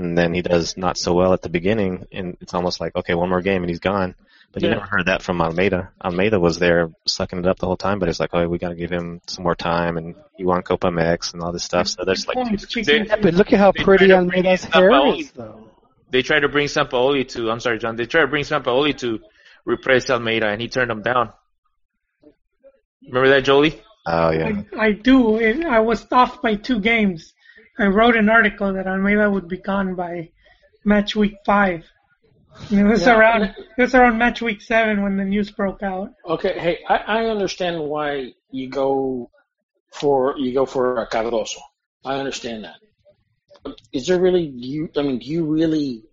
and 0.03 0.17
then 0.17 0.33
he 0.33 0.41
does 0.41 0.77
not 0.77 0.97
so 0.97 1.13
well 1.13 1.33
at 1.33 1.41
the 1.41 1.49
beginning, 1.49 2.07
and 2.11 2.37
it's 2.41 2.53
almost 2.53 2.79
like 2.79 2.95
okay, 2.95 3.13
one 3.13 3.29
more 3.29 3.41
game 3.41 3.63
and 3.63 3.69
he's 3.69 3.79
gone. 3.79 4.15
But 4.53 4.63
you 4.63 4.69
never 4.69 4.85
heard 4.85 5.07
that 5.07 5.21
from 5.21 5.41
Almeyda. 5.41 5.91
Almeyda 6.03 6.39
was 6.39 6.57
there 6.57 6.89
sucking 7.05 7.39
it 7.39 7.45
up 7.47 7.59
the 7.59 7.67
whole 7.67 7.77
time, 7.77 7.99
but 7.99 8.07
it's 8.07 8.19
like, 8.19 8.29
oh, 8.33 8.47
we 8.47 8.57
got 8.57 8.69
to 8.69 8.75
give 8.75 8.89
him 8.89 9.21
some 9.27 9.43
more 9.43 9.55
time, 9.55 9.97
and 9.97 10.15
he 10.37 10.45
won 10.45 10.61
Copa 10.63 10.87
MX 10.87 11.33
and 11.33 11.43
all 11.43 11.51
this 11.51 11.65
stuff. 11.65 11.87
So 11.89 12.05
there's 12.05 12.25
like, 12.27 12.35
Points, 12.35 12.65
They- 12.73 12.83
chicken. 12.83 13.05
Yeah, 13.07 13.17
but 13.17 13.33
look 13.33 13.51
at 13.51 13.59
how 13.59 13.71
pretty 13.73 14.07
try 14.07 14.19
to 14.19 14.25
bring 14.25 14.45
Almeyda's 14.45 14.63
hair 14.63 14.89
Sampaoli. 14.89 15.19
is, 15.19 15.31
though. 15.31 15.69
they 16.09 16.21
tried 16.21 16.39
to 16.39 16.49
bring 16.49 16.67
Sampaoli 16.67 17.27
to. 17.29 17.51
I'm 17.51 17.59
sorry, 17.59 17.77
John. 17.77 17.97
They 17.97 18.05
tried 18.05 18.21
to 18.21 18.27
bring 18.27 18.45
Sampaoli 18.45 18.97
to 18.99 19.19
replace 19.65 20.09
Almeyda, 20.09 20.47
and 20.47 20.61
he 20.61 20.69
turned 20.69 20.89
them 20.89 21.01
down. 21.01 21.33
Remember 23.07 23.29
that, 23.29 23.43
Jolie? 23.43 23.81
oh 24.07 24.31
yeah, 24.31 24.61
I, 24.77 24.87
I 24.87 24.91
do. 24.93 25.37
I 25.67 25.79
was 25.79 26.05
off 26.11 26.41
by 26.41 26.55
two 26.55 26.79
games. 26.79 27.33
I 27.79 27.85
wrote 27.85 28.15
an 28.15 28.29
article 28.29 28.73
that 28.73 28.87
Almeyda 28.87 29.29
would 29.29 29.47
be 29.47 29.57
gone 29.57 29.95
by 29.95 30.31
match 30.83 31.15
week 31.15 31.35
five. 31.45 31.85
And 32.71 32.79
it 32.79 32.83
was 32.85 33.07
around 33.07 33.43
it 33.43 33.81
was 33.81 33.93
around 33.93 34.17
match 34.17 34.41
week 34.41 34.61
seven 34.61 35.03
when 35.03 35.17
the 35.17 35.25
news 35.25 35.51
broke 35.51 35.83
out. 35.83 36.13
Okay, 36.25 36.57
hey, 36.57 36.79
I, 36.89 36.95
I 36.95 37.25
understand 37.25 37.79
why 37.81 38.33
you 38.49 38.69
go 38.69 39.29
for 39.91 40.35
you 40.37 40.53
go 40.53 40.65
for 40.65 40.97
a 40.97 41.07
Cardozo. 41.07 41.59
I 42.03 42.15
understand 42.15 42.63
that. 42.63 43.75
Is 43.91 44.07
there 44.07 44.19
really 44.19 44.43
you? 44.43 44.89
I 44.95 45.01
mean, 45.01 45.19
do 45.19 45.27
you 45.27 45.45
really? 45.45 46.03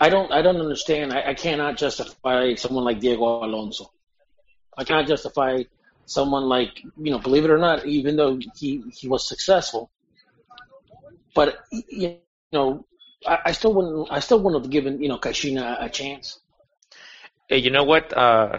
I 0.00 0.10
don't. 0.10 0.30
I 0.30 0.42
don't 0.42 0.60
understand. 0.60 1.12
I, 1.12 1.30
I 1.30 1.34
cannot 1.34 1.76
justify 1.76 2.54
someone 2.54 2.84
like 2.84 3.00
Diego 3.00 3.44
Alonso. 3.44 3.90
I 4.76 4.84
cannot 4.84 5.06
justify 5.06 5.64
someone 6.06 6.44
like 6.44 6.80
you 6.96 7.10
know. 7.10 7.18
Believe 7.18 7.44
it 7.44 7.50
or 7.50 7.58
not, 7.58 7.86
even 7.86 8.16
though 8.16 8.38
he 8.56 8.82
he 8.94 9.08
was 9.08 9.28
successful, 9.28 9.90
but 11.34 11.58
you 11.70 12.18
know, 12.52 12.86
I, 13.26 13.38
I 13.46 13.52
still 13.52 13.74
wouldn't. 13.74 14.08
I 14.10 14.20
still 14.20 14.40
wouldn't 14.42 14.64
have 14.64 14.70
given 14.70 15.02
you 15.02 15.08
know 15.08 15.18
Caixinha 15.18 15.84
a, 15.84 15.88
chance. 15.88 16.38
Hey, 17.48 17.58
you 17.58 17.70
know 17.70 17.84
what? 17.84 18.16
Uh, 18.16 18.58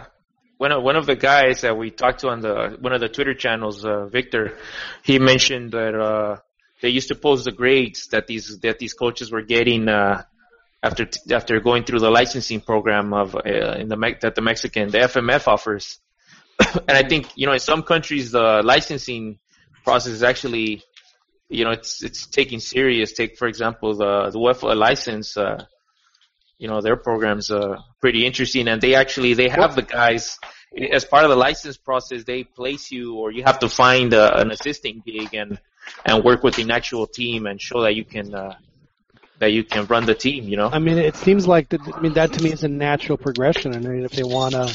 one 0.58 0.72
of 0.72 0.82
one 0.82 0.96
of 0.96 1.06
the 1.06 1.16
guys 1.16 1.62
that 1.62 1.76
we 1.76 1.90
talked 1.90 2.20
to 2.20 2.28
on 2.28 2.40
the 2.40 2.76
one 2.80 2.92
of 2.92 3.00
the 3.00 3.08
Twitter 3.08 3.34
channels, 3.34 3.84
uh, 3.84 4.06
Victor, 4.06 4.56
he 5.02 5.18
mentioned 5.18 5.72
that 5.72 5.94
uh, 5.94 6.36
they 6.80 6.88
used 6.88 7.08
to 7.08 7.14
post 7.14 7.44
the 7.44 7.52
grades 7.52 8.08
that 8.08 8.26
these 8.26 8.58
that 8.60 8.78
these 8.78 8.94
coaches 8.94 9.30
were 9.30 9.42
getting 9.42 9.88
uh, 9.88 10.22
after 10.82 11.08
after 11.30 11.60
going 11.60 11.84
through 11.84 12.00
the 12.00 12.10
licensing 12.10 12.60
program 12.60 13.12
of 13.12 13.34
uh, 13.34 13.40
in 13.78 13.88
the 13.88 13.96
Me- 13.96 14.16
that 14.20 14.34
the 14.34 14.42
Mexican 14.42 14.90
the 14.90 14.98
FMF 14.98 15.48
offers. 15.48 15.98
and 16.60 16.96
I 16.96 17.02
think 17.08 17.26
you 17.36 17.46
know 17.46 17.52
in 17.52 17.58
some 17.58 17.82
countries 17.82 18.30
the 18.30 18.62
licensing 18.64 19.38
process 19.84 20.12
is 20.12 20.22
actually 20.22 20.82
you 21.48 21.64
know 21.64 21.70
it's 21.70 22.02
it's 22.02 22.26
taking 22.26 22.60
serious. 22.60 23.12
Take 23.12 23.36
for 23.36 23.48
example 23.48 23.94
the 23.94 24.30
the 24.30 24.38
UEFA 24.38 24.76
license. 24.76 25.36
Uh, 25.36 25.64
you 26.58 26.68
know 26.68 26.80
their 26.80 26.96
programs 26.96 27.50
uh 27.50 27.76
pretty 28.00 28.24
interesting 28.24 28.68
and 28.68 28.80
they 28.80 28.94
actually 28.94 29.34
they 29.34 29.48
have 29.48 29.74
the 29.74 29.82
guys 29.82 30.38
as 30.92 31.04
part 31.04 31.24
of 31.24 31.30
the 31.30 31.36
license 31.36 31.76
process 31.76 32.24
they 32.24 32.44
place 32.44 32.90
you 32.90 33.16
or 33.16 33.32
you 33.32 33.42
have 33.44 33.58
to 33.58 33.68
find 33.68 34.14
uh, 34.14 34.32
an 34.36 34.50
assisting 34.50 35.02
gig 35.04 35.34
and 35.34 35.58
and 36.04 36.24
work 36.24 36.42
with 36.42 36.58
an 36.58 36.70
actual 36.70 37.06
team 37.06 37.46
and 37.46 37.60
show 37.60 37.82
that 37.82 37.94
you 37.94 38.04
can 38.04 38.34
uh 38.34 38.54
that 39.40 39.52
you 39.52 39.64
can 39.64 39.84
run 39.86 40.06
the 40.06 40.14
team 40.14 40.48
you 40.48 40.56
know 40.56 40.70
I 40.72 40.78
mean, 40.78 40.98
it 40.98 41.16
seems 41.16 41.46
like 41.46 41.68
that. 41.70 41.80
I 41.92 42.00
mean, 42.00 42.14
that 42.14 42.32
to 42.34 42.42
me 42.42 42.52
is 42.52 42.62
a 42.62 42.68
natural 42.68 43.18
progression. 43.18 43.74
I 43.74 43.78
mean, 43.78 44.04
if 44.04 44.12
they 44.12 44.22
want 44.22 44.54
to 44.54 44.74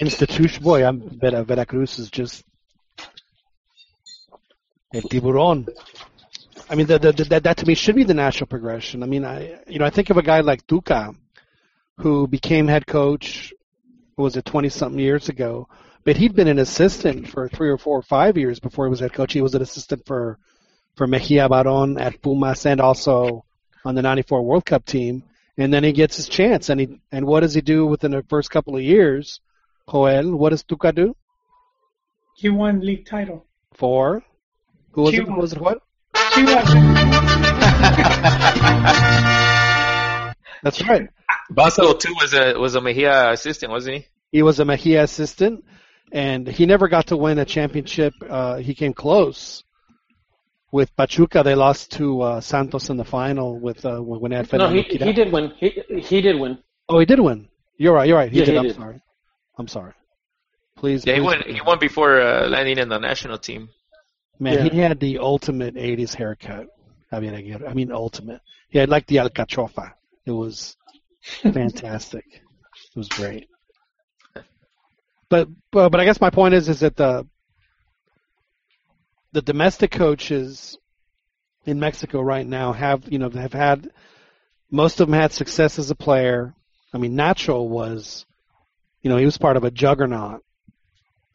institution, 0.00 0.62
boy, 0.62 0.84
I'm 0.84 1.18
Vera, 1.20 1.44
Veracruz 1.44 1.98
is 1.98 2.10
just 2.10 2.44
el 4.92 5.02
tiburón. 5.02 5.68
I 6.68 6.74
mean, 6.76 6.86
the, 6.86 6.98
the, 6.98 7.12
the, 7.12 7.24
that 7.24 7.42
that 7.44 7.56
to 7.58 7.66
me 7.66 7.74
should 7.74 7.96
be 7.96 8.04
the 8.04 8.14
natural 8.14 8.46
progression. 8.46 9.02
I 9.02 9.06
mean, 9.06 9.24
I 9.24 9.58
you 9.66 9.78
know 9.78 9.84
I 9.84 9.90
think 9.90 10.10
of 10.10 10.16
a 10.16 10.22
guy 10.22 10.40
like 10.40 10.66
Tuca, 10.66 11.14
who 11.98 12.26
became 12.26 12.68
head 12.68 12.86
coach. 12.86 13.52
What 14.14 14.24
was 14.24 14.36
it 14.36 14.44
twenty 14.44 14.68
something 14.68 15.00
years 15.00 15.28
ago? 15.28 15.68
But 16.04 16.16
he'd 16.16 16.34
been 16.34 16.48
an 16.48 16.58
assistant 16.58 17.28
for 17.28 17.48
three 17.48 17.68
or 17.68 17.78
four 17.78 17.98
or 17.98 18.02
five 18.02 18.38
years 18.38 18.58
before 18.58 18.86
he 18.86 18.90
was 18.90 19.00
head 19.00 19.12
coach. 19.12 19.32
He 19.32 19.42
was 19.42 19.54
an 19.54 19.62
assistant 19.62 20.06
for 20.06 20.38
for 20.94 21.06
Mejia 21.06 21.48
Baron 21.48 21.98
at 21.98 22.22
Pumas 22.22 22.66
and 22.66 22.80
also 22.80 23.44
on 23.84 23.94
the 23.94 24.02
'94 24.02 24.42
World 24.42 24.64
Cup 24.64 24.84
team. 24.84 25.24
And 25.56 25.74
then 25.74 25.84
he 25.84 25.92
gets 25.92 26.16
his 26.16 26.28
chance. 26.28 26.68
And 26.68 26.80
he 26.80 27.00
and 27.12 27.26
what 27.26 27.40
does 27.40 27.54
he 27.54 27.60
do 27.60 27.86
within 27.86 28.12
the 28.12 28.22
first 28.28 28.50
couple 28.50 28.76
of 28.76 28.82
years? 28.82 29.40
Joel, 29.90 30.36
what 30.36 30.50
does 30.50 30.62
Tuca 30.62 30.94
do? 30.94 31.16
He 32.36 32.48
won 32.48 32.80
league 32.80 33.06
title. 33.06 33.46
For 33.74 34.22
who 34.92 35.02
was 35.02 35.14
it? 35.14 35.26
Who 35.26 35.34
was 35.34 35.52
it? 35.52 35.60
What? 35.60 35.78
She 36.34 36.42
was 36.44 36.64
That's 40.62 40.82
right. 40.86 41.08
Basel 41.50 41.94
too 41.94 42.12
was 42.20 42.34
a 42.34 42.58
was 42.58 42.74
a 42.74 42.80
Mejia 42.80 43.30
assistant 43.32 43.72
wasn't 43.72 43.96
he 43.96 44.06
He 44.32 44.42
was 44.42 44.60
a 44.60 44.64
Mejia 44.64 45.02
assistant, 45.02 45.64
and 46.12 46.46
he 46.46 46.66
never 46.66 46.88
got 46.88 47.06
to 47.08 47.16
win 47.16 47.38
a 47.38 47.44
championship. 47.44 48.12
Uh, 48.28 48.56
he 48.56 48.74
came 48.74 48.92
close 48.92 49.64
with 50.72 50.94
Pachuca. 50.96 51.42
They 51.42 51.54
lost 51.54 51.92
to 51.92 52.20
uh, 52.22 52.40
Santos 52.40 52.90
in 52.90 52.96
the 52.96 53.04
final 53.04 53.58
with 53.58 53.84
uh, 53.84 53.98
when 54.00 54.30
they 54.32 54.36
had 54.36 54.52
No, 54.52 54.68
he 54.68 54.82
he 54.82 55.12
did 55.12 55.32
win. 55.32 55.52
He 55.58 55.82
he 56.02 56.20
did 56.20 56.38
win. 56.38 56.58
Oh, 56.88 56.98
he 56.98 57.06
did 57.06 57.20
win. 57.20 57.48
You're 57.78 57.94
right. 57.94 58.06
You're 58.08 58.18
right. 58.18 58.30
He 58.30 58.38
Yeah, 58.40 58.44
did. 58.44 58.52
he 58.52 58.58
I'm 58.58 58.66
did. 58.66 58.76
sorry. 58.76 59.00
I'm 59.58 59.68
sorry. 59.68 59.92
Please. 60.76 61.04
yeah 61.06 61.14
he 61.14 61.20
please 61.20 61.26
won 61.26 61.42
he 61.46 61.60
won 61.60 61.78
before 61.78 62.20
uh, 62.20 62.48
landing 62.48 62.78
in 62.78 62.88
the 62.88 62.98
national 62.98 63.38
team 63.38 63.70
Man, 64.40 64.66
Yeah. 64.66 64.72
he 64.72 64.78
had 64.78 64.98
the 64.98 65.18
ultimate 65.18 65.74
'80s 65.76 66.14
haircut. 66.14 66.66
I 67.12 67.20
mean, 67.20 67.62
I 67.66 67.74
mean, 67.74 67.92
ultimate. 67.92 68.40
He 68.70 68.78
had 68.78 68.88
like 68.88 69.06
the 69.06 69.16
alcachofa. 69.16 69.92
It 70.24 70.30
was 70.32 70.76
fantastic. 71.42 72.24
It 72.32 72.96
was 72.96 73.08
great. 73.08 73.48
But, 75.28 75.48
but 75.70 75.90
but 75.90 76.00
I 76.00 76.04
guess 76.04 76.20
my 76.20 76.30
point 76.30 76.54
is 76.54 76.68
is 76.68 76.80
that 76.80 76.96
the 76.96 77.26
the 79.32 79.42
domestic 79.42 79.92
coaches 79.92 80.76
in 81.66 81.78
Mexico 81.78 82.20
right 82.20 82.46
now 82.46 82.72
have 82.72 83.04
you 83.12 83.18
know 83.18 83.30
have 83.30 83.52
had 83.52 83.90
most 84.70 85.00
of 85.00 85.08
them 85.08 85.18
had 85.18 85.32
success 85.32 85.78
as 85.78 85.90
a 85.90 85.94
player, 85.94 86.54
I 86.92 86.98
mean, 86.98 87.14
Nacho 87.14 87.66
was, 87.66 88.24
you 89.02 89.10
know, 89.10 89.16
he 89.16 89.24
was 89.24 89.38
part 89.38 89.56
of 89.56 89.64
a 89.64 89.70
juggernaut, 89.70 90.42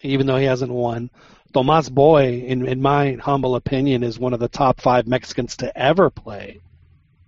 even 0.02 0.26
though 0.26 0.38
he 0.38 0.45
hasn't 0.45 0.72
won. 0.72 1.10
Tomas 1.56 1.88
Boy, 1.88 2.41
in 2.45 2.68
in 2.68 2.82
my 2.82 3.14
humble 3.14 3.56
opinion, 3.56 4.03
is 4.03 4.19
one 4.19 4.34
of 4.34 4.41
the 4.41 4.49
top 4.49 4.82
five 4.82 5.07
Mexicans 5.07 5.56
to 5.57 5.77
ever 5.77 6.10
play 6.10 6.60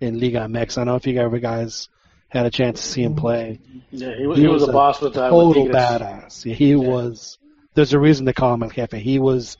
in 0.01 0.19
Liga 0.19 0.39
MX. 0.39 0.77
I 0.77 0.81
don't 0.81 0.87
know 0.87 0.95
if 0.95 1.07
you 1.07 1.17
ever 1.21 1.39
guys 1.39 1.87
had 2.27 2.45
a 2.45 2.51
chance 2.51 2.81
to 2.81 2.85
see 2.85 3.03
him 3.03 3.15
play. 3.15 3.61
Yeah, 3.89 4.13
he, 4.17 4.27
was- 4.27 4.37
he 4.37 4.47
was 4.47 4.63
a 4.63 4.71
boss 4.73 4.99
with 4.99 5.15
uh, 5.15 5.29
with 5.31 5.55
total 5.55 5.67
badass. 5.69 6.43
He 6.53 6.75
was. 6.75 7.37
There's 7.73 7.93
a 7.93 7.99
reason 7.99 8.25
they 8.25 8.33
call 8.33 8.53
him 8.53 8.63
El 8.63 8.69
Jefe. 8.69 8.91
He 8.91 9.17
was 9.17 9.55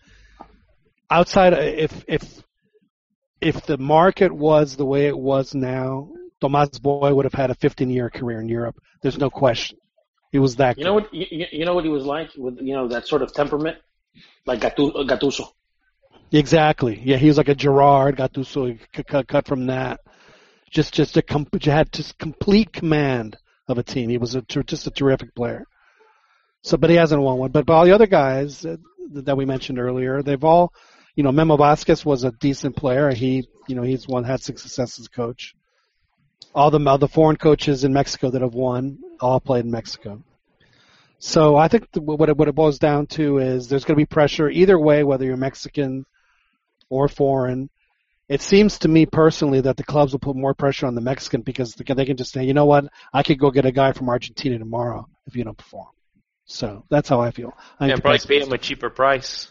outside. 1.10 1.54
If 1.54 2.04
if 2.10 2.44
if 3.40 3.66
the 3.68 3.78
market 3.78 4.34
was 4.34 4.76
the 4.76 4.86
way 4.86 5.08
it 5.08 5.18
was 5.18 5.56
now, 5.56 6.10
Tomas 6.42 6.78
Boy 6.80 7.14
would 7.14 7.24
have 7.24 7.34
had 7.34 7.52
a 7.52 7.56
15 7.56 7.90
year 7.90 8.10
career 8.10 8.42
in 8.42 8.50
Europe. 8.50 8.76
There's 9.02 9.18
no 9.18 9.30
question. 9.30 9.78
He 10.34 10.40
was 10.40 10.58
that. 10.58 10.78
You 10.78 10.84
know 10.84 10.96
what? 10.96 11.14
You- 11.14 11.46
you 11.54 11.64
know 11.64 11.74
what 11.74 11.86
he 11.86 11.90
was 11.90 12.04
like 12.06 12.32
with 12.36 12.60
you 12.60 12.74
know 12.74 12.90
that 12.90 13.08
sort 13.08 13.22
of 13.22 13.34
temperament, 13.34 13.78
like 14.46 14.62
Gattuso. 14.62 15.48
Exactly. 16.32 17.02
Yeah, 17.04 17.18
he 17.18 17.28
was 17.28 17.38
like 17.38 17.48
a 17.48 17.56
Gerard 17.56 18.18
Gattuso, 18.18 18.80
cut, 19.08 19.28
cut 19.28 19.48
from 19.48 19.68
that. 19.68 20.02
Just, 20.70 20.94
just 20.94 21.16
a 21.16 21.22
com- 21.22 21.48
had 21.64 21.92
just 21.94 22.18
complete 22.18 22.74
command 22.74 23.38
of 23.68 23.78
a 23.78 23.84
team. 23.84 24.10
He 24.10 24.18
was 24.18 24.36
a 24.36 24.42
just 24.42 24.88
a 24.88 24.92
terrific 24.92 25.34
player. 25.36 25.66
So, 26.64 26.76
but 26.78 26.90
he 26.90 26.98
hasn't 26.98 27.22
won 27.22 27.38
one. 27.38 27.52
But, 27.52 27.66
but 27.66 27.74
all 27.74 27.86
the 27.86 27.94
other 27.94 28.08
guys 28.08 28.66
uh, 28.66 28.78
that 29.14 29.38
we 29.38 29.46
mentioned 29.46 29.80
earlier, 29.80 30.22
they've 30.22 30.44
all, 30.44 30.74
you 31.16 31.24
know, 31.24 31.32
Memo 31.32 31.56
Vasquez 31.56 32.06
was 32.06 32.24
a 32.24 32.32
decent 32.32 32.76
player. 32.76 33.14
He, 33.14 33.48
you 33.68 33.76
know, 33.76 33.84
he's 33.84 34.08
one 34.08 34.26
had 34.26 34.42
success 34.42 35.00
as 35.00 35.06
a 35.06 35.10
coach. 35.10 35.56
All 36.54 36.72
the 36.72 36.84
all 36.90 36.98
the 36.98 37.08
foreign 37.08 37.38
coaches 37.38 37.84
in 37.84 37.94
Mexico 37.94 38.30
that 38.32 38.42
have 38.42 38.54
won 38.54 39.00
all 39.22 39.40
played 39.40 39.66
in 39.66 39.72
Mexico. 39.72 40.24
So 41.20 41.56
I 41.56 41.68
think 41.68 41.92
the, 41.92 42.02
what 42.02 42.30
it, 42.30 42.38
what 42.38 42.48
it 42.48 42.56
boils 42.56 42.80
down 42.80 43.08
to 43.08 43.40
is 43.40 43.68
there's 43.68 43.86
going 43.86 43.96
to 43.96 44.02
be 44.02 44.06
pressure 44.06 44.50
either 44.50 44.78
way, 44.78 45.04
whether 45.04 45.26
you're 45.26 45.38
Mexican 45.38 46.06
or 46.90 47.08
foreign. 47.08 47.70
It 48.30 48.42
seems 48.42 48.80
to 48.80 48.88
me 48.88 49.06
personally 49.06 49.62
that 49.62 49.78
the 49.78 49.84
clubs 49.84 50.12
will 50.12 50.20
put 50.20 50.36
more 50.36 50.54
pressure 50.54 50.86
on 50.86 50.96
the 50.96 51.02
Mexican 51.02 51.42
because 51.42 51.74
they 51.74 51.86
can, 51.86 51.98
they 51.98 52.06
can 52.06 52.18
just 52.18 52.34
say, 52.34 52.44
you 52.44 52.54
know 52.54 52.66
what, 52.66 52.86
I 53.14 53.24
could 53.24 53.40
go 53.40 53.52
get 53.52 53.66
a 53.66 53.72
guy 53.72 53.94
from 53.94 54.10
Argentina 54.10 54.60
tomorrow 54.60 55.08
if 55.26 55.36
you 55.36 55.44
don't 55.44 55.58
perform. 55.58 55.88
So 56.46 56.84
that's 56.90 57.10
how 57.10 57.20
I 57.20 57.32
feel. 57.32 57.54
I 57.80 57.86
think 57.88 57.92
and 57.92 57.98
the 57.98 58.02
probably 58.02 58.18
press- 58.20 58.26
pay 58.26 58.40
him 58.42 58.54
a 58.54 58.58
cheaper 58.58 58.90
price. 58.90 59.50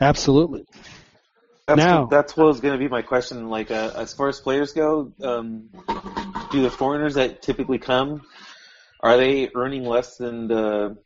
Absolutely. 0.00 0.66
That's, 1.66 1.78
Now- 1.78 2.06
that's 2.06 2.36
what 2.36 2.46
was 2.46 2.60
going 2.60 2.74
to 2.74 2.78
be 2.78 2.88
my 2.88 3.02
question. 3.02 3.48
Like, 3.48 3.70
uh, 3.70 3.92
as 3.96 4.12
far 4.14 4.28
as 4.28 4.40
players 4.40 4.72
go, 4.72 5.12
um, 5.22 5.68
do 6.50 6.62
the 6.62 6.70
foreigners 6.70 7.14
that 7.14 7.42
typically 7.42 7.78
come, 7.78 8.22
are 9.00 9.16
they 9.16 9.50
earning 9.54 9.84
less 9.84 10.16
than 10.16 10.48
the 10.48 10.96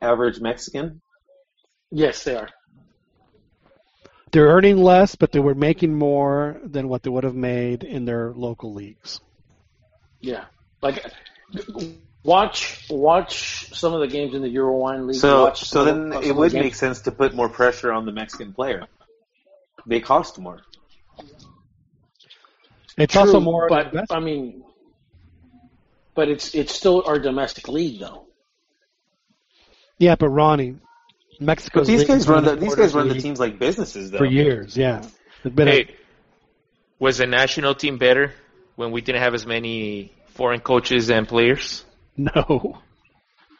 average 0.00 0.40
Mexican? 0.40 1.00
Yes, 1.90 2.24
they 2.24 2.36
are. 2.36 2.48
They're 4.32 4.48
earning 4.48 4.78
less, 4.78 5.14
but 5.14 5.30
they 5.30 5.38
were 5.38 5.54
making 5.54 5.94
more 5.94 6.60
than 6.64 6.88
what 6.88 7.02
they 7.04 7.10
would 7.10 7.24
have 7.24 7.36
made 7.36 7.84
in 7.84 8.04
their 8.04 8.32
local 8.34 8.74
leagues. 8.74 9.20
Yeah, 10.20 10.46
like 10.82 11.04
watch 12.24 12.84
watch 12.90 13.72
some 13.72 13.92
of 13.94 14.00
the 14.00 14.08
games 14.08 14.34
in 14.34 14.42
the 14.42 14.48
Uruguayan 14.48 15.06
League. 15.06 15.20
So, 15.20 15.44
watch 15.44 15.60
so 15.64 15.84
some 15.84 15.88
of- 15.88 16.10
then 16.12 16.22
it 16.24 16.34
would 16.34 16.50
the 16.50 16.58
make 16.60 16.74
sense 16.74 17.02
to 17.02 17.12
put 17.12 17.34
more 17.34 17.48
pressure 17.48 17.92
on 17.92 18.06
the 18.06 18.12
Mexican 18.12 18.52
player. 18.52 18.86
They 19.86 20.00
cost 20.00 20.38
more. 20.38 20.62
It's 22.96 23.12
True, 23.12 23.20
also 23.22 23.40
more. 23.40 23.68
but 23.68 24.10
I 24.10 24.20
mean, 24.20 24.64
but 26.14 26.28
it's 26.28 26.54
it's 26.54 26.74
still 26.74 27.02
our 27.06 27.18
domestic 27.18 27.68
league 27.68 28.00
though. 28.00 28.26
Yeah, 29.98 30.16
but 30.16 30.28
Ronnie, 30.28 30.76
But 31.38 31.46
Mexico's 31.46 31.86
these 31.86 32.04
guys 32.04 32.26
run 32.28 32.44
the 32.44 32.56
these 32.56 32.74
guys 32.74 32.94
run 32.94 33.08
the 33.08 33.14
teams 33.20 33.38
like 33.38 33.58
businesses, 33.58 34.10
though. 34.10 34.18
for 34.18 34.24
years. 34.26 34.76
Yeah, 34.76 35.02
It's 35.44 35.58
a- 35.58 35.64
Hey, 35.64 35.94
was 36.98 37.18
the 37.18 37.26
national 37.26 37.74
team 37.74 37.98
better 37.98 38.32
when 38.76 38.90
we 38.90 39.00
didn't 39.00 39.22
have 39.22 39.34
as 39.34 39.46
many 39.46 40.12
foreign 40.34 40.60
coaches 40.60 41.10
and 41.10 41.28
players? 41.28 41.84
no. 42.16 42.78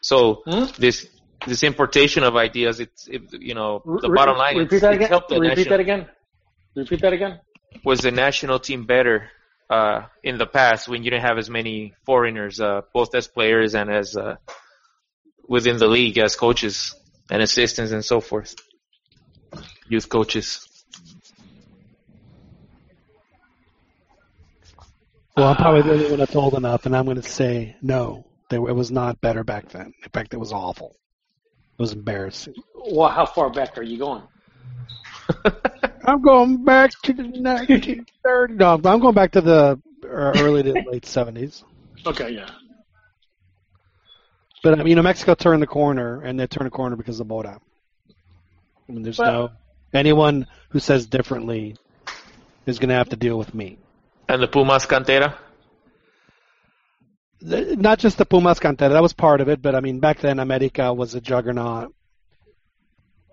So 0.01 0.43
Hmm? 0.47 0.65
this 0.79 1.07
this 1.47 1.63
importation 1.63 2.25
of 2.25 2.37
ideas, 2.37 2.81
it's 2.81 3.07
it, 3.09 3.23
you 3.41 3.55
know 3.55 3.83
the 4.03 4.11
Re- 4.11 4.17
bottom 4.17 4.37
line. 4.37 4.57
Repeat 4.57 4.77
it's, 4.77 4.83
that 4.83 4.95
again. 4.95 5.09
helped 5.09 5.29
the 5.29 5.39
Repeat 5.41 5.57
national- 5.57 5.71
that 5.71 5.81
again. 5.81 6.09
Repeat 6.77 7.01
that 7.03 7.13
again. 7.13 7.41
was 7.85 8.01
the 8.01 8.11
national 8.11 8.59
team 8.59 8.85
better 8.87 9.31
uh, 9.71 10.03
in 10.23 10.39
the 10.39 10.47
past 10.47 10.89
when 10.89 11.03
you 11.03 11.11
didn't 11.11 11.27
have 11.27 11.39
as 11.39 11.51
many 11.51 11.95
foreigners, 12.05 12.61
uh, 12.61 12.83
both 12.93 13.15
as 13.15 13.29
players 13.29 13.75
and 13.75 13.91
as 13.91 14.17
uh, 14.17 14.37
within 15.49 15.79
the 15.79 15.89
league 15.89 16.19
as 16.19 16.37
coaches 16.37 16.95
and 17.31 17.43
assistants 17.43 17.93
and 17.93 18.05
so 18.05 18.21
forth, 18.21 18.55
youth 19.89 20.09
coaches. 20.09 20.69
Well, 25.37 25.49
I'm 25.49 25.57
probably 25.57 25.83
the 25.83 25.93
only 25.93 26.11
one 26.11 26.19
that's 26.21 26.37
old 26.37 26.55
enough, 26.55 26.87
and 26.87 26.95
I'm 26.95 27.07
going 27.07 27.21
to 27.21 27.23
say 27.23 27.77
no. 27.83 28.25
They, 28.51 28.57
it 28.57 28.77
was 28.77 28.93
not 28.93 29.21
better 29.21 29.43
back 29.43 29.69
then. 29.71 29.93
In 30.03 30.11
fact, 30.13 30.33
it 30.33 30.37
was 30.37 30.53
awful. 30.53 30.97
It 31.77 31.83
was 31.83 31.93
embarrassing. 31.93 32.55
Well, 32.93 33.09
how 33.09 33.27
far 33.27 33.51
back 33.51 33.77
are 33.77 33.83
you 33.83 33.99
going? 33.99 34.23
I'm 36.07 36.21
going 36.23 36.65
back 36.65 36.91
to 37.03 37.13
the 37.13 37.23
1930s. 37.23 38.57
No, 38.57 38.75
I'm 38.91 39.01
going 39.01 39.15
back 39.15 39.33
to 39.33 39.41
the 39.41 39.81
uh, 40.05 40.07
early 40.09 40.63
to 40.63 40.73
late 40.73 41.05
70s. 41.05 41.63
Okay, 42.07 42.31
yeah. 42.31 42.49
But 44.63 44.75
I 44.75 44.77
mean, 44.79 44.89
you 44.89 44.95
know, 44.97 45.03
Mexico 45.03 45.35
turned 45.35 45.63
the 45.63 45.67
corner, 45.67 46.23
and 46.23 46.39
they 46.39 46.47
turned 46.47 46.67
the 46.67 46.71
corner 46.71 46.97
because 46.97 47.21
of 47.21 47.27
Mora. 47.27 47.61
I 48.89 48.93
mean, 48.93 49.03
there's 49.03 49.19
Well- 49.19 49.33
no 49.33 49.51
anyone 49.95 50.47
who 50.71 50.81
says 50.81 51.07
differently 51.07 51.77
is 52.67 52.79
going 52.79 52.89
to 52.89 52.95
have 52.97 53.11
to 53.11 53.17
deal 53.17 53.39
with 53.39 53.55
me. 53.55 53.79
And 54.29 54.43
the 54.43 54.49
Pumas 54.49 54.87
Cantera? 54.87 55.35
Th- 57.49 57.79
Not 57.79 57.99
just 57.99 58.19
the 58.19 58.25
Pumas 58.27 58.59
Cantera, 58.59 58.91
that 58.91 59.03
was 59.03 59.13
part 59.13 59.41
of 59.41 59.49
it, 59.49 59.63
but 59.63 59.75
I 59.75 59.81
mean, 59.81 60.01
back 60.01 60.19
then 60.21 60.39
America 60.41 60.93
was 60.93 61.15
a 61.15 61.21
juggernaut. 61.21 61.95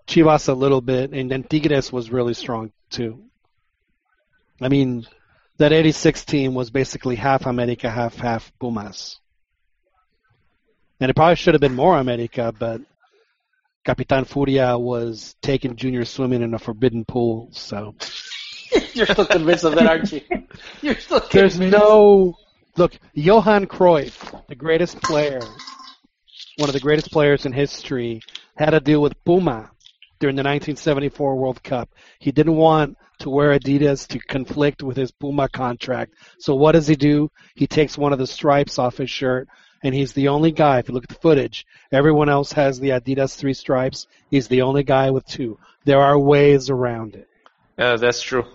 Chivas 0.08 0.50
a 0.50 0.54
little 0.54 0.82
bit, 0.82 1.12
and 1.12 1.32
then 1.32 1.44
Tigres 1.44 1.92
was 1.92 2.12
really 2.12 2.34
strong 2.34 2.72
too. 2.90 3.24
I 4.62 4.70
mean, 4.70 5.08
that 5.58 5.74
86 5.74 6.26
team 6.26 6.54
was 6.54 6.70
basically 6.70 7.16
half 7.16 7.46
America, 7.46 7.90
half 7.90 8.16
half 8.16 8.52
Pumas. 8.60 9.20
And 11.00 11.10
it 11.10 11.16
probably 11.16 11.36
should 11.36 11.56
have 11.56 11.62
been 11.62 11.76
more 11.76 11.98
America, 11.98 12.54
but 12.58 12.82
Capitan 13.84 14.26
Furia 14.26 14.78
was 14.78 15.36
taking 15.42 15.76
junior 15.76 16.06
swimming 16.06 16.44
in 16.44 16.54
a 16.54 16.60
forbidden 16.60 17.06
pool, 17.06 17.50
so 17.52 17.96
You're 18.94 19.06
still 19.06 19.26
convinced 19.26 19.64
of 19.64 19.76
that, 19.76 19.88
aren't 19.88 20.12
you? 20.12 20.22
You're 20.82 21.00
still 21.00 21.22
there's 21.32 21.60
no 21.60 22.36
look. 22.78 22.94
Johan 23.14 23.66
Cruyff, 23.66 24.48
the 24.48 24.56
greatest 24.56 25.02
player, 25.02 25.42
one 26.58 26.70
of 26.70 26.74
the 26.74 26.80
greatest 26.80 27.12
players 27.12 27.46
in 27.46 27.52
history, 27.52 28.22
had 28.56 28.72
to 28.72 28.80
deal 28.80 29.02
with 29.02 29.22
Puma 29.26 29.72
during 30.22 30.36
the 30.36 30.42
1974 30.44 31.36
World 31.36 31.62
Cup. 31.64 31.90
He 32.20 32.32
didn't 32.32 32.56
want 32.56 32.96
to 33.20 33.30
wear 33.30 33.58
Adidas 33.58 34.08
to 34.10 34.20
conflict 34.20 34.82
with 34.84 34.96
his 34.96 35.12
Puma 35.12 35.50
contract. 35.50 36.14
So 36.40 36.56
what 36.56 36.74
does 36.74 36.88
he 36.88 36.96
do? 36.96 37.30
He 37.56 37.68
takes 37.68 37.98
one 37.98 38.14
of 38.14 38.20
the 38.20 38.28
stripes 38.28 38.78
off 38.80 38.98
his 38.98 39.10
shirt, 39.10 39.48
and 39.84 39.94
he's 39.96 40.14
the 40.14 40.28
only 40.30 40.52
guy. 40.52 40.78
If 40.80 40.88
you 40.88 40.94
look 40.94 41.04
at 41.04 41.10
the 41.10 41.16
footage, 41.16 41.66
everyone 41.92 42.30
else 42.30 42.52
has 42.54 42.80
the 42.80 42.90
Adidas 42.90 43.36
three 43.36 43.56
stripes. 43.56 44.08
He's 44.30 44.48
the 44.48 44.62
only 44.62 44.84
guy 44.84 45.10
with 45.10 45.26
two. 45.26 45.58
There 45.86 46.00
are 46.00 46.18
ways 46.18 46.70
around 46.70 47.16
it. 47.16 47.28
Uh, 47.78 47.98
that's 47.98 48.22
true. 48.22 48.46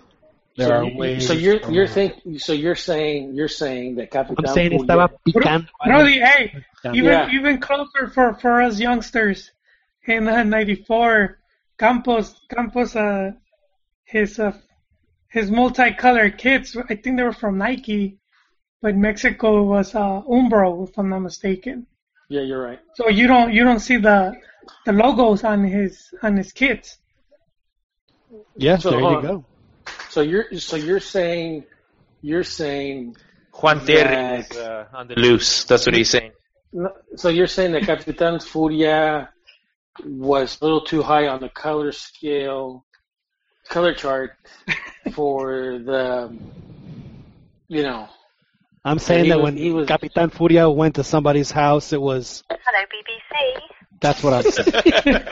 There 0.55 0.67
so 0.69 0.73
are 0.75 0.83
you- 0.85 0.97
ways. 0.97 1.27
So 1.27 1.33
you're 1.33 1.59
you're 1.69 1.83
around 1.83 1.93
think 1.93 2.39
so 2.39 2.53
you're 2.53 2.75
saying 2.75 3.35
you're 3.35 3.47
saying 3.49 3.95
that 3.95 4.09
Capitan 4.09 4.37
I'm 4.47 4.53
saying 4.53 4.69
Furia- 4.71 4.85
estaba 4.87 5.09
picando. 5.27 5.67
Brody, 5.85 6.19
hey, 6.19 6.63
even 6.93 7.03
Yeah. 7.05 7.29
even 7.31 7.59
closer 7.59 8.07
for 8.07 8.33
for 8.33 8.61
us 8.61 8.79
youngsters 8.79 9.51
in 10.07 10.27
uh, 10.27 10.41
'94, 10.43 11.37
Campos 11.77 12.39
Campos 12.49 12.95
uh 12.95 13.31
his 14.05 14.39
uh 14.39 14.53
his 15.29 15.51
multicolored 15.51 16.37
kits. 16.37 16.75
I 16.89 16.95
think 16.95 17.17
they 17.17 17.23
were 17.23 17.33
from 17.33 17.57
Nike, 17.57 18.17
but 18.81 18.95
Mexico 18.95 19.63
was 19.63 19.93
uh 19.95 20.21
Umbro, 20.29 20.87
if 20.87 20.97
I'm 20.97 21.09
not 21.09 21.19
mistaken. 21.19 21.85
Yeah, 22.29 22.41
you're 22.41 22.61
right. 22.63 22.79
So 22.95 23.09
you 23.09 23.27
don't 23.27 23.53
you 23.53 23.63
don't 23.63 23.79
see 23.79 23.97
the 23.97 24.35
the 24.85 24.93
logos 24.93 25.43
on 25.43 25.63
his 25.63 26.13
on 26.23 26.37
his 26.37 26.51
kits. 26.51 26.97
Yes, 28.57 28.83
So, 28.83 28.89
there 28.91 28.99
you 28.99 29.05
on. 29.05 29.21
go. 29.21 29.45
So 30.09 30.21
you're 30.21 30.59
so 30.59 30.75
you're 30.75 30.99
saying 30.99 31.63
you're 32.21 32.43
saying 32.43 33.15
Juan 33.53 33.85
Terry 33.85 34.15
that- 34.15 34.51
is 34.51 34.57
uh, 34.57 34.85
on 34.93 35.07
the 35.07 35.15
loose. 35.15 35.63
That's 35.65 35.85
what 35.85 35.95
he's 35.95 36.09
saying. 36.09 36.31
so 37.15 37.29
you're 37.29 37.47
saying 37.47 37.71
that 37.73 37.83
Capitan 37.83 38.39
Furia 38.39 39.29
was 40.05 40.57
a 40.61 40.65
little 40.65 40.81
too 40.81 41.01
high 41.01 41.27
on 41.27 41.39
the 41.41 41.49
color 41.49 41.91
scale 41.91 42.85
color 43.69 43.93
chart 43.93 44.31
for 45.13 45.77
the 45.79 46.37
you 47.67 47.83
know 47.83 48.07
I'm 48.85 48.99
saying 48.99 49.25
he 49.25 49.29
that 49.31 49.37
was- 49.37 49.43
when 49.43 49.57
he 49.57 49.71
was- 49.71 49.87
Capitan 49.87 50.29
Furia 50.29 50.69
went 50.69 50.95
to 50.95 51.03
somebody's 51.03 51.51
house, 51.51 51.91
it 51.91 51.99
was. 52.01 52.43
Hello, 52.49 52.85
BBC. 52.93 53.61
That's 53.99 54.23
what 54.23 54.33
I'm 54.33 54.43
saying. 54.49 55.17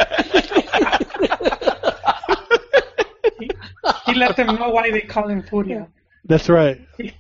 He 4.06 4.14
let 4.14 4.36
them 4.36 4.56
know 4.56 4.70
why 4.70 4.92
they 4.92 5.02
call 5.02 5.28
him 5.30 5.42
Furia. 5.44 5.88
That's 6.26 6.50
right. 6.50 6.82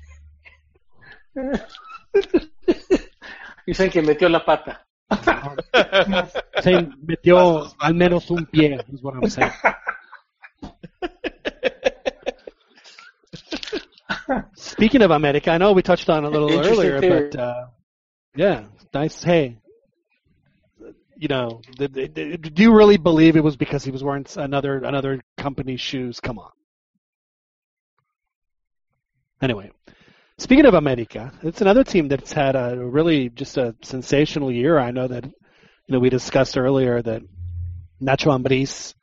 You 3.68 3.74
Dicen 3.74 3.90
que 3.90 4.02
metió 4.04 4.30
la 4.30 4.46
pata. 4.46 4.85
Saying 6.62 6.94
metió 7.06 7.72
al 7.80 7.94
menos 7.94 8.30
un 8.32 8.46
pie, 8.46 8.80
is 8.92 9.02
what 9.02 9.16
I'm 9.16 9.30
saying. 9.30 9.52
Speaking 14.56 15.02
of 15.04 15.12
America, 15.12 15.52
I 15.52 15.58
know 15.58 15.72
we 15.74 15.82
touched 15.82 16.10
on 16.10 16.26
a 16.26 16.30
little 16.30 16.60
earlier, 16.60 17.00
theory. 17.00 17.30
but 17.30 17.40
uh, 17.40 17.66
yeah, 18.36 18.66
nice. 18.94 19.24
Hey, 19.24 19.58
you 21.18 21.28
know, 21.28 21.62
the, 21.78 21.88
the, 21.88 22.08
the- 22.08 22.38
do 22.38 22.64
you 22.64 22.74
really 22.76 22.98
believe 22.98 23.36
it 23.36 23.44
was 23.44 23.56
because 23.56 23.84
he 23.84 23.92
was 23.92 24.04
wearing 24.04 24.26
another 24.36 24.80
another 24.80 25.22
company's 25.38 25.82
shoes? 25.82 26.20
Come 26.20 26.40
on. 26.40 26.50
Anyway, 29.42 29.72
speaking 30.38 30.66
of 30.66 30.74
America, 30.74 31.32
it's 31.44 31.62
another 31.62 31.84
team 31.84 32.08
that's 32.08 32.32
had 32.32 32.56
a 32.56 32.78
really 32.78 33.30
just 33.30 33.58
a 33.58 33.76
sensational 33.82 34.52
year. 34.52 34.78
I 34.78 34.92
know 34.92 35.08
that 35.08 35.26
you 35.26 35.32
know 35.90 36.00
we 36.00 36.10
discussed 36.10 36.58
earlier 36.58 37.02
that 37.02 37.22
Nacho 38.02 38.38
Ambriz, 38.38 38.94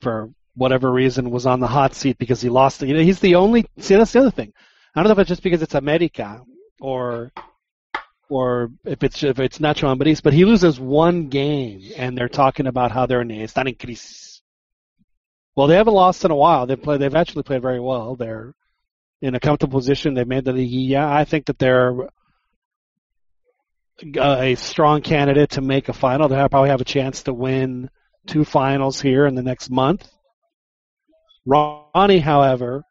for 0.00 0.30
whatever 0.54 0.90
reason, 0.90 1.30
was 1.30 1.46
on 1.46 1.60
the 1.60 1.66
hot 1.66 1.94
seat 1.94 2.18
because 2.18 2.40
he 2.40 2.48
lost. 2.48 2.82
You 2.82 2.94
know, 2.94 3.02
he's 3.02 3.20
the 3.20 3.36
only. 3.36 3.66
See, 3.78 3.96
that's 3.96 4.12
the 4.12 4.20
other 4.20 4.30
thing. 4.30 4.52
I 4.94 5.00
don't 5.00 5.08
know 5.08 5.12
if 5.12 5.18
it's 5.18 5.28
just 5.28 5.42
because 5.42 5.62
it's 5.62 5.74
America 5.74 6.40
or 6.80 7.32
or 8.28 8.70
if 8.84 9.02
it's 9.02 9.22
if 9.22 9.38
it's 9.38 9.58
Nacho 9.58 9.94
Ambriz, 9.94 10.22
but 10.22 10.32
he 10.32 10.44
loses 10.44 10.80
one 10.80 11.28
game 11.28 11.92
and 11.96 12.16
they're 12.16 12.28
talking 12.28 12.66
about 12.66 12.92
how 12.92 13.06
they're 13.06 13.20
in 13.20 13.28
están 13.28 13.68
en 13.68 13.74
crisis. 13.74 14.42
Well, 15.56 15.68
they 15.68 15.76
haven't 15.76 15.94
lost 15.94 16.24
in 16.24 16.30
a 16.30 16.36
while. 16.36 16.66
They 16.66 16.76
play. 16.76 16.96
They've 16.96 17.14
actually 17.14 17.44
played 17.44 17.62
very 17.62 17.80
well. 17.80 18.16
They're 18.16 18.54
in 19.20 19.34
a 19.34 19.40
comfortable 19.40 19.78
position. 19.78 20.14
They 20.14 20.24
made 20.24 20.44
the 20.44 20.52
liguilla. 20.52 21.04
I 21.04 21.24
think 21.24 21.46
that 21.46 21.58
they're 21.58 22.08
uh, 24.16 24.36
a 24.40 24.54
strong 24.56 25.02
candidate 25.02 25.50
to 25.50 25.60
make 25.60 25.88
a 25.88 25.92
final. 25.92 26.28
They 26.28 26.36
probably 26.48 26.70
have 26.70 26.80
a 26.80 26.84
chance 26.84 27.22
to 27.24 27.32
win 27.32 27.90
two 28.26 28.44
finals 28.44 29.00
here 29.00 29.26
in 29.26 29.34
the 29.34 29.42
next 29.42 29.70
month. 29.70 30.08
Ronnie, 31.46 32.18
however, 32.18 32.84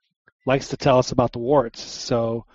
likes 0.46 0.70
to 0.70 0.78
tell 0.78 1.00
us 1.00 1.12
about 1.12 1.34
the 1.34 1.40
warts. 1.40 1.82
So, 1.82 2.46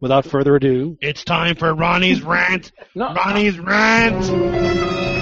without 0.00 0.24
further 0.24 0.56
ado, 0.56 0.96
it's 1.00 1.24
time 1.24 1.56
for 1.56 1.72
Ronnie's 1.74 2.22
rant. 2.22 2.72
No, 2.94 3.14
Ronnie's 3.14 3.58
rant. 3.58 5.21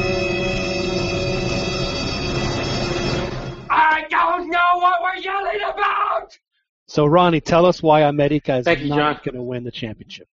So, 6.90 7.06
Ronnie, 7.06 7.40
tell 7.40 7.66
us 7.66 7.84
why 7.84 8.00
America 8.00 8.56
is 8.56 8.64
Thank 8.64 8.82
not 8.84 9.22
going 9.22 9.36
to 9.36 9.42
win 9.42 9.62
the 9.62 9.70
championship. 9.70 10.26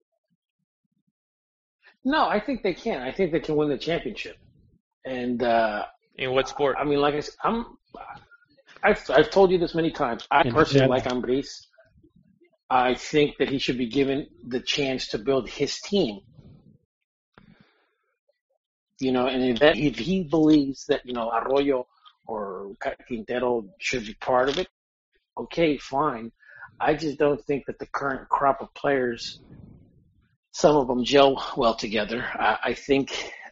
no, 2.03 2.27
I 2.27 2.39
think 2.39 2.63
they 2.63 2.73
can. 2.73 2.99
I 3.03 3.11
think 3.11 3.31
they 3.31 3.39
can 3.39 3.55
win 3.55 3.69
the 3.69 3.77
championship. 3.77 4.37
And 5.05 5.43
uh, 5.43 5.85
In 6.17 6.31
what 6.31 6.49
sport? 6.49 6.75
I 6.79 6.83
mean, 6.83 6.99
like 6.99 7.13
I 7.13 7.19
said, 7.19 7.35
I'm. 7.43 7.77
I've 8.81 9.07
I've 9.11 9.29
told 9.29 9.51
you 9.51 9.59
this 9.59 9.75
many 9.75 9.91
times. 9.91 10.27
I 10.31 10.41
In 10.47 10.51
personally 10.51 10.87
general. 10.87 10.97
like 10.97 11.03
Ambriz. 11.03 11.67
I 12.71 12.95
think 12.95 13.37
that 13.37 13.49
he 13.49 13.59
should 13.59 13.77
be 13.77 13.87
given 13.87 14.25
the 14.47 14.59
chance 14.59 15.09
to 15.09 15.19
build 15.19 15.47
his 15.47 15.79
team. 15.81 16.21
You 18.99 19.11
know, 19.11 19.27
and 19.27 19.43
if, 19.43 19.59
that, 19.59 19.77
if 19.77 19.99
he 19.99 20.23
believes 20.23 20.87
that 20.87 21.05
you 21.05 21.13
know 21.13 21.29
Arroyo 21.29 21.85
or 22.25 22.75
Quintero 23.07 23.69
should 23.77 24.07
be 24.07 24.15
part 24.15 24.49
of 24.49 24.57
it, 24.57 24.67
okay, 25.37 25.77
fine. 25.77 26.31
I 26.79 26.93
just 26.93 27.17
don't 27.17 27.43
think 27.43 27.65
that 27.67 27.79
the 27.79 27.87
current 27.87 28.29
crop 28.29 28.61
of 28.61 28.73
players, 28.73 29.39
some 30.51 30.75
of 30.75 30.87
them 30.87 31.03
gel 31.03 31.43
well 31.57 31.75
together. 31.75 32.23
I, 32.23 32.57
I 32.63 32.73
think 32.73 33.11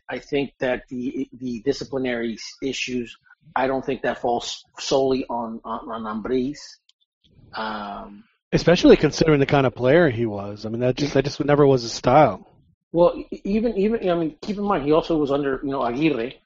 I 0.10 0.20
think 0.20 0.54
that 0.60 0.84
the 0.90 1.30
the 1.34 1.62
disciplinary 1.62 2.38
issues. 2.62 3.18
I 3.56 3.68
don't 3.68 3.86
think 3.86 4.02
that 4.04 4.22
falls 4.22 4.66
solely 4.80 5.26
on 5.30 5.60
on, 5.64 6.06
on 6.06 6.24
Ambriz. 6.24 6.58
Um, 7.54 8.24
Especially 8.52 8.96
considering 8.96 9.40
the 9.40 9.46
kind 9.46 9.66
of 9.66 9.76
player 9.76 10.10
he 10.10 10.26
was. 10.26 10.66
I 10.66 10.70
mean, 10.70 10.82
that 10.82 10.96
just 10.96 11.14
that 11.14 11.26
just 11.26 11.44
never 11.44 11.66
was 11.66 11.82
his 11.82 11.92
style. 11.92 12.48
Well, 12.92 13.22
even 13.44 13.78
even 13.78 14.10
I 14.10 14.16
mean, 14.16 14.38
keep 14.42 14.58
in 14.58 14.64
mind 14.64 14.86
he 14.86 14.92
also 14.92 15.18
was 15.18 15.32
under 15.32 15.60
you 15.64 15.72
know 15.72 15.82
Aguirre, 15.84 16.40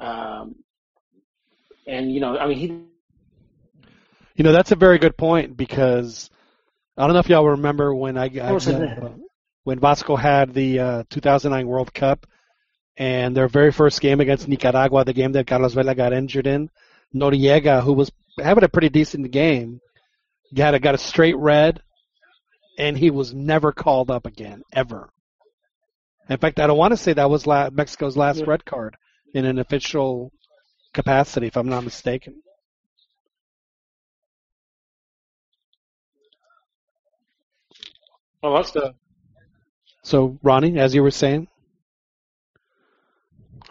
um, 0.00 0.56
and 1.86 2.12
you 2.12 2.20
know 2.20 2.36
I 2.36 2.48
mean 2.48 2.58
he 2.58 2.82
You 4.36 4.44
know, 4.44 4.52
that's 4.52 4.72
a 4.72 4.76
very 4.76 4.98
good 4.98 5.16
point 5.16 5.56
because 5.56 6.30
I 6.96 7.06
don't 7.06 7.14
know 7.14 7.20
if 7.20 7.28
y'all 7.28 7.48
remember 7.48 7.94
when 7.94 8.18
I, 8.18 8.24
I 8.24 8.54
uh, 8.54 9.10
when 9.64 9.80
Vasco 9.80 10.14
had 10.14 10.52
the 10.52 10.78
uh, 10.78 11.02
2009 11.10 11.66
World 11.66 11.92
Cup 11.94 12.26
and 12.98 13.36
their 13.36 13.48
very 13.48 13.72
first 13.72 14.00
game 14.00 14.20
against 14.20 14.46
Nicaragua, 14.46 15.04
the 15.04 15.14
game 15.14 15.32
that 15.32 15.46
Carlos 15.46 15.74
Vela 15.74 15.94
got 15.94 16.12
injured 16.12 16.46
in, 16.46 16.70
Noriega, 17.14 17.82
who 17.82 17.94
was 17.94 18.12
having 18.38 18.64
a 18.64 18.68
pretty 18.68 18.90
decent 18.90 19.30
game, 19.30 19.80
got 20.54 20.74
a, 20.74 20.78
got 20.78 20.94
a 20.94 20.98
straight 20.98 21.36
red, 21.36 21.80
and 22.78 22.96
he 22.96 23.10
was 23.10 23.32
never 23.32 23.72
called 23.72 24.10
up 24.10 24.26
again 24.26 24.62
ever. 24.72 25.08
In 26.28 26.36
fact, 26.38 26.60
I 26.60 26.66
don't 26.66 26.78
want 26.78 26.92
to 26.92 26.96
say 26.96 27.12
that 27.14 27.30
was 27.30 27.46
la- 27.46 27.70
Mexico's 27.70 28.16
last 28.16 28.40
Yeah. 28.40 28.46
red 28.48 28.64
card 28.64 28.96
in 29.32 29.46
an 29.46 29.58
official 29.58 30.30
capacity, 30.92 31.46
if 31.46 31.56
I'm 31.56 31.68
not 31.68 31.84
mistaken. 31.84 32.42
Oh 38.42 38.54
that's 38.54 38.70
the 38.72 38.94
So, 40.02 40.38
Ronnie, 40.42 40.78
as 40.78 40.94
you 40.94 41.02
were 41.02 41.10
saying, 41.10 41.48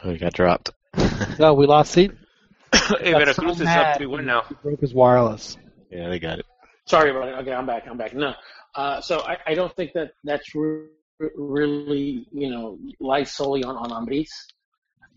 Oh, 0.03 0.11
he 0.11 0.17
got 0.17 0.33
dropped. 0.33 0.69
no, 1.39 1.53
we 1.55 1.65
lost 1.65 1.91
seat. 1.91 2.11
hey, 2.73 3.11
got 3.11 3.25
Veracruz 3.25 3.57
so 3.57 3.63
is 3.63 3.67
up 3.67 3.97
3 3.97 4.05
1 4.05 4.25
now. 4.25 4.43
He 4.47 4.55
broke 4.61 4.79
his 4.79 4.93
wireless. 4.93 5.57
yeah, 5.89 6.09
they 6.09 6.19
got 6.19 6.39
it. 6.39 6.45
sorry 6.85 7.09
about 7.09 7.27
it. 7.27 7.35
Okay, 7.39 7.53
I'm 7.53 7.65
back. 7.65 7.87
I'm 7.89 7.97
back. 7.97 8.13
No, 8.13 8.33
uh, 8.75 9.01
so 9.01 9.21
I, 9.21 9.37
I 9.47 9.53
don't 9.55 9.75
think 9.75 9.93
that 9.93 10.11
that's 10.23 10.53
re- 10.53 10.87
really 11.35 12.27
you 12.31 12.49
know 12.49 12.77
lies 12.99 13.31
solely 13.31 13.63
on 13.63 13.75
on 13.77 13.89
Ambriz. 13.89 14.29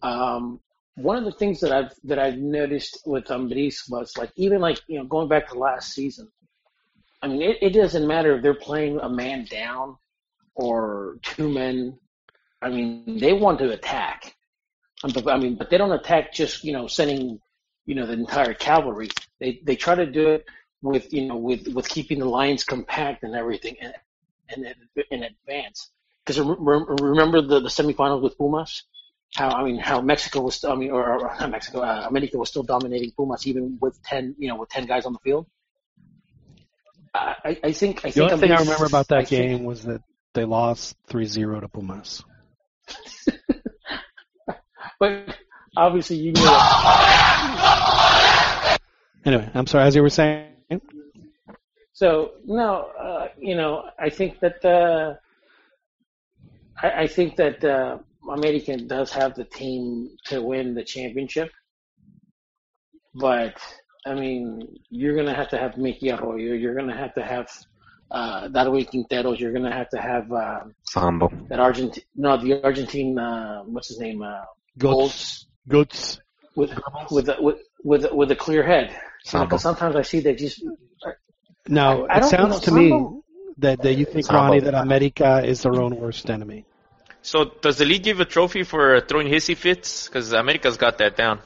Um, 0.02 0.60
one 0.94 1.16
of 1.16 1.24
the 1.24 1.32
things 1.32 1.60
that 1.60 1.72
I've 1.72 1.92
that 2.04 2.18
I've 2.18 2.38
noticed 2.38 3.02
with 3.04 3.26
Ambriz 3.26 3.90
was 3.90 4.16
like 4.16 4.30
even 4.36 4.60
like 4.60 4.80
you 4.86 4.98
know 4.98 5.04
going 5.04 5.28
back 5.28 5.48
to 5.48 5.58
last 5.58 5.92
season. 5.92 6.28
I 7.22 7.28
mean, 7.28 7.42
it, 7.42 7.58
it 7.60 7.70
doesn't 7.70 8.06
matter 8.06 8.36
if 8.36 8.42
they're 8.42 8.54
playing 8.54 9.00
a 9.00 9.08
man 9.08 9.44
down 9.44 9.96
or 10.54 11.18
two 11.22 11.48
men. 11.48 11.98
I 12.62 12.68
mean, 12.68 13.18
they 13.18 13.32
want 13.32 13.58
to 13.60 13.70
attack. 13.70 14.34
Um, 15.04 15.12
I 15.28 15.38
mean, 15.38 15.56
but 15.56 15.70
they 15.70 15.78
don't 15.78 15.92
attack 15.92 16.32
just 16.32 16.64
you 16.64 16.72
know 16.72 16.86
sending 16.88 17.40
you 17.86 17.94
know 17.94 18.06
the 18.06 18.12
entire 18.12 18.54
cavalry. 18.54 19.08
They 19.40 19.60
they 19.64 19.76
try 19.76 19.94
to 19.94 20.06
do 20.06 20.28
it 20.28 20.44
with 20.82 21.12
you 21.12 21.26
know 21.26 21.36
with 21.36 21.68
with 21.68 21.88
keeping 21.88 22.18
the 22.18 22.28
lines 22.28 22.64
compact 22.64 23.22
and 23.22 23.34
everything 23.34 23.76
and 23.80 23.94
and 24.48 24.74
in 25.10 25.22
advance. 25.22 25.90
Because 26.24 26.40
remember 26.40 27.40
the 27.40 27.60
the 27.60 27.68
semifinals 27.68 28.22
with 28.22 28.36
Pumas, 28.36 28.84
how 29.34 29.50
I 29.50 29.62
mean 29.64 29.78
how 29.78 30.00
Mexico 30.00 30.40
was 30.42 30.64
I 30.64 30.74
mean 30.74 30.90
or, 30.90 31.26
or 31.26 31.48
Mexico 31.48 31.80
uh, 31.80 32.06
America 32.08 32.38
was 32.38 32.48
still 32.48 32.64
dominating 32.64 33.12
Pumas 33.12 33.46
even 33.46 33.78
with 33.80 34.02
ten 34.02 34.34
you 34.38 34.48
know 34.48 34.56
with 34.56 34.68
ten 34.68 34.86
guys 34.86 35.06
on 35.06 35.12
the 35.12 35.18
field. 35.20 35.46
I, 37.14 37.58
I- 37.64 37.72
think 37.72 38.04
I 38.04 38.08
The 38.10 38.14
think 38.14 38.32
only 38.32 38.48
thing 38.48 38.56
I 38.56 38.60
remember 38.60 38.84
about 38.86 39.08
that 39.08 39.18
I 39.18 39.24
think- 39.24 39.42
game 39.58 39.64
was 39.64 39.82
that 39.84 40.02
they 40.34 40.44
lost 40.44 40.96
3-0 41.08 41.60
to 41.62 41.68
Pumas. 41.68 42.22
but 45.00 45.36
obviously 45.76 46.16
you 46.16 46.32
knew 46.32 46.42
that. 46.42 46.68
Anyway, 49.24 49.50
I'm 49.54 49.66
sorry, 49.66 49.84
as 49.86 49.96
you 49.96 50.02
were 50.02 50.10
saying. 50.10 50.46
So 51.92 52.32
no, 52.44 52.88
uh, 52.98 53.28
you 53.38 53.56
know, 53.56 53.88
I 53.98 54.10
think 54.10 54.38
that 54.40 54.64
uh, 54.64 55.14
I, 56.80 57.02
I 57.02 57.06
think 57.08 57.36
that 57.36 57.64
uh, 57.64 57.98
American 58.30 58.86
does 58.86 59.10
have 59.12 59.34
the 59.34 59.44
team 59.44 60.10
to 60.26 60.40
win 60.40 60.74
the 60.74 60.84
championship, 60.84 61.50
but 63.14 63.56
I 64.08 64.14
mean, 64.14 64.78
you're 64.90 65.16
gonna 65.16 65.34
have 65.34 65.50
to 65.50 65.58
have 65.58 65.76
Mickey 65.76 66.10
Arroyo. 66.10 66.54
You're 66.54 66.74
gonna 66.74 66.96
have 66.96 67.14
to 67.14 67.22
have 67.22 67.48
uh, 68.10 68.48
Darwin 68.48 68.84
Quinteros. 68.86 69.38
You're 69.38 69.52
gonna 69.52 69.72
have 69.80 69.90
to 69.90 69.98
have 70.00 70.32
uh, 70.32 70.60
Sambo. 70.84 71.30
that 71.48 71.60
Argentine. 71.60 72.04
No, 72.16 72.36
the 72.42 72.62
Argentine. 72.62 73.18
Uh, 73.18 73.62
what's 73.64 73.88
his 73.88 73.98
name? 74.00 74.22
Uh, 74.22 74.42
Goltz. 74.78 75.46
Goltz. 75.68 76.20
with 76.56 76.72
with 77.10 77.28
a, 77.28 77.36
with 77.40 77.58
with 77.84 78.04
a, 78.06 78.14
with 78.14 78.30
a 78.30 78.36
clear 78.36 78.62
head. 78.62 78.90
You 79.32 79.40
know, 79.40 79.46
'cause 79.46 79.62
sometimes 79.62 79.94
I 79.96 80.02
see 80.02 80.20
they 80.20 80.34
just 80.34 80.62
Now, 81.68 82.06
I- 82.06 82.14
I 82.14 82.18
it 82.18 82.24
sounds 82.24 82.66
you 82.66 82.72
know, 82.72 82.78
to 82.88 83.10
me 83.14 83.20
that, 83.58 83.82
that 83.82 83.94
you 83.94 84.04
think, 84.06 84.26
How 84.28 84.36
Ronnie, 84.46 84.60
that 84.60 84.74
America 84.74 85.42
is 85.44 85.62
their 85.62 85.74
own 85.74 85.96
worst 85.96 86.30
enemy. 86.30 86.64
So 87.20 87.44
does 87.60 87.76
the 87.78 87.84
league 87.84 88.04
give 88.04 88.20
a 88.20 88.24
trophy 88.24 88.62
for 88.62 89.00
throwing 89.00 89.26
hissy 89.26 89.56
fits? 89.56 90.06
Because 90.06 90.32
America's 90.32 90.76
got 90.78 90.98
that 90.98 91.16
down. 91.16 91.40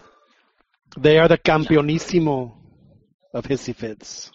They 0.98 1.18
are 1.18 1.28
the 1.28 1.38
campeonissimo 1.38 2.54
of 3.34 3.44
hissy 3.44 3.74
fits. 3.74 4.30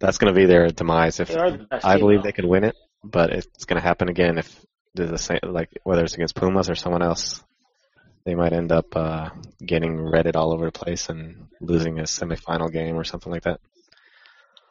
That's 0.00 0.18
going 0.18 0.32
to 0.32 0.38
be 0.38 0.46
their 0.46 0.68
demise. 0.68 1.20
If 1.20 1.28
They 1.28 1.36
are 1.36 1.50
the 1.50 1.58
best 1.58 1.84
I 1.84 1.98
believe 1.98 2.18
though. 2.18 2.22
they 2.24 2.32
could 2.32 2.44
win 2.44 2.64
it, 2.64 2.76
but 3.04 3.30
it's 3.30 3.64
going 3.64 3.80
to 3.80 3.86
happen 3.86 4.08
again 4.08 4.38
if 4.38 4.64
they're 4.94 5.06
the 5.06 5.18
same. 5.18 5.40
Like 5.42 5.70
whether 5.84 6.04
it's 6.04 6.14
against 6.14 6.34
Pumas 6.34 6.70
or 6.70 6.74
someone 6.74 7.02
else, 7.02 7.42
they 8.24 8.34
might 8.34 8.52
end 8.52 8.72
up 8.72 8.96
uh, 8.96 9.30
getting 9.64 10.00
redded 10.00 10.36
all 10.36 10.52
over 10.52 10.66
the 10.66 10.72
place 10.72 11.08
and 11.08 11.48
losing 11.60 11.98
a 11.98 12.02
semifinal 12.02 12.72
game 12.72 12.96
or 12.96 13.04
something 13.04 13.32
like 13.32 13.42
that. 13.44 13.60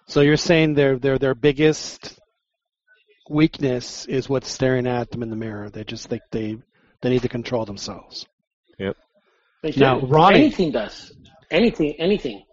So 0.07 0.21
you're 0.21 0.37
saying 0.37 0.73
their 0.73 0.97
their 0.97 1.17
their 1.17 1.35
biggest 1.35 2.19
weakness 3.29 4.05
is 4.05 4.27
what's 4.27 4.49
staring 4.49 4.87
at 4.87 5.11
them 5.11 5.23
in 5.23 5.29
the 5.29 5.35
mirror. 5.35 5.69
They 5.69 5.83
just 5.83 6.07
think 6.07 6.21
they 6.31 6.57
they 7.01 7.09
need 7.09 7.21
to 7.21 7.29
control 7.29 7.65
themselves. 7.65 8.25
They 9.63 9.73
Now, 9.77 9.99
do. 9.99 10.07
Ronnie- 10.07 10.39
Any 10.39 10.49
team 10.51 10.71
does. 10.71 11.13
Anything, 11.49 11.95
anything. 11.99 12.43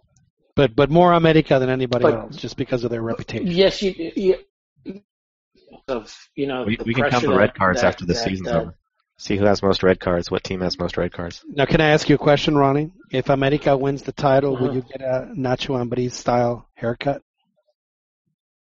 But 0.55 0.75
but 0.75 0.89
more 0.89 1.13
America 1.13 1.57
than 1.59 1.69
anybody 1.69 2.03
But- 2.03 2.13
else, 2.15 2.35
just 2.35 2.57
because 2.57 2.83
of 2.83 2.91
their 2.91 3.01
reputation. 3.01 3.47
Yes, 3.47 3.81
you. 3.81 4.11
you 4.15 4.35
of 5.87 6.15
you 6.35 6.45
know, 6.47 6.63
We, 6.65 6.77
we 6.85 6.93
can 6.93 7.09
count 7.09 7.23
the 7.23 7.33
red 7.35 7.53
cards 7.55 7.81
that- 7.81 7.87
after 7.87 8.05
the 8.05 8.13
that, 8.13 8.23
season's 8.23 8.47
uh, 8.49 8.59
over. 8.61 8.75
See 9.17 9.35
who 9.35 9.45
has 9.45 9.61
most 9.61 9.83
red 9.83 9.99
cards. 9.99 10.29
What 10.31 10.43
team 10.43 10.61
has 10.61 10.79
most 10.79 10.95
red 10.97 11.11
cards? 11.11 11.43
Now, 11.47 11.65
can 11.65 11.81
I 11.81 11.89
ask 11.89 12.07
you 12.07 12.15
a 12.15 12.17
question, 12.17 12.55
Ronnie? 12.57 12.91
If 13.11 13.29
America 13.29 13.75
wins 13.75 14.03
the 14.03 14.13
title, 14.13 14.55
will 14.55 14.65
Uh-huh. 14.69 14.73
you 14.75 14.81
get 14.83 15.01
a 15.01 15.29
Nacho 15.35 15.75
Ambriz 15.77 16.11
style 16.13 16.69
haircut? 16.75 17.21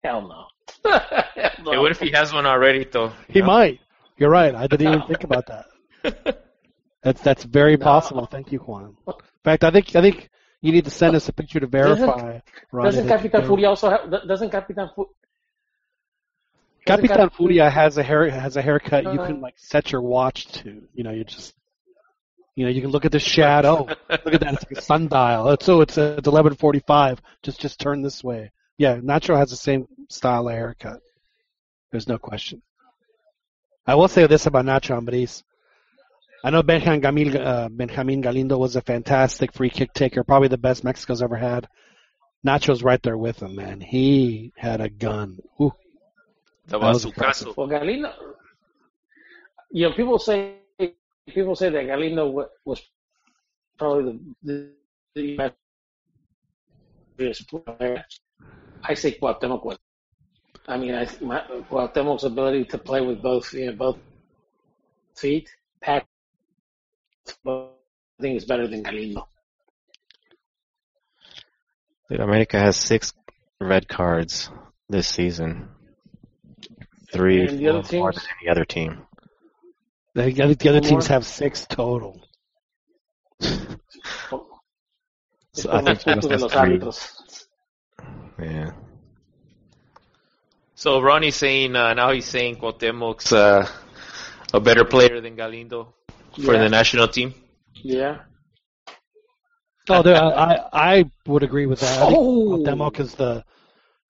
Hell 0.04 0.22
no. 0.28 0.46
Hell 1.36 1.52
no. 1.64 1.72
Hey, 1.74 1.78
what 1.78 1.92
if 1.92 2.00
he 2.00 2.10
has 2.12 2.34
one 2.34 2.46
already, 2.48 2.86
though? 2.92 3.12
He 3.30 3.42
might. 3.42 3.80
You're 4.18 4.32
right. 4.32 4.56
I 4.56 4.66
didn't 4.68 4.88
even 4.88 5.02
think 5.08 5.24
about 5.24 5.46
that. 5.48 6.44
That's 7.04 7.22
that's 7.22 7.44
very 7.44 7.78
No. 7.78 7.84
possible. 7.84 8.26
Thank 8.26 8.52
you, 8.52 8.60
Juan. 8.60 8.96
In 9.08 9.14
fact, 9.44 9.64
I 9.64 9.72
think 9.72 9.96
I 9.96 10.02
think 10.02 10.30
you 10.62 10.72
need 10.72 10.86
to 10.86 10.92
send 10.92 11.16
us 11.16 11.30
a 11.30 11.34
picture 11.34 11.60
to 11.60 11.68
verify. 11.68 12.40
Doesn't 12.74 13.04
you 13.04 13.10
Capitan 13.10 13.46
Furia 13.46 13.70
also 13.70 13.90
have? 13.90 14.10
Doesn't 14.28 14.50
Capitan 14.50 14.90
Fu- 14.96 15.10
doesn't 16.86 17.08
Capitan 17.08 17.30
Furia 17.30 17.70
has 17.70 17.98
a 17.98 18.04
hair 18.04 18.30
has 18.30 18.56
a 18.58 18.62
haircut 18.62 19.04
you 19.04 19.22
Uh, 19.22 19.28
can 19.28 19.42
like 19.42 19.56
set 19.58 19.92
your 19.92 20.02
watch 20.02 20.48
to. 20.48 20.84
You 20.94 21.04
know, 21.04 21.12
you 21.12 21.24
just 21.24 21.54
you 22.56 22.66
know 22.66 22.72
you 22.72 22.82
can 22.82 22.90
look 22.92 23.06
at 23.06 23.12
the 23.12 23.20
shadow. 23.20 23.86
look 23.86 24.34
at 24.34 24.42
that, 24.42 24.54
it's 24.54 24.66
like 24.66 24.78
a 24.78 24.82
sundial. 24.82 25.50
It's, 25.50 25.66
so 25.66 25.82
it's 25.82 25.98
uh, 25.98 26.16
it's 26.18 26.28
eleven 26.28 26.56
forty 26.56 26.80
five. 26.88 27.22
Just 27.44 27.60
just 27.62 27.80
turn 27.80 28.02
this 28.02 28.24
way. 28.24 28.52
Yeah, 28.78 28.98
Nacho 28.98 29.36
has 29.38 29.50
the 29.50 29.56
same 29.56 29.88
style 30.10 30.48
of 30.48 30.54
haircut. 30.56 31.00
There's 31.92 32.08
no 32.08 32.18
question. 32.18 32.62
I 33.86 33.96
will 33.96 34.08
say 34.08 34.28
this 34.28 34.46
about 34.46 34.66
Nacho 34.66 34.98
Ambriz. 35.00 35.44
I 36.48 36.50
know 36.50 36.64
Benjamin, 36.64 37.02
Gamil, 37.02 37.36
uh, 37.36 37.68
Benjamin 37.68 38.22
Galindo 38.22 38.58
was 38.58 38.78
a 38.78 38.82
fantastic 38.82 39.52
free 39.52 39.70
kick 39.70 39.92
taker, 39.92 40.24
probably 40.24 40.48
the 40.48 40.58
best 40.58 40.82
Mexico's 40.82 41.22
ever 41.22 41.36
had. 41.36 41.68
Nacho's 42.42 42.82
right 42.82 43.04
there 43.04 43.18
with 43.18 43.42
him, 43.42 43.58
man. 43.58 43.82
He 43.82 44.54
had 44.56 44.80
a 44.80 44.90
gun. 44.90 45.40
Ooh. 45.60 45.74
The 46.68 46.80
That 46.80 46.80
was 46.80 47.06
Bazucazo. 47.06 47.58
Well, 47.58 47.68
Galindo. 47.68 48.14
You 49.72 49.90
know, 49.90 49.94
people 49.94 50.20
say 50.20 50.54
people 51.28 51.58
say 51.58 51.70
that 51.70 51.86
Galindo 51.86 52.48
was 52.64 52.82
probably 53.78 54.18
the 54.44 54.72
the, 55.16 55.36
the 55.38 55.54
best 57.18 57.50
player. 57.50 58.06
I 58.84 58.94
say 58.94 59.20
Cuauhtemoc 59.20 59.66
was. 59.66 59.78
I 60.66 60.78
mean, 60.78 60.96
I 60.96 61.10
my, 61.20 61.42
Cuauhtemoc's 61.70 62.24
ability 62.24 62.64
to 62.72 62.78
play 62.78 63.02
with 63.02 63.22
both 63.22 63.54
you 63.54 63.66
know 63.66 63.74
both 63.74 63.98
feet, 65.14 65.50
pack. 65.82 66.08
I 67.46 67.70
think 68.22 68.36
it's 68.36 68.46
better 68.46 68.68
than 68.68 68.84
Galindo. 68.84 69.28
Dude, 72.10 72.20
America 72.20 72.60
has 72.60 72.78
six 72.78 73.14
red 73.60 73.88
cards 73.88 74.50
this 74.90 75.08
season. 75.08 75.70
Three, 77.12 77.48
And 77.48 77.60
the 77.60 77.70
other 77.70 77.84
four 77.84 78.00
more 78.00 78.12
than 78.12 78.24
any 78.42 78.50
other 78.50 78.66
team. 78.66 79.06
The 80.14 80.44
other, 80.44 80.56
the 80.56 80.70
other 80.70 80.82
teams 80.82 81.10
more? 81.10 81.16
have 81.16 81.26
six 81.26 81.66
total. 81.66 82.22
So 85.54 85.72
I 85.72 85.82
think 85.82 86.22
Por 86.22 86.32
has 86.32 86.44
three. 86.46 86.80
Yeah. 88.48 88.72
So 90.76 91.02
Ronnie's 91.02 91.36
saying 91.36 91.76
uh, 91.76 91.96
now 91.96 92.12
he's 92.12 92.28
saying 92.28 92.58
Cuauhtemoc's 92.58 93.34
uh, 93.34 93.68
a 94.54 94.60
better 94.60 94.86
player 94.86 95.20
than 95.20 95.36
Galindo 95.36 95.96
for 96.44 96.54
Yeah. 96.54 96.64
the 96.64 96.70
national 96.70 97.08
team. 97.08 97.34
Yeah. 97.76 98.20
Oh, 99.90 100.02
there, 100.02 100.16
I 100.22 100.60
I 100.74 101.06
would 101.26 101.44
agree 101.44 101.66
with 101.66 101.80
that. 101.80 102.02
I 102.02 102.08
think 102.08 102.18
Oh. 102.20 102.58
Cuauhtemoc 102.58 103.00
is 103.00 103.16
the 103.16 103.44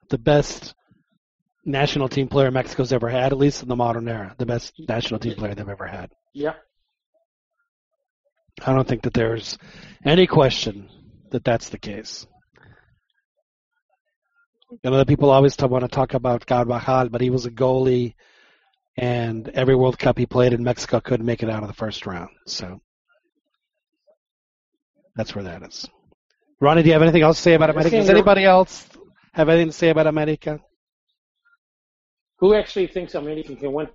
the 0.09 0.17
best 0.17 0.73
national 1.65 2.07
team 2.09 2.27
player 2.27 2.49
Mexico's 2.49 2.93
ever 2.93 3.09
had, 3.09 3.31
at 3.33 3.37
least 3.37 3.61
in 3.61 3.67
the 3.69 3.75
modern 3.75 4.07
era. 4.07 4.33
The 4.37 4.45
best 4.45 4.73
national 4.87 5.19
team 5.19 5.35
player 5.35 5.53
they've 5.53 5.67
ever 5.69 5.85
had. 5.85 6.11
Yeah. 6.33 6.53
I 8.65 8.73
don't 8.73 8.87
think 8.87 9.03
that 9.03 9.13
there's 9.13 9.57
any 10.03 10.25
question 10.25 10.89
that 11.31 11.43
that's 11.43 11.69
the 11.69 11.77
case. 11.77 12.25
You 14.83 14.89
know, 14.89 14.97
the 14.97 15.05
people 15.05 15.29
always 15.29 15.55
t- 15.55 15.65
want 15.65 15.83
to 15.83 15.87
talk 15.89 16.13
about 16.13 16.45
Carvajal, 16.45 17.09
but 17.09 17.21
he 17.21 17.29
was 17.29 17.45
a 17.45 17.51
goalie, 17.51 18.15
and 18.97 19.47
every 19.49 19.75
World 19.75 19.99
Cup 19.99 20.17
he 20.17 20.25
played 20.25 20.53
in 20.53 20.63
Mexico 20.63 20.99
couldn't 20.99 21.25
make 21.25 21.43
it 21.43 21.49
out 21.49 21.61
of 21.61 21.67
the 21.67 21.73
first 21.75 22.05
round. 22.05 22.29
So 22.47 22.81
that's 25.15 25.35
where 25.35 25.43
that 25.45 25.63
is. 25.63 25.87
Ronnie, 26.59 26.81
do 26.81 26.87
you 26.87 26.93
have 26.93 27.03
anything 27.03 27.21
else 27.21 27.37
to 27.37 27.43
say 27.43 27.53
about 27.53 27.69
America? 27.69 27.91
Does 27.91 28.09
anybody 28.09 28.43
else 28.43 28.87
have 29.33 29.49
anything 29.49 29.67
to 29.67 29.73
say 29.73 29.89
about 29.89 30.07
America? 30.07 30.59
Who 32.39 32.55
actually 32.55 32.87
thinks 32.87 33.13
America 33.15 33.55
can 33.55 33.71
win? 33.73 33.87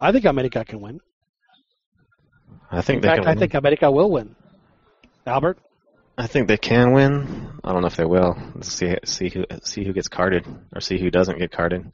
I 0.00 0.12
think 0.12 0.24
America 0.26 0.64
can 0.64 0.80
win. 0.80 1.00
I 2.70 2.82
think 2.82 2.96
In 2.96 3.02
they 3.02 3.08
fact, 3.08 3.20
can 3.22 3.28
I 3.28 3.30
win. 3.32 3.38
think 3.38 3.54
America 3.54 3.90
will 3.90 4.10
win. 4.10 4.36
Albert? 5.26 5.58
I 6.16 6.26
think 6.26 6.48
they 6.48 6.56
can 6.56 6.92
win. 6.92 7.58
I 7.64 7.72
don't 7.72 7.80
know 7.80 7.86
if 7.88 7.96
they 7.96 8.04
will. 8.04 8.36
Let's 8.54 8.72
see 8.72 8.94
see 9.04 9.30
who 9.30 9.44
see 9.62 9.84
who 9.84 9.92
gets 9.92 10.08
carded 10.08 10.46
or 10.74 10.80
see 10.80 10.98
who 10.98 11.10
doesn't 11.10 11.38
get 11.38 11.50
carded. 11.50 11.90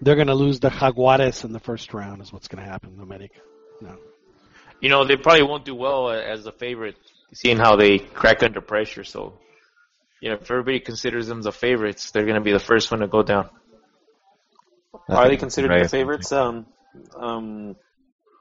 They're 0.00 0.14
going 0.14 0.28
to 0.28 0.34
lose 0.34 0.60
the 0.60 0.70
Jaguares 0.70 1.44
in 1.44 1.52
the 1.52 1.60
first 1.60 1.92
round, 1.92 2.22
is 2.22 2.32
what's 2.32 2.48
going 2.48 2.64
to 2.64 2.70
happen 2.70 2.96
to 2.96 3.02
America. 3.02 3.40
No. 3.80 3.96
You 4.80 4.88
know, 4.88 5.04
they 5.04 5.16
probably 5.16 5.42
won't 5.42 5.64
do 5.64 5.74
well 5.74 6.10
as 6.10 6.44
the 6.44 6.52
favorite, 6.52 6.96
seeing 7.34 7.58
how 7.58 7.76
they 7.76 7.98
crack 7.98 8.42
under 8.42 8.62
pressure. 8.62 9.04
So, 9.04 9.38
you 10.22 10.30
know, 10.30 10.36
if 10.36 10.50
everybody 10.50 10.80
considers 10.80 11.26
them 11.26 11.42
the 11.42 11.52
favorites, 11.52 12.10
they're 12.10 12.24
going 12.24 12.36
to 12.36 12.40
be 12.40 12.52
the 12.52 12.58
first 12.58 12.90
one 12.90 13.00
to 13.00 13.08
go 13.08 13.22
down. 13.22 13.50
I 15.08 15.14
Are 15.14 15.28
they 15.28 15.36
considered 15.36 15.70
Reyes 15.70 15.90
the 15.90 15.98
favorites? 15.98 16.32
Um, 16.32 16.66
um, 17.18 17.76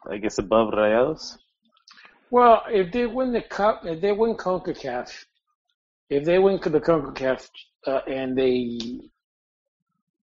I 0.09 0.17
guess 0.17 0.37
above 0.37 0.73
Rayados. 0.73 1.37
Well, 2.31 2.63
if 2.69 2.91
they 2.91 3.05
win 3.05 3.33
the 3.33 3.41
cup, 3.41 3.81
if 3.85 4.01
they 4.01 4.11
win 4.11 4.35
CONCACAF, 4.35 5.25
if 6.09 6.23
they 6.23 6.39
win 6.39 6.59
the 6.63 6.79
CONCACAF 6.79 7.49
uh, 7.85 7.99
and 8.07 8.37
they 8.37 8.79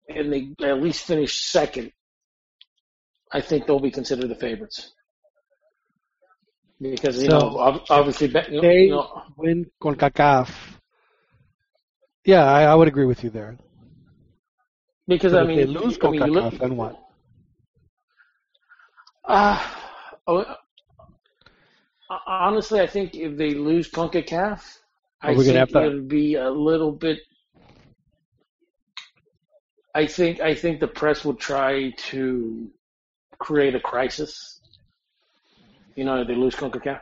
and 0.09 0.31
they 0.31 0.67
at 0.67 0.81
least 0.81 1.05
finish 1.05 1.43
second, 1.43 1.91
I 3.31 3.41
think 3.41 3.65
they'll 3.65 3.79
be 3.79 3.91
considered 3.91 4.29
the 4.29 4.35
favorites. 4.35 4.93
Because 6.79 7.17
you 7.21 7.29
So, 7.29 7.39
know, 7.39 7.83
obviously, 7.89 8.27
you 8.27 8.33
know, 8.33 8.61
They 8.61 8.81
you 8.83 8.89
know, 8.91 9.23
win 9.35 9.65
CONCACAF. 9.81 10.49
Yeah, 12.25 12.43
I, 12.45 12.63
I 12.63 12.75
would 12.75 12.87
agree 12.87 13.05
with 13.05 13.23
you 13.23 13.29
there. 13.29 13.57
because 15.07 15.31
But 15.31 15.43
I 15.43 15.47
mean, 15.47 15.57
they 15.57 15.65
lose 15.65 15.97
I 16.01 16.09
mean, 16.09 16.21
CONCACAF, 16.21 16.33
look, 16.33 16.59
then 16.59 16.77
what? 16.77 16.99
uh, 19.25 19.59
oh, 20.27 20.45
honestly, 22.27 22.79
I 22.79 22.87
think 22.87 23.15
if 23.15 23.37
they 23.37 23.53
lose 23.55 23.89
CONCACAF, 23.89 24.61
I 25.21 25.35
think 25.35 25.69
to- 25.71 25.83
it'll 25.83 26.01
be 26.01 26.35
a 26.35 26.49
little 26.49 26.91
bit. 26.91 27.19
I 29.97 30.05
think 30.05 30.39
I 30.41 30.53
think 30.53 30.79
the 30.79 30.87
press 30.87 31.25
will 31.25 31.33
try 31.33 31.89
to 32.11 32.69
create 33.39 33.73
a 33.73 33.79
crisis. 33.79 34.61
You 35.95 36.05
know, 36.05 36.23
they 36.23 36.35
lose 36.35 36.53
CONCACAF. 36.53 36.99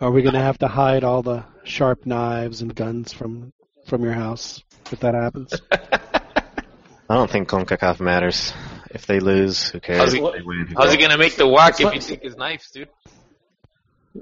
Are 0.00 0.10
we 0.10 0.20
going 0.20 0.34
to 0.34 0.40
have 0.42 0.58
to 0.58 0.68
hide 0.68 1.04
all 1.04 1.22
the 1.22 1.44
sharp 1.64 2.04
knives 2.04 2.60
and 2.60 2.74
guns 2.74 3.14
from 3.14 3.50
from 3.86 4.02
your 4.02 4.12
house 4.12 4.62
if 4.92 5.00
that 5.00 5.14
happens? 5.14 5.54
I 5.72 7.14
don't 7.16 7.30
think 7.30 7.48
CONCACAF 7.48 7.98
matters. 8.00 8.52
If 8.90 9.06
they 9.06 9.20
lose, 9.20 9.68
who 9.70 9.80
cares? 9.80 10.00
How's 10.00 10.12
he- 10.12 10.20
they 10.20 10.42
win, 10.42 10.66
who 10.68 10.74
How's 10.76 10.92
he 10.92 10.98
going 10.98 11.12
to 11.12 11.18
make 11.18 11.36
the 11.36 11.48
walk 11.48 11.80
if 11.80 11.84
What- 11.86 11.94
you 11.94 12.00
take 12.02 12.22
his 12.22 12.36
knives, 12.36 12.70
dude? 12.70 12.88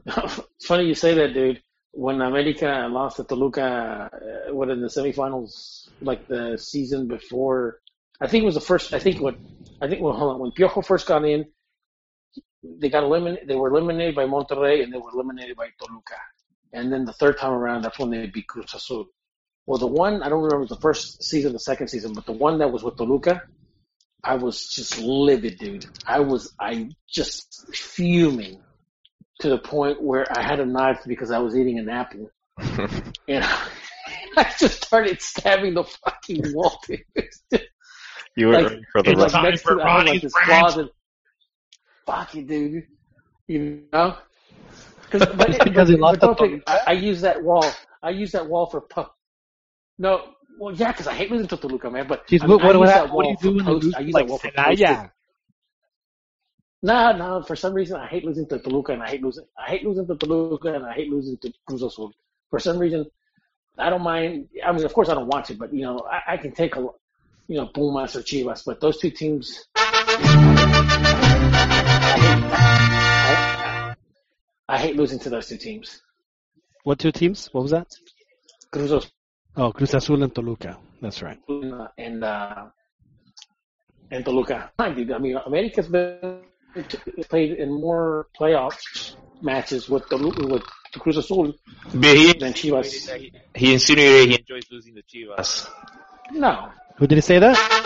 it's 0.07 0.67
funny 0.67 0.85
you 0.85 0.95
say 0.95 1.15
that, 1.15 1.35
dude. 1.35 1.61
when 1.91 2.21
America 2.23 2.87
lost 2.89 3.17
to 3.17 3.25
Toluca, 3.25 4.09
uh, 4.49 4.55
what 4.55 4.71
in 4.71 4.81
the 4.81 4.87
semifinals, 4.89 5.89
like 6.01 6.27
the 6.29 6.57
season 6.57 7.09
before, 7.09 7.81
I 8.21 8.29
think 8.29 8.43
it 8.43 8.47
was 8.47 8.55
the 8.55 8.61
first. 8.61 8.93
I 8.93 8.99
think 8.99 9.21
what 9.21 9.37
I 9.81 9.89
think 9.89 10.01
well, 10.01 10.13
hold 10.15 10.35
on, 10.35 10.41
when 10.41 10.53
Piojo 10.53 10.85
first 10.85 11.07
got 11.07 11.25
in, 11.25 11.47
they 12.63 12.89
got 12.89 13.05
eliminated. 13.05 13.49
They 13.49 13.57
were 13.57 13.69
eliminated 13.69 14.15
by 14.15 14.25
Monterrey 14.25 14.83
and 14.83 14.93
they 14.93 14.99
were 14.99 15.11
eliminated 15.13 15.57
by 15.57 15.69
Toluca. 15.79 16.17
And 16.73 16.93
then 16.93 17.05
the 17.05 17.13
third 17.13 17.39
time 17.39 17.53
around, 17.53 17.83
that's 17.83 17.99
when 17.99 18.11
they 18.11 18.27
beat 18.27 18.47
Cruz 18.47 18.73
Azul. 18.75 19.07
Well, 19.67 19.79
the 19.79 19.87
one 19.87 20.23
I 20.23 20.29
don't 20.29 20.43
remember 20.43 20.67
the 20.67 20.81
first 20.81 21.23
season, 21.23 21.53
the 21.53 21.59
second 21.59 21.89
season, 21.89 22.15
but 22.15 22.27
the 22.27 22.33
one 22.33 22.59
that 22.59 22.73
was 22.73 22.83
with 22.83 22.97
Toluca, 22.97 23.43
I 24.25 24.37
was 24.37 24.69
just 24.69 24.99
livid, 24.99 25.59
dude. 25.59 25.87
I 26.07 26.21
was 26.21 26.53
I 26.61 26.91
just 27.09 27.75
fuming 27.75 28.61
to 29.41 29.49
the 29.49 29.59
point 29.59 30.03
where 30.03 30.27
I 30.37 30.43
had 30.43 30.61
a 30.61 30.67
knife 30.67 31.01
because 31.07 31.31
I 31.31 31.39
was 31.39 31.57
eating 31.57 31.79
an 31.79 31.89
apple, 31.89 32.31
and 32.59 33.45
I 34.37 34.53
just 34.59 34.85
started 34.85 35.21
stabbing 35.21 35.75
the 35.75 35.85
fucking 35.85 36.55
wall. 36.55 36.81
Dude. 36.87 37.63
You 38.37 38.49
were 38.49 38.55
Like, 38.63 38.81
for 38.93 39.03
the 39.03 39.11
It's 39.11 39.21
like 39.21 39.33
run. 39.35 39.45
next 39.45 39.63
to 39.65 39.81
I 39.83 39.99
had 39.99 40.07
like 40.07 40.23
this 40.23 40.33
closet. 40.33 40.91
Fuck 42.07 42.35
it, 42.35 42.47
dude. 42.47 42.87
You 43.47 43.83
know? 43.93 44.17
Cause, 45.11 45.27
but, 45.37 45.51
It's 45.51 45.65
because 45.65 45.89
he 45.89 45.95
but- 45.97 46.01
lost 46.01 46.21
but 46.21 46.21
the 46.21 46.35
don't 46.35 46.51
think- 46.51 46.63
I, 46.67 46.81
I 46.89 46.93
use 46.93 47.21
that 47.21 47.43
wall. 47.43 47.65
I 48.03 48.11
use 48.11 48.33
that 48.33 48.47
wall 48.47 48.67
for 48.67 48.81
pu- 48.81 49.05
No, 49.99 50.31
well, 50.59 50.75
yeah, 50.75 50.93
because 50.93 51.07
I 51.07 51.15
hate 51.15 51.31
losing 51.31 51.49
to 51.49 51.57
Toluca, 51.57 51.91
man. 51.91 52.07
But 52.09 52.27
Jeez, 52.27 52.43
I 52.43 52.47
mean, 52.47 52.57
what, 52.59 52.65
what, 52.65 52.75
I 52.75 52.79
what, 52.79 52.87
use 52.87 52.91
hap- 52.95 53.05
that 53.07 53.13
what 53.15 53.23
do 53.23 53.27
wall 53.29 53.37
you 53.55 53.59
do 53.59 53.65
for 53.65 53.65
post- 53.81 53.97
I 53.97 54.01
use 54.01 54.15
like 54.15 54.25
that 54.27 54.31
wall 54.31 54.39
for 54.39 54.49
Celaya? 54.49 54.77
posting. 54.89 55.11
No, 56.85 57.13
no. 57.17 57.43
For 57.43 57.55
some 57.55 57.75
reason, 57.75 57.97
I 57.97 58.07
hate 58.09 58.25
losing 58.25 58.47
to 58.49 58.59
Toluca, 58.59 58.93
and 58.93 59.03
I 59.03 59.09
hate 59.11 59.23
losing. 59.23 59.45
I 59.57 59.71
hate 59.71 59.85
losing 59.85 60.07
to 60.07 60.17
Toluca, 60.17 60.75
and 60.75 60.85
I 60.85 60.93
hate 60.95 61.11
losing 61.11 61.37
to 61.39 61.53
Cruz 61.67 61.83
Azul. 61.83 62.13
For 62.51 62.59
some 62.59 62.79
reason, 62.79 63.07
I 63.79 63.89
don't 63.89 64.03
mind. 64.03 64.49
I 64.67 64.73
mean, 64.73 64.85
of 64.85 64.93
course, 64.93 65.09
I 65.09 65.15
don't 65.15 65.29
want 65.29 65.45
to, 65.47 65.55
but 65.55 65.73
you 65.73 65.83
know, 65.83 66.01
I, 66.11 66.35
I 66.35 66.37
can 66.37 66.53
take 66.53 66.75
a, 66.77 66.85
you 67.49 67.57
know, 67.57 67.67
Pumas 67.67 68.17
or 68.17 68.23
Chivas, 68.23 68.63
but 68.65 68.81
those 68.81 68.99
two 68.99 69.11
teams. 69.11 69.67
I, 73.35 73.95
I 74.69 74.79
hate 74.79 74.97
losing 74.97 75.19
to 75.21 75.31
those 75.31 75.49
two 75.49 75.57
teams. 75.57 76.01
What 76.85 76.99
two 76.99 77.13
teams? 77.13 77.49
What 77.53 77.63
was 77.63 77.71
that? 77.73 77.89
Cruz 78.71 78.91
Azul 78.91 79.05
Oh, 79.57 79.71
Cruz 79.73 79.95
Azul 79.95 80.23
and 80.23 80.35
Toluca. 80.35 80.79
That's 81.01 81.21
right. 81.23 81.39
and 81.99 82.25
uh, 82.25 82.67
and 84.11 84.25
Toluca. 84.25 84.71
I 84.79 84.89
mean, 84.95 85.37
America's 85.47 85.89
been 85.89 86.41
played 87.29 87.53
in 87.59 87.71
more 87.71 88.29
playoff 88.39 89.15
matches 89.43 89.89
with 89.91 90.09
Toluca 90.09 90.47
with 90.47 90.63
Cruz 90.99 91.17
Azul 91.19 91.53
But 91.95 92.17
he, 92.17 92.33
than 92.33 92.53
Chivas. 92.55 93.31
he 93.55 93.73
insinuated 93.75 94.29
he 94.31 94.39
enjoys 94.41 94.65
losing 94.71 94.95
to 94.95 95.03
Chivas. 95.03 95.69
No, 96.33 96.71
Who 96.97 97.07
did 97.07 97.17
he 97.17 97.21
say 97.23 97.39
that? 97.39 97.83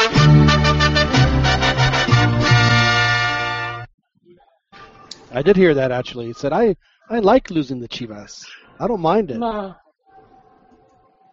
I 5.33 5.43
did 5.43 5.57
hear 5.57 5.75
that 5.75 5.93
actually. 5.93 6.27
He 6.27 6.33
said, 6.33 6.53
"I 6.53 6.77
I 7.09 7.19
like 7.19 7.51
losing 7.51 7.81
the 7.81 7.89
Chivas. 7.89 8.47
I 8.81 8.89
don't 8.89 9.01
mind 9.01 9.31
it." 9.31 9.39
no. 9.39 9.75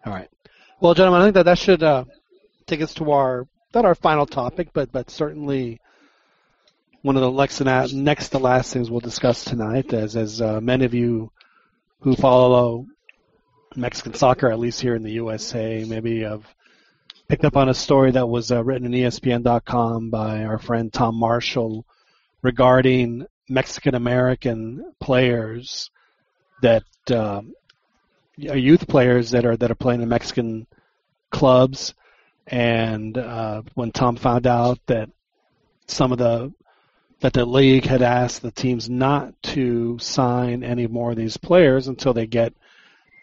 All 0.06 0.12
right. 0.12 0.28
Well, 0.80 0.92
gentlemen, 0.92 1.22
I 1.22 1.24
think 1.24 1.34
that 1.34 1.44
that 1.44 1.58
should 1.58 1.82
uh, 1.82 2.04
take 2.66 2.82
us 2.82 2.92
to 2.94 3.12
our 3.12 3.46
not 3.74 3.84
our 3.84 3.94
final 3.94 4.26
topic, 4.26 4.68
but 4.72 4.92
but 4.92 5.10
certainly 5.10 5.80
one 7.02 7.16
of 7.16 7.22
the 7.22 7.30
next 7.30 7.58
to, 7.58 7.88
next 7.94 8.28
to 8.30 8.38
last 8.38 8.72
things 8.72 8.90
we'll 8.90 9.00
discuss 9.00 9.44
tonight. 9.44 9.92
As 9.92 10.16
as 10.16 10.40
uh, 10.40 10.60
many 10.60 10.84
of 10.84 10.94
you 10.94 11.32
who 12.00 12.14
follow 12.14 12.86
Mexican 13.74 14.14
soccer, 14.14 14.50
at 14.50 14.58
least 14.58 14.80
here 14.80 14.94
in 14.94 15.02
the 15.02 15.12
USA, 15.12 15.84
maybe 15.88 16.20
have 16.20 16.44
picked 17.28 17.44
up 17.44 17.56
on 17.56 17.68
a 17.68 17.74
story 17.74 18.10
that 18.12 18.26
was 18.28 18.52
uh, 18.52 18.62
written 18.62 18.92
in 18.92 19.02
ESPN.com 19.02 20.10
by 20.10 20.44
our 20.44 20.58
friend 20.58 20.92
Tom 20.92 21.16
Marshall 21.16 21.86
regarding 22.42 23.26
Mexican 23.48 23.94
American 23.94 24.92
players 25.00 25.90
that 26.62 26.84
are 27.10 27.42
youth 28.36 28.86
players 28.88 29.30
that 29.30 29.44
are 29.44 29.56
that 29.56 29.70
are 29.70 29.76
playing 29.76 30.02
in 30.02 30.08
Mexican 30.08 30.66
clubs. 31.30 31.94
And 32.46 33.16
uh, 33.16 33.62
when 33.74 33.92
Tom 33.92 34.16
found 34.16 34.46
out 34.46 34.78
that 34.86 35.08
some 35.86 36.12
of 36.12 36.18
the 36.18 36.52
that 37.20 37.32
the 37.32 37.46
league 37.46 37.86
had 37.86 38.02
asked 38.02 38.42
the 38.42 38.50
teams 38.50 38.90
not 38.90 39.32
to 39.42 39.98
sign 39.98 40.62
any 40.62 40.86
more 40.86 41.12
of 41.12 41.16
these 41.16 41.38
players 41.38 41.88
until 41.88 42.12
they 42.12 42.26
get 42.26 42.52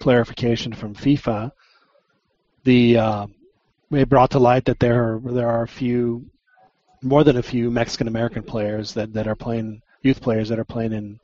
clarification 0.01 0.73
from 0.73 0.95
FIFA, 0.95 1.51
the 2.63 2.97
uh, 2.97 3.27
it 3.91 4.09
brought 4.09 4.31
to 4.31 4.39
light 4.39 4.65
that 4.65 4.79
there 4.79 5.15
are, 5.15 5.19
there 5.19 5.49
are 5.49 5.63
a 5.63 5.67
few 5.67 6.29
more 7.01 7.23
than 7.23 7.37
a 7.37 7.43
few 7.43 7.71
Mexican 7.71 8.07
American 8.07 8.43
players 8.43 8.93
that, 8.93 9.13
that 9.13 9.27
are 9.27 9.35
playing 9.35 9.81
youth 10.01 10.21
players 10.21 10.49
that 10.49 10.59
are 10.59 10.65
playing 10.65 10.93
in 10.93 11.19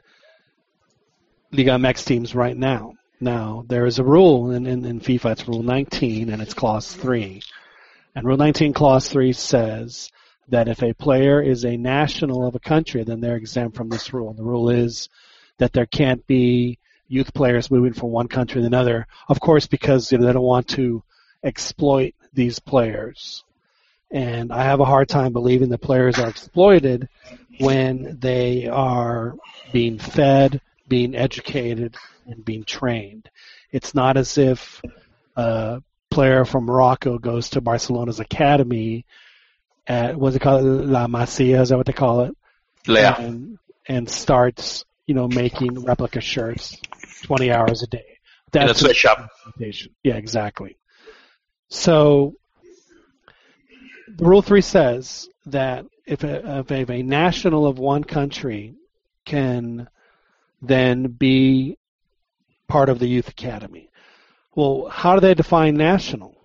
Liga 1.51 1.71
MX 1.71 2.05
teams 2.05 2.35
right 2.35 2.57
now. 2.57 2.93
Now 3.19 3.63
there 3.67 3.85
is 3.85 3.99
a 3.99 4.03
rule 4.03 4.51
in, 4.51 4.67
in, 4.67 4.85
in 4.85 4.99
FIFA. 4.99 5.31
It's 5.31 5.47
Rule 5.47 5.63
19 5.63 6.29
and 6.29 6.41
it's 6.41 6.53
Clause 6.53 6.93
3. 6.93 7.41
And 8.15 8.25
Rule 8.25 8.37
19 8.37 8.73
Clause 8.73 9.07
3 9.09 9.33
says 9.33 10.11
that 10.49 10.67
if 10.67 10.81
a 10.81 10.93
player 10.93 11.41
is 11.41 11.65
a 11.65 11.77
national 11.77 12.47
of 12.47 12.55
a 12.55 12.59
country, 12.59 13.03
then 13.03 13.19
they're 13.19 13.35
exempt 13.35 13.75
from 13.75 13.89
this 13.89 14.13
rule. 14.13 14.29
And 14.29 14.37
the 14.37 14.43
rule 14.43 14.69
is 14.69 15.09
that 15.57 15.73
there 15.73 15.85
can't 15.85 16.25
be 16.27 16.79
youth 17.07 17.33
players 17.33 17.71
moving 17.71 17.93
from 17.93 18.09
one 18.09 18.27
country 18.27 18.61
to 18.61 18.67
another. 18.67 19.07
Of 19.29 19.39
course, 19.39 19.67
because 19.67 20.11
you 20.11 20.17
know, 20.17 20.25
they 20.25 20.33
don't 20.33 20.43
want 20.43 20.67
to 20.69 21.03
exploit 21.43 22.13
these 22.37 22.59
players. 22.59 23.43
And 24.09 24.53
I 24.53 24.63
have 24.63 24.79
a 24.79 24.85
hard 24.85 25.09
time 25.09 25.33
believing 25.33 25.67
that 25.69 25.79
players 25.79 26.17
are 26.17 26.29
exploited 26.29 27.09
when 27.59 28.19
they 28.21 28.67
are 28.67 29.35
being 29.73 29.99
fed, 29.99 30.61
being 30.87 31.13
educated, 31.15 31.97
and 32.25 32.45
being 32.45 32.63
trained. 32.63 33.29
It's 33.71 33.93
not 33.93 34.15
as 34.15 34.37
if 34.37 34.81
a 35.35 35.81
player 36.09 36.45
from 36.45 36.65
Morocco 36.65 37.17
goes 37.17 37.49
to 37.49 37.61
Barcelona's 37.61 38.21
academy 38.21 39.05
at 39.85 40.15
what's 40.15 40.35
it 40.35 40.41
called 40.41 40.63
La 40.63 41.07
Masia, 41.07 41.61
is 41.61 41.69
that 41.69 41.77
what 41.77 41.85
they 41.85 41.93
call 41.93 42.21
it? 42.21 42.37
Yeah. 42.87 43.19
And, 43.19 43.57
and 43.87 44.09
starts, 44.09 44.85
you 45.05 45.15
know, 45.15 45.27
making 45.27 45.83
replica 45.83 46.21
shirts 46.21 46.77
twenty 47.23 47.51
hours 47.51 47.83
a 47.83 47.87
day. 47.87 48.19
In 48.53 48.69
a 48.69 48.73
sweatshop. 48.73 49.29
Yeah, 50.03 50.15
exactly. 50.15 50.77
So 51.69 52.35
Rule 54.17 54.41
three 54.41 54.61
says 54.61 55.29
that 55.47 55.85
if 56.05 56.23
a, 56.23 56.59
if 56.59 56.71
a, 56.71 56.75
if 56.75 56.89
a 56.89 57.03
national 57.03 57.67
of 57.67 57.77
one 57.77 58.03
country 58.03 58.75
can 59.25 59.87
then 60.61 61.07
be 61.07 61.77
part 62.67 62.89
of 62.89 62.99
the 62.99 63.07
youth 63.07 63.29
academy. 63.29 63.89
Well, 64.55 64.87
how 64.89 65.15
do 65.15 65.21
they 65.21 65.33
define 65.33 65.75
national? 65.75 66.35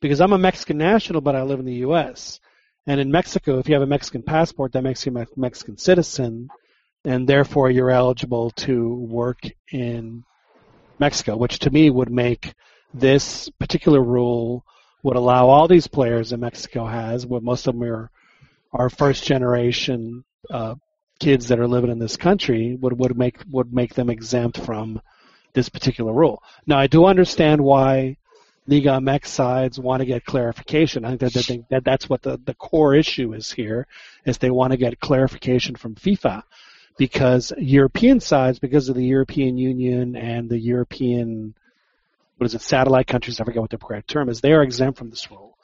Because 0.00 0.20
I'm 0.20 0.32
a 0.32 0.38
Mexican 0.38 0.78
national, 0.78 1.20
but 1.20 1.34
I 1.34 1.42
live 1.42 1.58
in 1.58 1.66
the 1.66 1.82
U.S. 1.86 2.38
And 2.86 3.00
in 3.00 3.10
Mexico, 3.10 3.58
if 3.58 3.68
you 3.68 3.74
have 3.74 3.82
a 3.82 3.86
Mexican 3.86 4.22
passport, 4.22 4.72
that 4.72 4.82
makes 4.82 5.04
you 5.04 5.16
a 5.16 5.26
Mexican 5.34 5.76
citizen, 5.76 6.48
and 7.04 7.28
therefore 7.28 7.70
you're 7.70 7.90
eligible 7.90 8.50
to 8.50 8.94
work 8.94 9.40
in 9.72 10.24
Mexico, 11.00 11.36
which 11.36 11.58
to 11.60 11.70
me 11.70 11.90
would 11.90 12.10
make 12.10 12.54
this 12.94 13.48
particular 13.58 14.02
rule 14.02 14.64
would 15.02 15.16
allow 15.16 15.48
all 15.48 15.68
these 15.68 15.86
players 15.86 16.30
that 16.30 16.38
Mexico 16.38 16.86
has, 16.86 17.26
what 17.26 17.42
most 17.42 17.66
of 17.66 17.74
them 17.74 17.84
are, 17.84 18.10
are 18.72 18.90
first 18.90 19.24
generation 19.24 20.24
uh, 20.50 20.74
kids 21.18 21.48
that 21.48 21.60
are 21.60 21.68
living 21.68 21.90
in 21.90 21.98
this 21.98 22.16
country, 22.16 22.76
would 22.80 22.98
would 22.98 23.16
make 23.16 23.38
would 23.50 23.72
make 23.72 23.94
them 23.94 24.10
exempt 24.10 24.58
from 24.58 25.00
this 25.52 25.68
particular 25.68 26.12
rule. 26.12 26.42
Now, 26.66 26.78
I 26.78 26.86
do 26.86 27.06
understand 27.06 27.62
why 27.62 28.16
Liga 28.66 28.90
MX 28.90 29.26
sides 29.26 29.78
want 29.78 30.00
to 30.00 30.06
get 30.06 30.24
clarification. 30.24 31.04
I 31.04 31.16
think 31.16 31.20
that, 31.20 31.32
that, 31.32 31.64
that 31.70 31.84
that's 31.84 32.08
what 32.08 32.22
the, 32.22 32.38
the 32.44 32.54
core 32.54 32.94
issue 32.94 33.32
is 33.32 33.50
here, 33.52 33.86
is 34.24 34.38
they 34.38 34.50
want 34.50 34.72
to 34.72 34.76
get 34.76 35.00
clarification 35.00 35.76
from 35.76 35.94
FIFA 35.94 36.42
because 36.98 37.52
European 37.58 38.20
sides, 38.20 38.58
because 38.58 38.88
of 38.88 38.96
the 38.96 39.04
European 39.04 39.56
Union 39.56 40.16
and 40.16 40.48
the 40.48 40.58
European, 40.58 41.54
what 42.36 42.46
is 42.46 42.54
it, 42.54 42.60
satellite 42.60 43.06
countries, 43.06 43.40
I 43.40 43.44
forget 43.44 43.62
what 43.62 43.70
the 43.70 43.78
correct 43.78 44.08
term 44.08 44.28
is, 44.28 44.40
they 44.40 44.52
are 44.52 44.62
exempt 44.62 44.98
from 44.98 45.10
this 45.10 45.30
rule. 45.30 45.56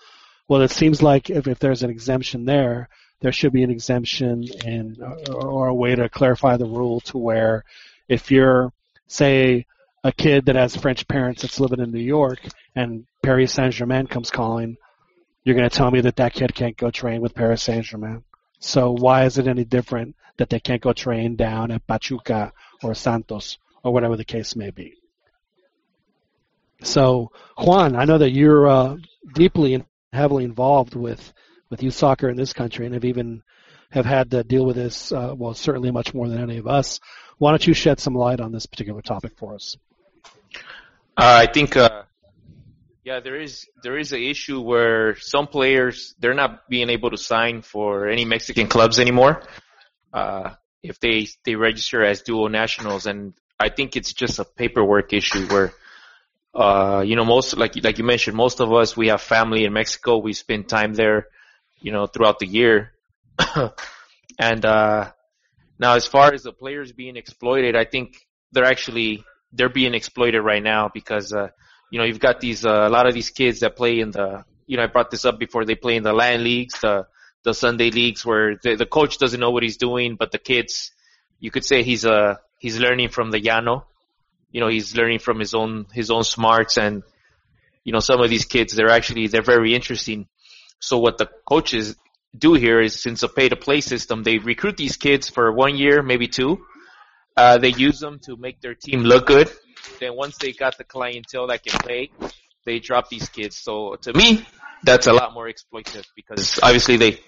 Well, 0.49 0.63
it 0.63 0.71
seems 0.71 1.03
like 1.03 1.31
if, 1.31 1.47
if 1.47 1.59
there's 1.59 1.83
an 1.83 1.91
exemption 1.91 2.45
there, 2.45 2.89
there 3.21 3.33
should 3.33 3.53
be 3.53 3.63
an 3.63 3.71
exemption 3.71 4.45
and 4.65 4.99
or, 5.29 5.47
or 5.47 5.69
a 5.69 5.75
way 5.75 5.95
to 5.95 6.09
clarify 6.09 6.57
the 6.57 6.67
rule 6.67 7.01
to 7.01 7.19
where 7.19 7.65
if 8.09 8.31
you're, 8.31 8.73
say, 9.07 9.67
a 10.05 10.13
kid 10.13 10.47
that 10.47 10.57
has 10.57 10.75
French 10.75 11.07
parents 11.07 11.43
that's 11.43 11.61
living 11.61 11.81
in 11.81 11.93
New 11.93 12.01
York 12.01 12.41
and 12.75 13.07
Paris 13.23 13.53
Saint 13.53 13.73
Germain 13.73 14.09
comes 14.09 14.31
calling, 14.31 14.77
you're 15.45 15.55
going 15.55 15.69
to 15.69 15.77
tell 15.77 15.91
me 15.91 16.01
that 16.01 16.17
that 16.17 16.35
kid 16.35 16.55
can't 16.55 16.77
go 16.77 16.91
train 16.91 17.21
with 17.21 17.35
Paris 17.35 17.63
Saint 17.63 17.85
Germain. 17.85 18.25
So 18.59 18.93
why 18.93 19.25
is 19.25 19.39
it 19.39 19.47
any 19.47 19.65
different 19.65 20.17
that 20.39 20.51
they 20.51 20.61
can't 20.61 20.83
go 20.83 20.93
train 20.93 21.37
down 21.37 21.71
at 21.71 21.87
Pachuca 21.87 22.53
or 22.83 22.95
Santos 22.95 23.59
or 23.85 23.93
whatever 23.93 24.17
the 24.17 24.25
case 24.25 24.57
may 24.57 24.71
be? 24.71 25.02
So, 26.83 27.31
Juan, 27.57 27.97
I 27.97 28.05
know 28.05 28.19
that 28.19 28.31
you're 28.31 28.67
uh, 28.69 28.97
deeply 29.35 29.75
and 29.75 29.85
heavily 30.13 30.45
involved 30.45 30.95
with 30.95 31.33
with 31.71 31.83
youth 31.83 31.95
soccer 31.95 32.29
in 32.29 32.37
this 32.37 32.53
country, 32.53 32.85
and 32.85 32.95
have 32.95 33.05
even 33.05 33.43
have 33.91 34.05
had 34.05 34.31
to 34.33 34.43
deal 34.43 34.67
with 34.67 34.77
this. 34.77 35.13
Uh, 35.13 35.35
well, 35.37 35.55
certainly 35.55 35.91
much 35.91 36.13
more 36.13 36.29
than 36.29 36.41
any 36.41 36.59
of 36.59 36.67
us. 36.67 37.01
Why 37.39 37.51
don't 37.51 37.67
you 37.67 37.75
shed 37.75 38.01
some 38.01 38.15
light 38.15 38.41
on 38.41 38.53
this 38.53 38.67
particular 38.67 39.01
topic 39.01 39.33
for 39.37 39.55
us? 39.55 39.77
Uh, 41.17 41.47
I 41.47 41.47
think, 41.47 41.77
uh, 41.77 42.03
yeah, 43.05 43.21
there 43.21 43.41
is 43.41 43.67
there 43.83 43.99
is 43.99 44.13
an 44.13 44.23
issue 44.23 44.61
where 44.61 45.17
some 45.17 45.47
players 45.47 46.15
they're 46.19 46.35
not 46.35 46.69
being 46.69 46.91
able 46.91 47.11
to 47.11 47.17
sign 47.17 47.63
for 47.63 48.09
any 48.09 48.25
Mexican 48.25 48.67
clubs 48.69 48.99
anymore 48.99 49.43
uh, 50.13 50.51
if 50.83 51.01
they 51.01 51.29
they 51.45 51.55
register 51.55 52.05
as 52.05 52.23
dual 52.23 52.49
nationals, 52.49 53.07
and 53.07 53.35
I 53.59 53.69
think 53.69 53.97
it's 53.97 54.13
just 54.13 54.39
a 54.41 54.45
paperwork 54.45 55.13
issue 55.13 55.47
where. 55.47 55.73
Uh, 56.55 57.03
you 57.07 57.17
know, 57.17 57.25
most 57.25 57.57
like 57.57 57.83
like 57.83 57.99
you 57.99 58.05
mentioned, 58.05 58.37
most 58.37 58.61
of 58.61 58.73
us 58.73 58.97
we 58.97 59.09
have 59.09 59.23
family 59.23 59.65
in 59.65 59.73
Mexico. 59.73 60.19
We 60.19 60.35
spend 60.35 60.69
time 60.69 60.93
there, 60.95 61.29
you 61.81 61.93
know, 61.93 62.07
throughout 62.07 62.39
the 62.39 62.47
year. 62.47 62.93
and 64.39 64.65
uh, 64.65 65.13
now, 65.79 65.95
as 65.95 66.07
far 66.07 66.35
as 66.35 66.43
the 66.43 66.53
players 66.53 66.93
being 66.93 67.17
exploited, 67.17 67.75
I 67.75 67.85
think 67.85 68.27
they're 68.53 68.65
actually 68.65 69.25
they're 69.53 69.71
being 69.71 69.95
exploited 69.95 70.43
right 70.43 70.63
now 70.63 70.91
because 70.93 71.33
uh, 71.33 71.49
you 71.91 71.99
know 71.99 72.05
you've 72.05 72.21
got 72.21 72.41
these 72.41 72.67
uh, 72.67 72.87
a 72.87 72.91
lot 72.91 73.07
of 73.07 73.15
these 73.15 73.31
kids 73.31 73.61
that 73.61 73.75
play 73.75 74.01
in 74.01 74.11
the 74.11 74.45
you 74.67 74.77
know 74.77 74.83
I 74.83 74.87
brought 74.87 75.11
this 75.11 75.25
up 75.25 75.39
before 75.39 75.65
they 75.65 75.75
play 75.75 75.97
in 75.97 76.03
the 76.03 76.13
land 76.13 76.43
leagues, 76.45 76.81
the 76.81 77.07
the 77.45 77.55
Sunday 77.55 77.91
leagues 77.91 78.25
where 78.25 78.57
the, 78.63 78.77
the 78.77 78.87
coach 78.87 79.19
doesn't 79.19 79.41
know 79.41 79.51
what 79.51 79.63
he's 79.63 79.77
doing, 79.77 80.17
but 80.17 80.31
the 80.31 80.39
kids, 80.39 80.93
you 81.41 81.51
could 81.51 81.65
say 81.65 81.83
he's 81.83 82.05
uh 82.05 82.37
he's 82.59 82.79
learning 82.79 83.09
from 83.09 83.31
the 83.31 83.41
Llano, 83.41 83.87
you 84.53 84.61
know 84.61 84.69
he's 84.69 84.95
learning 84.95 85.19
from 85.19 85.41
his 85.41 85.55
own 85.55 85.87
his 85.93 86.11
own 86.11 86.23
smarts 86.23 86.79
and 86.79 87.03
you 87.85 87.93
know 87.93 88.01
some 88.01 88.21
of 88.21 88.31
these 88.31 88.45
kids 88.45 88.75
they're 88.75 88.91
actually 88.91 89.27
they're 89.27 89.43
very 89.43 89.75
interesting. 89.75 90.29
So 90.79 90.99
what 90.99 91.19
the 91.19 91.29
coaches 91.45 91.97
do 92.37 92.55
here 92.55 92.81
is 92.81 93.01
since 93.01 93.23
a 93.23 93.29
pay 93.29 93.49
to 93.49 93.57
play 93.57 93.81
system, 93.81 94.23
they 94.23 94.39
recruit 94.39 94.77
these 94.77 94.97
kids 94.97 95.29
for 95.29 95.53
one 95.53 95.77
year, 95.77 96.03
maybe 96.03 96.29
two. 96.29 96.65
Uh, 97.37 97.59
they 97.59 97.69
use 97.69 98.01
them 98.01 98.19
to 98.25 98.37
make 98.37 98.61
their 98.61 98.75
team 98.75 99.03
look 99.03 99.27
good. 99.27 99.51
Then 100.01 100.17
once 100.17 100.39
they 100.39 100.53
got 100.53 100.77
the 100.79 100.85
clientele 100.85 101.47
that 101.49 101.65
can 101.65 101.79
play, 101.79 102.11
they 102.65 102.79
drop 102.79 103.09
these 103.09 103.29
kids. 103.29 103.57
So 103.57 103.97
to 104.03 104.13
me, 104.13 104.47
that's 104.83 105.07
a 105.07 105.13
lot 105.13 105.33
more 105.33 105.49
exploitative 105.49 106.07
because 106.15 106.59
obviously 106.63 106.97
they 106.97 107.21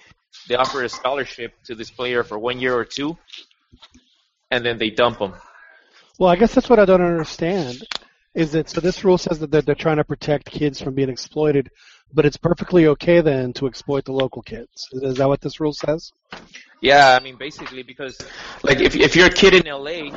they 0.49 0.57
offer 0.57 0.83
a 0.83 0.89
scholarship 0.89 1.55
to 1.65 1.75
this 1.75 1.91
player 1.91 2.23
for 2.25 2.39
one 2.39 2.59
year 2.61 2.75
or 2.75 2.85
two, 2.85 3.17
and 4.51 4.65
then 4.65 4.79
they 4.79 4.91
dump 4.91 5.19
them. 5.19 5.35
Well, 6.19 6.31
I 6.31 6.37
guess 6.37 6.55
that's 6.55 6.71
what 6.71 6.79
I 6.79 6.85
don't 6.85 7.03
understand. 7.03 7.83
Is 8.35 8.53
that 8.53 8.71
so? 8.71 8.81
This 8.81 9.05
rule 9.05 9.19
says 9.19 9.39
that 9.41 9.51
they're, 9.51 9.63
they're 9.63 9.75
trying 9.75 9.97
to 9.97 10.05
protect 10.05 10.51
kids 10.51 10.81
from 10.81 10.95
being 10.95 11.09
exploited, 11.09 11.71
but 12.13 12.25
it's 12.25 12.37
perfectly 12.37 12.87
okay 12.89 13.21
then 13.21 13.53
to 13.55 13.67
exploit 13.67 14.05
the 14.05 14.13
local 14.13 14.43
kids. 14.43 14.89
Is 14.93 15.17
that 15.17 15.29
what 15.29 15.41
this 15.41 15.61
rule 15.61 15.73
says? 15.73 16.13
Yeah, 16.81 17.17
I 17.19 17.23
mean 17.23 17.37
basically 17.37 17.83
because 17.83 18.19
like 18.63 18.81
if 18.81 18.95
if 18.95 19.17
you're 19.17 19.29
a 19.29 19.33
kid 19.33 19.55
in 19.55 19.73
LA 19.73 20.13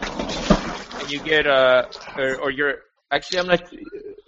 and 0.99 1.11
you 1.11 1.19
get 1.19 1.47
uh 1.47 1.85
or, 2.17 2.35
or 2.35 2.51
you're 2.51 2.79
actually 3.11 3.39
I'm 3.39 3.47
not 3.47 3.63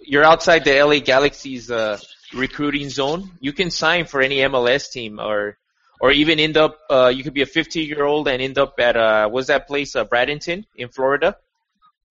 you're 0.00 0.24
outside 0.24 0.64
the 0.64 0.82
LA 0.82 1.00
Galaxy's 1.00 1.70
uh 1.70 1.98
recruiting 2.34 2.88
zone, 2.88 3.30
you 3.40 3.52
can 3.52 3.70
sign 3.70 4.06
for 4.06 4.20
any 4.20 4.38
MLS 4.38 4.90
team 4.90 5.20
or 5.20 5.58
or 6.00 6.12
even 6.12 6.40
end 6.40 6.56
up 6.56 6.78
uh 6.90 7.08
you 7.08 7.22
could 7.22 7.34
be 7.34 7.42
a 7.42 7.46
15 7.46 7.88
year 7.88 8.04
old 8.04 8.26
and 8.26 8.40
end 8.40 8.58
up 8.58 8.74
at 8.78 8.96
uh 8.96 9.28
what's 9.28 9.48
that 9.48 9.66
place 9.66 9.94
uh 9.94 10.04
Bradenton 10.04 10.64
in 10.76 10.88
Florida, 10.88 11.36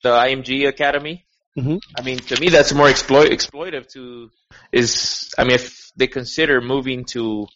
the 0.03 0.09
IMG 0.09 0.67
Academy. 0.67 1.25
Mm-hmm. 1.57 1.77
I 1.97 2.01
mean, 2.03 2.19
to 2.19 2.39
me, 2.39 2.49
that's 2.49 2.73
more 2.73 2.87
exploit 2.87 3.31
exploitive. 3.31 3.91
To 3.93 4.29
is, 4.71 5.33
I 5.37 5.43
mean, 5.43 5.53
if 5.53 5.91
they 5.95 6.07
consider 6.07 6.61
moving 6.61 7.05
to 7.05 7.47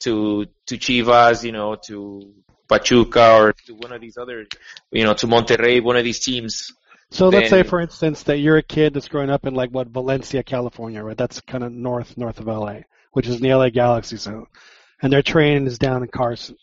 to 0.00 0.46
to 0.66 0.78
Chivas, 0.78 1.44
you 1.44 1.52
know, 1.52 1.76
to 1.86 2.34
Pachuca 2.68 3.34
or 3.34 3.52
to 3.66 3.74
one 3.74 3.92
of 3.92 4.00
these 4.00 4.16
other, 4.16 4.46
you 4.90 5.04
know, 5.04 5.14
to 5.14 5.26
Monterrey, 5.26 5.82
one 5.82 5.96
of 5.96 6.04
these 6.04 6.20
teams. 6.20 6.72
So 7.10 7.28
let's 7.28 7.50
say, 7.50 7.64
for 7.64 7.80
instance, 7.80 8.22
that 8.24 8.38
you're 8.38 8.56
a 8.56 8.62
kid 8.62 8.94
that's 8.94 9.08
growing 9.08 9.30
up 9.30 9.44
in 9.44 9.54
like 9.54 9.70
what 9.70 9.88
Valencia, 9.88 10.44
California, 10.44 11.02
right? 11.02 11.16
That's 11.16 11.40
kind 11.40 11.64
of 11.64 11.72
north 11.72 12.16
north 12.16 12.38
of 12.38 12.46
LA, 12.46 12.80
which 13.12 13.26
is 13.26 13.36
in 13.36 13.42
the 13.42 13.54
LA 13.54 13.68
Galaxy 13.70 14.16
zone, 14.16 14.46
and 15.02 15.12
their 15.12 15.22
training 15.22 15.66
is 15.66 15.78
down 15.78 16.02
in 16.02 16.08
Carson, 16.08 16.56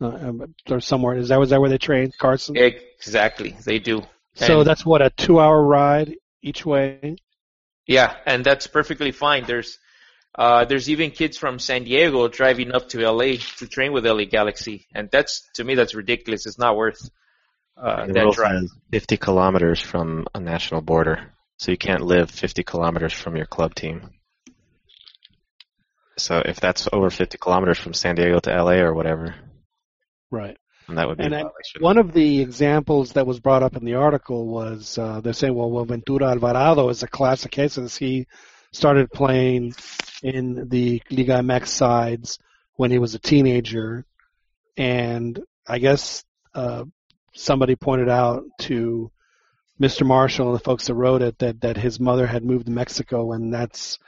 uh, 0.00 0.06
um, 0.06 0.54
or 0.70 0.80
somewhere. 0.80 1.16
Is 1.16 1.28
that 1.28 1.40
was 1.40 1.50
that 1.50 1.60
where 1.60 1.70
they 1.70 1.78
train, 1.78 2.12
Carson? 2.18 2.56
Exactly, 2.56 3.56
they 3.64 3.80
do. 3.80 4.02
So 4.34 4.60
And- 4.60 4.68
that's 4.68 4.84
what 4.84 5.02
a 5.02 5.10
two-hour 5.10 5.62
ride 5.62 6.16
each 6.42 6.64
way. 6.66 7.16
Yeah, 7.86 8.16
and 8.26 8.44
that's 8.44 8.66
perfectly 8.66 9.12
fine. 9.12 9.44
There's 9.44 9.78
uh, 10.36 10.64
there's 10.64 10.90
even 10.90 11.12
kids 11.12 11.36
from 11.38 11.60
San 11.60 11.84
Diego 11.84 12.26
driving 12.26 12.72
up 12.72 12.88
to 12.88 13.08
LA 13.08 13.36
to 13.58 13.68
train 13.68 13.92
with 13.92 14.04
LA 14.04 14.24
Galaxy, 14.24 14.86
and 14.92 15.08
that's 15.10 15.48
to 15.54 15.64
me 15.64 15.76
that's 15.76 15.94
ridiculous. 15.94 16.46
It's 16.46 16.58
not 16.58 16.76
worth 16.76 16.98
uh, 17.76 18.06
that 18.06 18.32
drive. 18.32 18.64
50 18.90 19.16
kilometers 19.16 19.80
from 19.80 20.26
a 20.34 20.40
national 20.40 20.80
border, 20.80 21.32
so 21.58 21.70
you 21.70 21.78
can't 21.78 22.02
live 22.02 22.30
50 22.30 22.64
kilometers 22.64 23.12
from 23.12 23.36
your 23.36 23.46
club 23.46 23.74
team. 23.76 24.10
So 26.16 26.42
if 26.44 26.58
that's 26.58 26.88
over 26.92 27.10
50 27.10 27.38
kilometers 27.38 27.78
from 27.78 27.92
San 27.92 28.14
Diego 28.14 28.38
to 28.40 28.50
LA 28.50 28.80
or 28.80 28.94
whatever, 28.94 29.34
Right. 30.30 30.56
Then 30.86 30.96
that 30.96 31.08
would 31.08 31.18
be 31.18 31.24
And 31.24 31.34
I, 31.34 31.44
one 31.80 31.98
of 31.98 32.12
the 32.12 32.40
examples 32.40 33.12
that 33.12 33.26
was 33.26 33.40
brought 33.40 33.62
up 33.62 33.76
in 33.76 33.84
the 33.84 33.94
article 33.94 34.46
was 34.46 34.98
uh, 34.98 35.20
they're 35.20 35.32
saying, 35.32 35.54
well, 35.54 35.70
well, 35.70 35.84
Ventura 35.84 36.30
Alvarado 36.30 36.88
is 36.88 37.02
a 37.02 37.08
classic 37.08 37.52
case 37.52 37.74
since 37.74 37.96
he 37.96 38.26
started 38.72 39.10
playing 39.10 39.74
in 40.22 40.68
the 40.68 41.02
Liga 41.10 41.34
MX 41.34 41.68
sides 41.68 42.38
when 42.74 42.90
he 42.90 42.98
was 42.98 43.14
a 43.14 43.20
teenager, 43.20 44.04
and 44.76 45.40
I 45.66 45.78
guess 45.78 46.24
uh, 46.54 46.84
somebody 47.34 47.76
pointed 47.76 48.08
out 48.08 48.44
to 48.60 49.10
Mr. 49.80 50.06
Marshall 50.06 50.48
and 50.48 50.56
the 50.56 50.64
folks 50.64 50.86
that 50.86 50.94
wrote 50.94 51.22
it 51.22 51.38
that 51.38 51.60
that 51.60 51.76
his 51.76 51.98
mother 52.00 52.26
had 52.26 52.44
moved 52.44 52.66
to 52.66 52.72
Mexico, 52.72 53.32
and 53.32 53.52
that's 53.52 53.98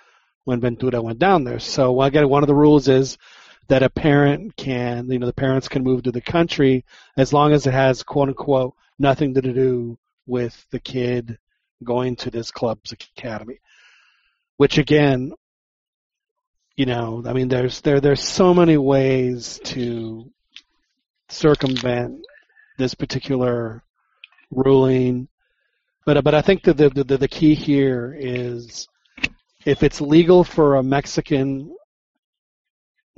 when 0.44 0.60
Ventura 0.60 1.02
went 1.02 1.18
down 1.18 1.44
there. 1.44 1.58
So 1.58 2.00
again, 2.02 2.28
one 2.28 2.42
of 2.42 2.46
the 2.46 2.54
rules 2.54 2.88
is 2.88 3.18
that 3.68 3.82
a 3.82 3.90
parent 3.90 4.56
can, 4.56 5.10
you 5.10 5.18
know, 5.18 5.26
the 5.26 5.32
parents 5.32 5.68
can 5.68 5.82
move 5.82 6.04
to 6.04 6.12
the 6.12 6.20
country 6.20 6.84
as 7.16 7.32
long 7.32 7.52
as 7.52 7.66
it 7.66 7.74
has 7.74 8.02
quote 8.02 8.28
unquote 8.28 8.74
nothing 8.98 9.34
to 9.34 9.40
do 9.40 9.98
with 10.26 10.66
the 10.70 10.80
kid 10.80 11.38
going 11.84 12.16
to 12.16 12.30
this 12.30 12.50
club's 12.50 12.92
academy. 12.92 13.60
Which 14.56 14.78
again, 14.78 15.32
you 16.76 16.86
know, 16.86 17.22
I 17.26 17.32
mean, 17.32 17.48
there's 17.48 17.80
there 17.80 18.00
there's 18.00 18.22
so 18.22 18.54
many 18.54 18.76
ways 18.76 19.60
to 19.64 20.30
circumvent 21.28 22.24
this 22.78 22.94
particular 22.94 23.82
ruling, 24.50 25.28
but 26.04 26.22
but 26.22 26.34
I 26.34 26.42
think 26.42 26.62
that 26.64 26.76
the 26.76 26.90
the, 26.90 27.16
the 27.16 27.28
key 27.28 27.54
here 27.54 28.16
is 28.18 28.88
if 29.64 29.82
it's 29.82 30.00
legal 30.00 30.44
for 30.44 30.76
a 30.76 30.82
Mexican 30.82 31.74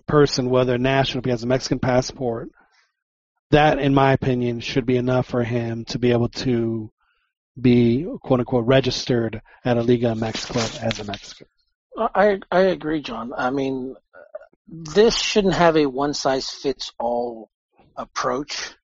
person, 0.06 0.50
whether 0.50 0.78
national, 0.78 1.20
if 1.20 1.24
he 1.24 1.30
has 1.30 1.42
a 1.42 1.46
Mexican 1.46 1.78
passport, 1.78 2.50
that, 3.50 3.78
in 3.78 3.94
my 3.94 4.12
opinion, 4.12 4.60
should 4.60 4.86
be 4.86 4.96
enough 4.96 5.26
for 5.26 5.42
him 5.42 5.84
to 5.86 5.98
be 5.98 6.12
able 6.12 6.28
to 6.28 6.90
be 7.60 8.06
quote 8.22 8.40
unquote 8.40 8.66
registered 8.66 9.42
at 9.64 9.76
a 9.76 9.82
Liga 9.82 10.14
MX 10.14 10.46
club 10.46 10.70
as 10.82 11.00
a 11.00 11.04
Mexican. 11.04 11.46
I 11.96 12.38
I 12.52 12.60
agree, 12.60 13.02
John. 13.02 13.32
I 13.36 13.50
mean, 13.50 13.96
this 14.68 15.18
shouldn't 15.18 15.54
have 15.54 15.76
a 15.76 15.86
one 15.86 16.14
size 16.14 16.50
fits 16.50 16.92
all 16.98 17.50
approach 17.96 18.74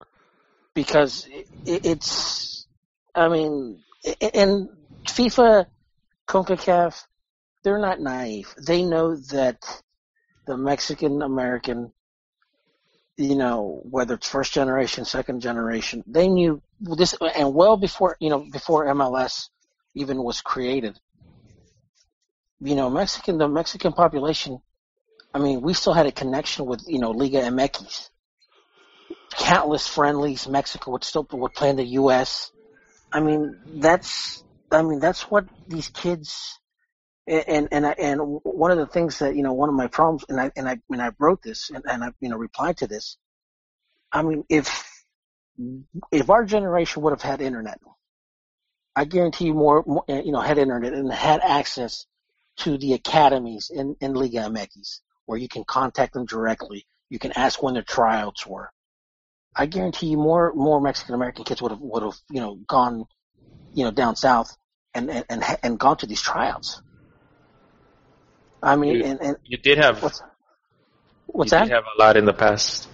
because 0.75 1.29
it, 1.65 1.87
it's. 1.87 2.67
I 3.15 3.29
mean, 3.29 3.81
and 4.21 4.69
FIFA, 5.07 5.67
Concacaf, 6.27 7.07
they're 7.63 7.79
not 7.79 8.01
naive. 8.01 8.53
They 8.59 8.83
know 8.83 9.15
that 9.15 9.83
the 10.47 10.57
Mexican 10.57 11.23
American, 11.23 11.93
you 13.17 13.37
know, 13.37 13.81
whether 13.85 14.15
it's 14.15 14.29
first 14.29 14.53
generation, 14.53 15.05
second 15.05 15.41
generation, 15.41 16.03
they 16.07 16.29
knew 16.29 16.63
this, 16.81 17.15
and 17.35 17.55
well 17.55 17.77
before 17.77 18.17
you 18.21 18.31
know 18.31 18.47
before 18.51 18.87
MLS 18.87 19.49
even 19.95 20.23
was 20.23 20.41
created 20.41 20.99
you 22.65 22.75
know, 22.75 22.89
Mexican, 22.89 23.37
the 23.37 23.47
Mexican 23.47 23.93
population, 23.93 24.61
I 25.35 25.39
mean, 25.39 25.61
we 25.61 25.75
still 25.75 25.93
had 25.93 26.07
a 26.07 26.13
connection 26.13 26.65
with, 26.65 26.83
you 26.87 26.99
know, 26.99 27.11
Liga 27.11 27.43
MX. 27.43 28.11
Countless 29.37 29.87
friendlies, 29.87 30.49
Mexico 30.49 30.93
would 30.93 31.05
still 31.05 31.27
would 31.33 31.53
play 31.53 31.69
in 31.69 31.77
the 31.77 31.85
U.S. 31.85 32.53
I 33.13 33.21
mean, 33.21 33.59
that's, 33.67 34.43
I 34.71 34.83
mean, 34.83 35.01
that's 35.01 35.23
what 35.23 35.45
these 35.69 35.89
kids, 35.89 36.59
and, 37.27 37.69
and, 37.73 37.87
I, 37.87 37.93
and 37.93 38.21
one 38.43 38.71
of 38.71 38.79
the 38.79 38.87
things 38.87 39.19
that, 39.21 39.35
you 39.35 39.43
know, 39.43 39.53
one 39.53 39.69
of 39.69 39.75
my 39.75 39.87
problems, 39.87 40.25
and 40.29 40.41
I, 40.41 40.51
and 40.57 40.69
I, 40.69 40.79
and 40.91 41.03
I 41.03 41.11
wrote 41.19 41.43
this, 41.43 41.71
and, 41.71 41.85
and 41.89 42.05
I, 42.05 42.09
you 42.21 42.29
know, 42.29 42.37
replied 42.37 42.79
to 42.79 42.87
this. 42.87 43.17
I 44.13 44.23
mean, 44.23 44.45
if, 44.49 44.87
if 46.13 46.31
our 46.31 46.45
generation 46.45 47.03
would 47.03 47.13
have 47.13 47.23
had 47.23 47.41
internet, 47.41 47.81
I 48.97 49.05
guarantee 49.05 49.47
you 49.47 49.55
more, 49.55 49.83
more 49.87 50.05
uh, 50.09 50.23
you 50.23 50.33
know, 50.33 50.41
had 50.41 50.59
internet 50.59 50.93
and 50.93 51.13
had 51.13 51.41
access 51.41 52.07
to 52.59 52.79
the 52.79 52.93
academies 52.93 53.71
in, 53.75 53.97
in 54.01 54.15
Liga 54.15 54.39
MX 54.39 55.01
where 55.27 55.39
you 55.39 55.49
can 55.49 55.65
contact 55.65 56.13
them 56.13 56.27
directly. 56.27 56.87
You 57.09 57.19
can 57.19 57.33
ask 57.33 57.63
when 57.63 57.75
their 57.75 57.83
tryouts 57.83 58.47
were. 58.47 58.71
I 59.57 59.67
guarantee 59.67 60.09
you 60.09 60.17
more, 60.17 60.53
more 60.55 60.81
Mexican 60.81 61.15
American 61.15 61.45
kids 61.45 61.63
would 61.63 61.71
have, 61.71 61.81
would 61.81 62.03
have, 62.03 62.15
you 62.31 62.41
know, 62.41 62.57
gone, 62.57 63.07
you 63.73 63.85
know, 63.85 63.91
down 63.91 64.17
south 64.17 64.57
and, 64.95 65.11
and, 65.11 65.25
and, 65.29 65.45
and 65.63 65.79
gone 65.79 65.97
to 65.99 66.07
these 66.07 66.21
tryouts. 66.21 66.83
I 68.65 68.77
mean, 68.77 68.97
You- 68.97 69.05
and, 69.05 69.21
and 69.21 69.37
You 69.45 69.57
did 69.59 69.79
have 69.79 70.01
what's, 70.01 70.23
what's 71.27 71.51
you 71.51 71.59
that? 71.59 71.63
did 71.65 71.73
have 71.73 71.85
a 71.85 71.99
lot 72.03 72.17
in 72.17 72.25
the 72.25 72.33
past. 72.33 72.89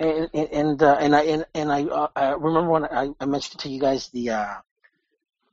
and 0.00 0.28
and 0.32 0.48
and, 0.52 0.82
uh, 0.82 0.96
and 1.00 1.14
I 1.16 1.22
and, 1.24 1.44
and 1.54 1.72
I 1.72 1.84
uh, 1.84 2.08
I 2.14 2.30
remember 2.32 2.70
when 2.70 2.84
I, 2.84 3.10
I 3.20 3.26
mentioned 3.26 3.60
to 3.60 3.68
you 3.68 3.80
guys 3.80 4.08
the 4.10 4.30
uh, 4.30 4.54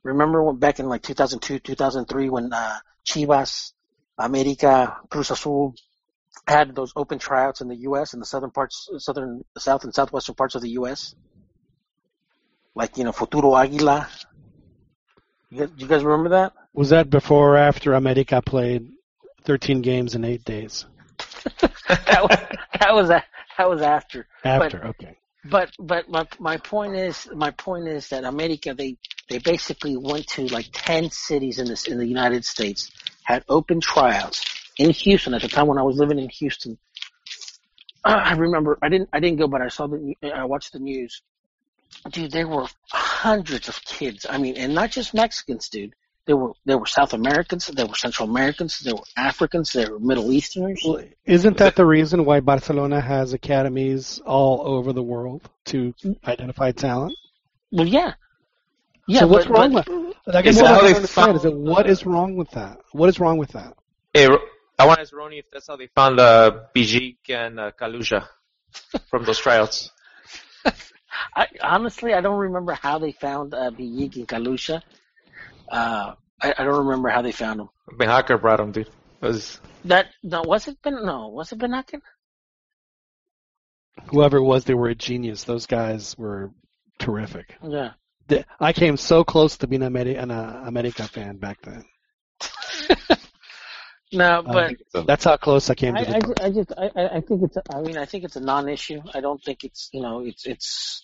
remember 0.04 0.42
when 0.42 0.56
back 0.56 0.78
in 0.78 0.88
like 0.88 1.02
2002 1.02 1.58
2003 1.58 2.30
when 2.30 2.52
uh, 2.52 2.78
Chivas, 3.04 3.72
America, 4.18 4.96
Cruz 5.10 5.30
Azul 5.30 5.74
had 6.46 6.74
those 6.74 6.92
open 6.96 7.18
tryouts 7.18 7.60
in 7.60 7.68
the 7.68 7.76
U.S. 7.88 8.14
in 8.14 8.20
the 8.20 8.26
southern 8.26 8.50
parts, 8.50 8.88
southern, 8.98 9.42
south 9.58 9.84
and 9.84 9.94
southwestern 9.94 10.34
parts 10.36 10.54
of 10.54 10.62
the 10.62 10.70
U.S. 10.70 11.14
Like 12.74 12.96
you 12.98 13.04
know 13.04 13.12
Futuro 13.12 13.52
Águila. 13.52 14.08
You 15.50 15.58
guys, 15.60 15.70
you 15.76 15.86
guys 15.86 16.04
remember 16.04 16.30
that? 16.30 16.52
Was 16.76 16.90
that 16.90 17.08
before 17.08 17.54
or 17.54 17.56
after 17.56 17.94
America 17.94 18.42
played 18.42 18.92
13 19.44 19.80
games 19.80 20.14
in 20.14 20.26
eight 20.26 20.44
days? 20.44 20.84
that 21.60 22.22
was 22.22 22.38
that 22.78 22.94
was 22.94 23.08
that 23.08 23.68
was 23.70 23.80
after. 23.80 24.26
After, 24.44 24.88
okay. 24.88 25.16
But 25.42 25.70
but 25.78 26.10
my 26.10 26.26
my 26.38 26.58
point 26.58 26.94
is 26.94 27.28
my 27.34 27.50
point 27.52 27.88
is 27.88 28.10
that 28.10 28.24
America 28.24 28.74
they 28.74 28.98
they 29.30 29.38
basically 29.38 29.96
went 29.96 30.26
to 30.28 30.48
like 30.48 30.66
ten 30.72 31.10
cities 31.10 31.58
in 31.58 31.66
this 31.66 31.88
in 31.88 31.96
the 31.96 32.06
United 32.06 32.44
States 32.44 32.90
had 33.24 33.42
open 33.48 33.80
tryouts 33.80 34.44
in 34.76 34.90
Houston 34.90 35.32
at 35.32 35.40
the 35.40 35.48
time 35.48 35.68
when 35.68 35.78
I 35.78 35.82
was 35.82 35.96
living 35.96 36.18
in 36.18 36.28
Houston. 36.28 36.76
I 38.04 38.34
remember 38.34 38.78
I 38.82 38.90
didn't 38.90 39.08
I 39.14 39.20
didn't 39.20 39.38
go 39.38 39.48
but 39.48 39.62
I 39.62 39.68
saw 39.68 39.86
the 39.86 40.14
I 40.22 40.44
watched 40.44 40.74
the 40.74 40.78
news. 40.78 41.22
Dude, 42.10 42.32
there 42.32 42.46
were 42.46 42.66
hundreds 42.90 43.68
of 43.68 43.82
kids. 43.82 44.26
I 44.28 44.36
mean, 44.36 44.58
and 44.58 44.74
not 44.74 44.90
just 44.90 45.14
Mexicans, 45.14 45.70
dude. 45.70 45.94
There 46.26 46.36
were 46.36 46.52
there 46.64 46.76
were 46.76 46.86
South 46.86 47.12
Americans, 47.12 47.68
there 47.68 47.86
were 47.86 47.94
Central 47.94 48.28
Americans, 48.28 48.80
there 48.80 48.94
were 48.94 49.04
Africans, 49.16 49.72
there 49.72 49.92
were 49.92 50.00
Middle 50.00 50.32
Easterners. 50.32 50.84
Isn't 51.24 51.56
that 51.58 51.76
the 51.76 51.86
reason 51.86 52.24
why 52.24 52.40
Barcelona 52.40 53.00
has 53.00 53.32
academies 53.32 54.20
all 54.26 54.62
over 54.66 54.92
the 54.92 55.02
world 55.04 55.48
to 55.66 55.94
identify 56.26 56.72
talent? 56.72 57.14
Well, 57.70 57.86
yeah, 57.86 58.14
yeah. 59.06 59.20
so 59.20 59.26
what's 59.28 59.46
but, 59.46 59.54
wrong 59.54 59.72
but, 59.72 59.88
with? 59.88 60.16
Like, 60.26 60.46
Is 60.46 60.56
what 60.56 60.62
that 60.62 60.66
I 60.66 60.74
how 60.74 60.80
don't 60.80 60.90
they 60.90 60.96
understand 60.96 61.26
found- 61.26 61.36
is 61.36 61.42
that 61.44 61.56
what 61.56 61.88
is 61.88 62.04
wrong 62.04 62.36
with 62.36 62.50
that? 62.50 62.78
What 62.90 63.08
is 63.08 63.20
wrong 63.20 63.38
with 63.38 63.50
that? 63.50 63.76
Hey, 64.12 64.26
I 64.78 64.84
want 64.86 64.96
to 64.98 65.02
ask 65.02 65.14
Ronnie 65.14 65.38
if 65.38 65.46
that's 65.52 65.68
how 65.68 65.76
they 65.76 65.86
found 65.86 66.18
uh, 66.18 66.64
Biyik 66.74 67.16
and 67.28 67.60
uh, 67.60 67.70
Kalusha 67.80 68.26
from 69.08 69.24
those 69.24 69.38
tryouts. 69.38 69.90
I 71.36 71.46
honestly 71.62 72.12
I 72.14 72.20
don't 72.20 72.38
remember 72.38 72.72
how 72.74 72.98
they 72.98 73.12
found 73.12 73.54
uh, 73.54 73.70
Biyik 73.70 74.16
and 74.16 74.28
Kalusha. 74.28 74.82
Uh, 75.68 76.14
I, 76.42 76.54
I 76.58 76.64
don't 76.64 76.86
remember 76.86 77.08
how 77.08 77.22
they 77.22 77.32
found 77.32 77.60
them. 77.60 77.68
Beenhakker 77.92 78.40
brought 78.40 78.60
him, 78.60 78.72
dude. 78.72 78.88
It 79.22 79.26
was 79.26 79.60
That 79.86 80.06
no, 80.22 80.42
was 80.42 80.68
it 80.68 80.76
Ben? 80.82 81.04
No, 81.04 81.28
was 81.28 81.52
it 81.52 81.58
Benakin? 81.58 82.00
Whoever 84.08 84.36
it 84.38 84.42
was, 84.44 84.64
they 84.64 84.74
were 84.74 84.88
a 84.88 84.94
genius. 84.94 85.44
Those 85.44 85.66
guys 85.66 86.16
were 86.18 86.50
terrific. 86.98 87.56
Yeah. 87.62 87.92
The- 88.28 88.44
I 88.60 88.72
came 88.72 88.96
so 88.96 89.24
close 89.24 89.56
to 89.58 89.66
being 89.66 89.82
a 89.82 89.90
Ameri- 89.90 90.20
an 90.22 90.30
uh, 90.30 90.62
America 90.66 91.04
fan 91.04 91.36
back 91.38 91.58
then. 91.62 91.84
No, 94.12 94.38
Uh, 94.46 94.70
but 94.92 95.06
That's 95.06 95.24
how 95.24 95.36
close 95.36 95.68
I 95.68 95.74
came 95.74 95.96
I, 95.96 96.04
to 96.04 96.10
I, 96.10 96.20
the. 96.20 96.26
ju- 96.26 96.34
I 96.40 96.50
just 96.50 96.72
I, 96.78 96.90
I 96.94 97.16
I 97.16 97.20
think 97.22 97.42
it's 97.42 97.56
a, 97.56 97.62
I 97.74 97.80
mean 97.82 97.96
I 97.98 98.04
think 98.04 98.22
it's 98.22 98.36
a 98.36 98.40
non-issue. 98.40 99.02
I 99.12 99.20
don't 99.20 99.42
think 99.42 99.64
it's 99.64 99.90
you 99.92 100.00
know 100.00 100.20
it's 100.24 100.46
it's 100.46 101.02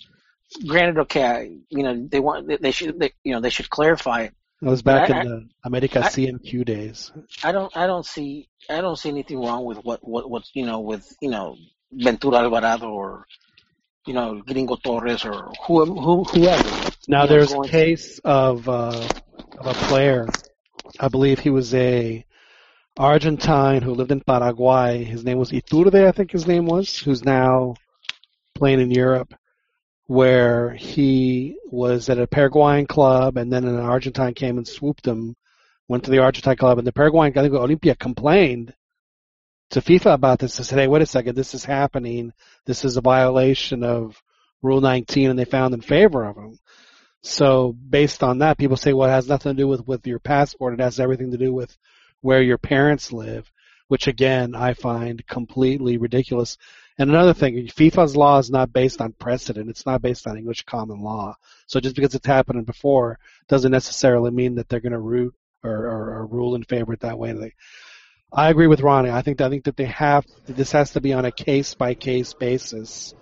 granted 0.68 0.98
okay 1.01 1.24
I, 1.24 1.40
you 1.68 1.82
know 1.82 2.06
they 2.09 2.20
want 2.20 2.47
they, 2.47 2.59
they 2.59 2.70
should 2.70 3.01
they, 3.01 3.12
you 3.24 3.32
know 3.34 3.40
they 3.40 3.51
should 3.51 3.68
clarify 3.68 4.22
it. 4.22 4.34
I 4.64 4.68
was 4.68 4.82
back 4.82 5.10
I- 5.10 5.20
in 5.20 5.28
the 5.28 5.48
America 5.64 6.01
I- 6.05 6.09
CNQ 6.09 6.64
days. 6.64 7.12
I 7.43 7.52
don't 7.52 7.74
I 7.76 7.86
don't 7.86 8.06
see 8.06 8.48
I 8.70 8.80
don't 8.80 8.97
see 8.97 9.09
anything 9.09 9.40
wrong 9.40 9.64
with 9.64 9.78
what 9.78 10.06
what 10.06 10.30
what, 10.30 10.44
you 10.55 10.64
know 10.64 10.80
with 10.80 11.05
you 11.20 11.30
know 11.30 11.56
Ventura 11.90 12.39
Alvarado 12.39 12.89
or 12.90 13.26
you 14.06 14.14
know 14.14 14.43
Gringo 14.47 14.76
Torres 14.76 15.24
or 15.24 15.51
who, 15.66 15.84
who 15.84 16.24
whoever. 16.24 16.68
Now 17.09 17.24
you 17.24 17.26
know, 17.26 17.26
there's 17.26 17.52
a 17.52 17.62
case 17.62 18.20
of 18.24 18.68
uh, 18.68 19.09
of 19.59 19.66
a 19.66 19.74
player. 19.89 20.28
I 21.01 21.09
believe 21.09 21.39
he 21.39 21.51
was 21.51 21.74
a 21.74 22.24
Argentine 22.98 23.82
who 23.82 23.94
lived 23.94 24.12
in 24.12 24.20
Paraguay. 24.20 25.05
His 25.05 25.24
name 25.24 25.39
was 25.39 25.51
Iturbe, 25.51 26.06
I 26.06 26.12
think 26.12 26.30
his 26.30 26.47
name 26.47 26.66
was, 26.66 26.98
who's 26.98 27.24
now 27.24 27.74
playing 28.55 28.80
in 28.80 28.90
Europe, 28.90 29.34
where 30.07 30.70
he 30.70 31.57
was 31.70 32.09
at 32.09 32.19
a 32.19 32.27
Paraguayan 32.27 32.87
club, 32.87 33.37
and 33.37 33.53
then 33.53 33.65
an 33.65 33.79
Argentine 33.79 34.35
came 34.35 34.59
and 34.59 34.66
swooped 34.66 35.07
him. 35.07 35.37
Went 35.89 36.05
to 36.05 36.11
the 36.11 36.20
Argentine 36.20 36.57
club, 36.57 36.79
and 36.79 36.87
the 36.87 36.93
Paraguayan, 36.93 37.37
I 37.37 37.43
think 37.43 37.55
Olimpia, 37.55 37.99
complained 37.99 38.74
to 39.70 39.81
FIFA 39.81 40.15
about 40.15 40.39
this. 40.39 40.57
They 40.57 40.65
said, 40.65 40.79
"Hey, 40.79 40.89
wait 40.89 41.03
a 41.03 41.07
second, 41.07 41.35
this 41.35 41.55
is 41.55 41.65
happening. 41.65 42.33
This 42.66 42.85
is 42.85 42.97
a 42.97 43.01
violation 43.01 43.83
of 43.85 44.23
Rule 44.62 44.81
19," 44.81 45.31
and 45.31 45.39
they 45.39 45.45
found 45.45 45.74
in 45.74 45.81
favor 45.81 46.24
of 46.24 46.37
him. 46.37 46.59
So 47.23 47.73
based 47.73 48.23
on 48.23 48.39
that, 48.39 48.59
people 48.59 48.77
say, 48.77 48.93
well, 48.93 49.09
it 49.09 49.12
has 49.12 49.29
nothing 49.29 49.57
to 49.57 49.62
do 49.62 49.69
with, 49.69 49.87
with 49.87 50.07
your 50.07 50.19
passport. 50.19 50.74
It 50.74 50.81
has 50.81 50.99
everything 50.99 51.31
to 51.31 51.39
do 51.39 51.53
with 51.53 51.77
where 52.20 52.43
your 52.43 52.59
parents 52.59 53.12
live, 53.12 53.51
which 53.89 54.09
again, 54.09 54.55
I 54.57 54.74
find 54.74 55.24
completely 55.27 55.99
ridiculous. 55.99 56.59
And 56.98 57.10
another 57.10 57.32
thing, 57.32 57.55
FIFA's 57.69 58.16
law 58.16 58.39
is 58.39 58.51
not 58.51 58.73
based 58.73 59.01
on 59.01 59.12
precedent. 59.12 59.70
It's 59.70 59.86
not 59.86 60.02
based 60.02 60.27
on 60.27 60.36
English 60.36 60.62
common 60.62 61.01
law. 61.01 61.36
So 61.66 61.81
just 61.81 61.97
because 61.97 62.14
it's 62.14 62.27
happened 62.27 62.64
before 62.66 63.19
doesn't 63.48 63.73
necessarily 63.73 64.31
mean 64.31 64.56
that 64.56 64.69
they're 64.69 64.81
going 64.81 64.93
to 64.93 64.98
root 64.98 65.35
or, 65.62 65.73
or, 65.73 66.19
or 66.19 66.27
rule 66.27 66.55
in 66.55 66.64
favor 66.64 66.93
it 66.93 67.01
that 67.01 67.19
way. 67.19 67.55
I 68.32 68.51
agree 68.51 68.66
with 68.66 68.81
Ronnie. 68.81 69.10
I 69.10 69.23
think 69.23 69.40
I 69.40 69.51
think 69.51 69.64
that 69.64 69.77
they 69.77 69.85
have 69.85 70.24
this 70.47 70.73
has 70.73 70.93
to 70.93 71.01
be 71.01 71.12
on 71.12 71.24
a 71.24 71.32
case 71.32 71.74
by 71.74 71.94
case 71.94 72.32
basis, 72.32 73.14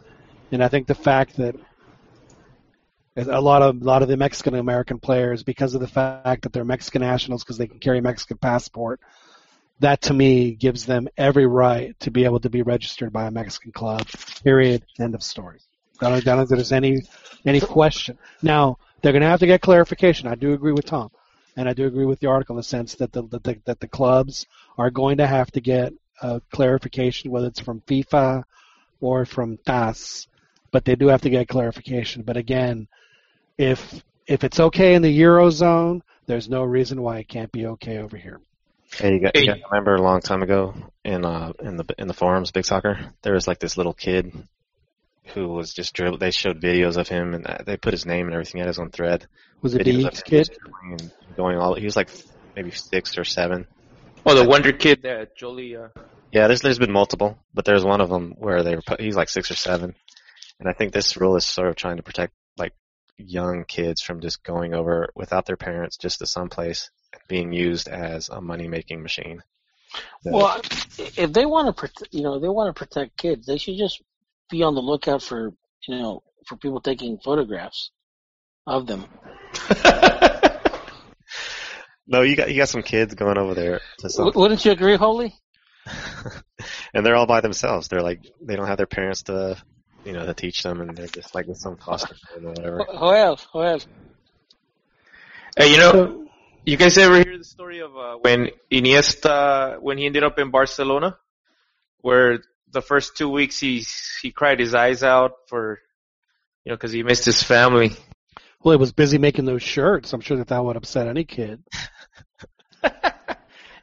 and 0.52 0.62
I 0.62 0.68
think 0.68 0.86
the 0.86 0.94
fact 0.94 1.36
that 1.36 1.56
a 3.16 3.40
lot 3.40 3.62
of 3.62 3.82
a 3.82 3.84
lot 3.84 4.02
of 4.02 4.08
the 4.08 4.16
Mexican 4.16 4.54
American 4.54 5.00
players, 5.00 5.42
because 5.42 5.74
of 5.74 5.80
the 5.80 5.88
fact 5.88 6.42
that 6.42 6.52
they're 6.52 6.64
Mexican 6.64 7.02
nationals, 7.02 7.42
because 7.42 7.58
they 7.58 7.66
can 7.66 7.80
carry 7.80 7.98
a 7.98 8.02
Mexican 8.02 8.38
passport, 8.38 9.00
that 9.80 10.02
to 10.02 10.14
me 10.14 10.52
gives 10.52 10.86
them 10.86 11.08
every 11.16 11.46
right 11.46 11.98
to 12.00 12.10
be 12.10 12.24
able 12.24 12.40
to 12.40 12.50
be 12.50 12.62
registered 12.62 13.12
by 13.12 13.26
a 13.26 13.30
Mexican 13.30 13.72
club. 13.72 14.06
Period. 14.44 14.84
End 14.98 15.14
of 15.14 15.22
story. 15.22 15.58
I 16.00 16.08
don't, 16.08 16.16
I 16.16 16.20
don't 16.20 16.46
think 16.46 16.58
there's 16.58 16.72
any 16.72 17.02
any 17.44 17.60
question. 17.60 18.18
Now 18.42 18.78
they're 19.02 19.12
going 19.12 19.22
to 19.22 19.28
have 19.28 19.40
to 19.40 19.46
get 19.46 19.60
clarification. 19.60 20.28
I 20.28 20.34
do 20.34 20.52
agree 20.52 20.72
with 20.72 20.86
Tom, 20.86 21.10
and 21.56 21.68
I 21.68 21.72
do 21.72 21.86
agree 21.86 22.06
with 22.06 22.20
the 22.20 22.28
article 22.28 22.54
in 22.54 22.58
the 22.58 22.62
sense 22.62 22.94
that 22.96 23.12
the 23.12 23.22
that 23.28 23.44
the, 23.44 23.60
that 23.64 23.80
the 23.80 23.88
clubs 23.88 24.46
are 24.78 24.90
going 24.90 25.18
to 25.18 25.26
have 25.26 25.50
to 25.52 25.60
get 25.60 25.92
a 26.22 26.40
clarification, 26.50 27.30
whether 27.30 27.48
it's 27.48 27.60
from 27.60 27.80
FIFA 27.82 28.44
or 29.00 29.24
from 29.24 29.58
TAS, 29.58 30.28
but 30.70 30.84
they 30.84 30.96
do 30.96 31.08
have 31.08 31.22
to 31.22 31.30
get 31.30 31.48
clarification. 31.48 32.22
But 32.22 32.36
again, 32.36 32.88
if 33.58 34.02
if 34.26 34.44
it's 34.44 34.60
okay 34.60 34.94
in 34.94 35.02
the 35.02 35.20
eurozone, 35.20 36.00
there's 36.26 36.48
no 36.48 36.64
reason 36.64 37.02
why 37.02 37.18
it 37.18 37.28
can't 37.28 37.52
be 37.52 37.66
okay 37.66 37.98
over 37.98 38.16
here. 38.16 38.40
Hey, 38.96 39.14
you 39.14 39.20
got, 39.20 39.36
Hey. 39.36 39.42
you 39.42 39.46
got 39.48 39.70
remember 39.70 39.94
a 39.94 40.02
long 40.02 40.20
time 40.20 40.42
ago 40.42 40.74
in 41.04 41.24
uh 41.24 41.52
in 41.60 41.76
the 41.76 41.84
in 41.98 42.08
the 42.08 42.14
forums, 42.14 42.50
big 42.50 42.64
soccer, 42.64 42.98
there 43.22 43.34
was 43.34 43.46
like 43.48 43.58
this 43.58 43.76
little 43.76 43.94
kid 43.94 44.32
who 45.34 45.48
was 45.48 45.72
just 45.72 45.94
dribble. 45.94 46.18
They 46.18 46.30
showed 46.32 46.60
videos 46.60 46.96
of 46.96 47.08
him 47.08 47.34
and 47.34 47.46
uh, 47.46 47.58
they 47.64 47.76
put 47.76 47.92
his 47.92 48.04
name 48.06 48.26
and 48.26 48.34
everything. 48.34 48.58
He 48.58 48.60
had 48.60 48.68
his 48.68 48.78
own 48.78 48.90
thread. 48.90 49.26
Was 49.62 49.74
it 49.74 49.86
Videos 49.86 50.16
the 50.16 50.22
kid? 50.22 50.50
and 50.82 51.10
going 51.36 51.56
all. 51.58 51.74
He 51.74 51.84
was 51.84 51.96
like 51.96 52.10
maybe 52.56 52.70
six 52.72 53.16
or 53.16 53.24
seven. 53.24 53.66
oh 54.26 54.34
the 54.34 54.48
Wonder 54.48 54.72
Kid 54.72 55.02
that 55.02 55.36
Jolie. 55.36 55.76
Uh, 55.76 55.88
Yeah, 56.32 56.46
there's 56.48 56.62
there's 56.62 56.78
been 56.78 56.92
multiple, 56.92 57.38
but 57.54 57.64
there's 57.64 57.84
one 57.84 58.00
of 58.00 58.08
them 58.08 58.34
where 58.38 58.62
they 58.62 58.74
were 58.74 58.82
put, 58.82 59.00
he's 59.00 59.16
like 59.16 59.28
six 59.28 59.50
or 59.50 59.56
seven, 59.56 59.94
and 60.58 60.68
I 60.68 60.72
think 60.72 60.92
this 60.92 61.16
rule 61.16 61.36
is 61.36 61.46
sort 61.46 61.68
of 61.68 61.76
trying 61.76 61.98
to 61.98 62.02
protect 62.02 62.32
like 62.56 62.72
young 63.16 63.64
kids 63.66 64.02
from 64.02 64.20
just 64.20 64.42
going 64.42 64.74
over 64.74 65.10
without 65.14 65.46
their 65.46 65.56
parents 65.56 65.96
just 65.96 66.18
to 66.20 66.26
someplace 66.26 66.90
and 66.90 66.99
being 67.30 67.52
used 67.52 67.88
as 67.88 68.28
a 68.28 68.40
money 68.40 68.66
making 68.68 69.02
machine. 69.02 69.40
So- 70.24 70.32
Well, 70.32 70.60
if 70.98 71.32
they 71.32 71.46
want 71.46 71.74
to, 71.74 71.90
you 72.10 72.22
know, 72.22 72.40
they 72.40 72.48
want 72.48 72.74
to 72.74 72.78
protect 72.78 73.16
kids, 73.16 73.46
they 73.46 73.56
should 73.56 73.78
just 73.78 74.02
be 74.50 74.64
on 74.64 74.74
the 74.74 74.82
lookout 74.82 75.22
for, 75.22 75.54
you 75.86 75.94
know, 75.96 76.22
for 76.46 76.56
people 76.56 76.80
taking 76.80 77.18
photographs 77.18 77.92
of 78.66 78.86
them. 78.88 79.06
no, 82.06 82.22
you 82.22 82.34
got 82.36 82.50
you 82.50 82.56
got 82.56 82.68
some 82.68 82.82
kids 82.82 83.14
going 83.14 83.38
over 83.38 83.54
there 83.54 83.80
to 83.98 84.08
W- 84.08 84.32
wouldn't 84.38 84.64
you 84.64 84.72
agree, 84.72 84.96
Holy? 84.96 85.32
and 86.94 87.06
they're 87.06 87.16
all 87.16 87.26
by 87.26 87.40
themselves. 87.40 87.86
They're 87.88 88.02
like 88.02 88.20
they 88.42 88.56
don't 88.56 88.66
have 88.66 88.76
their 88.76 88.86
parents 88.86 89.22
to 89.24 89.56
you 90.04 90.12
know 90.12 90.26
to 90.26 90.34
teach 90.34 90.62
them, 90.62 90.80
and 90.80 90.96
they're 90.96 91.06
just 91.06 91.34
like 91.34 91.46
with 91.46 91.58
some 91.58 91.76
foster 91.76 92.14
kid 92.14 92.44
or 92.44 92.48
whatever. 92.50 92.86
Joel, 92.92 93.38
Joel, 93.52 93.80
Hey, 95.56 95.72
you 95.72 95.78
know, 95.78 96.29
you 96.70 96.76
guys 96.76 96.96
ever 96.98 97.16
hear 97.16 97.36
the 97.36 97.44
story 97.44 97.80
of 97.80 97.96
uh, 97.96 98.14
when 98.20 98.50
Iniesta, 98.70 99.82
when 99.82 99.98
he 99.98 100.06
ended 100.06 100.22
up 100.22 100.38
in 100.38 100.50
Barcelona, 100.50 101.18
where 102.00 102.38
the 102.70 102.80
first 102.80 103.16
two 103.16 103.28
weeks 103.28 103.58
he 103.58 103.84
he 104.22 104.30
cried 104.30 104.60
his 104.60 104.72
eyes 104.72 105.02
out 105.02 105.32
for, 105.48 105.80
you 106.64 106.70
know, 106.70 106.76
because 106.76 106.92
he 106.92 107.02
missed 107.02 107.24
his 107.24 107.42
family. 107.42 107.90
Well, 108.62 108.76
he 108.76 108.80
was 108.80 108.92
busy 108.92 109.18
making 109.18 109.46
those 109.46 109.62
shirts. 109.62 110.12
I'm 110.12 110.20
sure 110.20 110.36
that 110.36 110.48
that 110.48 110.64
would 110.64 110.76
upset 110.76 111.08
any 111.08 111.24
kid. 111.24 111.62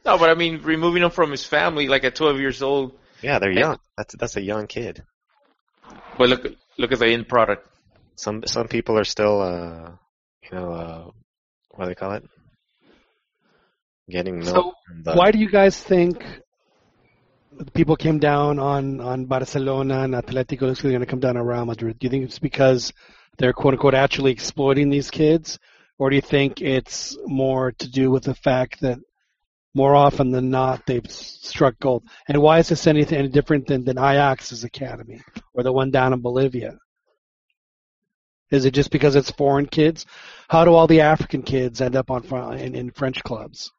No, 0.06 0.18
but 0.18 0.30
I 0.30 0.36
mean, 0.36 0.62
removing 0.62 1.04
him 1.04 1.10
from 1.10 1.32
his 1.32 1.46
family, 1.46 1.90
like 1.90 2.06
at 2.06 2.16
12 2.16 2.40
years 2.40 2.62
old. 2.62 2.98
Yeah, 3.22 3.40
they're 3.40 3.52
young. 3.52 3.78
That's 3.98 4.16
that's 4.16 4.38
a 4.38 4.42
young 4.42 4.68
kid. 4.68 5.04
But 6.18 6.30
look, 6.30 6.48
look 6.78 6.94
at 6.94 7.00
the 7.00 7.08
end 7.08 7.28
product. 7.28 7.68
Some 8.16 8.44
some 8.46 8.70
people 8.70 8.98
are 8.98 9.04
still, 9.04 9.42
uh, 9.42 9.92
you 10.44 10.58
know, 10.58 10.72
uh, 10.72 11.12
what 11.72 11.84
do 11.84 11.90
they 11.90 11.96
call 11.96 12.14
it? 12.14 12.24
Getting 14.10 14.40
milk. 14.40 14.48
So, 14.48 14.74
the- 15.04 15.12
uh, 15.12 15.16
why 15.16 15.32
do 15.32 15.40
you 15.40 15.50
guys 15.50 15.82
think 15.82 16.24
people 17.74 17.96
came 17.96 18.20
down 18.20 18.60
on 18.60 19.02
on 19.02 19.26
Barcelona 19.26 20.02
and 20.02 20.14
Atletico 20.14 20.70
is 20.70 20.82
going 20.82 21.00
to 21.00 21.06
come 21.06 21.20
down 21.20 21.38
on 21.38 21.46
Real 21.46 21.66
Madrid? 21.66 22.00
Do 22.00 22.06
you 22.06 22.12
think 22.12 22.24
it's 22.24 22.40
because 22.40 22.94
they're 23.38 23.54
quote 23.54 23.74
unquote 23.74 23.94
actually 23.94 24.32
exploiting 24.32 24.90
these 24.90 25.12
kids, 25.12 25.60
or 25.98 26.10
do 26.10 26.16
you 26.16 26.22
think 26.22 26.62
it's 26.62 27.18
more 27.26 27.72
to 27.74 27.90
do 27.90 28.10
with 28.12 28.24
the 28.24 28.36
fact 28.36 28.82
that 28.82 29.00
more 29.74 29.96
often 29.96 30.32
than 30.32 30.50
not 30.50 30.86
they've 30.86 31.10
struck 31.12 31.78
gold? 31.80 32.04
And 32.28 32.42
why 32.42 32.60
is 32.60 32.70
this 32.70 32.88
anything 32.88 33.20
any 33.20 33.28
different 33.28 33.68
than 33.68 33.84
than 33.84 33.98
Ajax's 33.98 34.64
academy 34.64 35.22
or 35.54 35.64
the 35.64 35.74
one 35.74 35.92
down 35.92 36.14
in 36.14 36.22
Bolivia? 36.22 36.78
Is 38.50 38.64
it 38.64 38.74
just 38.74 38.92
because 38.92 39.16
it's 39.18 39.32
foreign 39.32 39.66
kids? 39.66 40.06
How 40.48 40.64
do 40.64 40.74
all 40.74 40.88
the 40.88 41.02
African 41.02 41.42
kids 41.42 41.82
end 41.82 41.98
up 41.98 42.10
on 42.10 42.24
in, 42.58 42.76
in 42.76 42.92
French 42.92 43.22
clubs? 43.24 43.72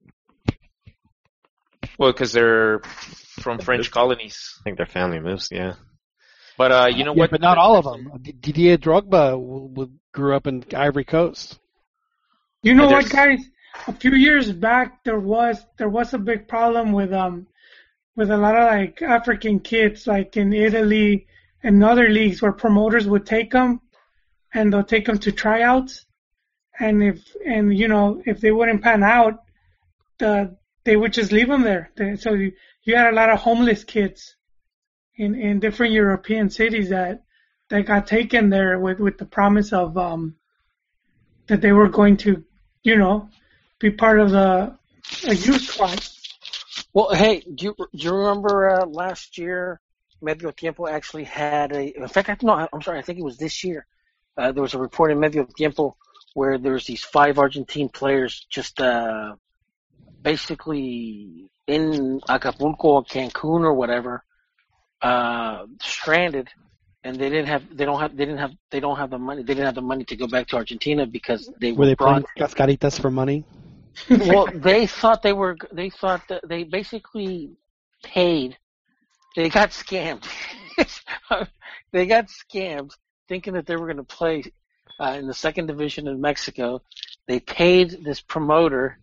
Well, 1.98 2.12
because 2.12 2.32
they're 2.32 2.80
from 3.40 3.58
French 3.58 3.90
colonies. 3.90 4.54
I 4.60 4.62
think 4.64 4.76
their 4.76 4.86
family 4.86 5.20
moves. 5.20 5.48
Yeah. 5.50 5.74
But 6.56 6.72
uh, 6.72 6.86
you 6.92 7.04
know 7.04 7.12
Yeah, 7.14 7.20
what? 7.20 7.30
but 7.30 7.40
not 7.40 7.58
all 7.58 7.76
of 7.76 7.84
them. 7.84 8.10
D- 8.20 8.32
Didier 8.32 8.76
Drogba 8.78 9.30
w- 9.30 9.68
w- 9.68 9.92
grew 10.12 10.34
up 10.34 10.46
in 10.48 10.64
Ivory 10.74 11.04
Coast. 11.04 11.58
You 12.62 12.74
know 12.74 12.84
what, 12.86 13.08
there's- 13.08 13.12
guys? 13.12 13.40
A 13.86 13.92
few 13.92 14.12
years 14.14 14.50
back, 14.50 15.04
there 15.04 15.20
was 15.20 15.64
there 15.76 15.88
was 15.88 16.12
a 16.14 16.18
big 16.18 16.48
problem 16.48 16.90
with 16.92 17.12
um 17.12 17.46
with 18.16 18.30
a 18.30 18.36
lot 18.36 18.56
of 18.56 18.64
like 18.64 19.00
African 19.02 19.60
kids, 19.60 20.06
like 20.06 20.36
in 20.36 20.52
Italy 20.52 21.26
and 21.62 21.84
other 21.84 22.08
leagues, 22.08 22.42
where 22.42 22.50
promoters 22.50 23.06
would 23.06 23.24
take 23.24 23.52
them 23.52 23.80
and 24.52 24.72
they'll 24.72 24.82
take 24.82 25.06
them 25.06 25.18
to 25.18 25.30
tryouts, 25.30 26.06
and 26.80 27.02
if 27.04 27.36
and 27.46 27.76
you 27.78 27.86
know 27.86 28.20
if 28.26 28.40
they 28.40 28.50
wouldn't 28.50 28.82
pan 28.82 29.04
out, 29.04 29.34
the 30.18 30.56
they 30.88 30.96
would 30.96 31.12
just 31.12 31.32
leave 31.32 31.48
them 31.48 31.64
there. 31.64 31.90
They, 31.96 32.16
so 32.16 32.32
you, 32.32 32.52
you 32.82 32.96
had 32.96 33.12
a 33.12 33.14
lot 33.14 33.28
of 33.28 33.40
homeless 33.40 33.84
kids 33.84 34.36
in 35.16 35.34
in 35.34 35.60
different 35.60 35.92
European 35.92 36.48
cities 36.48 36.88
that 36.88 37.24
that 37.68 37.82
got 37.82 38.06
taken 38.06 38.48
there 38.48 38.78
with 38.78 38.98
with 38.98 39.18
the 39.18 39.26
promise 39.26 39.74
of 39.74 39.98
um 39.98 40.36
that 41.48 41.60
they 41.60 41.72
were 41.72 41.90
going 41.90 42.16
to, 42.24 42.42
you 42.82 42.96
know, 42.96 43.28
be 43.78 43.90
part 43.90 44.18
of 44.18 44.30
the 44.30 44.78
a 45.26 45.34
youth 45.34 45.60
squad. 45.60 46.00
Well, 46.94 47.14
hey, 47.14 47.40
do 47.40 47.66
you, 47.66 47.74
do 47.76 47.86
you 47.92 48.14
remember 48.14 48.70
uh, 48.70 48.86
last 48.86 49.36
year, 49.36 49.80
Medio 50.22 50.50
Tiempo 50.52 50.86
actually 50.86 51.24
had 51.24 51.72
a. 51.72 51.82
In 52.00 52.08
fact, 52.08 52.30
I, 52.30 52.36
no, 52.42 52.66
I'm 52.72 52.82
sorry, 52.82 52.98
I 52.98 53.02
think 53.02 53.18
it 53.18 53.24
was 53.24 53.36
this 53.36 53.62
year. 53.62 53.86
Uh, 54.38 54.52
there 54.52 54.62
was 54.62 54.74
a 54.74 54.78
report 54.78 55.12
in 55.12 55.20
Medio 55.20 55.44
Tiempo 55.44 55.96
where 56.32 56.56
there's 56.56 56.86
these 56.86 57.04
five 57.04 57.38
Argentine 57.38 57.90
players 57.90 58.46
just 58.48 58.80
uh, 58.80 59.34
basically 60.22 61.48
in 61.66 62.20
Acapulco 62.28 62.88
or 62.88 63.04
Cancun 63.04 63.62
or 63.62 63.74
whatever, 63.74 64.24
uh, 65.02 65.66
stranded, 65.80 66.48
and 67.04 67.16
they 67.16 67.28
didn't 67.28 67.46
have, 67.46 67.62
they 67.76 67.84
don't 67.84 68.00
have, 68.00 68.16
they 68.16 68.24
didn't 68.24 68.38
have, 68.38 68.52
they 68.70 68.80
don't 68.80 68.96
have 68.96 69.10
the 69.10 69.18
money, 69.18 69.42
they 69.42 69.54
didn't 69.54 69.66
have 69.66 69.74
the 69.74 69.82
money 69.82 70.04
to 70.04 70.16
go 70.16 70.26
back 70.26 70.48
to 70.48 70.56
Argentina 70.56 71.06
because 71.06 71.50
they 71.60 71.72
Were 71.72 71.86
they 71.86 71.94
brought 71.94 72.24
playing 72.24 72.48
cascaritas 72.48 73.00
for 73.00 73.10
money? 73.10 73.44
well, 74.10 74.46
they 74.52 74.86
thought 74.86 75.22
they 75.22 75.32
were. 75.32 75.56
They 75.72 75.90
thought 75.90 76.22
that 76.28 76.48
they 76.48 76.64
basically 76.64 77.50
paid. 78.02 78.56
They 79.36 79.48
got 79.48 79.70
scammed. 79.70 80.26
they 81.92 82.06
got 82.06 82.26
scammed, 82.26 82.92
thinking 83.28 83.54
that 83.54 83.66
they 83.66 83.76
were 83.76 83.86
going 83.86 83.96
to 83.96 84.04
play 84.04 84.44
uh, 85.00 85.16
in 85.18 85.26
the 85.26 85.34
second 85.34 85.66
division 85.66 86.06
in 86.08 86.20
Mexico. 86.20 86.82
They 87.26 87.40
paid 87.40 88.04
this 88.04 88.20
promoter. 88.20 88.98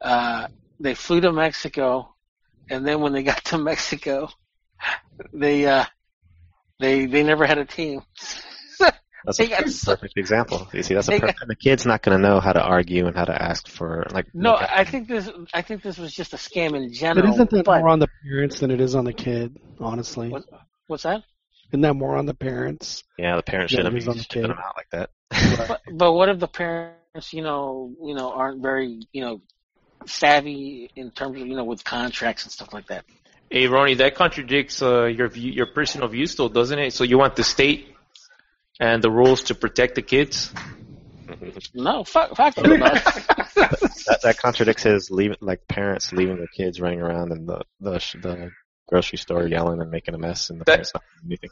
Uh, 0.00 0.48
they 0.80 0.94
flew 0.94 1.20
to 1.20 1.32
Mexico, 1.32 2.14
and 2.70 2.86
then 2.86 3.00
when 3.00 3.12
they 3.12 3.22
got 3.22 3.44
to 3.46 3.58
Mexico, 3.58 4.28
they 5.32 5.66
uh, 5.66 5.84
they 6.78 7.06
they 7.06 7.22
never 7.22 7.46
had 7.46 7.58
a 7.58 7.64
team. 7.64 8.02
That's 9.24 9.38
a 9.38 9.46
got 9.46 9.64
perfect 9.84 10.16
example. 10.16 10.66
You 10.72 10.82
see, 10.82 10.94
that's 10.94 11.08
a 11.08 11.10
They 11.12 11.20
perfect. 11.20 11.40
The 11.46 11.54
kid's 11.54 11.84
not 11.84 12.02
going 12.02 12.16
to 12.20 12.26
know 12.26 12.40
how 12.40 12.54
to 12.54 12.62
argue 12.62 13.06
and 13.06 13.14
how 13.14 13.26
to 13.26 13.42
ask 13.42 13.68
for 13.68 14.06
like. 14.12 14.26
No, 14.32 14.52
look, 14.52 14.62
I 14.62 14.84
think 14.84 15.08
this. 15.08 15.30
I 15.52 15.60
think 15.60 15.82
this 15.82 15.98
was 15.98 16.14
just 16.14 16.32
a 16.32 16.36
scam 16.36 16.74
in 16.74 16.92
general. 16.92 17.26
But 17.26 17.34
isn't 17.34 17.50
that 17.50 17.66
but 17.66 17.80
more 17.80 17.88
on 17.90 17.98
the 17.98 18.08
parents 18.24 18.60
than 18.60 18.70
it 18.70 18.80
is 18.80 18.94
on 18.94 19.04
the 19.04 19.12
kid? 19.12 19.58
Honestly, 19.78 20.30
What? 20.30 20.44
what's 20.86 21.02
that? 21.02 21.22
isn't 21.70 21.82
that 21.82 21.94
more 21.94 22.16
on 22.16 22.26
the 22.26 22.34
parents? 22.34 23.04
yeah, 23.18 23.36
the 23.36 23.42
parents 23.42 23.72
Yeah, 23.72 23.78
shouldn't 23.78 23.94
be 23.94 24.06
on 24.08 24.16
the 24.16 24.22
shipping 24.22 24.42
kid. 24.42 24.50
them 24.50 24.58
out 24.58 24.76
like 24.76 24.90
that. 24.92 25.10
But, 25.68 25.80
but 25.92 26.12
what 26.12 26.28
if 26.28 26.38
the 26.38 26.48
parents, 26.48 27.32
you 27.32 27.42
know, 27.42 27.94
you 28.02 28.14
know, 28.14 28.32
aren't 28.32 28.62
very, 28.62 29.00
you 29.12 29.20
know, 29.20 29.40
savvy 30.06 30.90
in 30.96 31.10
terms 31.10 31.40
of, 31.40 31.46
you 31.46 31.56
know, 31.56 31.64
with 31.64 31.84
contracts 31.84 32.44
and 32.44 32.52
stuff 32.52 32.72
like 32.72 32.86
that? 32.88 33.04
Hey, 33.50 33.66
Ronnie, 33.66 33.94
that 33.94 34.14
contradicts 34.14 34.80
uh, 34.80 35.06
your 35.06 35.28
view, 35.28 35.50
your 35.52 35.66
personal 35.66 36.08
views, 36.08 36.34
though, 36.36 36.48
doesn't 36.48 36.78
it? 36.78 36.92
So 36.92 37.04
you 37.04 37.18
want 37.18 37.36
the 37.36 37.42
state 37.44 37.94
and 38.78 39.02
the 39.02 39.10
rules 39.10 39.44
to 39.44 39.54
protect 39.54 39.94
the 39.96 40.02
kids? 40.02 40.52
No, 41.72 42.02
fuck, 42.02 42.34
fuck 42.36 42.58
it. 42.58 42.66
no. 42.66 42.76
that 42.88 44.18
that 44.24 44.36
contradicts 44.38 44.82
his 44.82 45.12
leave 45.12 45.36
like 45.40 45.66
parents 45.68 46.12
leaving 46.12 46.36
their 46.38 46.48
kids 46.48 46.80
running 46.80 47.00
around 47.00 47.30
in 47.30 47.46
the 47.46 47.62
the, 47.78 47.92
the 48.20 48.50
grocery 48.88 49.16
store 49.18 49.46
yelling 49.46 49.80
and 49.80 49.92
making 49.92 50.16
a 50.16 50.18
mess, 50.18 50.50
and 50.50 50.60
the 50.60 50.64
That- 50.64 50.72
parents 50.72 50.92
not 50.92 51.04
doing 51.22 51.30
anything. 51.30 51.50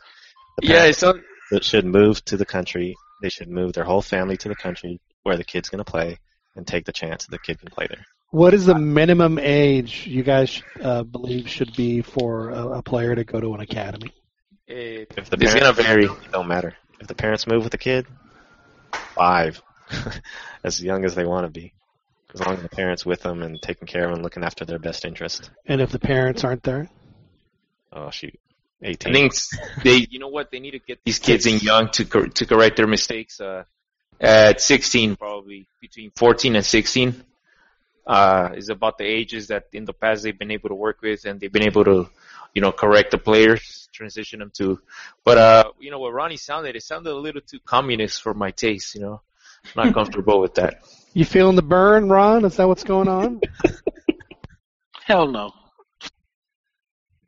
The 0.61 0.67
Yeah, 0.67 0.79
parents 0.81 0.97
it's 0.99 1.03
on, 1.05 1.23
that 1.53 1.63
should 1.63 1.85
move 1.85 2.25
to 2.25 2.37
the 2.37 2.45
country. 2.45 2.97
They 3.23 3.29
should 3.29 3.49
move 3.49 3.73
their 3.73 3.85
whole 3.85 4.03
family 4.03 4.37
to 4.39 4.49
the 4.49 4.57
country 4.57 5.01
where 5.23 5.37
the 5.37 5.45
kid's 5.45 5.69
going 5.69 5.85
to 5.85 5.89
play 5.91 6.19
and 6.57 6.67
take 6.67 6.85
the 6.85 6.93
chance 6.93 7.27
that 7.27 7.31
the 7.31 7.39
kid 7.39 7.61
can 7.61 7.71
play 7.71 7.87
there. 7.89 8.05
What 8.31 8.53
is 8.53 8.67
the 8.67 8.75
minimum 8.75 9.39
age 9.39 10.07
you 10.07 10.23
guys 10.23 10.63
uh, 10.83 11.03
believe 11.03 11.49
should 11.49 11.75
be 11.75 12.03
for 12.03 12.51
a, 12.51 12.69
a 12.79 12.83
player 12.83 13.15
to 13.15 13.25
go 13.25 13.41
to 13.41 13.55
an 13.55 13.61
academy? 13.61 14.13
If 14.67 15.31
the 15.31 15.39
it's 15.41 15.55
gonna 15.55 15.73
vary. 15.73 16.05
it 16.05 16.33
don't 16.33 16.47
matter. 16.47 16.77
If 17.01 17.07
the 17.07 17.15
parents 17.15 17.47
move 17.47 17.63
with 17.63 17.73
the 17.73 17.79
kid, 17.79 18.07
five, 19.15 19.63
as 20.65 20.83
young 20.83 21.07
as 21.07 21.15
they 21.15 21.25
want 21.25 21.47
to 21.47 21.51
be, 21.51 21.73
as 22.35 22.41
long 22.41 22.57
as 22.57 22.63
the 22.63 22.69
parents 22.69 23.07
with 23.07 23.23
them 23.23 23.43
and 23.43 23.61
taking 23.63 23.87
care 23.87 24.05
of 24.05 24.11
them, 24.11 24.17
and 24.17 24.23
looking 24.23 24.45
after 24.45 24.67
their 24.67 24.79
best 24.79 25.07
interest. 25.07 25.51
And 25.65 25.81
if 25.81 25.91
the 25.91 25.99
parents 25.99 26.45
aren't 26.45 26.63
there, 26.63 26.91
Oh 27.93 28.11
shoot, 28.11 28.39
18. 28.83 29.11
I 29.11 29.15
think 29.15 29.33
they, 29.83 30.07
you 30.11 30.19
know 30.19 30.29
what, 30.29 30.51
they 30.51 30.61
need 30.61 30.73
to 30.73 30.79
get 30.79 31.01
these 31.05 31.19
kids 31.19 31.47
in 31.47 31.59
young 31.61 31.89
to 31.93 32.05
cor- 32.05 32.29
to 32.29 32.47
correct 32.47 32.77
their 32.77 32.87
mistakes. 32.87 33.41
Uh, 33.41 33.65
at 34.21 34.61
16, 34.61 35.17
probably 35.17 35.67
between 35.81 36.11
14 36.17 36.57
and 36.57 36.65
16, 36.65 37.25
uh, 38.09 38.55
is 38.57 38.71
about 38.71 38.97
the 38.97 39.05
ages 39.05 39.49
that 39.49 39.67
in 39.75 39.85
the 39.85 39.93
past 39.93 40.23
they've 40.23 40.39
been 40.39 40.51
able 40.51 40.71
to 40.71 40.75
work 40.75 41.03
with 41.03 41.27
and 41.27 41.39
they've 41.39 41.53
been 41.53 41.65
able 41.67 41.85
to, 41.85 42.09
you 42.55 42.63
know, 42.63 42.73
correct 42.73 43.11
the 43.11 43.19
players, 43.19 43.89
transition 43.93 44.41
them 44.41 44.51
to. 44.57 44.81
But 45.25 45.39
uh, 45.39 45.65
you 45.79 45.91
know 45.91 45.99
what 45.99 46.15
Ronnie 46.15 46.39
sounded, 46.39 46.75
it 46.75 46.83
sounded 46.83 47.13
a 47.13 47.15
little 47.15 47.43
too 47.43 47.61
communist 47.61 48.23
for 48.23 48.33
my 48.33 48.51
taste. 48.51 48.95
You 48.95 49.03
know, 49.03 49.21
I'm 49.77 49.85
not 49.85 49.95
comfortable 49.95 50.41
with 50.41 50.55
that. 50.55 50.83
you 51.13 51.27
feeling 51.27 51.57
the 51.57 51.63
burn, 51.63 52.09
Ron? 52.09 52.47
Is 52.47 52.57
that 52.57 52.67
what's 52.67 52.85
going 52.85 53.09
on? 53.09 53.43
Hell 55.05 55.29
no. 55.29 55.53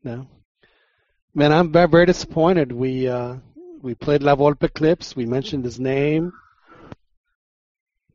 No. 0.03 0.27
Man, 1.35 1.53
I'm 1.53 1.73
very, 1.73 1.89
very 1.89 2.07
disappointed. 2.07 2.73
We 2.73 3.07
uh, 3.07 3.37
we 3.83 3.95
played 3.95 4.23
La 4.23 4.35
Volpe 4.35 4.73
clips. 4.73 5.15
We 5.15 5.27
mentioned 5.27 5.65
his 5.65 5.79
name, 5.79 6.33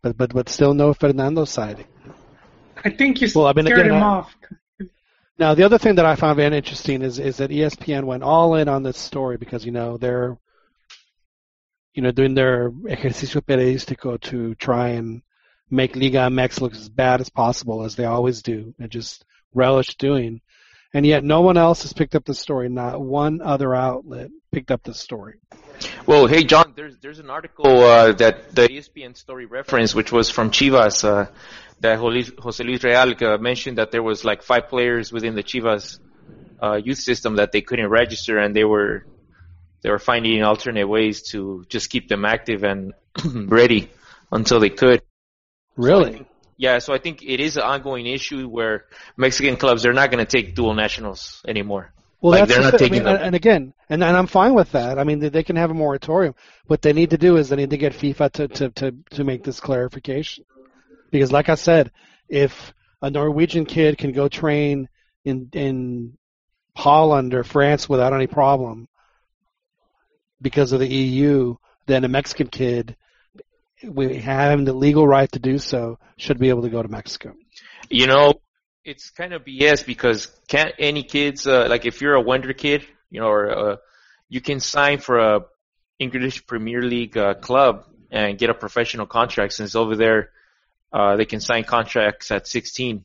but 0.01 0.17
but 0.17 0.33
but 0.33 0.49
still 0.49 0.73
no 0.73 0.95
Fernando 0.95 1.45
sighting. 1.45 1.85
I 2.85 2.89
think 2.91 3.19
you 3.21 3.27
Well, 3.35 3.47
I 3.47 3.53
mean, 3.53 3.65
scared 3.65 3.81
again, 3.81 3.95
him 3.97 4.03
I- 4.03 4.05
off. 4.05 4.35
Now, 5.37 5.53
the 5.53 5.63
other 5.63 5.77
thing 5.77 5.95
that 5.95 6.05
I 6.05 6.15
found 6.15 6.37
very 6.37 6.55
interesting 6.55 7.01
is 7.01 7.19
is 7.19 7.37
that 7.37 7.49
ESPN 7.51 8.05
went 8.05 8.23
all 8.23 8.55
in 8.55 8.69
on 8.69 8.83
this 8.83 8.97
story 8.97 9.35
because 9.37 9.65
you 9.65 9.71
know 9.73 9.97
they're 9.97 10.37
you 11.93 12.01
know 12.01 12.11
doing 12.11 12.35
their 12.35 12.71
ejercicio 12.87 13.41
periodístico 13.41 14.19
to 14.21 14.55
try 14.55 14.89
and 14.89 15.21
make 15.69 15.95
Liga 15.95 16.19
MX 16.29 16.61
look 16.61 16.73
as 16.73 16.87
bad 16.87 17.19
as 17.19 17.29
possible 17.29 17.83
as 17.83 17.95
they 17.95 18.05
always 18.05 18.41
do 18.43 18.73
and 18.79 18.89
just 18.89 19.25
relish 19.53 19.95
doing. 19.95 20.41
And 20.93 21.05
yet 21.05 21.23
no 21.25 21.41
one 21.41 21.57
else 21.57 21.81
has 21.81 21.91
picked 21.91 22.15
up 22.15 22.23
the 22.23 22.33
story. 22.33 22.69
Not 22.69 23.01
one 23.01 23.41
other 23.41 23.75
outlet 23.75 24.29
picked 24.55 24.71
up 24.71 24.83
this 24.83 24.97
story. 24.97 25.35
Well, 26.07 26.27
hey 26.27 26.45
John, 26.45 26.71
there's 26.77 26.95
there's 26.99 27.19
an 27.19 27.29
article 27.29 27.83
uh, 27.83 28.13
that 28.13 28.55
the 28.55 28.69
ESPN 28.69 29.17
story 29.17 29.45
reference, 29.45 29.93
which 29.93 30.13
was 30.13 30.29
from 30.29 30.49
Chivas, 30.49 31.03
uh, 31.03 31.29
that 31.81 31.99
Jose 31.99 32.63
Luis 32.63 32.81
Real 32.81 33.13
uh, 33.21 33.37
mentioned 33.37 33.77
that 33.79 33.91
there 33.91 34.01
was 34.01 34.23
like 34.23 34.43
five 34.43 34.69
players 34.69 35.11
within 35.11 35.35
the 35.35 35.43
Chivas 35.43 35.99
uh, 36.63 36.75
youth 36.75 36.99
system 36.99 37.35
that 37.35 37.51
they 37.51 37.61
couldn't 37.61 37.89
register, 37.89 38.39
and 38.39 38.55
they 38.55 38.63
were 38.63 39.05
they 39.81 39.89
were 39.89 39.99
finding 39.99 40.41
alternate 40.41 40.87
ways 40.87 41.23
to 41.31 41.65
just 41.67 41.89
keep 41.89 42.07
them 42.07 42.23
active 42.23 42.63
and 42.63 42.93
ready 43.59 43.91
until 44.31 44.61
they 44.61 44.69
could. 44.69 45.01
Really? 45.75 46.25
Yeah, 46.55 46.79
so 46.79 46.93
I 46.93 46.99
think 46.99 47.21
it 47.21 47.41
is 47.41 47.57
an 47.57 47.63
ongoing 47.63 48.05
issue 48.07 48.47
where 48.47 48.85
Mexican 49.17 49.57
clubs 49.57 49.83
they're 49.83 49.99
not 50.01 50.11
going 50.11 50.25
to 50.25 50.31
take 50.37 50.55
dual 50.55 50.73
nationals 50.73 51.43
anymore. 51.45 51.91
Well, 52.25 52.31
like 52.31 52.49
that's 52.49 52.53
they're 52.53 52.71
not 52.71 52.79
thing. 52.79 52.89
taking 52.89 53.05
I 53.05 53.11
mean, 53.11 53.17
them. 53.17 53.27
and 53.27 53.35
again, 53.35 53.73
and, 53.87 54.03
and 54.03 54.17
I'm 54.17 54.25
fine 54.25 54.55
with 54.55 54.71
that. 54.71 54.97
I 54.97 55.03
mean, 55.03 55.19
they, 55.19 55.29
they 55.29 55.43
can 55.43 55.57
have 55.57 55.69
a 55.69 55.75
moratorium. 55.75 56.33
What 56.65 56.81
they 56.81 56.91
need 56.91 57.11
to 57.11 57.19
do 57.19 57.37
is 57.37 57.49
they 57.49 57.55
need 57.55 57.69
to 57.69 57.77
get 57.77 57.93
FIFA 57.93 58.31
to, 58.31 58.47
to, 58.47 58.69
to, 58.71 58.95
to 59.11 59.23
make 59.23 59.43
this 59.43 59.59
clarification. 59.59 60.43
Because, 61.11 61.31
like 61.31 61.49
I 61.49 61.53
said, 61.53 61.91
if 62.27 62.73
a 63.03 63.11
Norwegian 63.11 63.65
kid 63.67 63.99
can 63.99 64.11
go 64.11 64.27
train 64.27 64.89
in 65.23 65.49
in 65.53 66.17
Holland 66.75 67.35
or 67.35 67.43
France 67.43 67.87
without 67.87 68.11
any 68.11 68.25
problem 68.25 68.87
because 70.41 70.71
of 70.71 70.79
the 70.79 70.87
EU, 70.87 71.57
then 71.85 72.05
a 72.05 72.09
Mexican 72.09 72.47
kid, 72.47 72.95
we 73.87 74.17
having 74.17 74.65
the 74.65 74.73
legal 74.73 75.07
right 75.07 75.31
to 75.31 75.37
do 75.37 75.59
so, 75.59 75.99
should 76.17 76.39
be 76.39 76.49
able 76.49 76.63
to 76.63 76.69
go 76.69 76.81
to 76.81 76.89
Mexico. 76.89 77.35
You 77.91 78.07
know, 78.07 78.33
it's 78.85 79.09
kind 79.09 79.33
of 79.33 79.43
BS 79.43 79.85
because 79.85 80.27
can't 80.47 80.73
any 80.79 81.03
kids 81.03 81.47
uh, 81.47 81.67
like 81.69 81.85
if 81.85 82.01
you're 82.01 82.15
a 82.15 82.21
wonder 82.21 82.53
kid, 82.53 82.85
you 83.09 83.19
know, 83.19 83.27
or 83.27 83.71
uh, 83.71 83.75
you 84.29 84.41
can 84.41 84.59
sign 84.59 84.99
for 84.99 85.19
a 85.19 85.41
English 85.99 86.45
Premier 86.45 86.81
League 86.81 87.17
uh, 87.17 87.33
club 87.33 87.85
and 88.11 88.37
get 88.37 88.49
a 88.49 88.53
professional 88.53 89.05
contract 89.05 89.53
since 89.53 89.75
over 89.75 89.95
there 89.95 90.31
uh, 90.95 91.17
they 91.17 91.25
can 91.25 91.41
sign 91.41 91.65
contracts 91.65 92.31
at 92.31 92.47
16, 92.47 93.03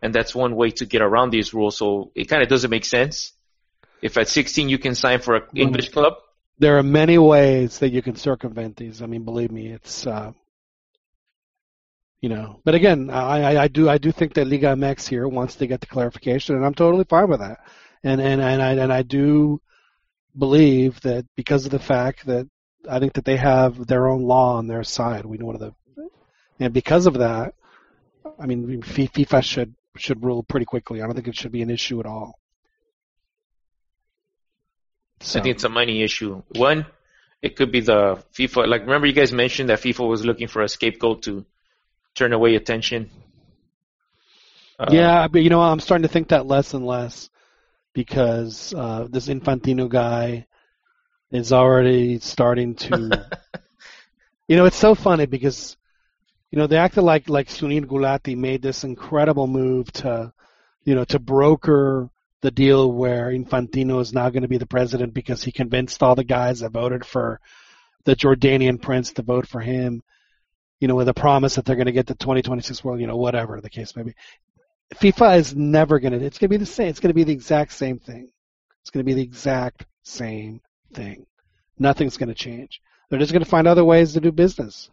and 0.00 0.14
that's 0.14 0.34
one 0.34 0.56
way 0.56 0.70
to 0.70 0.86
get 0.86 1.02
around 1.02 1.30
these 1.30 1.52
rules. 1.52 1.76
So 1.76 2.12
it 2.14 2.24
kind 2.24 2.42
of 2.42 2.48
doesn't 2.48 2.70
make 2.70 2.86
sense. 2.86 3.32
If 4.00 4.16
at 4.16 4.28
16 4.28 4.70
you 4.70 4.78
can 4.78 4.94
sign 4.94 5.20
for 5.20 5.36
an 5.36 5.42
English 5.54 5.90
club, 5.90 6.14
There 6.58 6.78
are 6.78 6.82
many 6.82 7.18
ways 7.18 7.78
that 7.80 7.90
you 7.90 8.00
can 8.00 8.16
circumvent 8.16 8.76
these. 8.76 9.02
I 9.02 9.06
mean, 9.06 9.24
believe 9.24 9.50
me, 9.50 9.68
it's 9.68 10.06
uh, 10.06 10.32
you 12.20 12.28
know. 12.28 12.60
But 12.64 12.74
again, 12.74 13.10
I, 13.10 13.54
I, 13.54 13.62
I 13.64 13.68
do 13.68 13.88
I 13.88 13.98
do 13.98 14.12
think 14.12 14.34
that 14.34 14.46
Liga 14.46 14.68
MX 14.68 15.08
here 15.08 15.26
wants 15.28 15.56
to 15.56 15.66
get 15.66 15.80
the 15.80 15.86
clarification, 15.86 16.56
and 16.56 16.64
I'm 16.64 16.74
totally 16.74 17.04
fine 17.04 17.28
with 17.28 17.40
that. 17.40 17.58
And 18.02 18.20
and 18.20 18.40
and 18.40 18.62
I 18.62 18.72
and 18.72 18.92
I 18.92 19.02
do 19.02 19.60
believe 20.36 21.00
that 21.02 21.26
because 21.36 21.64
of 21.64 21.72
the 21.72 21.78
fact 21.78 22.26
that 22.26 22.48
I 22.88 22.98
think 22.98 23.14
that 23.14 23.24
they 23.24 23.36
have 23.36 23.86
their 23.86 24.08
own 24.08 24.22
law 24.22 24.56
on 24.56 24.66
their 24.66 24.84
side. 24.84 25.26
We 25.26 25.38
know 25.38 25.46
one 25.46 25.56
of 25.56 25.60
the, 25.60 25.74
and 26.58 26.72
because 26.72 27.06
of 27.06 27.14
that, 27.14 27.54
I 28.38 28.46
mean, 28.46 28.82
FIFA 28.82 29.42
should 29.42 29.74
should 29.96 30.24
rule 30.24 30.42
pretty 30.42 30.66
quickly. 30.66 31.02
I 31.02 31.06
don't 31.06 31.14
think 31.14 31.28
it 31.28 31.36
should 31.36 31.52
be 31.52 31.62
an 31.62 31.70
issue 31.70 32.00
at 32.00 32.06
all. 32.06 32.38
I 35.20 35.24
think 35.24 35.46
it's 35.46 35.64
a 35.64 35.68
money 35.68 36.02
issue. 36.02 36.42
One, 36.56 36.86
it 37.42 37.54
could 37.56 37.70
be 37.70 37.80
the 37.80 38.24
FIFA. 38.32 38.66
Like, 38.66 38.82
remember 38.82 39.06
you 39.06 39.12
guys 39.12 39.32
mentioned 39.32 39.68
that 39.68 39.80
FIFA 39.80 40.08
was 40.08 40.24
looking 40.24 40.48
for 40.48 40.62
a 40.62 40.68
scapegoat 40.68 41.22
to 41.24 41.44
turn 42.14 42.32
away 42.32 42.54
attention. 42.54 43.10
Uh, 44.78 44.88
yeah, 44.90 45.28
but 45.28 45.42
you 45.42 45.50
know, 45.50 45.60
I'm 45.60 45.80
starting 45.80 46.02
to 46.02 46.08
think 46.08 46.28
that 46.28 46.46
less 46.46 46.74
and 46.74 46.86
less 46.86 47.28
because 47.92 48.72
uh, 48.74 49.06
this 49.10 49.28
Infantino 49.28 49.88
guy 49.88 50.46
is 51.30 51.52
already 51.52 52.18
starting 52.18 52.74
to. 52.76 53.28
you 54.48 54.56
know, 54.56 54.64
it's 54.64 54.76
so 54.76 54.94
funny 54.94 55.26
because 55.26 55.76
you 56.50 56.58
know 56.58 56.66
they 56.66 56.78
acted 56.78 57.02
like 57.02 57.28
like 57.28 57.48
Sunil 57.48 57.84
Gulati 57.84 58.36
made 58.36 58.62
this 58.62 58.84
incredible 58.84 59.46
move 59.46 59.92
to, 59.92 60.32
you 60.84 60.94
know, 60.94 61.04
to 61.04 61.18
broker 61.18 62.08
the 62.40 62.50
deal 62.50 62.90
where 62.90 63.30
Infantino 63.30 64.00
is 64.00 64.14
now 64.14 64.30
going 64.30 64.42
to 64.42 64.48
be 64.48 64.58
the 64.58 64.66
president 64.66 65.12
because 65.12 65.42
he 65.42 65.52
convinced 65.52 66.02
all 66.02 66.14
the 66.14 66.24
guys 66.24 66.60
that 66.60 66.72
voted 66.72 67.04
for 67.04 67.38
the 68.04 68.16
Jordanian 68.16 68.80
prince 68.80 69.12
to 69.12 69.22
vote 69.22 69.46
for 69.46 69.60
him. 69.60 70.02
You 70.80 70.88
know, 70.88 70.96
with 70.96 71.08
a 71.08 71.14
promise 71.14 71.54
that 71.54 71.64
they're 71.64 71.76
going 71.76 71.86
to 71.86 71.92
get 71.92 72.06
the 72.06 72.14
2026 72.14 72.82
world, 72.82 73.00
you 73.00 73.06
know, 73.06 73.16
whatever 73.16 73.60
the 73.60 73.70
case 73.70 73.94
may 73.94 74.02
be. 74.02 74.14
FIFA 74.94 75.38
is 75.38 75.54
never 75.54 76.00
going 76.00 76.18
to. 76.18 76.24
It's 76.24 76.38
going 76.38 76.48
to 76.48 76.58
be 76.58 76.64
the 76.64 76.66
same. 76.66 76.88
It's 76.88 77.00
going 77.00 77.10
to 77.10 77.14
be 77.14 77.24
the 77.24 77.32
exact 77.32 77.72
same 77.72 77.98
thing. 77.98 78.30
It's 78.80 78.90
going 78.90 79.04
to 79.04 79.08
be 79.08 79.14
the 79.14 79.22
exact 79.22 79.86
same 80.02 80.60
thing. 80.94 81.26
Nothing's 81.78 82.16
going 82.16 82.28
to 82.28 82.34
change. 82.34 82.80
They're 83.08 83.18
just 83.18 83.32
going 83.32 83.44
to 83.44 83.50
find 83.50 83.66
other 83.66 83.84
ways 83.84 84.14
to 84.14 84.20
do 84.20 84.32
business. 84.32 84.90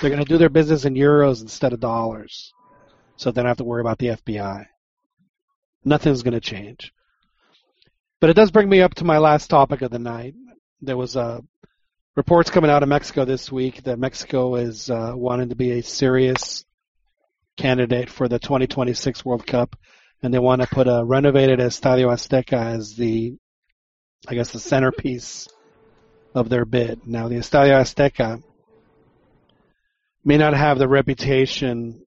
They're 0.00 0.10
going 0.10 0.22
to 0.22 0.28
do 0.28 0.38
their 0.38 0.48
business 0.48 0.84
in 0.84 0.94
euros 0.94 1.42
instead 1.42 1.72
of 1.72 1.80
dollars, 1.80 2.52
so 3.16 3.30
they 3.30 3.40
don't 3.40 3.48
have 3.48 3.56
to 3.58 3.64
worry 3.64 3.80
about 3.80 3.98
the 3.98 4.08
FBI. 4.08 4.66
Nothing's 5.84 6.22
going 6.22 6.34
to 6.34 6.40
change. 6.40 6.92
But 8.20 8.30
it 8.30 8.34
does 8.34 8.52
bring 8.52 8.68
me 8.68 8.82
up 8.82 8.94
to 8.96 9.04
my 9.04 9.18
last 9.18 9.48
topic 9.48 9.82
of 9.82 9.90
the 9.90 9.98
night. 9.98 10.34
There 10.80 10.96
was 10.96 11.16
uh, 11.16 11.40
reports 12.14 12.50
coming 12.50 12.70
out 12.70 12.82
of 12.82 12.88
Mexico 12.90 13.24
this 13.24 13.50
week 13.50 13.84
that 13.84 13.98
Mexico 13.98 14.56
is 14.56 14.90
uh, 14.90 15.12
wanting 15.14 15.48
to 15.48 15.56
be 15.56 15.72
a 15.72 15.82
serious 15.82 16.64
candidate 17.56 18.10
for 18.10 18.28
the 18.28 18.38
2026 18.38 19.24
World 19.24 19.46
Cup, 19.46 19.76
and 20.22 20.32
they 20.32 20.38
want 20.38 20.60
to 20.60 20.68
put 20.68 20.88
a 20.88 21.02
renovated 21.04 21.58
Estadio 21.58 22.08
Azteca 22.08 22.74
as 22.74 22.94
the, 22.96 23.34
I 24.28 24.34
guess, 24.34 24.52
the 24.52 24.60
centerpiece 24.60 25.48
of 26.34 26.50
their 26.50 26.66
bid. 26.66 27.06
Now, 27.06 27.28
the 27.28 27.36
Estadio 27.36 27.80
Azteca 27.80 28.42
may 30.22 30.36
not 30.36 30.54
have 30.54 30.78
the 30.78 30.88
reputation, 30.88 32.04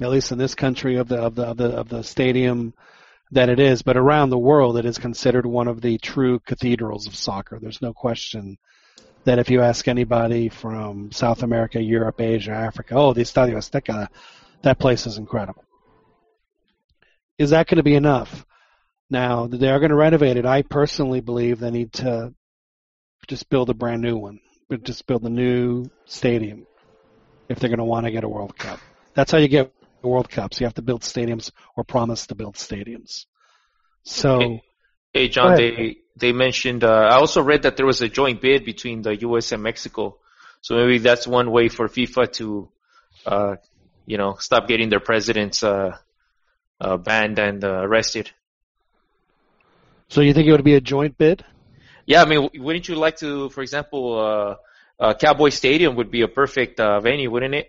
at 0.00 0.10
least 0.10 0.30
in 0.30 0.38
this 0.38 0.54
country, 0.54 0.96
of 0.96 1.08
the 1.08 1.16
of 1.16 1.34
the 1.34 1.42
of 1.42 1.56
the 1.56 1.70
of 1.70 1.88
the 1.88 2.02
stadium 2.04 2.72
that 3.32 3.48
it 3.48 3.58
is, 3.58 3.82
but 3.82 3.96
around 3.96 4.30
the 4.30 4.38
world, 4.38 4.78
it 4.78 4.86
is 4.86 4.96
considered 4.96 5.44
one 5.44 5.68
of 5.68 5.80
the 5.80 5.98
true 5.98 6.38
cathedrals 6.38 7.06
of 7.06 7.16
soccer. 7.16 7.58
There's 7.60 7.82
no 7.82 7.92
question 7.92 8.58
that 9.24 9.38
if 9.38 9.50
you 9.50 9.60
ask 9.60 9.88
anybody 9.88 10.48
from 10.48 11.12
South 11.12 11.42
America, 11.42 11.80
Europe, 11.80 12.20
Asia, 12.20 12.52
Africa, 12.52 12.94
oh, 12.94 13.12
the 13.12 13.22
Estadio 13.22 13.56
Azteca, 13.56 14.08
that 14.62 14.78
place 14.78 15.06
is 15.06 15.18
incredible. 15.18 15.64
Is 17.38 17.50
that 17.50 17.66
going 17.66 17.76
to 17.76 17.82
be 17.82 17.94
enough? 17.94 18.44
Now, 19.10 19.46
they 19.46 19.68
are 19.68 19.78
going 19.78 19.90
to 19.90 19.96
renovate 19.96 20.36
it. 20.36 20.44
I 20.44 20.62
personally 20.62 21.20
believe 21.20 21.60
they 21.60 21.70
need 21.70 21.92
to 21.94 22.34
just 23.26 23.48
build 23.48 23.70
a 23.70 23.74
brand 23.74 24.02
new 24.02 24.16
one, 24.16 24.40
just 24.82 25.06
build 25.06 25.24
a 25.24 25.30
new 25.30 25.86
stadium 26.04 26.66
if 27.48 27.58
they're 27.58 27.70
going 27.70 27.78
to 27.78 27.84
want 27.84 28.06
to 28.06 28.12
get 28.12 28.24
a 28.24 28.28
World 28.28 28.56
Cup. 28.56 28.80
That's 29.14 29.32
how 29.32 29.38
you 29.38 29.48
get 29.48 29.72
World 30.02 30.28
Cups. 30.28 30.60
You 30.60 30.66
have 30.66 30.74
to 30.74 30.82
build 30.82 31.02
stadiums 31.02 31.50
or 31.76 31.84
promise 31.84 32.26
to 32.28 32.34
build 32.34 32.56
stadiums. 32.56 33.26
So, 34.04 34.60
Hey, 35.12 35.28
John, 35.28 35.56
they 35.56 35.98
they 36.16 36.32
mentioned. 36.32 36.84
Uh, 36.84 37.08
I 37.10 37.16
also 37.16 37.42
read 37.42 37.62
that 37.62 37.76
there 37.76 37.86
was 37.86 38.02
a 38.02 38.08
joint 38.08 38.40
bid 38.40 38.64
between 38.64 39.02
the 39.02 39.16
U.S. 39.16 39.52
and 39.52 39.62
Mexico, 39.62 40.18
so 40.60 40.76
maybe 40.76 40.98
that's 40.98 41.26
one 41.26 41.50
way 41.50 41.68
for 41.68 41.88
FIFA 41.88 42.32
to, 42.34 42.68
uh, 43.26 43.56
you 44.06 44.18
know, 44.18 44.36
stop 44.38 44.68
getting 44.68 44.88
their 44.90 45.00
presidents 45.00 45.62
uh, 45.62 45.96
uh, 46.80 46.96
banned 46.96 47.38
and 47.38 47.64
uh, 47.64 47.80
arrested. 47.82 48.30
so 50.08 50.20
you 50.20 50.34
think 50.34 50.46
it 50.46 50.52
would 50.52 50.64
be 50.64 50.74
a 50.74 50.80
joint 50.80 51.16
bid? 51.16 51.44
Yeah, 52.06 52.22
I 52.22 52.26
mean, 52.26 52.48
wouldn't 52.54 52.88
you 52.88 52.94
like 52.94 53.16
to, 53.18 53.50
for 53.50 53.62
example, 53.62 54.18
uh, 54.18 54.56
uh, 55.02 55.14
Cowboy 55.14 55.50
Stadium 55.50 55.96
would 55.96 56.10
be 56.10 56.22
a 56.22 56.28
perfect 56.28 56.80
uh, 56.80 57.00
venue, 57.00 57.30
wouldn't 57.30 57.54
it? 57.54 57.68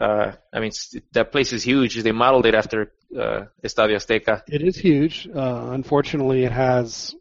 Uh, 0.00 0.32
I 0.52 0.60
mean, 0.60 0.72
that 1.12 1.32
place 1.32 1.52
is 1.52 1.62
huge. 1.62 1.96
They 1.96 2.12
modeled 2.12 2.46
it 2.46 2.54
after 2.54 2.92
uh, 3.16 3.44
Estadio 3.64 3.96
Azteca. 3.96 4.42
It 4.48 4.62
is 4.62 4.76
huge. 4.76 5.28
Uh, 5.34 5.68
unfortunately, 5.72 6.44
it 6.44 6.52
has 6.52 7.14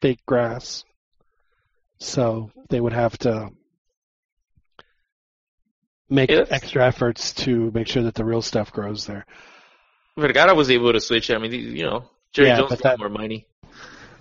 fake 0.00 0.20
grass, 0.26 0.84
so 1.98 2.50
they 2.68 2.80
would 2.80 2.92
have 2.92 3.16
to 3.18 3.50
make 6.08 6.30
Yes. 6.30 6.48
extra 6.50 6.86
efforts 6.86 7.32
to 7.34 7.70
make 7.72 7.86
sure 7.86 8.02
that 8.02 8.14
the 8.14 8.24
real 8.24 8.42
stuff 8.42 8.72
grows 8.72 9.06
there. 9.06 9.26
Vergara 10.16 10.54
was 10.54 10.70
able 10.70 10.92
to 10.92 11.00
switch. 11.00 11.30
I 11.30 11.38
mean, 11.38 11.52
you 11.52 11.84
know, 11.84 12.10
Jerry 12.32 12.48
Yeah, 12.48 12.56
Jones 12.58 12.70
got 12.70 12.82
that- 12.82 12.98
more 12.98 13.08
money. 13.08 13.46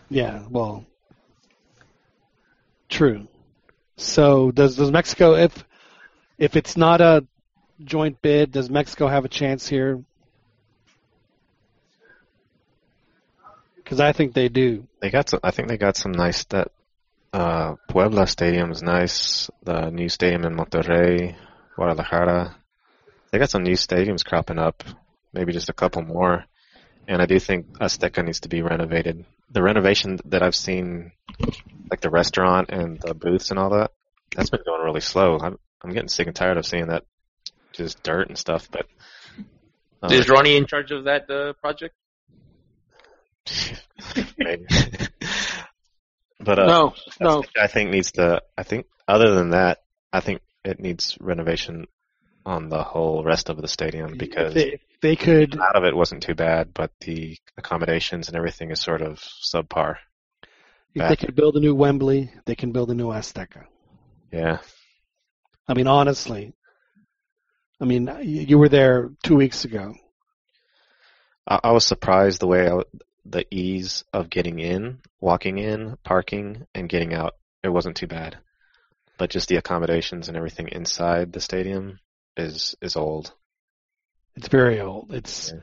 Yeah, 0.09 0.45
well, 0.49 0.85
true. 2.89 3.27
So 3.97 4.51
does 4.51 4.75
does 4.75 4.91
Mexico 4.91 5.35
if 5.35 5.65
if 6.37 6.55
it's 6.55 6.77
not 6.77 7.01
a 7.01 7.25
joint 7.83 8.21
bid, 8.21 8.51
does 8.51 8.69
Mexico 8.69 9.07
have 9.07 9.25
a 9.25 9.29
chance 9.29 9.67
here? 9.67 10.03
Because 13.89 14.01
I 14.01 14.11
think 14.11 14.35
they 14.35 14.49
do. 14.49 14.87
They 15.01 15.09
got 15.09 15.29
some. 15.29 15.39
I 15.41 15.49
think 15.49 15.67
they 15.67 15.77
got 15.77 15.97
some 15.97 16.11
nice. 16.11 16.43
That 16.43 16.67
uh, 17.33 17.73
Puebla 17.89 18.27
Stadium 18.27 18.69
is 18.69 18.83
nice. 18.83 19.49
The 19.63 19.89
new 19.89 20.09
stadium 20.09 20.45
in 20.45 20.55
Monterrey, 20.55 21.35
Guadalajara. 21.75 22.55
They 23.31 23.39
got 23.39 23.49
some 23.49 23.63
new 23.63 23.73
stadiums 23.73 24.23
cropping 24.23 24.59
up. 24.59 24.83
Maybe 25.33 25.53
just 25.53 25.69
a 25.69 25.73
couple 25.73 26.03
more. 26.03 26.45
And 27.07 27.19
I 27.19 27.25
do 27.25 27.39
think 27.39 27.79
Azteca 27.79 28.23
needs 28.23 28.41
to 28.41 28.47
be 28.47 28.61
renovated. 28.61 29.25
The 29.49 29.63
renovation 29.63 30.19
that 30.25 30.43
I've 30.43 30.55
seen 30.55 31.11
like 31.89 32.01
the 32.01 32.11
restaurant 32.11 32.69
and 32.69 33.01
the 33.01 33.15
booths 33.15 33.49
and 33.49 33.57
all 33.57 33.71
that. 33.71 33.89
That's 34.35 34.51
been 34.51 34.61
going 34.63 34.83
really 34.83 35.01
slow. 35.01 35.39
I'm 35.39 35.57
I'm 35.81 35.93
getting 35.93 36.09
sick 36.09 36.27
and 36.27 36.35
tired 36.35 36.57
of 36.57 36.65
seeing 36.67 36.89
that 36.89 37.05
just 37.73 38.03
dirt 38.03 38.27
and 38.27 38.37
stuff. 38.37 38.69
But 38.71 38.85
uh, 40.03 40.13
Is 40.13 40.29
Ronnie 40.29 40.57
in 40.57 40.67
charge 40.67 40.91
of 40.91 41.05
that 41.05 41.27
uh, 41.27 41.53
project? 41.53 41.95
Maybe. 44.37 44.65
but 46.39 46.59
uh, 46.59 46.65
no, 46.65 46.93
no. 47.19 47.43
I 47.59 47.67
think 47.67 47.91
needs 47.91 48.11
to. 48.13 48.41
I 48.57 48.63
think 48.63 48.85
other 49.07 49.33
than 49.33 49.51
that, 49.51 49.79
I 50.11 50.19
think 50.19 50.41
it 50.63 50.79
needs 50.79 51.17
renovation 51.19 51.87
on 52.45 52.69
the 52.69 52.83
whole 52.83 53.23
rest 53.23 53.49
of 53.49 53.61
the 53.61 53.67
stadium 53.67 54.17
because 54.17 54.53
They, 54.53 54.79
they 55.01 55.15
could 55.15 55.59
out 55.59 55.75
of 55.75 55.83
it 55.83 55.95
wasn't 55.95 56.23
too 56.23 56.35
bad, 56.35 56.73
but 56.73 56.91
the 57.01 57.37
accommodations 57.57 58.27
and 58.27 58.37
everything 58.37 58.71
is 58.71 58.81
sort 58.81 59.01
of 59.01 59.19
subpar. 59.19 59.97
if 60.95 61.09
they 61.09 61.15
could 61.15 61.35
build 61.35 61.55
a 61.57 61.59
new 61.59 61.75
Wembley, 61.75 62.31
they 62.45 62.55
can 62.55 62.71
build 62.71 62.89
a 62.91 62.95
new 62.95 63.07
Azteca. 63.07 63.65
Yeah, 64.31 64.59
I 65.67 65.73
mean, 65.73 65.87
honestly. 65.87 66.53
I 67.81 67.85
mean, 67.85 68.11
you 68.23 68.57
were 68.57 68.67
there 68.67 69.11
two 69.23 69.35
weeks 69.35 69.63
ago. 69.63 69.95
I, 71.47 71.59
I 71.63 71.71
was 71.71 71.85
surprised 71.85 72.41
the 72.41 72.47
way 72.47 72.69
I, 72.69 72.81
the 73.31 73.45
ease 73.51 74.03
of 74.13 74.29
getting 74.29 74.59
in, 74.59 74.99
walking 75.19 75.57
in, 75.57 75.97
parking, 76.03 76.65
and 76.73 76.89
getting 76.89 77.13
out. 77.13 77.35
It 77.63 77.69
wasn't 77.69 77.97
too 77.97 78.07
bad, 78.07 78.37
but 79.17 79.29
just 79.29 79.49
the 79.49 79.57
accommodations 79.57 80.27
and 80.27 80.37
everything 80.37 80.69
inside 80.69 81.31
the 81.31 81.41
stadium 81.41 81.99
is 82.37 82.75
is 82.81 82.95
old. 82.95 83.33
It's 84.35 84.47
very 84.47 84.79
old. 84.79 85.13
It's 85.13 85.53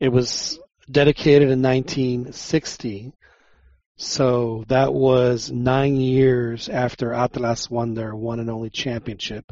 it 0.00 0.08
was 0.08 0.58
dedicated 0.90 1.50
in 1.50 1.62
1960, 1.62 3.12
so 3.96 4.64
that 4.68 4.92
was 4.92 5.50
nine 5.50 5.96
years 5.96 6.68
after 6.68 7.12
Atlas 7.12 7.70
won 7.70 7.94
their 7.94 8.14
one 8.14 8.40
and 8.40 8.50
only 8.50 8.70
championship, 8.70 9.44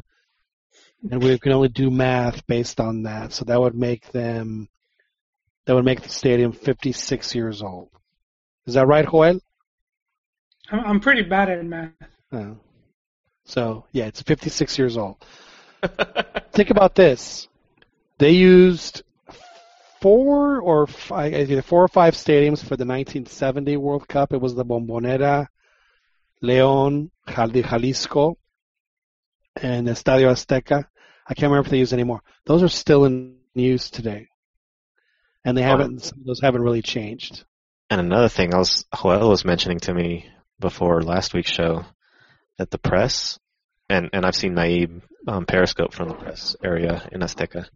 and 1.09 1.23
we 1.23 1.39
can 1.39 1.53
only 1.53 1.69
do 1.69 1.89
math 1.89 2.45
based 2.47 2.81
on 2.81 3.03
that. 3.03 3.31
So 3.31 3.45
that 3.45 3.59
would 3.59 3.75
make 3.75 4.11
them 4.11 4.67
that 5.65 5.75
would 5.75 5.85
make 5.85 6.01
the 6.01 6.09
stadium 6.09 6.51
56 6.51 7.35
years 7.35 7.61
old. 7.61 7.89
Is 8.65 8.75
that 8.75 8.87
right, 8.87 9.05
Joel? 9.05 9.39
I'm, 10.71 10.79
I'm 10.85 10.99
pretty 10.99 11.23
bad 11.23 11.49
at 11.49 11.65
math. 11.65 11.91
Oh. 12.31 12.57
So 13.45 13.85
yeah, 13.91 14.05
it's 14.05 14.21
56 14.21 14.77
years 14.77 14.97
old. 14.97 15.17
Think 16.53 16.69
about 16.69 16.95
this. 16.95 17.47
They 18.17 18.31
used 18.31 19.03
four 20.01 20.61
or 20.61 20.87
five, 20.87 21.33
either 21.33 21.61
four 21.61 21.83
or 21.83 21.87
five 21.87 22.13
stadiums 22.13 22.59
for 22.59 22.77
the 22.77 22.85
1970 22.85 23.77
World 23.77 24.07
Cup. 24.07 24.33
It 24.33 24.41
was 24.41 24.55
the 24.55 24.65
Bombonera, 24.65 25.47
León, 26.43 27.09
Jal- 27.27 27.49
Jalisco, 27.49 28.37
and 29.55 29.87
Estadio 29.87 30.31
Azteca. 30.31 30.85
I 31.27 31.33
can't 31.33 31.51
remember 31.51 31.67
if 31.67 31.71
they 31.71 31.79
use 31.79 31.93
any 31.93 32.03
more. 32.03 32.21
Those 32.45 32.63
are 32.63 32.69
still 32.69 33.05
in 33.05 33.37
use 33.53 33.89
today, 33.89 34.27
and 35.45 35.57
they 35.57 35.63
haven't. 35.63 36.03
Some 36.03 36.19
of 36.19 36.25
those 36.25 36.41
haven't 36.41 36.61
really 36.61 36.81
changed. 36.81 37.43
And 37.89 37.99
another 37.99 38.29
thing, 38.29 38.53
I 38.53 38.57
was 38.57 38.85
Joel 38.95 39.29
was 39.29 39.45
mentioning 39.45 39.79
to 39.81 39.93
me 39.93 40.29
before 40.59 41.01
last 41.01 41.33
week's 41.33 41.51
show 41.51 41.85
that 42.57 42.71
the 42.71 42.77
press, 42.77 43.39
and 43.89 44.09
and 44.13 44.25
I've 44.25 44.35
seen 44.35 44.53
Naib 44.53 45.01
um, 45.27 45.45
Periscope 45.45 45.93
from 45.93 46.09
the 46.09 46.15
press 46.15 46.55
area 46.63 47.07
in 47.11 47.21
Azteca, 47.21 47.67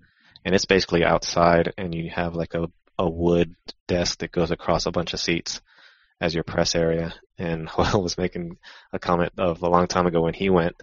and 0.44 0.56
it's 0.56 0.66
basically 0.66 1.04
outside, 1.04 1.74
and 1.78 1.94
you 1.94 2.10
have 2.12 2.36
like 2.36 2.54
a 2.54 2.70
a 2.98 3.10
wood 3.10 3.56
desk 3.88 4.20
that 4.20 4.32
goes 4.32 4.52
across 4.52 4.86
a 4.86 4.92
bunch 4.92 5.14
of 5.14 5.20
seats 5.20 5.62
as 6.22 6.34
your 6.34 6.44
press 6.44 6.76
area. 6.76 7.14
And 7.38 7.68
Joel 7.76 8.04
was 8.04 8.18
making 8.18 8.58
a 8.94 9.00
comment 9.00 9.34
of 9.38 9.62
a 9.62 9.70
long 9.70 9.88
time 9.88 10.08
ago 10.08 10.22
when 10.22 10.34
he 10.34 10.50
went 10.50 10.76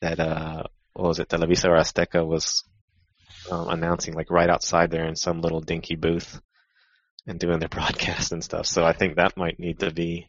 that 0.00 0.20
uh, 0.20 0.64
what 0.92 1.08
was 1.08 1.18
it, 1.20 1.28
Televisa 1.28 1.68
or 1.70 1.76
Azteca 1.76 2.26
was 2.26 2.64
um, 3.50 3.68
announcing 3.68 4.14
like 4.14 4.30
right 4.30 4.50
outside 4.50 4.90
there 4.90 5.06
in 5.06 5.16
some 5.16 5.40
little 5.40 5.60
dinky 5.60 5.96
booth 5.96 6.40
and 7.26 7.38
doing 7.38 7.58
their 7.58 7.68
broadcast 7.78 8.32
and 8.32 8.42
stuff. 8.42 8.66
So 8.66 8.84
I 8.84 8.92
think 8.92 9.16
that 9.16 9.36
might 9.36 9.58
need 9.58 9.80
to 9.80 9.90
be 9.90 10.28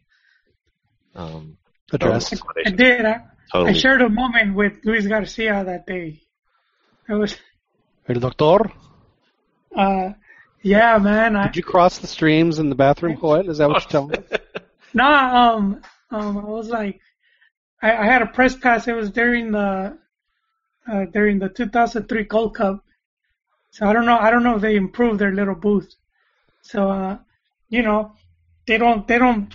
um, 1.14 1.58
Addressed. 1.92 2.42
I 2.66 2.70
did. 2.70 3.04
I, 3.04 3.20
I 3.52 3.72
shared 3.72 4.02
a 4.02 4.08
moment 4.08 4.54
with 4.54 4.78
Luis 4.84 5.06
Garcia 5.06 5.64
that 5.64 5.86
day. 5.86 6.22
It 7.08 7.12
was, 7.12 7.36
El 8.08 8.20
doctor, 8.20 8.72
uh, 9.76 10.12
yeah, 10.62 10.98
man. 10.98 11.36
I, 11.36 11.46
did 11.46 11.56
you 11.56 11.62
cross 11.62 11.98
the 11.98 12.06
streams 12.06 12.58
in 12.58 12.70
the 12.70 12.74
bathroom, 12.74 13.18
Joel? 13.20 13.50
Is 13.50 13.58
that 13.58 13.68
what 13.68 13.82
you're 13.82 13.90
telling 13.90 14.16
us? 14.16 14.40
No, 14.96 15.04
um, 15.04 15.82
um, 16.12 16.38
I 16.38 16.44
was 16.44 16.68
like, 16.68 17.00
I, 17.82 17.96
I 17.96 18.04
had 18.04 18.22
a 18.22 18.26
press 18.26 18.54
pass. 18.54 18.86
It 18.86 18.94
was 18.94 19.10
during 19.10 19.50
the, 19.50 19.98
uh, 20.86 21.04
during 21.12 21.40
the 21.40 21.48
2003 21.48 22.22
Gold 22.22 22.54
Cup. 22.54 22.83
So 23.74 23.84
I 23.88 23.92
don't 23.92 24.06
know. 24.06 24.16
I 24.16 24.30
don't 24.30 24.44
know 24.44 24.54
if 24.54 24.62
they 24.62 24.76
improved 24.76 25.18
their 25.18 25.32
little 25.32 25.56
booth. 25.56 25.92
So, 26.62 26.90
uh, 26.92 27.18
you 27.68 27.82
know, 27.82 28.12
they 28.68 28.78
don't, 28.78 29.04
they 29.08 29.18
don't, 29.18 29.52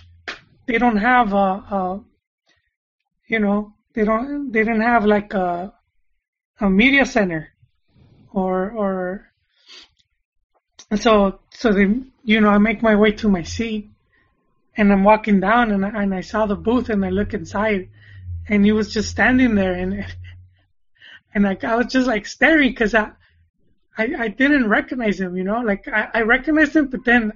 they 0.67 0.77
don't 0.77 0.97
have 0.97 1.31
a, 1.31 1.37
a 1.37 2.03
you 3.29 3.39
know, 3.39 3.75
they 3.93 4.03
don't, 4.03 4.51
they 4.51 4.65
didn't 4.65 4.81
have 4.81 5.05
like 5.05 5.33
a, 5.33 5.73
a 6.59 6.69
media 6.69 7.05
center, 7.05 7.53
or, 8.33 8.71
or. 8.71 9.31
So, 10.97 11.39
so 11.51 11.71
they, 11.71 11.87
you 12.25 12.41
know, 12.41 12.49
I 12.49 12.57
make 12.57 12.81
my 12.81 12.97
way 12.97 13.13
to 13.13 13.29
my 13.29 13.43
seat 13.43 13.89
and 14.75 14.91
I'm 14.91 15.05
walking 15.05 15.39
down 15.39 15.71
and 15.71 15.85
I, 15.85 16.03
and 16.03 16.13
I 16.13 16.21
saw 16.21 16.45
the 16.45 16.57
booth 16.57 16.89
and 16.89 17.05
I 17.05 17.09
look 17.09 17.33
inside 17.33 17.87
and 18.49 18.65
he 18.65 18.73
was 18.73 18.91
just 18.91 19.11
standing 19.11 19.55
there 19.55 19.75
and 19.75 20.05
and 21.33 21.45
like 21.45 21.63
I 21.63 21.77
was 21.77 21.85
just 21.85 22.07
like 22.07 22.25
staring 22.25 22.71
because 22.71 22.93
I, 22.93 23.11
I 23.99 24.05
I 24.17 24.27
didn't 24.29 24.67
recognize 24.69 25.19
him, 25.19 25.35
you 25.37 25.43
know, 25.43 25.61
like 25.61 25.87
I, 25.87 26.07
I 26.13 26.21
recognized 26.21 26.75
him, 26.75 26.87
but 26.87 27.03
then 27.05 27.33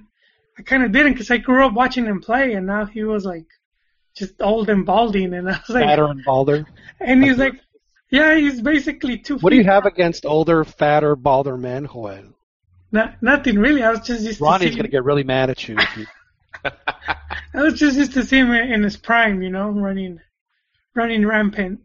I 0.58 0.62
kind 0.62 0.82
of 0.82 0.92
didn't 0.92 1.12
because 1.12 1.30
I 1.30 1.36
grew 1.36 1.64
up 1.66 1.74
watching 1.74 2.06
him 2.06 2.20
play 2.20 2.54
and 2.54 2.66
now 2.66 2.86
he 2.86 3.04
was 3.04 3.24
like 3.24 3.46
just 4.14 4.40
old 4.40 4.68
and 4.70 4.86
balding 4.86 5.34
and 5.34 5.48
I 5.48 5.58
was 5.58 5.68
like, 5.68 5.84
Fatter 5.84 6.06
and 6.06 6.24
balder. 6.24 6.64
and 7.00 7.22
he's 7.24 7.38
like, 7.38 7.54
yeah, 8.10 8.36
he's 8.36 8.60
basically 8.60 9.18
two. 9.18 9.38
What 9.38 9.50
do 9.50 9.56
you 9.56 9.64
have 9.64 9.86
against 9.86 10.24
older, 10.24 10.64
fatter, 10.64 11.16
balder 11.16 11.56
men, 11.56 11.86
Joel? 11.86 12.34
No- 12.92 13.12
nothing 13.20 13.58
really. 13.58 13.82
I 13.82 13.90
was 13.90 14.00
just 14.00 14.22
used 14.22 14.38
to 14.38 14.44
Ronnie's 14.44 14.70
see- 14.70 14.76
gonna 14.76 14.88
get 14.88 15.04
really 15.04 15.24
mad 15.24 15.50
at 15.50 15.68
you. 15.68 15.76
If 15.78 15.96
you 15.96 16.06
I 16.64 17.62
was 17.62 17.74
just 17.74 17.96
used 17.96 18.14
to 18.14 18.24
see 18.24 18.38
him 18.38 18.52
in 18.52 18.82
his 18.82 18.96
prime, 18.96 19.42
you 19.42 19.50
know, 19.50 19.68
running, 19.68 20.20
running 20.94 21.26
rampant, 21.26 21.80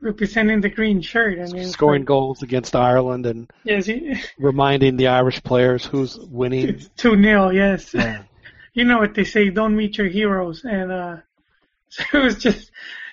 representing 0.00 0.60
the 0.60 0.68
green 0.70 1.00
shirt. 1.00 1.38
I 1.38 1.46
mean, 1.52 1.68
scoring 1.68 2.02
like- 2.02 2.06
goals 2.08 2.42
against 2.42 2.74
Ireland 2.76 3.26
and 3.26 3.50
Yes, 3.64 3.86
he, 3.86 4.20
reminding 4.38 4.96
the 4.96 5.08
Irish 5.08 5.42
players 5.42 5.84
who's 5.84 6.18
winning. 6.18 6.68
it's 6.68 6.88
two 6.96 7.20
0 7.20 7.50
Yes, 7.50 7.92
Yeah. 7.94 8.22
you 8.72 8.84
know 8.84 8.98
what 8.98 9.14
they 9.14 9.24
say: 9.24 9.50
don't 9.50 9.76
meet 9.76 9.98
your 9.98 10.08
heroes. 10.08 10.64
And 10.64 10.90
uh, 10.92 11.16
so 11.88 12.04
it 12.14 12.22
was 12.24 12.36
just, 12.38 12.70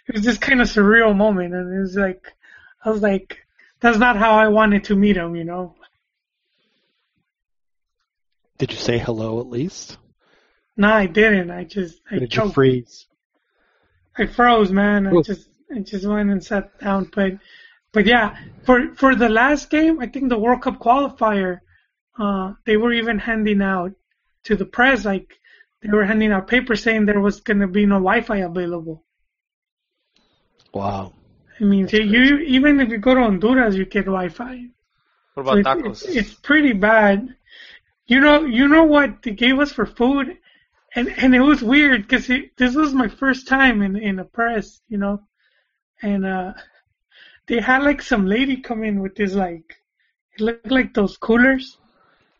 it 0.08 0.16
was 0.16 0.24
just 0.24 0.42
kind 0.42 0.62
of 0.62 0.68
surreal 0.68 1.16
moment, 1.16 1.54
and 1.54 1.74
it 1.76 1.80
was 1.82 1.96
like, 1.96 2.34
I 2.86 2.90
was 2.90 3.02
like, 3.02 3.46
that's 3.80 3.98
not 3.98 4.16
how 4.18 4.32
I 4.36 4.48
wanted 4.48 4.86
to 4.86 4.96
meet 4.96 5.18
him, 5.18 5.36
you 5.36 5.44
know. 5.44 5.76
Did 8.58 8.72
you 8.72 8.78
say 8.78 8.98
hello 8.98 9.40
at 9.40 9.48
least? 9.48 9.98
No, 10.76 10.92
I 10.92 11.06
didn't. 11.06 11.52
I 11.52 11.64
just, 11.64 12.02
I 12.10 12.20
did 12.20 12.36
you 12.36 12.50
freeze? 12.52 13.06
I 14.18 14.26
froze, 14.26 14.72
man. 14.72 15.06
I 15.08 15.22
just 15.22 15.48
I 15.74 15.80
just 15.80 16.06
went 16.06 16.30
and 16.30 16.44
sat 16.44 16.80
down. 16.80 17.10
But 17.14 17.34
but 17.92 18.06
yeah, 18.06 18.38
for 18.66 18.94
for 18.96 19.16
the 19.16 19.30
last 19.30 19.70
game, 19.70 20.00
I 20.00 20.08
think 20.08 20.30
the 20.30 20.38
World 20.40 20.62
Cup 20.62 20.80
qualifier, 20.80 21.60
uh, 22.20 22.54
they 22.66 22.78
were 22.78 22.94
even 22.94 23.20
handing 23.20 23.62
out 23.62 23.92
to 24.46 24.56
the 24.56 24.66
press 24.66 25.06
like 25.06 25.40
they 25.82 25.90
were 25.90 26.06
handing 26.06 26.32
out 26.32 26.48
papers 26.48 26.84
saying 26.84 27.06
there 27.06 27.20
was 27.20 27.42
gonna 27.42 27.68
be 27.68 27.86
no 27.86 27.96
Wi-Fi 27.96 28.38
available. 28.38 29.04
Wow. 30.74 31.14
I 31.60 31.64
mean, 31.64 31.88
so 31.88 31.98
you 31.98 32.38
even 32.40 32.80
if 32.80 32.90
you 32.90 32.98
go 32.98 33.16
to 33.16 33.22
Honduras, 33.22 33.76
you 33.76 33.86
get 33.86 34.06
Wi-Fi. 34.06 34.68
What 35.34 35.46
So 35.46 35.52
about 35.52 35.58
it- 35.58 35.66
tacos? 35.66 35.90
It's, 36.06 36.16
it's 36.16 36.34
pretty 36.34 36.74
bad. 36.74 37.36
You 38.06 38.22
know, 38.22 38.46
you 38.46 38.68
know 38.70 38.86
what 38.86 39.22
they 39.24 39.32
gave 39.32 39.60
us 39.60 39.72
for 39.72 39.86
food, 39.86 40.38
and 40.96 41.10
and 41.18 41.36
it 41.36 41.42
was 41.42 41.62
weird 41.62 42.04
because 42.04 42.28
this 42.58 42.76
was 42.76 42.94
my 42.94 43.08
first 43.10 43.48
time 43.48 43.82
in 43.82 43.96
in 43.98 44.20
a 44.20 44.24
press, 44.26 44.82
you 44.88 44.98
know, 44.98 45.24
and 46.02 46.26
uh, 46.26 46.54
they 47.48 47.60
had 47.62 47.84
like 47.84 48.02
some 48.02 48.26
lady 48.26 48.58
come 48.58 48.84
in 48.84 49.02
with 49.02 49.16
this 49.16 49.34
like, 49.34 49.78
it 50.34 50.42
looked 50.42 50.72
like 50.72 50.94
those 50.94 51.18
coolers, 51.18 51.78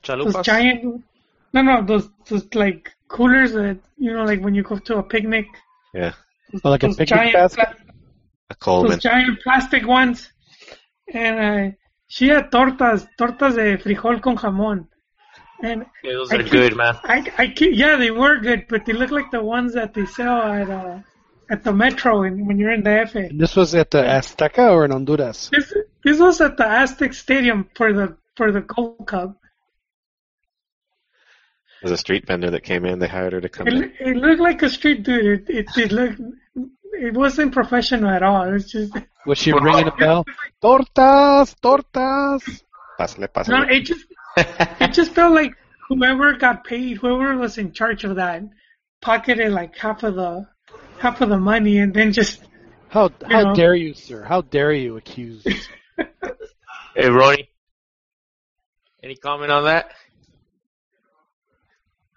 those 0.06 0.36
giant, 0.44 1.04
no 1.54 1.62
no 1.62 1.82
those 1.86 2.10
those 2.30 2.48
like 2.54 2.92
coolers 3.08 3.54
that 3.54 3.78
you 3.98 4.14
know 4.14 4.24
like 4.24 4.42
when 4.42 4.54
you 4.56 4.64
go 4.64 4.78
to 4.78 4.98
a 4.98 5.04
picnic, 5.04 5.48
Yeah, 5.94 6.14
Oh, 6.64 6.70
like 6.70 6.84
a 6.84 6.88
picnic 6.90 7.08
giant 7.10 7.34
basket? 7.34 7.66
pla- 7.66 7.94
a 8.50 8.56
Coleman. 8.56 8.92
those 8.92 9.00
giant 9.02 9.42
plastic 9.42 9.86
ones. 9.86 10.32
And 11.14 11.40
uh, 11.40 11.76
she 12.08 12.28
had 12.28 12.52
tortas, 12.52 13.08
tortas 13.18 13.56
de 13.56 13.78
frijol 13.78 14.22
con 14.22 14.36
jamón. 14.38 14.88
And 15.64 15.86
Yeah, 16.04 16.14
those 16.14 16.32
I 16.32 16.36
are 16.38 16.44
keep- 16.44 16.52
good, 16.52 16.76
man. 16.76 16.96
I, 17.04 17.32
I 17.38 17.48
keep, 17.48 17.72
yeah, 17.76 17.96
they 17.96 18.12
were 18.12 18.40
good, 18.40 18.66
but 18.70 18.86
they 18.86 18.94
look 18.94 19.12
like 19.12 19.32
the 19.32 19.42
ones 19.44 19.74
that 19.74 19.94
they 19.94 20.06
sell 20.06 20.42
at 20.44 20.70
uh, 20.70 21.00
at 21.50 21.64
the 21.64 21.72
Metro 21.74 22.24
in, 22.24 22.46
when 22.46 22.58
you're 22.60 22.72
in 22.74 22.84
the 22.84 22.92
F. 22.92 23.16
And 23.16 23.40
this 23.40 23.56
was 23.56 23.74
at 23.76 23.92
the 23.92 24.02
Azteca 24.04 24.72
or 24.72 24.86
in 24.86 24.92
Honduras? 24.92 25.50
This 25.52 25.74
this 26.04 26.20
was 26.20 26.42
at 26.42 26.58
the 26.58 26.66
Aztec 26.68 27.14
Stadium 27.14 27.70
for 27.76 27.94
the 27.94 28.18
for 28.36 28.52
the 28.52 28.62
Gold 28.62 29.08
Cup. 29.08 29.38
There's 31.82 31.92
a 31.92 31.98
street 31.98 32.26
vendor 32.26 32.50
that 32.52 32.64
came 32.64 32.86
in. 32.86 33.00
They 33.00 33.08
hired 33.08 33.34
her 33.34 33.42
to 33.42 33.50
come 33.50 33.68
It, 33.68 33.74
in. 33.74 33.94
it 34.00 34.18
looked 34.18 34.42
like 34.42 34.62
a 34.64 34.70
street 34.70 35.04
dude. 35.04 35.50
It 35.50 35.68
it, 35.68 35.78
it 35.78 35.92
looked 35.92 36.20
it 37.00 37.14
wasn't 37.14 37.52
professional 37.54 38.10
at 38.10 38.24
all. 38.24 38.44
It 38.48 38.52
was 38.52 38.72
just 38.72 38.94
Was 39.26 39.38
she 39.38 39.52
ringing 39.52 39.88
a 39.88 39.96
bell? 39.96 40.26
Tortas, 40.62 41.54
tortas. 41.62 42.64
Pásale, 43.00 43.28
pásale. 43.28 43.50
no. 43.50 43.62
It 43.70 43.82
just 43.82 44.06
it 44.38 44.94
just 44.94 45.14
felt 45.14 45.34
like 45.34 45.54
whoever 45.90 46.34
got 46.34 46.64
paid, 46.64 46.98
whoever 46.98 47.38
was 47.38 47.58
in 47.58 47.72
charge 47.74 48.04
of 48.04 48.16
that, 48.16 48.42
pocketed 49.02 49.52
like 49.52 49.76
half 49.78 50.04
of 50.04 50.16
the 50.16 50.48
half 51.00 51.22
of 51.22 51.30
the 51.30 51.38
money 51.38 51.78
and 51.80 51.94
then 51.94 52.12
just 52.12 52.42
How 52.90 53.10
how 53.26 53.42
know. 53.44 53.56
dare 53.56 53.76
you, 53.76 53.94
sir? 53.94 54.24
How 54.24 54.42
dare 54.42 54.74
you 54.74 54.98
accuse? 54.98 55.46
Hey, 56.96 57.10
Ronnie. 57.12 57.48
Any 59.04 59.16
comment 59.16 59.52
on 59.52 59.66
that? 59.66 59.92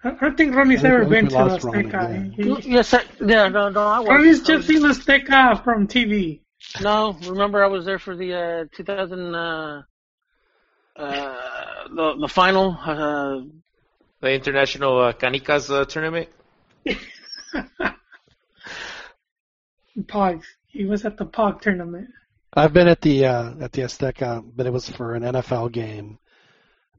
I 0.02 0.12
don't 0.12 0.35
think 0.36 0.55
Ronnie's 0.55 0.78
I 0.78 0.82
think- 0.82 0.94
ever 0.94 1.02
think 1.02 1.11
been 1.11 1.28
to 1.28 1.35
lost 1.35 1.65
Ronnie, 1.65 1.85
Azteca. 1.85 2.36
yeah. 2.39 2.44
He- 2.62 2.70
Yes, 2.73 2.94
I, 2.94 3.02
yeah, 3.20 3.48
no, 3.48 3.69
no, 3.69 3.86
I 3.86 3.98
was. 4.01 4.09
Ronnie's 4.09 4.40
just 4.43 4.66
seen 4.66 4.81
Azteca 4.82 5.62
from 5.62 5.86
TV. 5.86 6.40
No, 6.81 7.12
remember 7.28 7.62
I 7.62 7.66
was 7.66 7.85
there 7.85 7.98
for 7.98 8.16
the 8.16 8.32
uh, 8.35 8.65
2000 8.74 9.35
uh, 9.35 9.82
uh, 10.97 11.35
the 11.94 12.16
the 12.20 12.28
final. 12.28 12.74
Uh, 12.81 13.40
The 14.23 14.32
international 14.32 14.98
uh, 14.98 15.12
Canicas 15.12 15.69
uh, 15.70 15.85
tournament. 15.85 16.28
Pogs. 20.05 20.45
He 20.67 20.85
was 20.85 21.05
at 21.05 21.17
the 21.17 21.27
Pog 21.27 21.61
tournament. 21.61 22.11
I've 22.53 22.73
been 22.73 22.89
at 22.89 23.01
the 23.01 23.27
uh, 23.27 23.55
at 23.61 23.73
the 23.73 23.83
Azteca, 23.83 24.45
but 24.57 24.67
it 24.67 24.73
was 24.73 24.89
for 24.89 25.15
an 25.15 25.23
NFL 25.23 25.73
game 25.73 26.19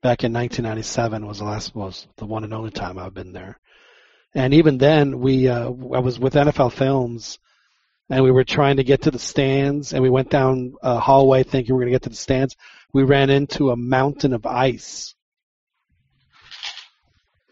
back 0.01 0.23
in 0.23 0.33
1997. 0.33 1.25
Was 1.25 1.39
the 1.39 1.45
last 1.45 1.75
was 1.75 2.07
the 2.17 2.25
one 2.25 2.43
and 2.43 2.53
only 2.53 2.71
time 2.71 2.97
I've 2.97 3.13
been 3.13 3.33
there. 3.33 3.59
And 4.33 4.53
even 4.53 4.77
then, 4.77 5.19
we 5.19 5.49
uh, 5.49 5.65
I 5.65 5.99
was 5.99 6.19
with 6.19 6.35
NFL 6.35 6.71
Films, 6.71 7.37
and 8.09 8.23
we 8.23 8.31
were 8.31 8.45
trying 8.45 8.77
to 8.77 8.83
get 8.83 9.03
to 9.03 9.11
the 9.11 9.19
stands, 9.19 9.93
and 9.93 10.01
we 10.01 10.09
went 10.09 10.29
down 10.29 10.75
a 10.81 10.99
hallway 10.99 11.43
thinking 11.43 11.73
we 11.73 11.79
were 11.79 11.83
going 11.83 11.93
to 11.93 11.95
get 11.95 12.03
to 12.03 12.09
the 12.09 12.15
stands. 12.15 12.55
We 12.93 13.03
ran 13.03 13.29
into 13.29 13.71
a 13.71 13.75
mountain 13.75 14.33
of 14.33 14.45
ice. 14.45 15.15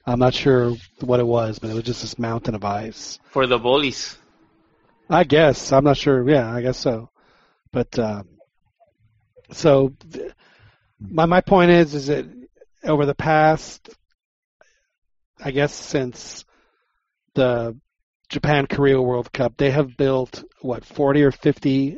I'm 0.05 0.19
not 0.19 0.33
sure 0.33 0.75
what 1.01 1.19
it 1.19 1.27
was, 1.27 1.59
but 1.59 1.69
it 1.69 1.75
was 1.75 1.83
just 1.83 2.01
this 2.01 2.17
mountain 2.17 2.55
of 2.55 2.65
ice. 2.65 3.19
For 3.31 3.45
the 3.45 3.59
bullies. 3.59 4.17
I 5.09 5.23
guess 5.23 5.71
I'm 5.71 5.83
not 5.83 5.97
sure. 5.97 6.27
Yeah, 6.29 6.53
I 6.53 6.61
guess 6.61 6.77
so. 6.77 7.09
But 7.71 7.97
uh, 7.97 8.23
so 9.51 9.93
th- 10.11 10.31
my 10.99 11.25
my 11.25 11.41
point 11.41 11.71
is 11.71 11.93
is 11.95 12.07
that 12.07 12.25
over 12.83 13.05
the 13.05 13.15
past, 13.15 13.89
I 15.43 15.51
guess 15.51 15.73
since 15.73 16.45
the 17.35 17.77
Japan 18.29 18.67
Korea 18.67 19.01
World 19.01 19.31
Cup, 19.33 19.57
they 19.57 19.71
have 19.71 19.97
built 19.97 20.43
what 20.61 20.85
40 20.85 21.23
or 21.23 21.31
50 21.31 21.97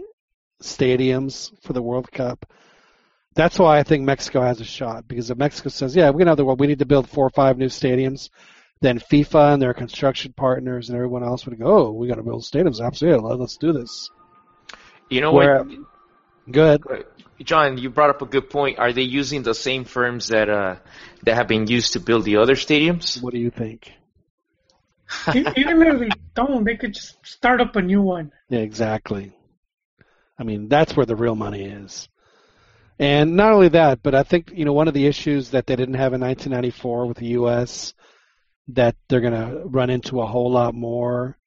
stadiums 0.63 1.51
for 1.63 1.73
the 1.73 1.81
World 1.81 2.11
Cup. 2.11 2.45
That's 3.35 3.59
why 3.59 3.79
I 3.79 3.83
think 3.83 4.03
Mexico 4.03 4.41
has 4.41 4.61
a 4.61 4.65
shot 4.65 5.07
because 5.07 5.31
if 5.31 5.37
Mexico 5.37 5.69
says, 5.69 5.95
"Yeah, 5.95 6.09
we're 6.09 6.19
gonna 6.19 6.31
have 6.31 6.37
the 6.37 6.45
world, 6.45 6.59
we 6.59 6.67
need 6.67 6.79
to 6.79 6.85
build 6.85 7.09
four 7.09 7.25
or 7.25 7.29
five 7.29 7.57
new 7.57 7.67
stadiums," 7.67 8.29
then 8.81 8.99
FIFA 8.99 9.53
and 9.53 9.61
their 9.61 9.73
construction 9.73 10.33
partners 10.35 10.89
and 10.89 10.95
everyone 10.95 11.23
else 11.23 11.45
would 11.45 11.57
go, 11.59 11.87
"Oh, 11.87 11.91
we 11.91 12.07
got 12.07 12.15
to 12.15 12.23
build 12.23 12.41
stadiums. 12.43 12.83
Absolutely, 12.85 13.27
let- 13.27 13.39
let's 13.39 13.57
do 13.57 13.71
this." 13.73 14.09
You 15.09 15.21
know 15.21 15.31
Where- 15.33 15.63
what? 15.63 15.77
Good. 16.51 16.81
John, 17.43 17.77
you 17.77 17.89
brought 17.89 18.09
up 18.09 18.21
a 18.21 18.25
good 18.25 18.49
point. 18.49 18.79
Are 18.79 18.91
they 18.93 19.03
using 19.03 19.43
the 19.43 19.53
same 19.53 19.83
firms 19.83 20.27
that 20.29 20.49
uh, 20.49 20.75
that 21.23 21.35
have 21.35 21.47
been 21.47 21.67
used 21.67 21.93
to 21.93 21.99
build 21.99 22.25
the 22.25 22.37
other 22.37 22.55
stadiums? 22.55 23.21
What 23.21 23.33
do 23.33 23.39
you 23.39 23.49
think? 23.51 23.91
Even 25.35 25.81
if 25.81 25.99
they 25.99 26.09
don't, 26.35 26.63
they 26.63 26.77
could 26.77 26.93
just 26.93 27.25
start 27.25 27.61
up 27.61 27.75
a 27.75 27.81
new 27.81 28.01
one. 28.01 28.31
Yeah, 28.49 28.59
exactly. 28.59 29.31
I 30.39 30.43
mean, 30.43 30.69
that's 30.69 30.95
where 30.95 31.05
the 31.05 31.15
real 31.15 31.35
money 31.35 31.65
is. 31.65 32.07
And 32.97 33.35
not 33.35 33.51
only 33.53 33.69
that, 33.69 34.01
but 34.03 34.15
I 34.15 34.23
think 34.23 34.51
you 34.53 34.65
know 34.65 34.73
one 34.73 34.87
of 34.87 34.93
the 34.93 35.07
issues 35.07 35.51
that 35.51 35.67
they 35.67 35.75
didn't 35.75 35.95
have 35.95 36.13
in 36.13 36.21
1994 36.21 37.07
with 37.07 37.17
the 37.17 37.27
U.S. 37.39 37.93
that 38.69 38.95
they're 39.07 39.21
going 39.21 39.33
to 39.33 39.63
run 39.65 39.89
into 39.89 40.21
a 40.21 40.27
whole 40.27 40.51
lot 40.51 40.73
more 40.73 41.37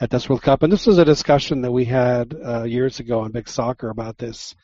at 0.00 0.10
this 0.10 0.28
World 0.28 0.42
Cup, 0.42 0.62
and 0.62 0.72
this 0.72 0.86
was 0.86 0.98
a 0.98 1.04
discussion 1.04 1.62
that 1.62 1.72
we 1.72 1.84
had 1.84 2.34
uh, 2.34 2.64
years 2.64 2.98
ago 3.00 3.20
on 3.20 3.32
Big 3.32 3.48
Soccer 3.48 3.88
about 3.88 4.18
this, 4.18 4.54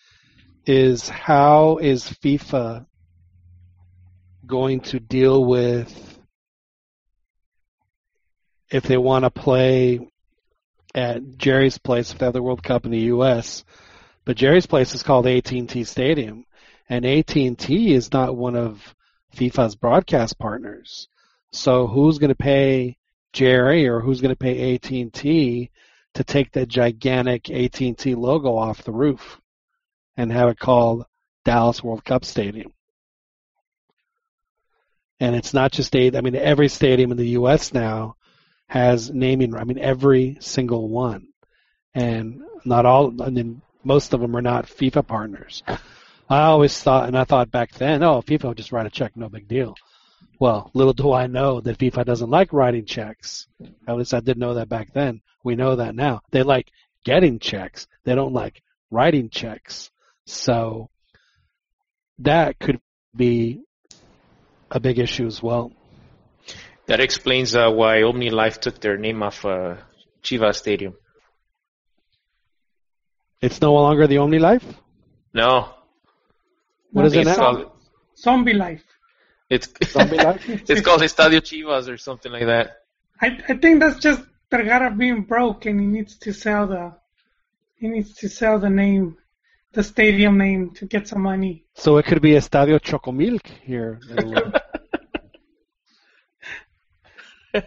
is 0.66 1.08
how 1.08 1.78
is 1.78 2.04
FIFA 2.04 2.86
going 4.44 4.80
to 4.80 4.98
deal 4.98 5.44
with 5.44 6.18
if 8.70 8.82
they 8.82 8.96
want 8.96 9.24
to 9.24 9.30
play 9.30 10.00
at 10.94 11.36
Jerry's 11.36 11.78
place 11.78 12.12
if 12.12 12.18
they 12.18 12.26
have 12.26 12.32
the 12.32 12.42
World 12.42 12.62
Cup 12.62 12.84
in 12.84 12.90
the 12.90 12.98
U.S. 13.12 13.64
But 14.24 14.36
Jerry's 14.36 14.66
place 14.66 14.94
is 14.94 15.02
called 15.02 15.26
AT&T 15.26 15.84
Stadium, 15.84 16.44
and 16.88 17.06
AT&T 17.06 17.94
is 17.94 18.12
not 18.12 18.36
one 18.36 18.56
of 18.56 18.94
FIFA's 19.36 19.76
broadcast 19.76 20.38
partners. 20.38 21.08
So 21.52 21.86
who's 21.86 22.18
going 22.18 22.28
to 22.28 22.34
pay 22.34 22.96
Jerry 23.32 23.88
or 23.88 24.00
who's 24.00 24.20
going 24.20 24.34
to 24.34 24.38
pay 24.38 24.74
AT&T 24.74 25.70
to 26.14 26.24
take 26.24 26.52
that 26.52 26.68
gigantic 26.68 27.50
AT&T 27.50 28.14
logo 28.14 28.56
off 28.56 28.82
the 28.82 28.92
roof 28.92 29.40
and 30.16 30.32
have 30.32 30.48
it 30.48 30.58
called 30.58 31.06
Dallas 31.44 31.82
World 31.82 32.04
Cup 32.04 32.24
Stadium? 32.24 32.72
And 35.20 35.34
it's 35.34 35.54
not 35.54 35.72
just 35.72 35.96
eight. 35.96 36.14
I 36.14 36.20
mean, 36.20 36.36
every 36.36 36.68
stadium 36.68 37.10
in 37.10 37.16
the 37.16 37.30
U.S. 37.30 37.74
now 37.74 38.16
has 38.68 39.10
naming. 39.10 39.54
I 39.56 39.64
mean, 39.64 39.78
every 39.78 40.36
single 40.40 40.88
one, 40.88 41.28
and 41.92 42.42
not 42.64 42.86
all. 42.86 43.20
I 43.20 43.30
mean, 43.30 43.60
most 43.82 44.14
of 44.14 44.20
them 44.20 44.36
are 44.36 44.42
not 44.42 44.66
FIFA 44.66 45.06
partners. 45.08 45.64
I 46.30 46.42
always 46.42 46.78
thought, 46.80 47.08
and 47.08 47.18
I 47.18 47.24
thought 47.24 47.50
back 47.50 47.72
then, 47.72 48.04
oh, 48.04 48.22
FIFA 48.22 48.44
will 48.44 48.54
just 48.54 48.70
write 48.70 48.86
a 48.86 48.90
check, 48.90 49.16
no 49.16 49.28
big 49.28 49.48
deal. 49.48 49.74
Well, 50.40 50.70
little 50.72 50.92
do 50.92 51.12
I 51.12 51.26
know 51.26 51.60
that 51.60 51.78
FIFA 51.78 52.04
doesn't 52.04 52.30
like 52.30 52.52
writing 52.52 52.84
checks. 52.84 53.48
At 53.86 53.96
least 53.96 54.14
I 54.14 54.20
didn't 54.20 54.38
know 54.38 54.54
that 54.54 54.68
back 54.68 54.92
then. 54.92 55.20
We 55.42 55.56
know 55.56 55.76
that 55.76 55.94
now. 55.94 56.20
They 56.30 56.42
like 56.42 56.70
getting 57.04 57.38
checks. 57.38 57.86
They 58.04 58.14
don't 58.14 58.32
like 58.32 58.62
writing 58.90 59.30
checks. 59.30 59.90
So 60.26 60.90
that 62.20 62.58
could 62.58 62.80
be 63.16 63.62
a 64.70 64.78
big 64.78 64.98
issue 64.98 65.26
as 65.26 65.42
well. 65.42 65.72
That 66.86 67.00
explains 67.00 67.54
uh, 67.54 67.70
why 67.70 67.98
Omnilife 68.02 68.60
took 68.60 68.80
their 68.80 68.96
name 68.96 69.22
off 69.22 69.44
uh, 69.44 69.76
Chivas 70.22 70.56
Stadium. 70.56 70.94
It's 73.40 73.60
no 73.60 73.74
longer 73.74 74.06
the 74.06 74.16
Omnilife. 74.16 74.64
No, 75.34 75.74
What 76.92 77.06
is 77.06 77.14
it 77.14 77.24
now? 77.26 77.36
called 77.36 77.70
Zombie 78.16 78.54
life. 78.54 78.82
It's 79.50 79.68
it's 79.80 79.92
called 80.82 81.00
Estadio 81.02 81.40
Chivas 81.40 81.88
or 81.88 81.96
something 81.96 82.32
like 82.32 82.46
that. 82.46 82.82
I 83.20 83.38
I 83.48 83.54
think 83.56 83.80
that's 83.80 83.98
just 83.98 84.22
Vergara 84.50 84.90
being 84.90 85.22
broke 85.22 85.66
and 85.66 85.80
he 85.80 85.86
needs 85.86 86.16
to 86.18 86.32
sell 86.32 86.66
the 86.66 86.94
he 87.76 87.88
needs 87.88 88.14
to 88.16 88.28
sell 88.28 88.58
the 88.58 88.70
name, 88.70 89.16
the 89.72 89.82
stadium 89.82 90.36
name 90.38 90.70
to 90.74 90.86
get 90.86 91.06
some 91.08 91.22
money. 91.22 91.64
So 91.74 91.96
it 91.98 92.04
could 92.06 92.20
be 92.22 92.32
Estadio 92.32 92.78
Chocomilk 92.80 93.46
here. 93.64 94.00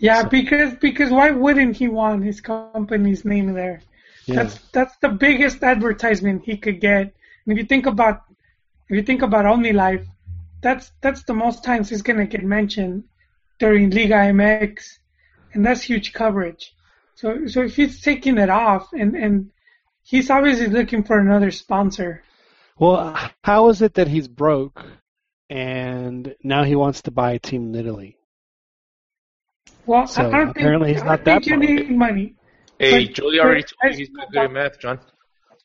Yeah, 0.00 0.22
So- 0.22 0.28
because 0.28 0.74
because 0.74 1.10
why 1.10 1.30
wouldn't 1.30 1.76
he 1.76 1.88
want 1.88 2.24
his 2.24 2.40
company's 2.40 3.24
name 3.24 3.52
there? 3.54 3.80
yeah. 4.26 4.36
That's 4.44 4.58
that's 4.70 4.96
the 4.98 5.08
biggest 5.08 5.62
advertisement 5.62 6.44
he 6.44 6.56
could 6.56 6.80
get. 6.80 7.14
And 7.44 7.52
if 7.52 7.58
you 7.58 7.64
think 7.64 7.86
about 7.86 8.22
if 8.88 8.96
you 8.96 9.02
think 9.02 9.22
about 9.22 9.44
Omnilife, 9.44 10.06
that's 10.62 10.90
that's 11.00 11.22
the 11.24 11.34
most 11.34 11.62
times 11.64 11.88
he's 11.90 12.02
gonna 12.02 12.26
get 12.26 12.42
mentioned 12.42 13.04
during 13.58 13.90
Liga 13.90 14.14
MX, 14.32 14.98
and 15.54 15.64
that's 15.64 15.82
huge 15.82 16.12
coverage. 16.12 16.74
So 17.14 17.46
so 17.46 17.62
if 17.62 17.76
he's 17.76 18.00
taking 18.00 18.38
it 18.38 18.50
off, 18.50 18.92
and 18.92 19.14
and 19.14 19.50
he's 20.02 20.30
obviously 20.30 20.68
looking 20.68 21.04
for 21.04 21.18
another 21.18 21.50
sponsor. 21.50 22.22
Well, 22.78 23.16
how 23.42 23.68
is 23.70 23.82
it 23.82 23.94
that 23.94 24.06
he's 24.08 24.28
broke 24.28 24.84
and 25.50 26.34
now 26.44 26.62
he 26.62 26.76
wants 26.76 27.02
to 27.02 27.10
buy 27.10 27.32
a 27.32 27.38
team 27.40 27.74
in 27.74 27.74
Italy? 27.74 28.16
Well, 29.86 30.06
So, 30.06 30.22
I 30.22 30.26
I 30.26 30.30
don't 30.30 30.46
think, 30.46 30.56
apparently 30.58 30.92
he's 30.92 31.02
not 31.02 31.24
don't 31.24 31.42
think 31.44 31.60
that 31.60 31.68
you 31.68 31.76
broke. 31.76 31.88
need 31.88 31.96
money. 31.98 32.34
Hey, 32.78 33.06
But- 33.06 33.14
Jolie 33.14 33.40
already 33.40 33.62
told 33.62 33.92
as 33.92 33.98
you 33.98 34.06
he's 34.06 34.14
not 34.14 34.30
good 34.30 34.44
at 34.44 34.52
math, 34.52 34.78
John. 34.80 35.00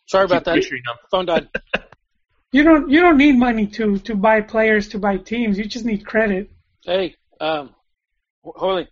sorry 0.07 0.25
about 0.25 0.45
that. 0.45 0.65
Phone 1.11 1.25
died. 1.27 1.49
You 2.53 2.63
don't 2.63 2.89
you 2.89 3.01
don't 3.01 3.17
need 3.17 3.37
money 3.37 3.67
to 3.77 3.97
to 4.07 4.15
buy 4.15 4.39
players 4.41 4.87
to 4.89 4.99
buy 4.99 5.17
teams. 5.17 5.57
You 5.57 5.65
just 5.65 5.85
need 5.85 6.05
credit. 6.05 6.49
Hey, 6.85 7.15
um, 7.41 7.75
Holy, 8.43 8.87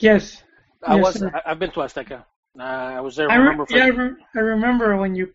Yes. 0.00 0.42
I 0.84 0.96
Yes, 0.96 1.04
was. 1.04 1.16
sir. 1.18 1.30
I, 1.34 1.42
I've 1.46 1.58
been 1.58 1.70
to 1.72 1.80
Azteca. 1.80 2.24
Uh, 2.58 2.62
I 2.62 3.00
was 3.00 3.16
there. 3.16 3.30
I 3.30 3.36
remember 3.36 3.62
re- 3.62 3.66
for 3.66 3.78
yeah, 3.78 3.84
I, 3.84 3.88
re- 3.88 4.16
I 4.34 4.40
remember 4.40 4.96
when 4.96 5.14
you 5.14 5.32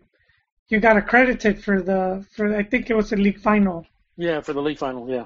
you 0.70 0.80
got 0.80 0.98
accredited 0.98 1.64
for 1.64 1.82
the 1.82 2.26
for 2.36 2.56
I 2.56 2.64
think 2.64 2.90
it 2.90 2.96
was 2.96 3.10
the 3.12 3.18
league 3.18 3.40
final. 3.40 3.86
yeah 4.18 4.42
for 4.42 4.54
the 4.54 4.62
league 4.62 4.78
final. 4.78 5.10
Yeah. 5.10 5.26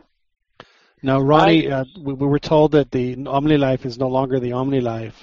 Now, 1.03 1.19
Ronnie, 1.19 1.69
uh, 1.71 1.85
we, 1.99 2.13
we 2.13 2.27
were 2.27 2.39
told 2.39 2.71
that 2.73 2.91
the 2.91 3.15
Omnilife 3.15 3.85
is 3.85 3.97
no 3.97 4.07
longer 4.09 4.39
the 4.39 4.51
Omnilife, 4.51 5.13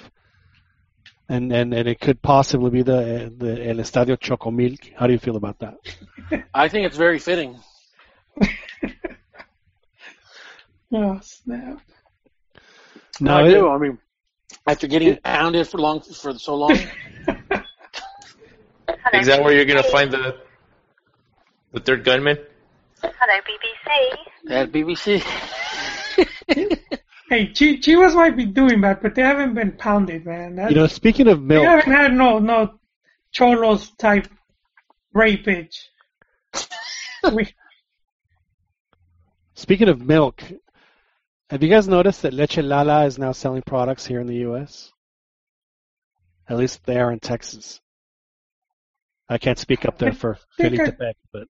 and, 1.29 1.51
and, 1.51 1.73
and 1.73 1.87
it 1.87 1.99
could 1.99 2.21
possibly 2.21 2.69
be 2.69 2.81
the 2.83 3.33
the 3.37 3.67
El 3.69 3.77
Estadio 3.77 4.17
Chocomilk. 4.17 4.93
How 4.95 5.07
do 5.07 5.13
you 5.13 5.19
feel 5.19 5.35
about 5.37 5.59
that? 5.59 5.75
I 6.53 6.67
think 6.67 6.85
it's 6.87 6.97
very 6.97 7.19
fitting. 7.19 7.57
Oh 10.93 11.19
snap! 11.21 11.79
No, 13.19 13.37
I 13.37 13.47
it- 13.47 13.49
do. 13.49 13.67
I 13.69 13.77
mean, 13.79 13.97
after 14.67 14.87
getting 14.87 15.17
pounded 15.17 15.67
for 15.67 15.79
long 15.79 15.99
for 16.01 16.37
so 16.37 16.55
long. 16.55 16.71
Is 19.13 19.27
that 19.27 19.43
where 19.43 19.53
you're 19.53 19.65
gonna 19.65 19.83
find 19.83 20.11
the 20.11 20.37
the 21.73 21.79
third 21.79 22.03
gunman? 22.05 22.37
Hello, 23.01 23.41
BBC. 23.49 24.51
At 24.51 24.71
BBC. 24.71 25.21
Hey, 27.29 27.47
Chi- 27.47 27.77
Chivas 27.77 28.15
might 28.15 28.37
be 28.37 28.45
doing 28.45 28.81
that, 28.81 29.01
but 29.01 29.15
they 29.15 29.23
haven't 29.23 29.55
been 29.55 29.71
pounded, 29.71 30.25
man. 30.25 30.55
That's, 30.55 30.71
You 30.71 30.77
know, 30.77 30.87
speaking 30.87 31.27
of 31.27 31.41
milk, 31.41 31.63
they 31.63 31.69
haven't 31.69 31.91
had 31.93 32.13
no 32.13 32.39
no 32.39 32.79
cholos 33.31 33.91
type 33.97 34.27
rapage. 35.15 35.75
we, 37.33 37.47
speaking 39.55 39.89
of 39.89 40.01
milk, 40.01 40.43
have 41.49 41.63
you 41.63 41.69
guys 41.69 41.87
noticed 41.87 42.21
that 42.21 42.33
Leche 42.33 42.57
Lala 42.57 43.05
is 43.05 43.17
now 43.17 43.31
selling 43.31 43.63
products 43.63 44.05
here 44.05 44.19
in 44.19 44.27
the 44.27 44.37
U.S.? 44.37 44.91
At 46.47 46.57
least 46.57 46.85
they 46.85 46.99
are 46.99 47.11
in 47.11 47.19
Texas. 47.19 47.81
I 49.27 49.39
can't 49.39 49.57
speak 49.57 49.85
up 49.85 49.97
there 49.97 50.13
for 50.13 50.37
think 50.57 50.79
I- 50.79 51.13
but 51.33 51.47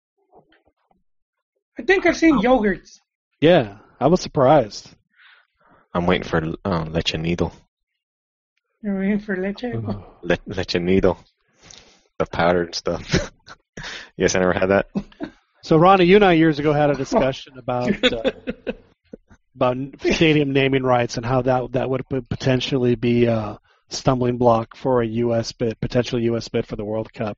I 1.77 1.83
think 1.83 2.07
I've 2.07 2.17
seen 2.17 2.39
yogurts. 2.39 2.99
yeah, 3.39 3.77
I 3.99 4.07
was 4.07 4.19
surprised. 4.21 4.89
I'm 5.93 6.05
waiting 6.05 6.27
for 6.27 6.53
uh, 6.65 6.85
leche 6.85 7.15
Nido. 7.15 7.51
You're 8.81 8.97
waiting 8.99 9.19
for 9.19 9.35
leche. 9.35 9.73
Le- 10.21 10.37
leche 10.45 10.75
Nido. 10.75 11.17
The 12.17 12.25
powdered 12.25 12.75
stuff. 12.75 13.31
yes, 14.17 14.35
I 14.35 14.39
never 14.39 14.53
had 14.53 14.67
that. 14.67 14.87
So, 15.63 15.77
Ronnie, 15.77 16.05
you 16.05 16.15
and 16.15 16.25
I 16.25 16.33
years 16.33 16.59
ago 16.59 16.73
had 16.73 16.89
a 16.89 16.95
discussion 16.95 17.57
about 17.57 18.03
uh, 18.13 18.31
about 19.55 19.77
stadium 19.99 20.53
naming 20.53 20.83
rights 20.83 21.17
and 21.17 21.25
how 21.25 21.41
that 21.43 21.71
that 21.73 21.89
would 21.89 22.05
potentially 22.07 22.95
be 22.95 23.25
a 23.25 23.59
stumbling 23.89 24.37
block 24.37 24.75
for 24.75 25.01
a 25.01 25.07
U.S. 25.07 25.51
bid, 25.51 25.79
potential 25.79 26.19
U.S. 26.19 26.47
bid 26.47 26.67
for 26.67 26.75
the 26.75 26.85
World 26.85 27.11
Cup. 27.11 27.37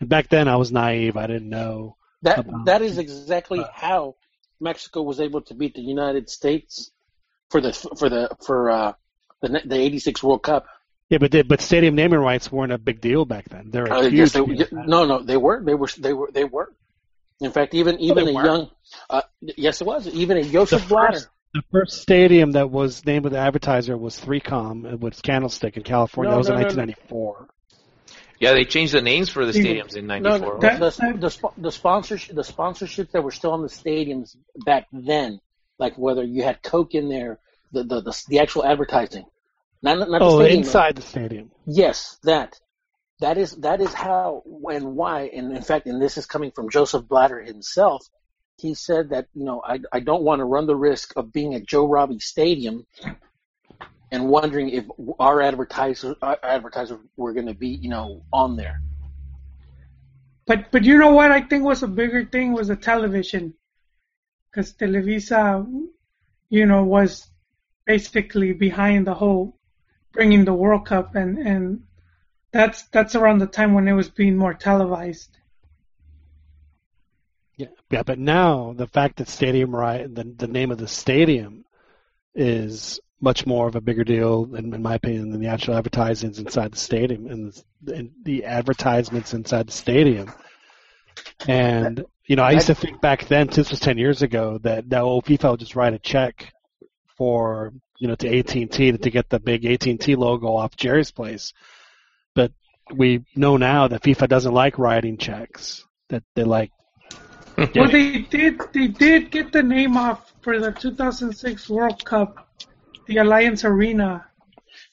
And 0.00 0.08
back 0.08 0.28
then, 0.28 0.48
I 0.48 0.56
was 0.56 0.72
naive; 0.72 1.16
I 1.16 1.26
didn't 1.26 1.48
know. 1.48 1.96
That 2.22 2.38
about- 2.38 2.66
that 2.66 2.82
is 2.82 2.98
exactly 2.98 3.64
how 3.74 4.16
Mexico 4.60 5.02
was 5.02 5.20
able 5.20 5.42
to 5.42 5.54
beat 5.54 5.74
the 5.74 5.82
United 5.82 6.30
States 6.30 6.90
for 7.52 7.60
the 7.60 7.72
for 7.72 8.08
the 8.08 8.30
for 8.44 8.70
uh, 8.70 8.92
the 9.42 9.60
the 9.64 9.76
'86 9.76 10.22
World 10.22 10.42
Cup. 10.42 10.66
Yeah, 11.10 11.18
but 11.18 11.30
they, 11.30 11.42
but 11.42 11.60
stadium 11.60 11.94
naming 11.94 12.20
rights 12.20 12.50
weren't 12.50 12.72
a 12.72 12.78
big 12.78 13.02
deal 13.02 13.26
back 13.26 13.48
then. 13.50 13.70
They're 13.70 13.84
a 13.84 13.98
Uh, 13.98 14.02
huge 14.04 14.14
yes, 14.14 14.32
they, 14.32 14.44
deal. 14.46 14.66
no, 14.72 15.04
no, 15.04 15.22
they 15.22 15.36
were, 15.36 15.62
they 15.62 15.74
were, 15.74 15.88
they 15.98 16.14
were, 16.14 16.30
they 16.32 16.44
were. 16.44 16.72
In 17.40 17.50
fact, 17.52 17.74
even 17.74 18.00
even 18.00 18.24
they 18.24 18.30
a 18.30 18.34
weren't. 18.34 18.46
young, 18.46 18.70
uh, 19.10 19.22
yes, 19.40 19.80
it 19.82 19.86
was. 19.86 20.06
Even 20.08 20.38
a 20.38 20.42
Joseph 20.44 20.82
The 20.82 20.88
Blatter. 20.88 21.12
first, 21.18 21.28
the 21.52 21.62
first 21.70 22.00
stadium 22.00 22.52
that 22.52 22.70
was 22.70 23.04
named 23.04 23.24
with 23.24 23.34
the 23.34 23.38
advertiser 23.40 23.96
was 23.96 24.18
3Com 24.18 25.00
with 25.00 25.22
Candlestick 25.22 25.76
in 25.76 25.82
California. 25.82 26.30
No, 26.30 26.36
that 26.36 26.38
was 26.38 26.48
no, 26.48 26.54
in 26.54 26.60
no, 26.62 26.68
no. 26.68 26.76
1994. 26.76 27.48
Yeah, 28.40 28.54
they 28.54 28.64
changed 28.64 28.94
the 28.94 29.02
names 29.02 29.28
for 29.28 29.44
the 29.44 29.52
stadiums 29.52 29.96
in 29.96 30.06
No, 30.06 30.18
'94. 30.18 30.58
the, 30.60 30.68
the, 31.12 31.18
the, 31.18 31.30
sp- 31.30 31.56
the 31.58 31.70
sponsorship, 31.70 32.34
the 32.34 32.42
sponsorships 32.42 33.10
that 33.12 33.22
were 33.22 33.30
still 33.30 33.52
on 33.52 33.60
the 33.62 33.68
stadiums 33.68 34.34
back 34.64 34.86
then, 34.92 35.40
like 35.78 35.96
whether 35.96 36.22
you 36.24 36.42
had 36.42 36.62
Coke 36.62 36.94
in 36.94 37.08
there, 37.08 37.38
the 37.72 37.84
the 37.84 38.00
the, 38.02 38.24
the 38.28 38.38
actual 38.40 38.64
advertising, 38.64 39.24
not 39.82 39.98
not 39.98 40.18
the 40.18 40.24
Oh, 40.24 40.38
stadium. 40.40 40.58
inside 40.60 40.96
the 40.96 41.02
stadium. 41.02 41.50
Yes, 41.66 42.18
that. 42.24 42.58
That 43.20 43.38
is 43.38 43.52
that 43.58 43.80
is 43.80 43.94
how 43.94 44.42
and 44.68 44.96
why, 44.96 45.30
and 45.32 45.56
in 45.56 45.62
fact, 45.62 45.86
and 45.86 46.02
this 46.02 46.18
is 46.18 46.26
coming 46.26 46.50
from 46.50 46.70
Joseph 46.70 47.06
Blatter 47.06 47.40
himself. 47.40 48.04
He 48.58 48.74
said 48.74 49.10
that 49.10 49.28
you 49.32 49.44
know 49.44 49.62
I 49.64 49.78
I 49.92 50.00
don't 50.00 50.24
want 50.24 50.40
to 50.40 50.44
run 50.44 50.66
the 50.66 50.74
risk 50.74 51.12
of 51.16 51.32
being 51.32 51.54
at 51.54 51.64
Joe 51.64 51.86
Robbie 51.86 52.18
Stadium 52.18 52.84
and 54.10 54.28
wondering 54.28 54.70
if 54.70 54.86
our 55.20 55.40
advertiser 55.40 56.16
our 56.20 56.36
advertisers 56.42 56.98
were 57.16 57.32
going 57.32 57.46
to 57.46 57.54
be 57.54 57.68
you 57.68 57.90
know 57.90 58.24
on 58.32 58.56
there. 58.56 58.80
But 60.46 60.72
but 60.72 60.82
you 60.82 60.98
know 60.98 61.12
what 61.12 61.30
I 61.30 61.42
think 61.42 61.62
was 61.62 61.84
a 61.84 61.88
bigger 61.88 62.24
thing 62.24 62.52
was 62.52 62.68
the 62.68 62.76
television, 62.76 63.54
because 64.52 64.74
Televisa, 64.74 65.66
you 66.50 66.66
know, 66.66 66.84
was 66.84 67.28
basically 67.86 68.52
behind 68.52 69.06
the 69.06 69.14
whole 69.14 69.56
bringing 70.12 70.44
the 70.44 70.54
World 70.54 70.86
Cup, 70.86 71.14
and 71.14 71.38
and 71.38 71.84
that's 72.52 72.82
that's 72.88 73.14
around 73.14 73.38
the 73.38 73.46
time 73.46 73.74
when 73.74 73.88
it 73.88 73.94
was 73.94 74.10
being 74.10 74.36
more 74.36 74.54
televised. 74.54 75.38
Yeah, 77.56 77.68
yeah, 77.90 78.02
but 78.02 78.18
now 78.18 78.74
the 78.76 78.86
fact 78.86 79.16
that 79.16 79.28
stadium 79.28 79.74
right, 79.74 80.12
the 80.14 80.24
the 80.24 80.48
name 80.48 80.70
of 80.70 80.78
the 80.78 80.88
stadium 80.88 81.64
is 82.34 83.00
much 83.20 83.46
more 83.46 83.68
of 83.68 83.76
a 83.76 83.80
bigger 83.80 84.02
deal, 84.02 84.52
in, 84.56 84.74
in 84.74 84.82
my 84.82 84.96
opinion, 84.96 85.30
than 85.30 85.40
the 85.40 85.46
actual 85.46 85.76
advertisements 85.76 86.40
inside 86.40 86.72
the 86.72 86.78
stadium 86.78 87.28
and 87.28 87.62
the, 87.80 87.94
and 87.94 88.10
the 88.24 88.44
advertisements 88.44 89.32
inside 89.32 89.68
the 89.68 89.72
stadium. 89.72 90.30
And 91.48 92.04
you 92.26 92.36
know, 92.36 92.42
I 92.42 92.52
used 92.52 92.68
to 92.68 92.74
think 92.74 93.00
back 93.00 93.26
then, 93.26 93.48
this 93.48 93.70
was 93.70 93.80
ten 93.80 93.98
years 93.98 94.22
ago, 94.22 94.58
that 94.62 94.88
that 94.90 95.02
old 95.02 95.24
FIFA 95.24 95.52
would 95.52 95.60
just 95.60 95.76
write 95.76 95.94
a 95.94 95.98
check 95.98 96.52
for 97.16 97.72
you 97.98 98.08
know 98.08 98.14
to 98.16 98.38
AT 98.38 98.54
and 98.54 98.70
T 98.70 98.92
to 98.92 99.10
get 99.10 99.28
the 99.28 99.40
big 99.40 99.64
AT 99.64 99.86
and 99.86 100.00
T 100.00 100.14
logo 100.14 100.54
off 100.54 100.76
Jerry's 100.76 101.10
place. 101.10 101.52
But 102.34 102.52
we 102.94 103.24
know 103.34 103.56
now 103.56 103.88
that 103.88 104.02
FIFA 104.02 104.28
doesn't 104.28 104.54
like 104.54 104.78
writing 104.78 105.18
checks; 105.18 105.84
that 106.08 106.22
they 106.34 106.44
like 106.44 106.70
Well, 107.74 107.88
they 107.88 108.20
did 108.20 108.60
they 108.72 108.86
did 108.86 109.30
get 109.30 109.52
the 109.52 109.62
name 109.62 109.96
off 109.96 110.32
for 110.40 110.58
the 110.58 110.72
2006 110.72 111.68
World 111.68 112.04
Cup, 112.04 112.48
the 113.06 113.16
Allianz 113.16 113.64
Arena. 113.64 114.26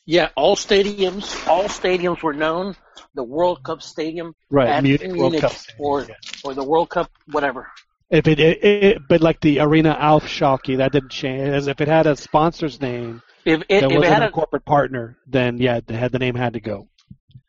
Yeah, 0.10 0.30
all 0.36 0.56
stadiums, 0.56 1.48
all 1.48 1.65
stadiums 1.65 2.23
were 2.23 2.34
known. 2.34 2.76
The 3.14 3.22
World 3.22 3.61
Cup 3.61 3.84
Stadium, 3.84 4.34
Right, 4.49 4.68
at 4.68 4.81
Munich 4.81 5.15
World 5.15 5.40
Cup 5.40 5.52
or 5.77 6.07
or 6.44 6.56
the 6.56 6.64
World 6.64 6.90
Cup, 6.90 7.11
whatever. 7.27 7.72
If 8.10 8.27
it, 8.27 8.40
it, 8.40 8.64
it 8.64 9.02
but 9.07 9.22
like 9.22 9.40
the 9.40 9.60
arena 9.60 9.95
Aufschalke, 9.95 10.77
that 10.77 10.94
didn't 10.94 11.11
change. 11.11 11.49
As 11.49 11.68
if 11.68 11.80
it 11.80 11.88
had 11.88 12.07
a 12.07 12.15
sponsor's 12.15 12.81
name 12.81 13.22
If 13.45 13.60
that 13.60 13.65
it, 13.69 13.84
if 13.84 13.84
it 13.84 13.95
wasn't 13.98 14.06
had 14.06 14.23
a, 14.23 14.30
a 14.30 14.31
corporate 14.31 14.65
partner, 14.65 15.15
then 15.27 15.60
yeah, 15.60 15.80
the, 15.86 15.95
had 15.95 16.11
the 16.11 16.18
name 16.18 16.34
had 16.34 16.53
to 16.53 16.60
go. 16.60 16.88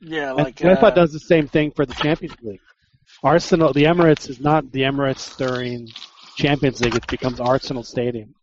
yeah, 0.02 0.28
And 0.28 0.36
like 0.40 0.56
UEFA 0.56 0.82
uh, 0.82 0.90
does 0.90 1.14
the 1.14 1.18
same 1.18 1.48
thing 1.48 1.70
for 1.70 1.86
the 1.86 1.94
Champions 1.94 2.36
League. 2.42 2.60
Arsenal, 3.22 3.72
the 3.72 3.84
Emirates 3.84 4.28
is 4.28 4.38
not 4.38 4.70
the 4.70 4.82
Emirates 4.82 5.34
during 5.38 5.88
Champions 6.36 6.82
League; 6.82 6.94
it 6.94 7.06
becomes 7.06 7.40
Arsenal 7.40 7.84
Stadium. 7.84 8.34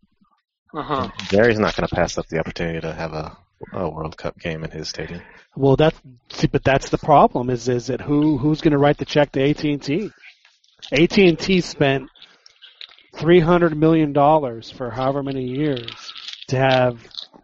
uh-huh. 0.73 1.09
Jerry's 1.29 1.59
not 1.59 1.75
going 1.75 1.87
to 1.87 1.95
pass 1.95 2.17
up 2.17 2.25
the 2.29 2.39
opportunity 2.39 2.79
to 2.79 2.95
have 2.95 3.13
a, 3.13 3.37
a 3.73 3.89
World 3.89 4.17
Cup 4.17 4.39
game 4.39 4.63
in 4.63 4.71
his 4.71 4.89
stadium. 4.89 5.21
Well, 5.55 5.75
that's 5.75 5.99
see, 6.29 6.47
but 6.47 6.63
that's 6.63 6.89
the 6.89 6.97
problem. 6.97 7.49
Is 7.49 7.67
is 7.67 7.87
that 7.87 8.01
who 8.01 8.37
who's 8.37 8.61
going 8.61 8.71
to 8.73 8.77
write 8.77 8.97
the 8.97 9.05
check 9.05 9.31
to 9.33 9.49
AT 9.49 9.63
and 9.63 9.81
T? 9.81 10.11
AT 10.91 11.17
and 11.17 11.39
T 11.39 11.61
spent 11.61 12.09
three 13.15 13.39
hundred 13.39 13.75
million 13.75 14.13
dollars 14.13 14.69
for 14.69 14.91
however 14.91 15.23
many 15.23 15.43
years 15.45 16.13
to 16.49 16.57
have 16.57 16.99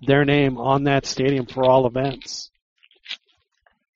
their 0.06 0.23
name 0.26 0.57
on 0.57 0.84
that 0.84 1.06
stadium 1.06 1.45
for 1.48 1.64
all 1.65 1.88
events. 1.88 2.52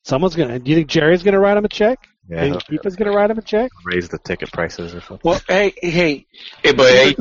Someone's 0.04 0.36
gonna. 0.36 0.60
Do 0.60 0.72
you 0.72 0.78
think 0.78 0.88
Jerry's 0.90 1.24
gonna 1.24 1.40
write 1.40 1.58
him 1.58 1.66
a 1.66 1.70
check? 1.70 2.08
Yeah, 2.30 2.42
Think 2.42 2.82
FIFA's 2.84 2.96
gonna 2.98 3.12
write 3.12 3.30
him 3.32 3.38
a 3.38 3.42
check? 3.42 3.72
raise 3.86 4.10
the 4.10 4.18
ticket 4.20 4.52
prices 4.52 4.94
or 4.94 5.00
something. 5.02 5.20
Well, 5.24 5.40
hey, 5.48 5.74
hey, 5.82 6.26
Hey, 6.64 6.74
but 6.74 6.92
hey, 6.94 7.16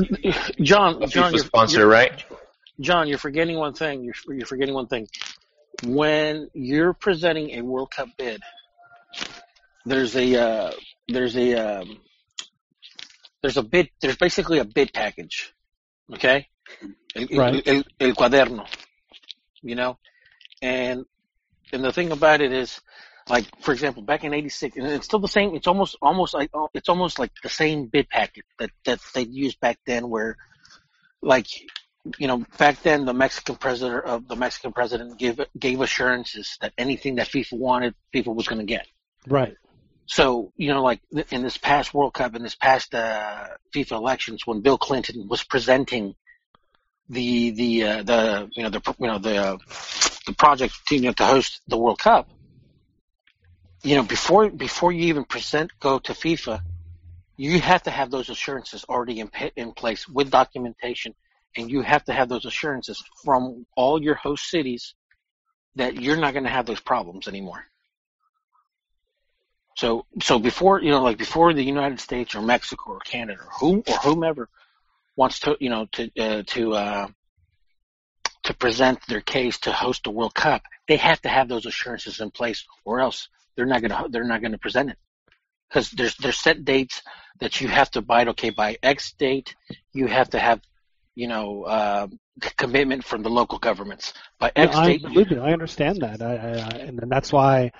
John, 0.63 1.01
a 1.03 1.07
John, 1.07 1.33
FIFA 1.33 1.37
you're, 1.37 1.45
sponsor, 1.45 1.79
you're- 1.81 1.93
right? 1.93 2.25
John, 2.81 3.09
you're 3.09 3.19
forgetting 3.19 3.57
one 3.57 3.75
thing. 3.75 4.05
You're 4.05 4.37
you're 4.37 4.47
forgetting 4.47 4.75
one 4.75 4.87
thing. 4.87 5.09
When 5.85 6.49
you're 6.55 6.93
presenting 6.93 7.51
a 7.53 7.63
World 7.63 7.91
Cup 7.91 8.09
bid, 8.17 8.43
there's 9.85 10.17
a 10.17 10.41
uh, 10.41 10.71
there's 11.09 11.37
a 11.37 11.55
um, 11.55 12.01
there's 13.43 13.57
a 13.57 13.63
bid. 13.63 13.91
There's 14.01 14.17
basically 14.17 14.59
a 14.59 14.65
bid 14.65 14.93
package. 14.93 15.55
Okay, 16.13 16.49
el, 17.15 17.27
Right. 17.39 17.67
el, 17.67 17.83
el 18.01 18.13
cuaderno. 18.13 18.67
You 19.63 19.75
know, 19.75 19.99
and 20.61 21.05
and 21.73 21.85
the 21.85 21.93
thing 21.93 22.13
about 22.13 22.41
it 22.41 22.53
is, 22.53 22.81
like 23.29 23.47
for 23.63 23.73
example, 23.73 24.03
back 24.03 24.25
in 24.25 24.35
'86, 24.35 24.77
and 24.77 24.87
it's 24.87 25.07
still 25.07 25.19
the 25.19 25.29
same. 25.29 25.55
It's 25.55 25.67
almost 25.67 25.97
almost 26.03 26.35
like 26.35 26.51
it's 26.75 26.89
almost 26.89 27.19
like 27.19 27.33
the 27.43 27.49
same 27.49 27.87
bid 27.87 28.09
packet 28.09 28.45
that 28.59 28.71
that 28.85 29.01
they 29.15 29.23
used 29.23 29.61
back 29.61 29.79
then, 29.87 30.09
where 30.09 30.37
like 31.23 31.49
you 32.19 32.27
know, 32.29 32.45
back 32.59 32.83
then 32.83 33.05
the 33.05 33.15
Mexican 33.15 33.57
president 33.57 34.05
of 34.05 34.29
the 34.29 34.37
Mexican 34.37 34.73
president 34.73 35.19
gave 35.19 35.41
gave 35.59 35.81
assurances 35.81 36.57
that 36.61 36.73
anything 36.79 37.17
that 37.17 37.29
FIFA 37.29 37.59
wanted, 37.59 37.95
FIFA 38.15 38.35
was 38.35 38.49
going 38.49 38.61
to 38.61 38.67
get. 38.67 38.87
Right. 39.27 39.57
So 40.07 40.53
you 40.57 40.73
know, 40.73 40.83
like 40.83 41.01
in 41.31 41.43
this 41.43 41.57
past 41.59 41.93
World 41.93 42.15
Cup, 42.15 42.35
in 42.37 42.43
this 42.43 42.55
past 42.55 42.95
uh, 42.95 43.49
FIFA 43.75 43.93
elections, 43.93 44.47
when 44.47 44.61
Bill 44.61 44.79
Clinton 44.79 45.27
was 45.29 45.43
presenting 45.43 46.15
the 47.09 47.51
the 47.51 47.85
uh, 47.85 48.03
the 48.03 48.51
you 48.53 48.63
know 48.63 48.71
the 48.71 48.95
you 48.99 49.07
know 49.07 49.19
the 49.19 49.37
uh, 49.37 49.57
the 50.27 50.35
project 50.35 50.75
to, 50.89 50.97
you 50.97 51.03
know, 51.03 51.13
to 51.13 51.25
host 51.25 51.61
the 51.69 51.77
World 51.77 51.99
Cup, 51.99 52.29
you 53.83 53.97
know, 53.97 54.03
before 54.03 54.51
before 54.51 54.93
you 54.93 55.09
even 55.09 55.25
present 55.25 55.71
go 55.81 55.99
to 55.99 56.13
FIFA, 56.13 56.61
you 57.37 57.61
have 57.61 57.83
to 57.85 57.91
have 57.91 58.11
those 58.11 58.29
assurances 58.29 58.85
already 58.89 59.21
in 59.21 59.31
in 59.57 59.73
place 59.73 60.09
with 60.09 60.31
documentation, 60.31 61.15
and 61.57 61.71
you 61.71 61.83
have 61.83 62.05
to 62.05 62.13
have 62.13 62.29
those 62.29 62.45
assurances 62.45 63.03
from 63.25 63.67
all 63.77 64.03
your 64.03 64.15
host 64.15 64.49
cities 64.49 64.95
that 65.77 66.01
you're 66.01 66.17
not 66.17 66.33
going 66.33 66.45
to 66.45 66.51
have 66.51 66.67
those 66.67 66.81
problems 66.81 67.29
anymore. 67.29 67.65
So, 69.77 70.07
so 70.23 70.39
before 70.39 70.81
you 70.81 70.91
know, 70.91 71.03
like 71.03 71.19
before 71.19 71.53
the 71.53 71.63
United 71.63 72.01
States 72.01 72.35
or 72.35 72.41
Mexico 72.41 72.93
or 72.93 73.01
Canada 73.01 73.41
or 73.43 73.51
whom 73.61 73.83
or 73.87 73.95
whomever 73.99 74.49
wants 75.17 75.41
to, 75.41 75.57
you 75.61 75.69
know, 75.69 75.87
to 75.93 76.11
uh, 76.19 76.43
to 76.47 76.75
uh, 76.75 77.09
to 78.45 78.55
present 78.55 79.07
their 79.07 79.21
case 79.21 79.59
to 79.59 79.73
host 79.73 80.05
the 80.05 80.11
World 80.11 80.35
Cup, 80.35 80.63
they 80.89 80.97
have 80.97 81.21
to 81.23 81.29
have 81.29 81.49
those 81.49 81.67
assurances 81.67 82.21
in 82.21 82.31
place, 82.31 82.65
or 82.87 83.01
else 83.01 83.29
they're 83.55 83.67
not 83.67 83.83
gonna 83.83 84.07
they're 84.09 84.25
not 84.25 84.41
gonna 84.41 84.57
present 84.57 84.91
it 84.91 84.99
because 85.69 85.91
there's 85.91 86.17
there's 86.17 86.39
set 86.39 86.65
dates 86.65 87.03
that 87.41 87.61
you 87.61 87.69
have 87.69 87.91
to 87.91 87.99
abide. 87.99 88.29
Okay, 88.29 88.51
by 88.51 88.79
X 88.83 89.13
date, 89.13 89.55
you 89.93 90.07
have 90.07 90.31
to 90.31 90.39
have 90.39 90.63
you 91.17 91.27
know 91.27 91.65
uh, 91.65 92.07
commitment 92.57 93.03
from 93.05 93.25
the 93.25 93.29
local 93.29 93.59
governments. 93.59 94.15
By 94.39 94.53
X 94.55 94.77
I, 94.77 94.93
absolutely, 94.93 95.39
I 95.39 95.53
understand 95.53 96.03
that, 96.03 96.23
I, 96.23 96.35
I, 96.35 96.79
and 96.79 97.01
that's 97.09 97.33
why 97.33 97.73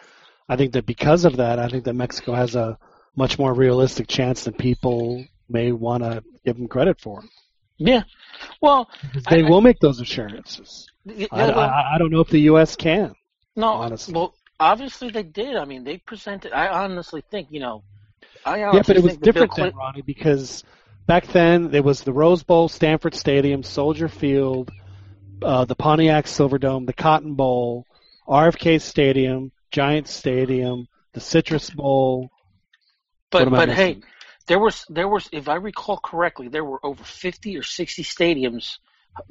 I 0.49 0.57
think 0.57 0.73
that 0.73 0.87
because 0.87 1.25
of 1.25 1.37
that, 1.37 1.61
I 1.61 1.69
think 1.69 1.85
that 1.85 1.95
Mexico 1.95 2.35
has 2.35 2.57
a 2.57 2.79
much 3.15 3.39
more 3.39 3.55
realistic 3.55 4.09
chance 4.09 4.45
than 4.45 4.55
people 4.55 5.25
may 5.49 5.71
want 5.71 6.03
to 6.03 6.25
give 6.45 6.57
them 6.57 6.67
credit 6.67 7.01
for. 7.01 7.23
Yeah, 7.79 8.03
well, 8.61 8.89
they 9.31 9.45
I, 9.45 9.49
will 9.49 9.61
make 9.61 9.79
those 9.79 10.01
assurances. 10.01 10.89
Yeah, 11.05 11.27
I, 11.31 11.47
well, 11.49 11.61
I, 11.61 11.95
I 11.95 11.99
don't 11.99 12.11
know 12.11 12.21
if 12.21 12.31
the 12.31 12.41
U.S. 12.41 12.75
can. 12.75 13.15
No, 13.55 13.69
honestly. 13.69 14.15
well, 14.15 14.35
obviously 14.59 15.11
they 15.11 15.23
did. 15.23 15.57
I 15.57 15.67
mean, 15.67 15.85
they 15.85 15.99
presented. 15.99 16.53
I 16.53 16.69
honestly 16.69 17.23
think, 17.31 17.49
you 17.51 17.61
know, 17.61 17.83
I 18.45 18.59
Yeah, 18.59 18.83
but 18.87 18.97
it 18.97 19.03
was 19.03 19.13
think 19.13 19.21
that 19.21 19.21
Bill 19.21 19.33
different 19.33 19.53
Clinton- 19.53 19.79
Ronnie, 19.79 20.03
because 20.03 20.65
back 21.07 21.27
then 21.29 21.71
there 21.71 21.83
was 21.83 22.03
the 22.03 22.13
Rose 22.13 22.43
Bowl, 22.43 22.69
Stanford 22.69 23.15
Stadium, 23.15 23.63
Soldier 23.63 24.09
Field, 24.09 24.71
uh, 25.43 25.65
the 25.65 25.75
Pontiac 25.75 26.27
Silverdome, 26.27 26.87
the 26.87 26.93
Cotton 26.93 27.35
Bowl, 27.35 27.87
RFK 28.29 28.81
Stadium, 28.81 29.53
Giant 29.71 30.09
Stadium, 30.09 30.89
the 31.13 31.21
Citrus 31.21 31.71
Bowl. 31.71 32.31
But 33.31 33.41
What 33.41 33.49
am 33.49 33.55
I 33.55 33.67
but 33.67 33.75
hey, 33.75 34.01
there 34.47 34.59
was 34.59 34.85
there 34.89 35.09
was 35.09 35.29
if 35.33 35.49
I 35.49 35.57
recall 35.57 35.99
correctly, 35.99 36.49
there 36.49 36.65
were 36.65 36.85
over 36.85 37.03
fifty 37.03 37.57
or 37.57 37.63
sixty 37.63 38.03
stadiums, 38.03 38.79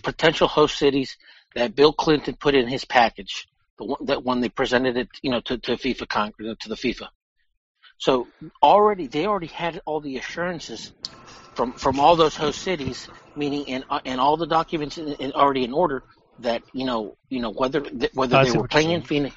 potential 0.03 0.47
host 0.47 0.77
cities 0.77 1.18
that 1.56 1.76
Bill 1.76 1.93
Clinton 1.93 2.35
put 2.35 2.56
in 2.56 2.68
his 2.68 2.85
package. 2.85 3.47
The 3.77 3.85
one 3.85 4.06
that 4.06 4.23
when 4.23 4.41
they 4.41 4.49
presented 4.49 4.97
it, 4.97 5.10
you 5.22 5.31
know, 5.31 5.41
to 5.41 5.57
to 5.57 5.73
FIFA 5.73 6.07
con- 6.07 6.34
to 6.60 6.69
the 6.69 6.76
FIFA. 6.76 7.07
So 7.97 8.27
already 8.61 9.07
they 9.07 9.26
already 9.26 9.47
had 9.47 9.81
all 9.85 9.99
the 10.01 10.17
assurances 10.17 10.91
from 11.55 11.73
from 11.73 11.99
all 11.99 12.15
those 12.15 12.35
host 12.35 12.61
cities, 12.61 13.07
meaning 13.35 13.67
in 13.67 13.84
uh, 13.89 14.01
and 14.05 14.19
all 14.19 14.38
the 14.38 14.47
documents 14.47 14.97
in, 14.97 15.07
in, 15.13 15.31
already 15.31 15.63
in 15.63 15.73
order 15.73 16.03
that 16.39 16.61
you 16.73 16.85
know 16.85 17.15
you 17.30 17.41
know 17.41 17.51
whether 17.51 17.81
whether 18.13 18.38
I 18.38 18.43
they 18.43 18.51
were 18.51 18.67
playing 18.67 18.91
in 18.91 19.01
Phoenix. 19.01 19.35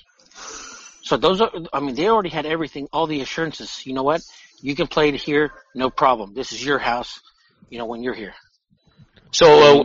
So 1.02 1.16
those 1.16 1.40
are, 1.40 1.50
I 1.72 1.80
mean, 1.80 1.94
they 1.94 2.08
already 2.08 2.28
had 2.28 2.44
everything, 2.44 2.86
all 2.92 3.06
the 3.06 3.22
assurances. 3.22 3.86
You 3.86 3.94
know 3.94 4.02
what? 4.02 4.20
You 4.60 4.74
can 4.74 4.88
play 4.88 5.08
it 5.08 5.14
here, 5.14 5.52
no 5.74 5.88
problem. 5.88 6.34
This 6.34 6.52
is 6.52 6.62
your 6.62 6.78
house. 6.78 7.20
You 7.70 7.78
know 7.78 7.86
when 7.86 8.02
you're 8.02 8.14
here. 8.14 8.34
So, 9.30 9.80
uh, 9.80 9.84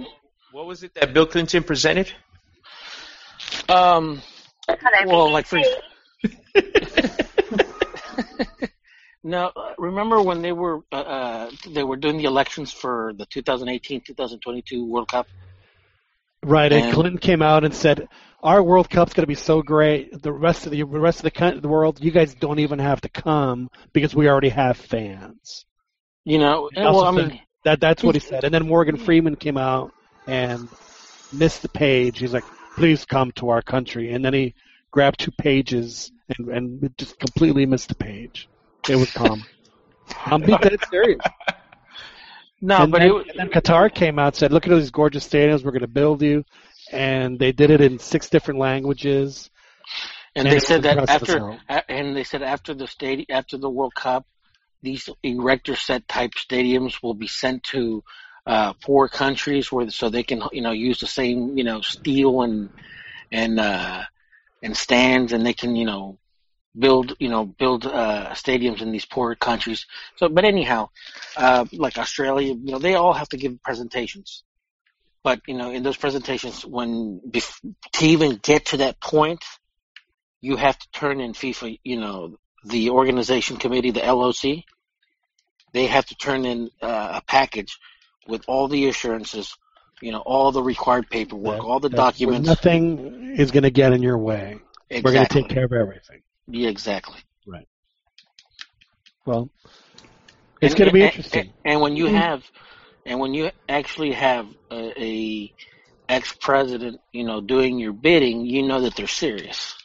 what 0.52 0.66
was 0.66 0.84
it 0.84 0.94
that 0.95 1.14
Bill 1.14 1.26
Clinton 1.26 1.64
presented? 1.64 2.12
Um, 3.70 4.22
well, 5.06 5.32
like 5.32 5.45
for 5.45 5.60
BBC. 6.56 7.26
now, 9.24 9.52
remember 9.78 10.22
when 10.22 10.42
they 10.42 10.52
were 10.52 10.82
uh, 10.92 10.96
uh, 10.96 11.52
they 11.70 11.84
were 11.84 11.98
doing 11.98 12.18
the 12.18 12.26
elections 12.26 12.72
for 12.72 13.14
the 13.18 13.26
2018-2022 13.28 14.88
World 14.88 15.08
Cup? 15.08 15.28
Right, 16.44 16.72
and, 16.72 16.86
And- 16.86 16.94
Clinton 16.94 17.18
came 17.18 17.42
out 17.42 17.64
and 17.64 17.74
said, 17.74 18.08
"Our 18.42 18.62
World 18.62 18.90
Cup's 18.90 19.14
going 19.14 19.24
to 19.24 19.28
be 19.28 19.36
so 19.36 19.62
great. 19.62 20.22
The 20.22 20.32
rest 20.32 20.66
of 20.66 20.72
the, 20.72 20.80
the 20.80 20.86
rest 20.86 21.20
of 21.20 21.24
the, 21.24 21.32
coun- 21.32 21.62
the 21.62 21.70
world, 21.70 22.04
you 22.04 22.12
guys 22.12 22.36
don't 22.36 22.60
even 22.60 22.80
have 22.80 23.02
to 23.02 23.10
come 23.10 23.70
because 23.94 24.14
we 24.14 24.28
already 24.28 24.50
have 24.50 24.78
fans." 24.78 25.66
You 26.26 26.40
know, 26.40 26.70
and, 26.76 26.86
well, 26.86 27.04
I 27.04 27.12
mean, 27.12 27.40
that 27.64 27.80
that's 27.80 28.04
what 28.04 28.16
he 28.16 28.20
said. 28.20 28.44
And 28.44 28.54
then 28.54 28.68
Morgan 28.68 28.98
Freeman 28.98 29.36
came 29.36 29.58
out 29.58 29.94
and 30.28 30.68
missed 31.32 31.62
the 31.62 31.70
page. 31.70 32.20
He's 32.20 32.34
like, 32.34 32.46
"Please 32.76 33.06
come 33.06 33.32
to 33.34 33.50
our 33.50 33.62
country." 33.62 34.12
And 34.12 34.24
then 34.24 34.34
he 34.34 34.56
grabbed 34.94 35.20
two 35.20 35.32
pages 35.32 36.11
and 36.38 36.49
and 36.49 36.94
just 36.98 37.20
completely 37.20 37.65
missed 37.65 37.90
the 37.90 37.95
page. 37.95 38.48
It 38.88 38.95
was 38.95 39.11
calm. 39.11 39.44
I'm 40.26 40.41
being 40.41 40.60
dead 40.60 40.78
serious. 40.90 41.20
no, 42.61 42.84
and, 42.84 42.91
but 42.91 42.99
then, 42.99 43.11
it, 43.11 43.36
then 43.36 43.49
Qatar 43.49 43.94
came 43.94 44.20
out 44.20 44.28
and 44.28 44.36
said, 44.36 44.53
"Look 44.53 44.65
at 44.65 44.72
all 44.72 44.80
these 44.80 44.91
gorgeous 44.91 45.28
stadiums. 45.28 45.64
We're 45.65 45.72
going 45.72 45.82
to 45.82 45.88
build 45.88 46.22
you." 46.22 46.45
And 46.91 47.40
they 47.40 47.52
did 47.52 47.72
it 47.72 47.82
in 47.82 47.98
six 47.98 48.30
different 48.30 48.60
languages. 48.60 49.49
and 50.36 50.48
and 50.48 50.56
they 50.56 50.60
said 50.60 50.84
that 50.84 51.10
after, 51.10 51.57
a- 51.68 51.91
and 51.91 52.15
they 52.15 52.24
said 52.24 52.44
after 52.44 52.74
the 52.74 52.88
stadium, 52.88 53.26
after 53.30 53.57
the 53.57 53.70
World 53.70 53.95
Cup, 53.95 54.28
these 54.84 55.10
erector 55.24 55.76
set 55.76 56.07
type 56.07 56.34
stadiums 56.34 57.02
will 57.02 57.15
be 57.15 57.28
sent 57.28 57.64
to 57.64 58.03
uh, 58.45 58.74
poor 58.74 59.07
countries 59.07 59.72
where 59.72 59.90
so 59.90 60.10
they 60.10 60.24
can 60.24 60.44
you 60.52 60.61
know 60.61 60.72
use 60.72 60.99
the 60.99 61.07
same 61.07 61.57
you 61.57 61.64
know 61.64 61.82
steel 61.82 62.44
and 62.44 62.70
and 63.32 63.60
uh, 63.60 64.03
and 64.64 64.76
stands 64.76 65.34
and 65.34 65.45
they 65.45 65.53
can 65.53 65.76
you 65.76 65.85
know 65.85 66.18
build 66.77 67.14
you 67.19 67.30
know 67.30 67.45
build 67.45 67.85
uh, 67.85 68.30
stadiums 68.31 68.81
in 68.81 68.91
these 68.91 69.06
poor 69.06 69.35
countries. 69.35 69.85
So, 70.15 70.30
but 70.30 70.45
anyhow, 70.45 70.90
uh, 71.38 71.65
like 71.73 71.98
Australia, 71.98 72.53
you 72.53 72.72
know 72.72 72.80
they 72.80 72.95
all 72.95 73.14
have 73.14 73.30
to 73.30 73.38
give 73.38 73.61
presentations. 73.61 74.44
But 75.23 75.41
you 75.48 75.56
know, 75.56 75.69
in 75.69 75.84
those 75.84 75.98
presentations, 75.98 76.65
when 76.65 77.22
bef- 77.30 77.60
to 77.94 78.06
even 78.06 78.40
get 78.41 78.68
to 78.68 78.77
that 78.77 78.99
point, 78.99 79.44
you 80.41 80.56
have 80.56 80.77
to 80.77 80.88
turn 80.91 81.22
in 81.22 81.34
FIFA. 81.34 81.80
You 81.84 81.99
know, 81.99 82.38
the 82.65 82.90
organization 82.90 83.57
committee, 83.57 83.91
the 83.91 84.02
LOC, 84.02 84.64
they 85.73 85.88
have 85.88 86.06
to 86.07 86.15
turn 86.15 86.45
in 86.45 86.69
uh, 86.81 87.19
a 87.19 87.22
package 87.27 87.77
with 88.27 88.44
all 88.48 88.68
the 88.68 88.88
assurances, 88.88 89.56
you 90.04 90.12
know, 90.12 90.20
all 90.20 90.52
the 90.52 90.62
required 90.62 91.10
paperwork, 91.10 91.58
That- 91.58 91.64
all 91.64 91.80
the 91.80 91.90
documents. 91.90 92.48
Nothing 92.48 93.36
is 93.38 93.52
going 93.52 93.64
to 93.64 93.72
get 93.72 93.94
in 93.94 94.04
your 94.04 94.18
way. 94.18 94.60
We're 94.92 95.02
going 95.02 95.26
to 95.26 95.34
take 95.34 95.50
care 95.50 95.64
of 95.64 95.72
everything. 95.72 96.22
Yeah, 96.48 96.70
exactly. 96.70 97.20
Right. 97.48 97.68
Well, 99.26 99.50
it's 100.62 100.74
And- 100.74 100.78
going 100.78 100.90
to 100.90 100.94
be 100.94 101.04
and- 101.04 101.12
interesting. 101.12 101.54
And, 101.64 101.74
and 101.74 101.82
when 101.82 101.96
you 101.96 102.08
mm-hmm. 102.08 102.18
have, 102.18 102.44
and 103.06 103.20
when 103.20 103.34
you 103.34 103.52
actually 103.70 104.12
have 104.12 104.48
a, 104.70 105.02
a 105.02 105.54
ex 106.10 106.34
president, 106.34 107.00
you 107.14 107.24
know, 107.24 107.40
doing 107.40 107.80
your 107.80 107.94
bidding, 107.94 108.46
you 108.46 108.64
know 108.64 108.82
that 108.82 108.96
they're 108.96 109.08
serious. 109.08 109.76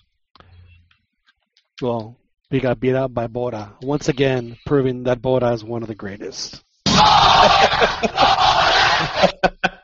Well, 1.80 2.16
we 2.50 2.58
got 2.58 2.80
beat 2.80 2.96
out 2.96 3.14
by 3.14 3.28
Bora 3.28 3.74
once 3.82 4.08
again, 4.08 4.58
proving 4.66 5.04
that 5.04 5.22
Bora 5.22 5.52
is 5.52 5.62
one 5.62 5.82
of 5.82 5.88
the 5.88 5.94
greatest. 5.94 6.64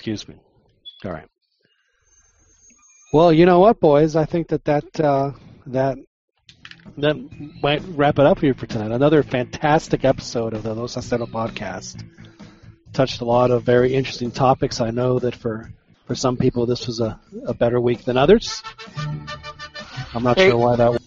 Excuse 0.00 0.26
me. 0.26 0.34
All 1.04 1.12
right. 1.12 1.26
Well, 3.12 3.34
you 3.34 3.44
know 3.44 3.58
what, 3.60 3.80
boys? 3.80 4.16
I 4.16 4.24
think 4.24 4.48
that 4.48 4.64
that 4.64 4.98
uh, 4.98 5.32
that 5.66 5.98
that 6.96 7.16
might 7.62 7.82
wrap 7.88 8.18
it 8.18 8.24
up 8.24 8.38
here 8.38 8.54
for 8.54 8.64
tonight. 8.64 8.92
Another 8.92 9.22
fantastic 9.22 10.06
episode 10.06 10.54
of 10.54 10.62
the 10.62 10.72
Dos 10.74 10.96
a 10.96 11.00
Cero 11.00 11.26
podcast. 11.26 12.02
Touched 12.94 13.20
a 13.20 13.26
lot 13.26 13.50
of 13.50 13.62
very 13.62 13.92
interesting 13.92 14.30
topics. 14.30 14.80
I 14.80 14.88
know 14.90 15.18
that 15.18 15.34
for 15.36 15.70
for 16.06 16.14
some 16.14 16.38
people 16.38 16.64
this 16.64 16.86
was 16.86 17.00
a, 17.00 17.20
a 17.44 17.52
better 17.52 17.78
week 17.78 18.02
than 18.06 18.16
others. 18.16 18.62
I'm 20.14 20.22
not 20.22 20.38
Hey. 20.38 20.48
sure 20.48 20.56
why 20.56 20.76
that. 20.76 20.92
Was. 20.92 21.00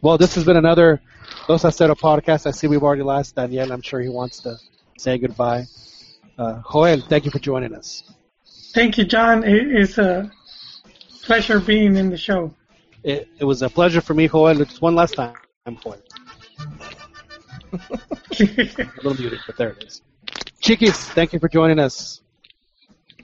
Well, 0.00 0.16
this 0.16 0.34
has 0.36 0.44
been 0.44 0.56
another 0.56 1.02
Dos 1.46 1.64
a 1.64 1.70
Cero 1.70 1.94
podcast. 1.94 2.46
I 2.46 2.52
see 2.52 2.68
we've 2.68 2.82
already 2.82 3.02
lost 3.02 3.34
Daniel. 3.34 3.70
I'm 3.70 3.82
sure 3.82 4.00
he 4.00 4.08
wants 4.08 4.40
to 4.40 4.56
say 4.96 5.18
goodbye. 5.18 5.66
Uh, 6.38 6.62
Joel, 6.72 7.02
thank 7.02 7.26
you 7.26 7.30
for 7.30 7.38
joining 7.38 7.74
us. 7.74 8.02
Thank 8.72 8.98
you, 8.98 9.04
John. 9.04 9.42
It 9.44 9.74
is 9.74 9.98
a 9.98 10.30
pleasure 11.22 11.60
being 11.60 11.96
in 11.96 12.10
the 12.10 12.16
show. 12.16 12.54
It, 13.02 13.28
it 13.38 13.44
was 13.44 13.62
a 13.62 13.70
pleasure 13.70 14.00
for 14.00 14.14
me, 14.14 14.28
Joel. 14.28 14.54
Just 14.54 14.80
one 14.80 14.94
last 14.94 15.14
time, 15.14 15.34
I'm 15.66 15.76
Joel. 15.78 15.96
a 17.72 17.76
little 18.38 19.14
muted, 19.14 19.40
but 19.46 19.56
there 19.56 19.70
it 19.70 19.84
is. 19.84 20.02
Chiquis, 20.60 20.92
thank 20.92 21.32
you 21.32 21.38
for 21.38 21.48
joining 21.48 21.78
us. 21.78 22.20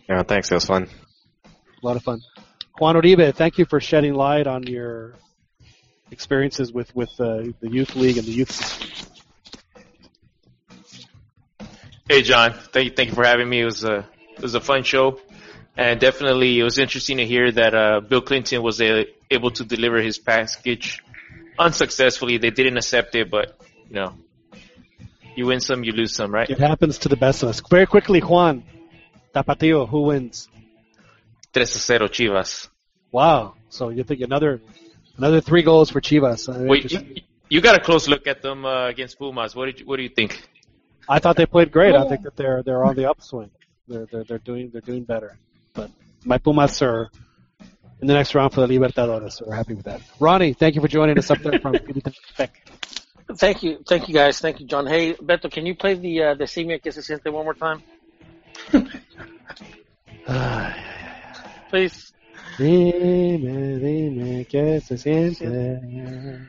Yeah, 0.09 0.23
thanks. 0.23 0.51
It 0.51 0.55
was 0.55 0.65
fun. 0.65 0.89
A 1.45 1.87
lot 1.87 1.97
of 1.97 2.03
fun. 2.03 2.21
Juan 2.79 2.95
Uribe, 2.97 3.35
thank 3.35 3.59
you 3.59 3.65
for 3.65 3.81
shedding 3.81 4.15
light 4.15 4.47
on 4.47 4.65
your 4.65 5.15
experiences 6.11 6.73
with 6.73 6.95
with 6.95 7.11
uh, 7.21 7.43
the 7.61 7.71
youth 7.71 7.95
league 7.97 8.19
and 8.19 8.27
the 8.27 8.33
youth. 8.33 8.51
system. 8.51 9.13
Hey, 12.09 12.23
John. 12.23 12.53
Thank 12.53 12.85
you, 12.85 12.93
thank 12.95 13.09
you 13.11 13.15
for 13.15 13.25
having 13.25 13.49
me. 13.49 13.63
It 13.63 13.65
was 13.65 13.85
a 13.85 14.07
it 14.37 14.43
was 14.43 14.55
a 14.55 14.61
fun 14.61 14.85
show, 14.85 15.19
and 15.77 16.01
definitely 16.01 16.59
it 16.59 16.63
was 16.63 16.79
interesting 16.79 17.19
to 17.19 17.27
hear 17.27 17.53
that 17.53 17.75
uh, 17.75 18.01
Bill 18.01 18.23
Clinton 18.23 18.63
was 18.63 18.81
a, 18.81 19.07
able 19.31 19.51
to 19.53 19.65
deliver 19.65 20.01
his 20.01 20.19
package 20.19 21.03
unsuccessfully. 21.59 22.39
They 22.39 22.51
didn't 22.51 22.77
accept 22.77 23.15
it, 23.15 23.31
but 23.31 23.59
you 23.89 23.97
know, 23.97 24.15
you 25.37 25.47
win 25.47 25.61
some, 25.61 25.85
you 25.85 25.93
lose 25.93 26.15
some, 26.15 26.33
right? 26.33 26.49
It 26.49 26.59
happens 26.59 26.99
to 26.99 27.09
the 27.09 27.17
best 27.17 27.43
of 27.43 27.51
us. 27.51 27.61
Very 27.69 27.87
quickly, 27.87 28.21
Juan 28.21 28.65
Tapatio, 29.35 29.89
who 29.89 30.03
wins? 30.03 30.49
3 31.53 31.63
a 31.63 31.67
0 31.67 32.09
Chivas. 32.09 32.69
Wow. 33.13 33.55
So 33.69 33.91
you 33.91 34.05
think 34.05 34.21
another 34.21 34.61
another 35.17 35.41
three 35.41 35.63
goals 35.63 35.91
for 35.91 36.01
Chivas? 36.01 36.49
Uh, 36.49 36.65
Wait, 36.65 36.91
you, 36.91 37.23
you 37.49 37.61
got 37.61 37.77
a 37.77 37.81
close 37.81 38.09
look 38.09 38.27
at 38.27 38.43
them 38.43 38.65
uh, 38.65 38.89
against 38.89 39.19
Pumas. 39.19 39.55
What 39.55 39.67
did 39.67 39.81
you, 39.81 39.87
what 39.87 39.97
do 39.97 40.03
you 40.03 40.09
think? 40.09 40.43
I 41.09 41.19
thought 41.19 41.37
they 41.37 41.47
played 41.47 41.71
great. 41.71 41.95
I 41.95 42.09
think 42.09 42.23
that 42.23 42.37
they're 42.37 42.63
they're 42.63 42.85
on 42.85 42.97
the 42.97 43.09
upswing. 43.09 43.51
They're 43.87 44.07
they're 44.11 44.25
they're 44.25 44.39
doing 44.39 44.71
they're 44.73 44.81
doing 44.81 45.05
better. 45.05 45.39
But 45.77 45.91
my 46.25 46.39
Pumas 46.39 46.83
are 46.83 47.09
in 48.01 48.09
the 48.09 48.15
next 48.15 48.35
round 48.35 48.53
for 48.53 48.67
the 48.67 48.67
Libertadores, 48.67 49.35
so 49.35 49.45
we're 49.47 49.55
happy 49.55 49.75
with 49.75 49.85
that. 49.85 50.01
Ronnie, 50.19 50.55
thank 50.55 50.75
you 50.75 50.81
for 50.81 50.89
joining 50.89 51.17
us 51.19 51.31
up 51.31 51.39
there 51.39 51.61
from. 51.61 51.77
Thank 53.35 53.65
you, 53.65 53.83
thank 53.89 54.07
you 54.07 54.15
guys, 54.15 54.39
thank 54.39 54.61
you, 54.61 54.67
John. 54.67 54.87
Hey, 54.87 55.15
Beto, 55.15 55.51
can 55.51 55.67
you 55.67 55.75
play 55.75 55.95
the 55.95 56.23
uh, 56.23 56.35
Decime 56.37 56.81
que 56.81 56.93
se 56.93 57.01
siente 57.01 57.29
one 57.29 57.45
more 57.45 57.55
time, 57.55 57.83
please? 61.69 62.13
Dime, 62.57 63.81
dime 63.81 64.47
qué 64.47 64.81
se 64.81 64.97
siente. 64.97 66.49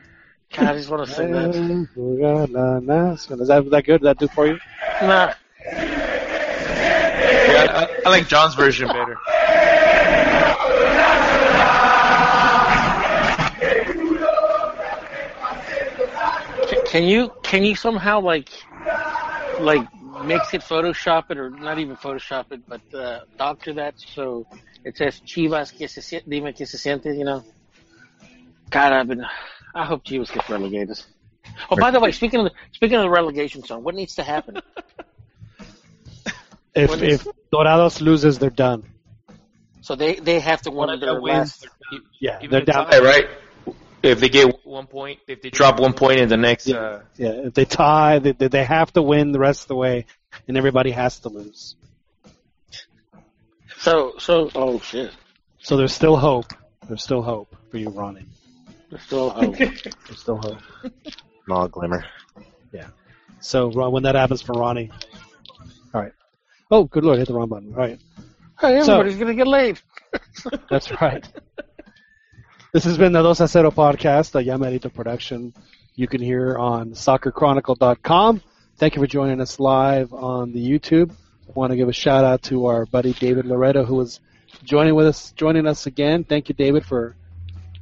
God, 0.54 0.66
I 0.66 0.72
just 0.74 0.88
want 0.88 1.04
to 1.06 1.12
sing 1.12 1.32
that. 1.32 1.52
Jugar 1.96 2.48
la 2.48 2.78
nación. 2.80 3.40
Is 3.40 3.48
that, 3.48 3.68
that 3.70 3.84
good? 3.84 4.00
Did 4.00 4.06
that 4.06 4.18
do 4.18 4.28
for 4.28 4.46
you? 4.46 4.58
Nah, 5.02 5.34
Yeah, 7.64 7.86
I, 7.86 7.88
I 8.06 8.08
like 8.10 8.28
John's 8.28 8.54
version 8.54 8.86
better. 8.88 9.16
Can- 16.68 16.84
Can 16.86 17.04
you 17.04 17.32
can 17.42 17.64
you 17.64 17.74
somehow 17.74 18.20
like 18.20 18.48
like 19.60 19.86
mix 20.24 20.54
it, 20.54 20.60
Photoshop 20.62 21.30
it, 21.30 21.38
or 21.38 21.50
not 21.50 21.78
even 21.78 21.96
Photoshop 21.96 22.46
it, 22.52 22.62
but 22.68 22.82
uh, 22.94 23.20
doctor 23.38 23.72
that 23.74 23.94
so 23.98 24.46
it 24.84 24.96
says 24.96 25.20
Chivas 25.26 25.76
que 25.76 25.88
se 25.88 26.00
siente, 26.00 26.28
dime 26.28 26.52
que 26.52 26.66
se 26.66 26.76
siente, 26.76 27.16
you 27.16 27.24
know? 27.24 27.44
God, 28.70 28.92
I've 28.92 29.08
been. 29.08 29.24
I 29.74 29.84
hope 29.84 30.04
Chivas 30.04 30.32
gets 30.32 30.48
relegated. 30.48 31.02
Oh, 31.70 31.76
by 31.76 31.90
the 31.90 32.00
way, 32.00 32.12
speaking 32.12 32.40
of 32.40 32.46
the, 32.46 32.52
speaking 32.72 32.96
of 32.96 33.02
the 33.02 33.10
relegation 33.10 33.64
song, 33.64 33.82
what 33.82 33.94
needs 33.94 34.14
to 34.16 34.22
happen? 34.22 34.60
If 36.74 37.02
if 37.02 37.26
Dorados 37.52 38.00
loses, 38.00 38.38
they're 38.38 38.50
done. 38.50 38.84
So 39.80 39.94
they 39.94 40.16
they 40.16 40.40
have 40.40 40.62
to 40.62 40.70
win 40.70 41.00
their 41.00 41.20
last. 41.20 41.66
Yeah, 42.20 42.38
they're 42.46 42.62
down. 42.64 42.90
tie, 42.90 42.98
right? 43.00 43.26
If 44.02 44.20
they 44.20 44.28
get 44.28 44.64
one 44.64 44.86
point, 44.86 45.18
if 45.26 45.42
they 45.42 45.50
drop 45.50 45.80
one 45.80 45.92
point 45.92 46.20
in 46.20 46.28
the 46.28 46.36
next, 46.36 46.68
uh, 46.70 47.00
Yeah, 47.16 47.30
if 47.48 47.54
they 47.54 47.64
tie, 47.64 48.18
they, 48.20 48.32
they 48.32 48.48
they 48.48 48.64
have 48.64 48.92
to 48.92 49.02
win 49.02 49.32
the 49.32 49.38
rest 49.38 49.62
of 49.62 49.68
the 49.68 49.76
way, 49.76 50.06
and 50.46 50.56
everybody 50.56 50.90
has 50.90 51.18
to 51.20 51.28
lose. 51.30 51.74
So 53.78 54.14
so 54.18 54.50
oh 54.54 54.80
shit, 54.80 55.12
So 55.60 55.76
there's 55.76 55.92
still 55.92 56.16
hope. 56.16 56.52
There's 56.86 57.02
still 57.02 57.22
hope 57.22 57.54
for 57.70 57.78
you, 57.78 57.90
Ronnie. 57.90 58.26
there's 58.90 59.02
still 59.02 59.30
hope. 59.30 59.56
There's 60.06 60.20
still 60.20 60.36
hope. 60.38 60.58
Small 61.44 61.68
glimmer. 61.68 62.04
Yeah. 62.72 62.88
So 63.40 63.68
when 63.90 64.04
that 64.04 64.14
happens 64.14 64.42
for 64.42 64.52
Ronnie, 64.54 64.90
all 64.90 64.96
right. 64.96 65.27
Oh, 66.70 66.84
good 66.84 67.04
lord, 67.04 67.18
hit 67.18 67.28
the 67.28 67.34
wrong 67.34 67.48
button. 67.48 67.72
All 67.72 67.78
right, 67.80 67.98
Hey, 68.60 68.82
So- 68.82 68.94
everybody's 69.00 69.18
gonna 69.18 69.34
get 69.34 69.46
laid. 69.46 69.80
that's 70.70 70.90
right. 71.00 71.26
This 72.72 72.84
has 72.84 72.98
been 72.98 73.12
the 73.12 73.22
Dos 73.22 73.40
a 73.40 73.44
Cero 73.44 73.70
podcast, 73.70 74.34
a 74.38 74.44
Yamarito 74.44 74.92
production. 74.92 75.54
You 75.94 76.06
can 76.06 76.20
hear 76.20 76.56
on 76.58 76.90
soccerchronicle.com. 76.90 78.42
Thank 78.76 78.94
you 78.94 79.02
for 79.02 79.06
joining 79.06 79.40
us 79.40 79.58
live 79.58 80.12
on 80.12 80.52
the 80.52 80.60
YouTube. 80.60 81.10
I 81.10 81.52
want 81.54 81.70
to 81.70 81.76
give 81.76 81.88
a 81.88 81.92
shout 81.92 82.24
out 82.24 82.42
to 82.44 82.66
our 82.66 82.84
buddy 82.84 83.14
David 83.14 83.46
Loretto 83.46 83.84
who 83.84 83.94
was 83.96 84.20
joining 84.64 84.94
with 84.94 85.06
us, 85.06 85.32
joining 85.32 85.66
us 85.66 85.86
again. 85.86 86.24
Thank 86.24 86.48
you, 86.50 86.54
David, 86.54 86.84
for 86.84 87.16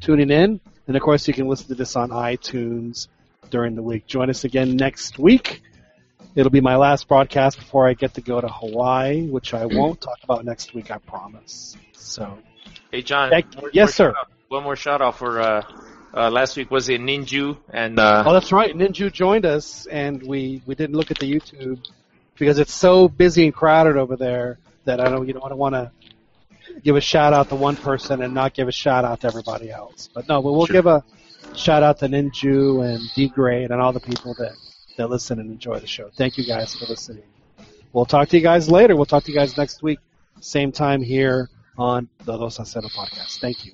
tuning 0.01 0.31
in. 0.31 0.61
And 0.87 0.97
of 0.97 1.03
course, 1.03 1.27
you 1.27 1.35
can 1.35 1.49
listen 1.49 1.67
to 1.69 1.75
this 1.75 1.97
on 1.97 2.11
iTunes 2.11 3.09
during 3.51 3.75
the 3.75 3.83
week. 3.83 4.07
Join 4.07 4.31
us 4.31 4.45
again 4.45 4.77
next 4.77 5.19
week. 5.19 5.63
It'll 6.37 6.51
be 6.51 6.61
my 6.61 6.77
last 6.77 7.09
broadcast 7.09 7.59
before 7.59 7.89
I 7.89 7.95
get 7.95 8.15
to 8.15 8.21
go 8.21 8.41
to 8.41 8.47
Hawaii, 8.47 9.27
which 9.27 9.55
I 9.55 9.65
won't 9.79 10.01
talk 10.01 10.19
about 10.23 10.45
next 10.45 10.75
week, 10.75 10.91
I 10.93 10.99
promise. 10.99 11.77
So, 11.93 12.39
hey 12.93 13.03
John. 13.03 13.31
Thank- 13.31 13.61
more- 13.61 13.71
yes, 13.73 13.99
more 13.99 14.13
sir. 14.13 14.15
One 14.49 14.63
more 14.63 14.77
shout 14.77 15.03
out 15.03 15.19
for 15.19 15.41
uh, 15.41 15.63
uh, 16.15 16.31
last 16.31 16.57
week 16.57 16.71
was 16.71 16.89
in 16.89 17.05
Ninju 17.05 17.57
and 17.71 17.99
uh, 17.99 18.23
oh, 18.25 18.33
that's 18.33 18.53
right. 18.53 18.73
Ninju 18.73 19.13
joined 19.13 19.45
us, 19.45 19.87
and 19.87 20.23
we, 20.23 20.63
we 20.67 20.75
didn't 20.77 20.95
look 20.95 21.11
at 21.11 21.19
the 21.19 21.29
YouTube 21.33 21.85
because 22.39 22.59
it's 22.61 22.73
so 22.73 23.09
busy 23.09 23.45
and 23.47 23.53
crowded 23.55 23.97
over 23.97 24.15
there 24.17 24.59
that 24.85 25.01
I 25.01 25.09
don't, 25.09 25.27
you 25.27 25.35
know, 25.35 25.41
I 25.43 25.49
don't 25.49 25.59
want 25.59 25.75
to 25.75 25.91
give 26.85 26.95
a 26.95 27.01
shout 27.01 27.33
out 27.33 27.49
to 27.49 27.57
one 27.57 27.75
person 27.77 28.23
and 28.23 28.35
not 28.35 28.55
give 28.55 28.69
a 28.69 28.73
shout 28.73 29.05
out 29.05 29.23
to 29.23 29.27
everybody 29.27 29.71
else. 29.71 30.09
But 30.15 30.29
no, 30.29 30.43
but 30.43 30.53
we'll 30.53 30.67
Sure. 30.67 30.75
give 30.75 30.87
a 30.87 31.03
shout 31.57 31.83
out 31.83 31.99
to 32.01 32.07
Ninju 32.07 32.85
and 32.89 33.03
D 33.17 33.29
Grade 33.29 33.71
and 33.73 33.81
all 33.81 33.93
the 33.93 34.01
people 34.01 34.35
that, 34.35 34.53
that 34.97 35.09
listen 35.09 35.39
and 35.41 35.51
enjoy 35.51 35.79
the 35.79 35.87
show. 35.87 36.11
Thank 36.17 36.39
you 36.39 36.45
guys 36.45 36.75
for 36.75 36.87
listening. 36.87 37.25
We'll 37.93 38.05
talk 38.05 38.29
to 38.29 38.37
you 38.37 38.43
guys 38.43 38.71
later. 38.71 38.97
We'll 38.97 39.07
talk 39.07 39.25
to 39.25 39.33
you 39.33 39.39
guys 39.39 39.57
next 39.57 39.83
week, 39.83 39.99
same 40.41 40.73
time 40.73 41.03
here 41.03 41.49
on 41.79 42.09
the 42.25 42.37
Dos 42.37 42.59
a 42.59 42.63
Cero 42.63 42.91
podcast. 42.91 43.39
Thank 43.41 43.65
you. 43.65 43.73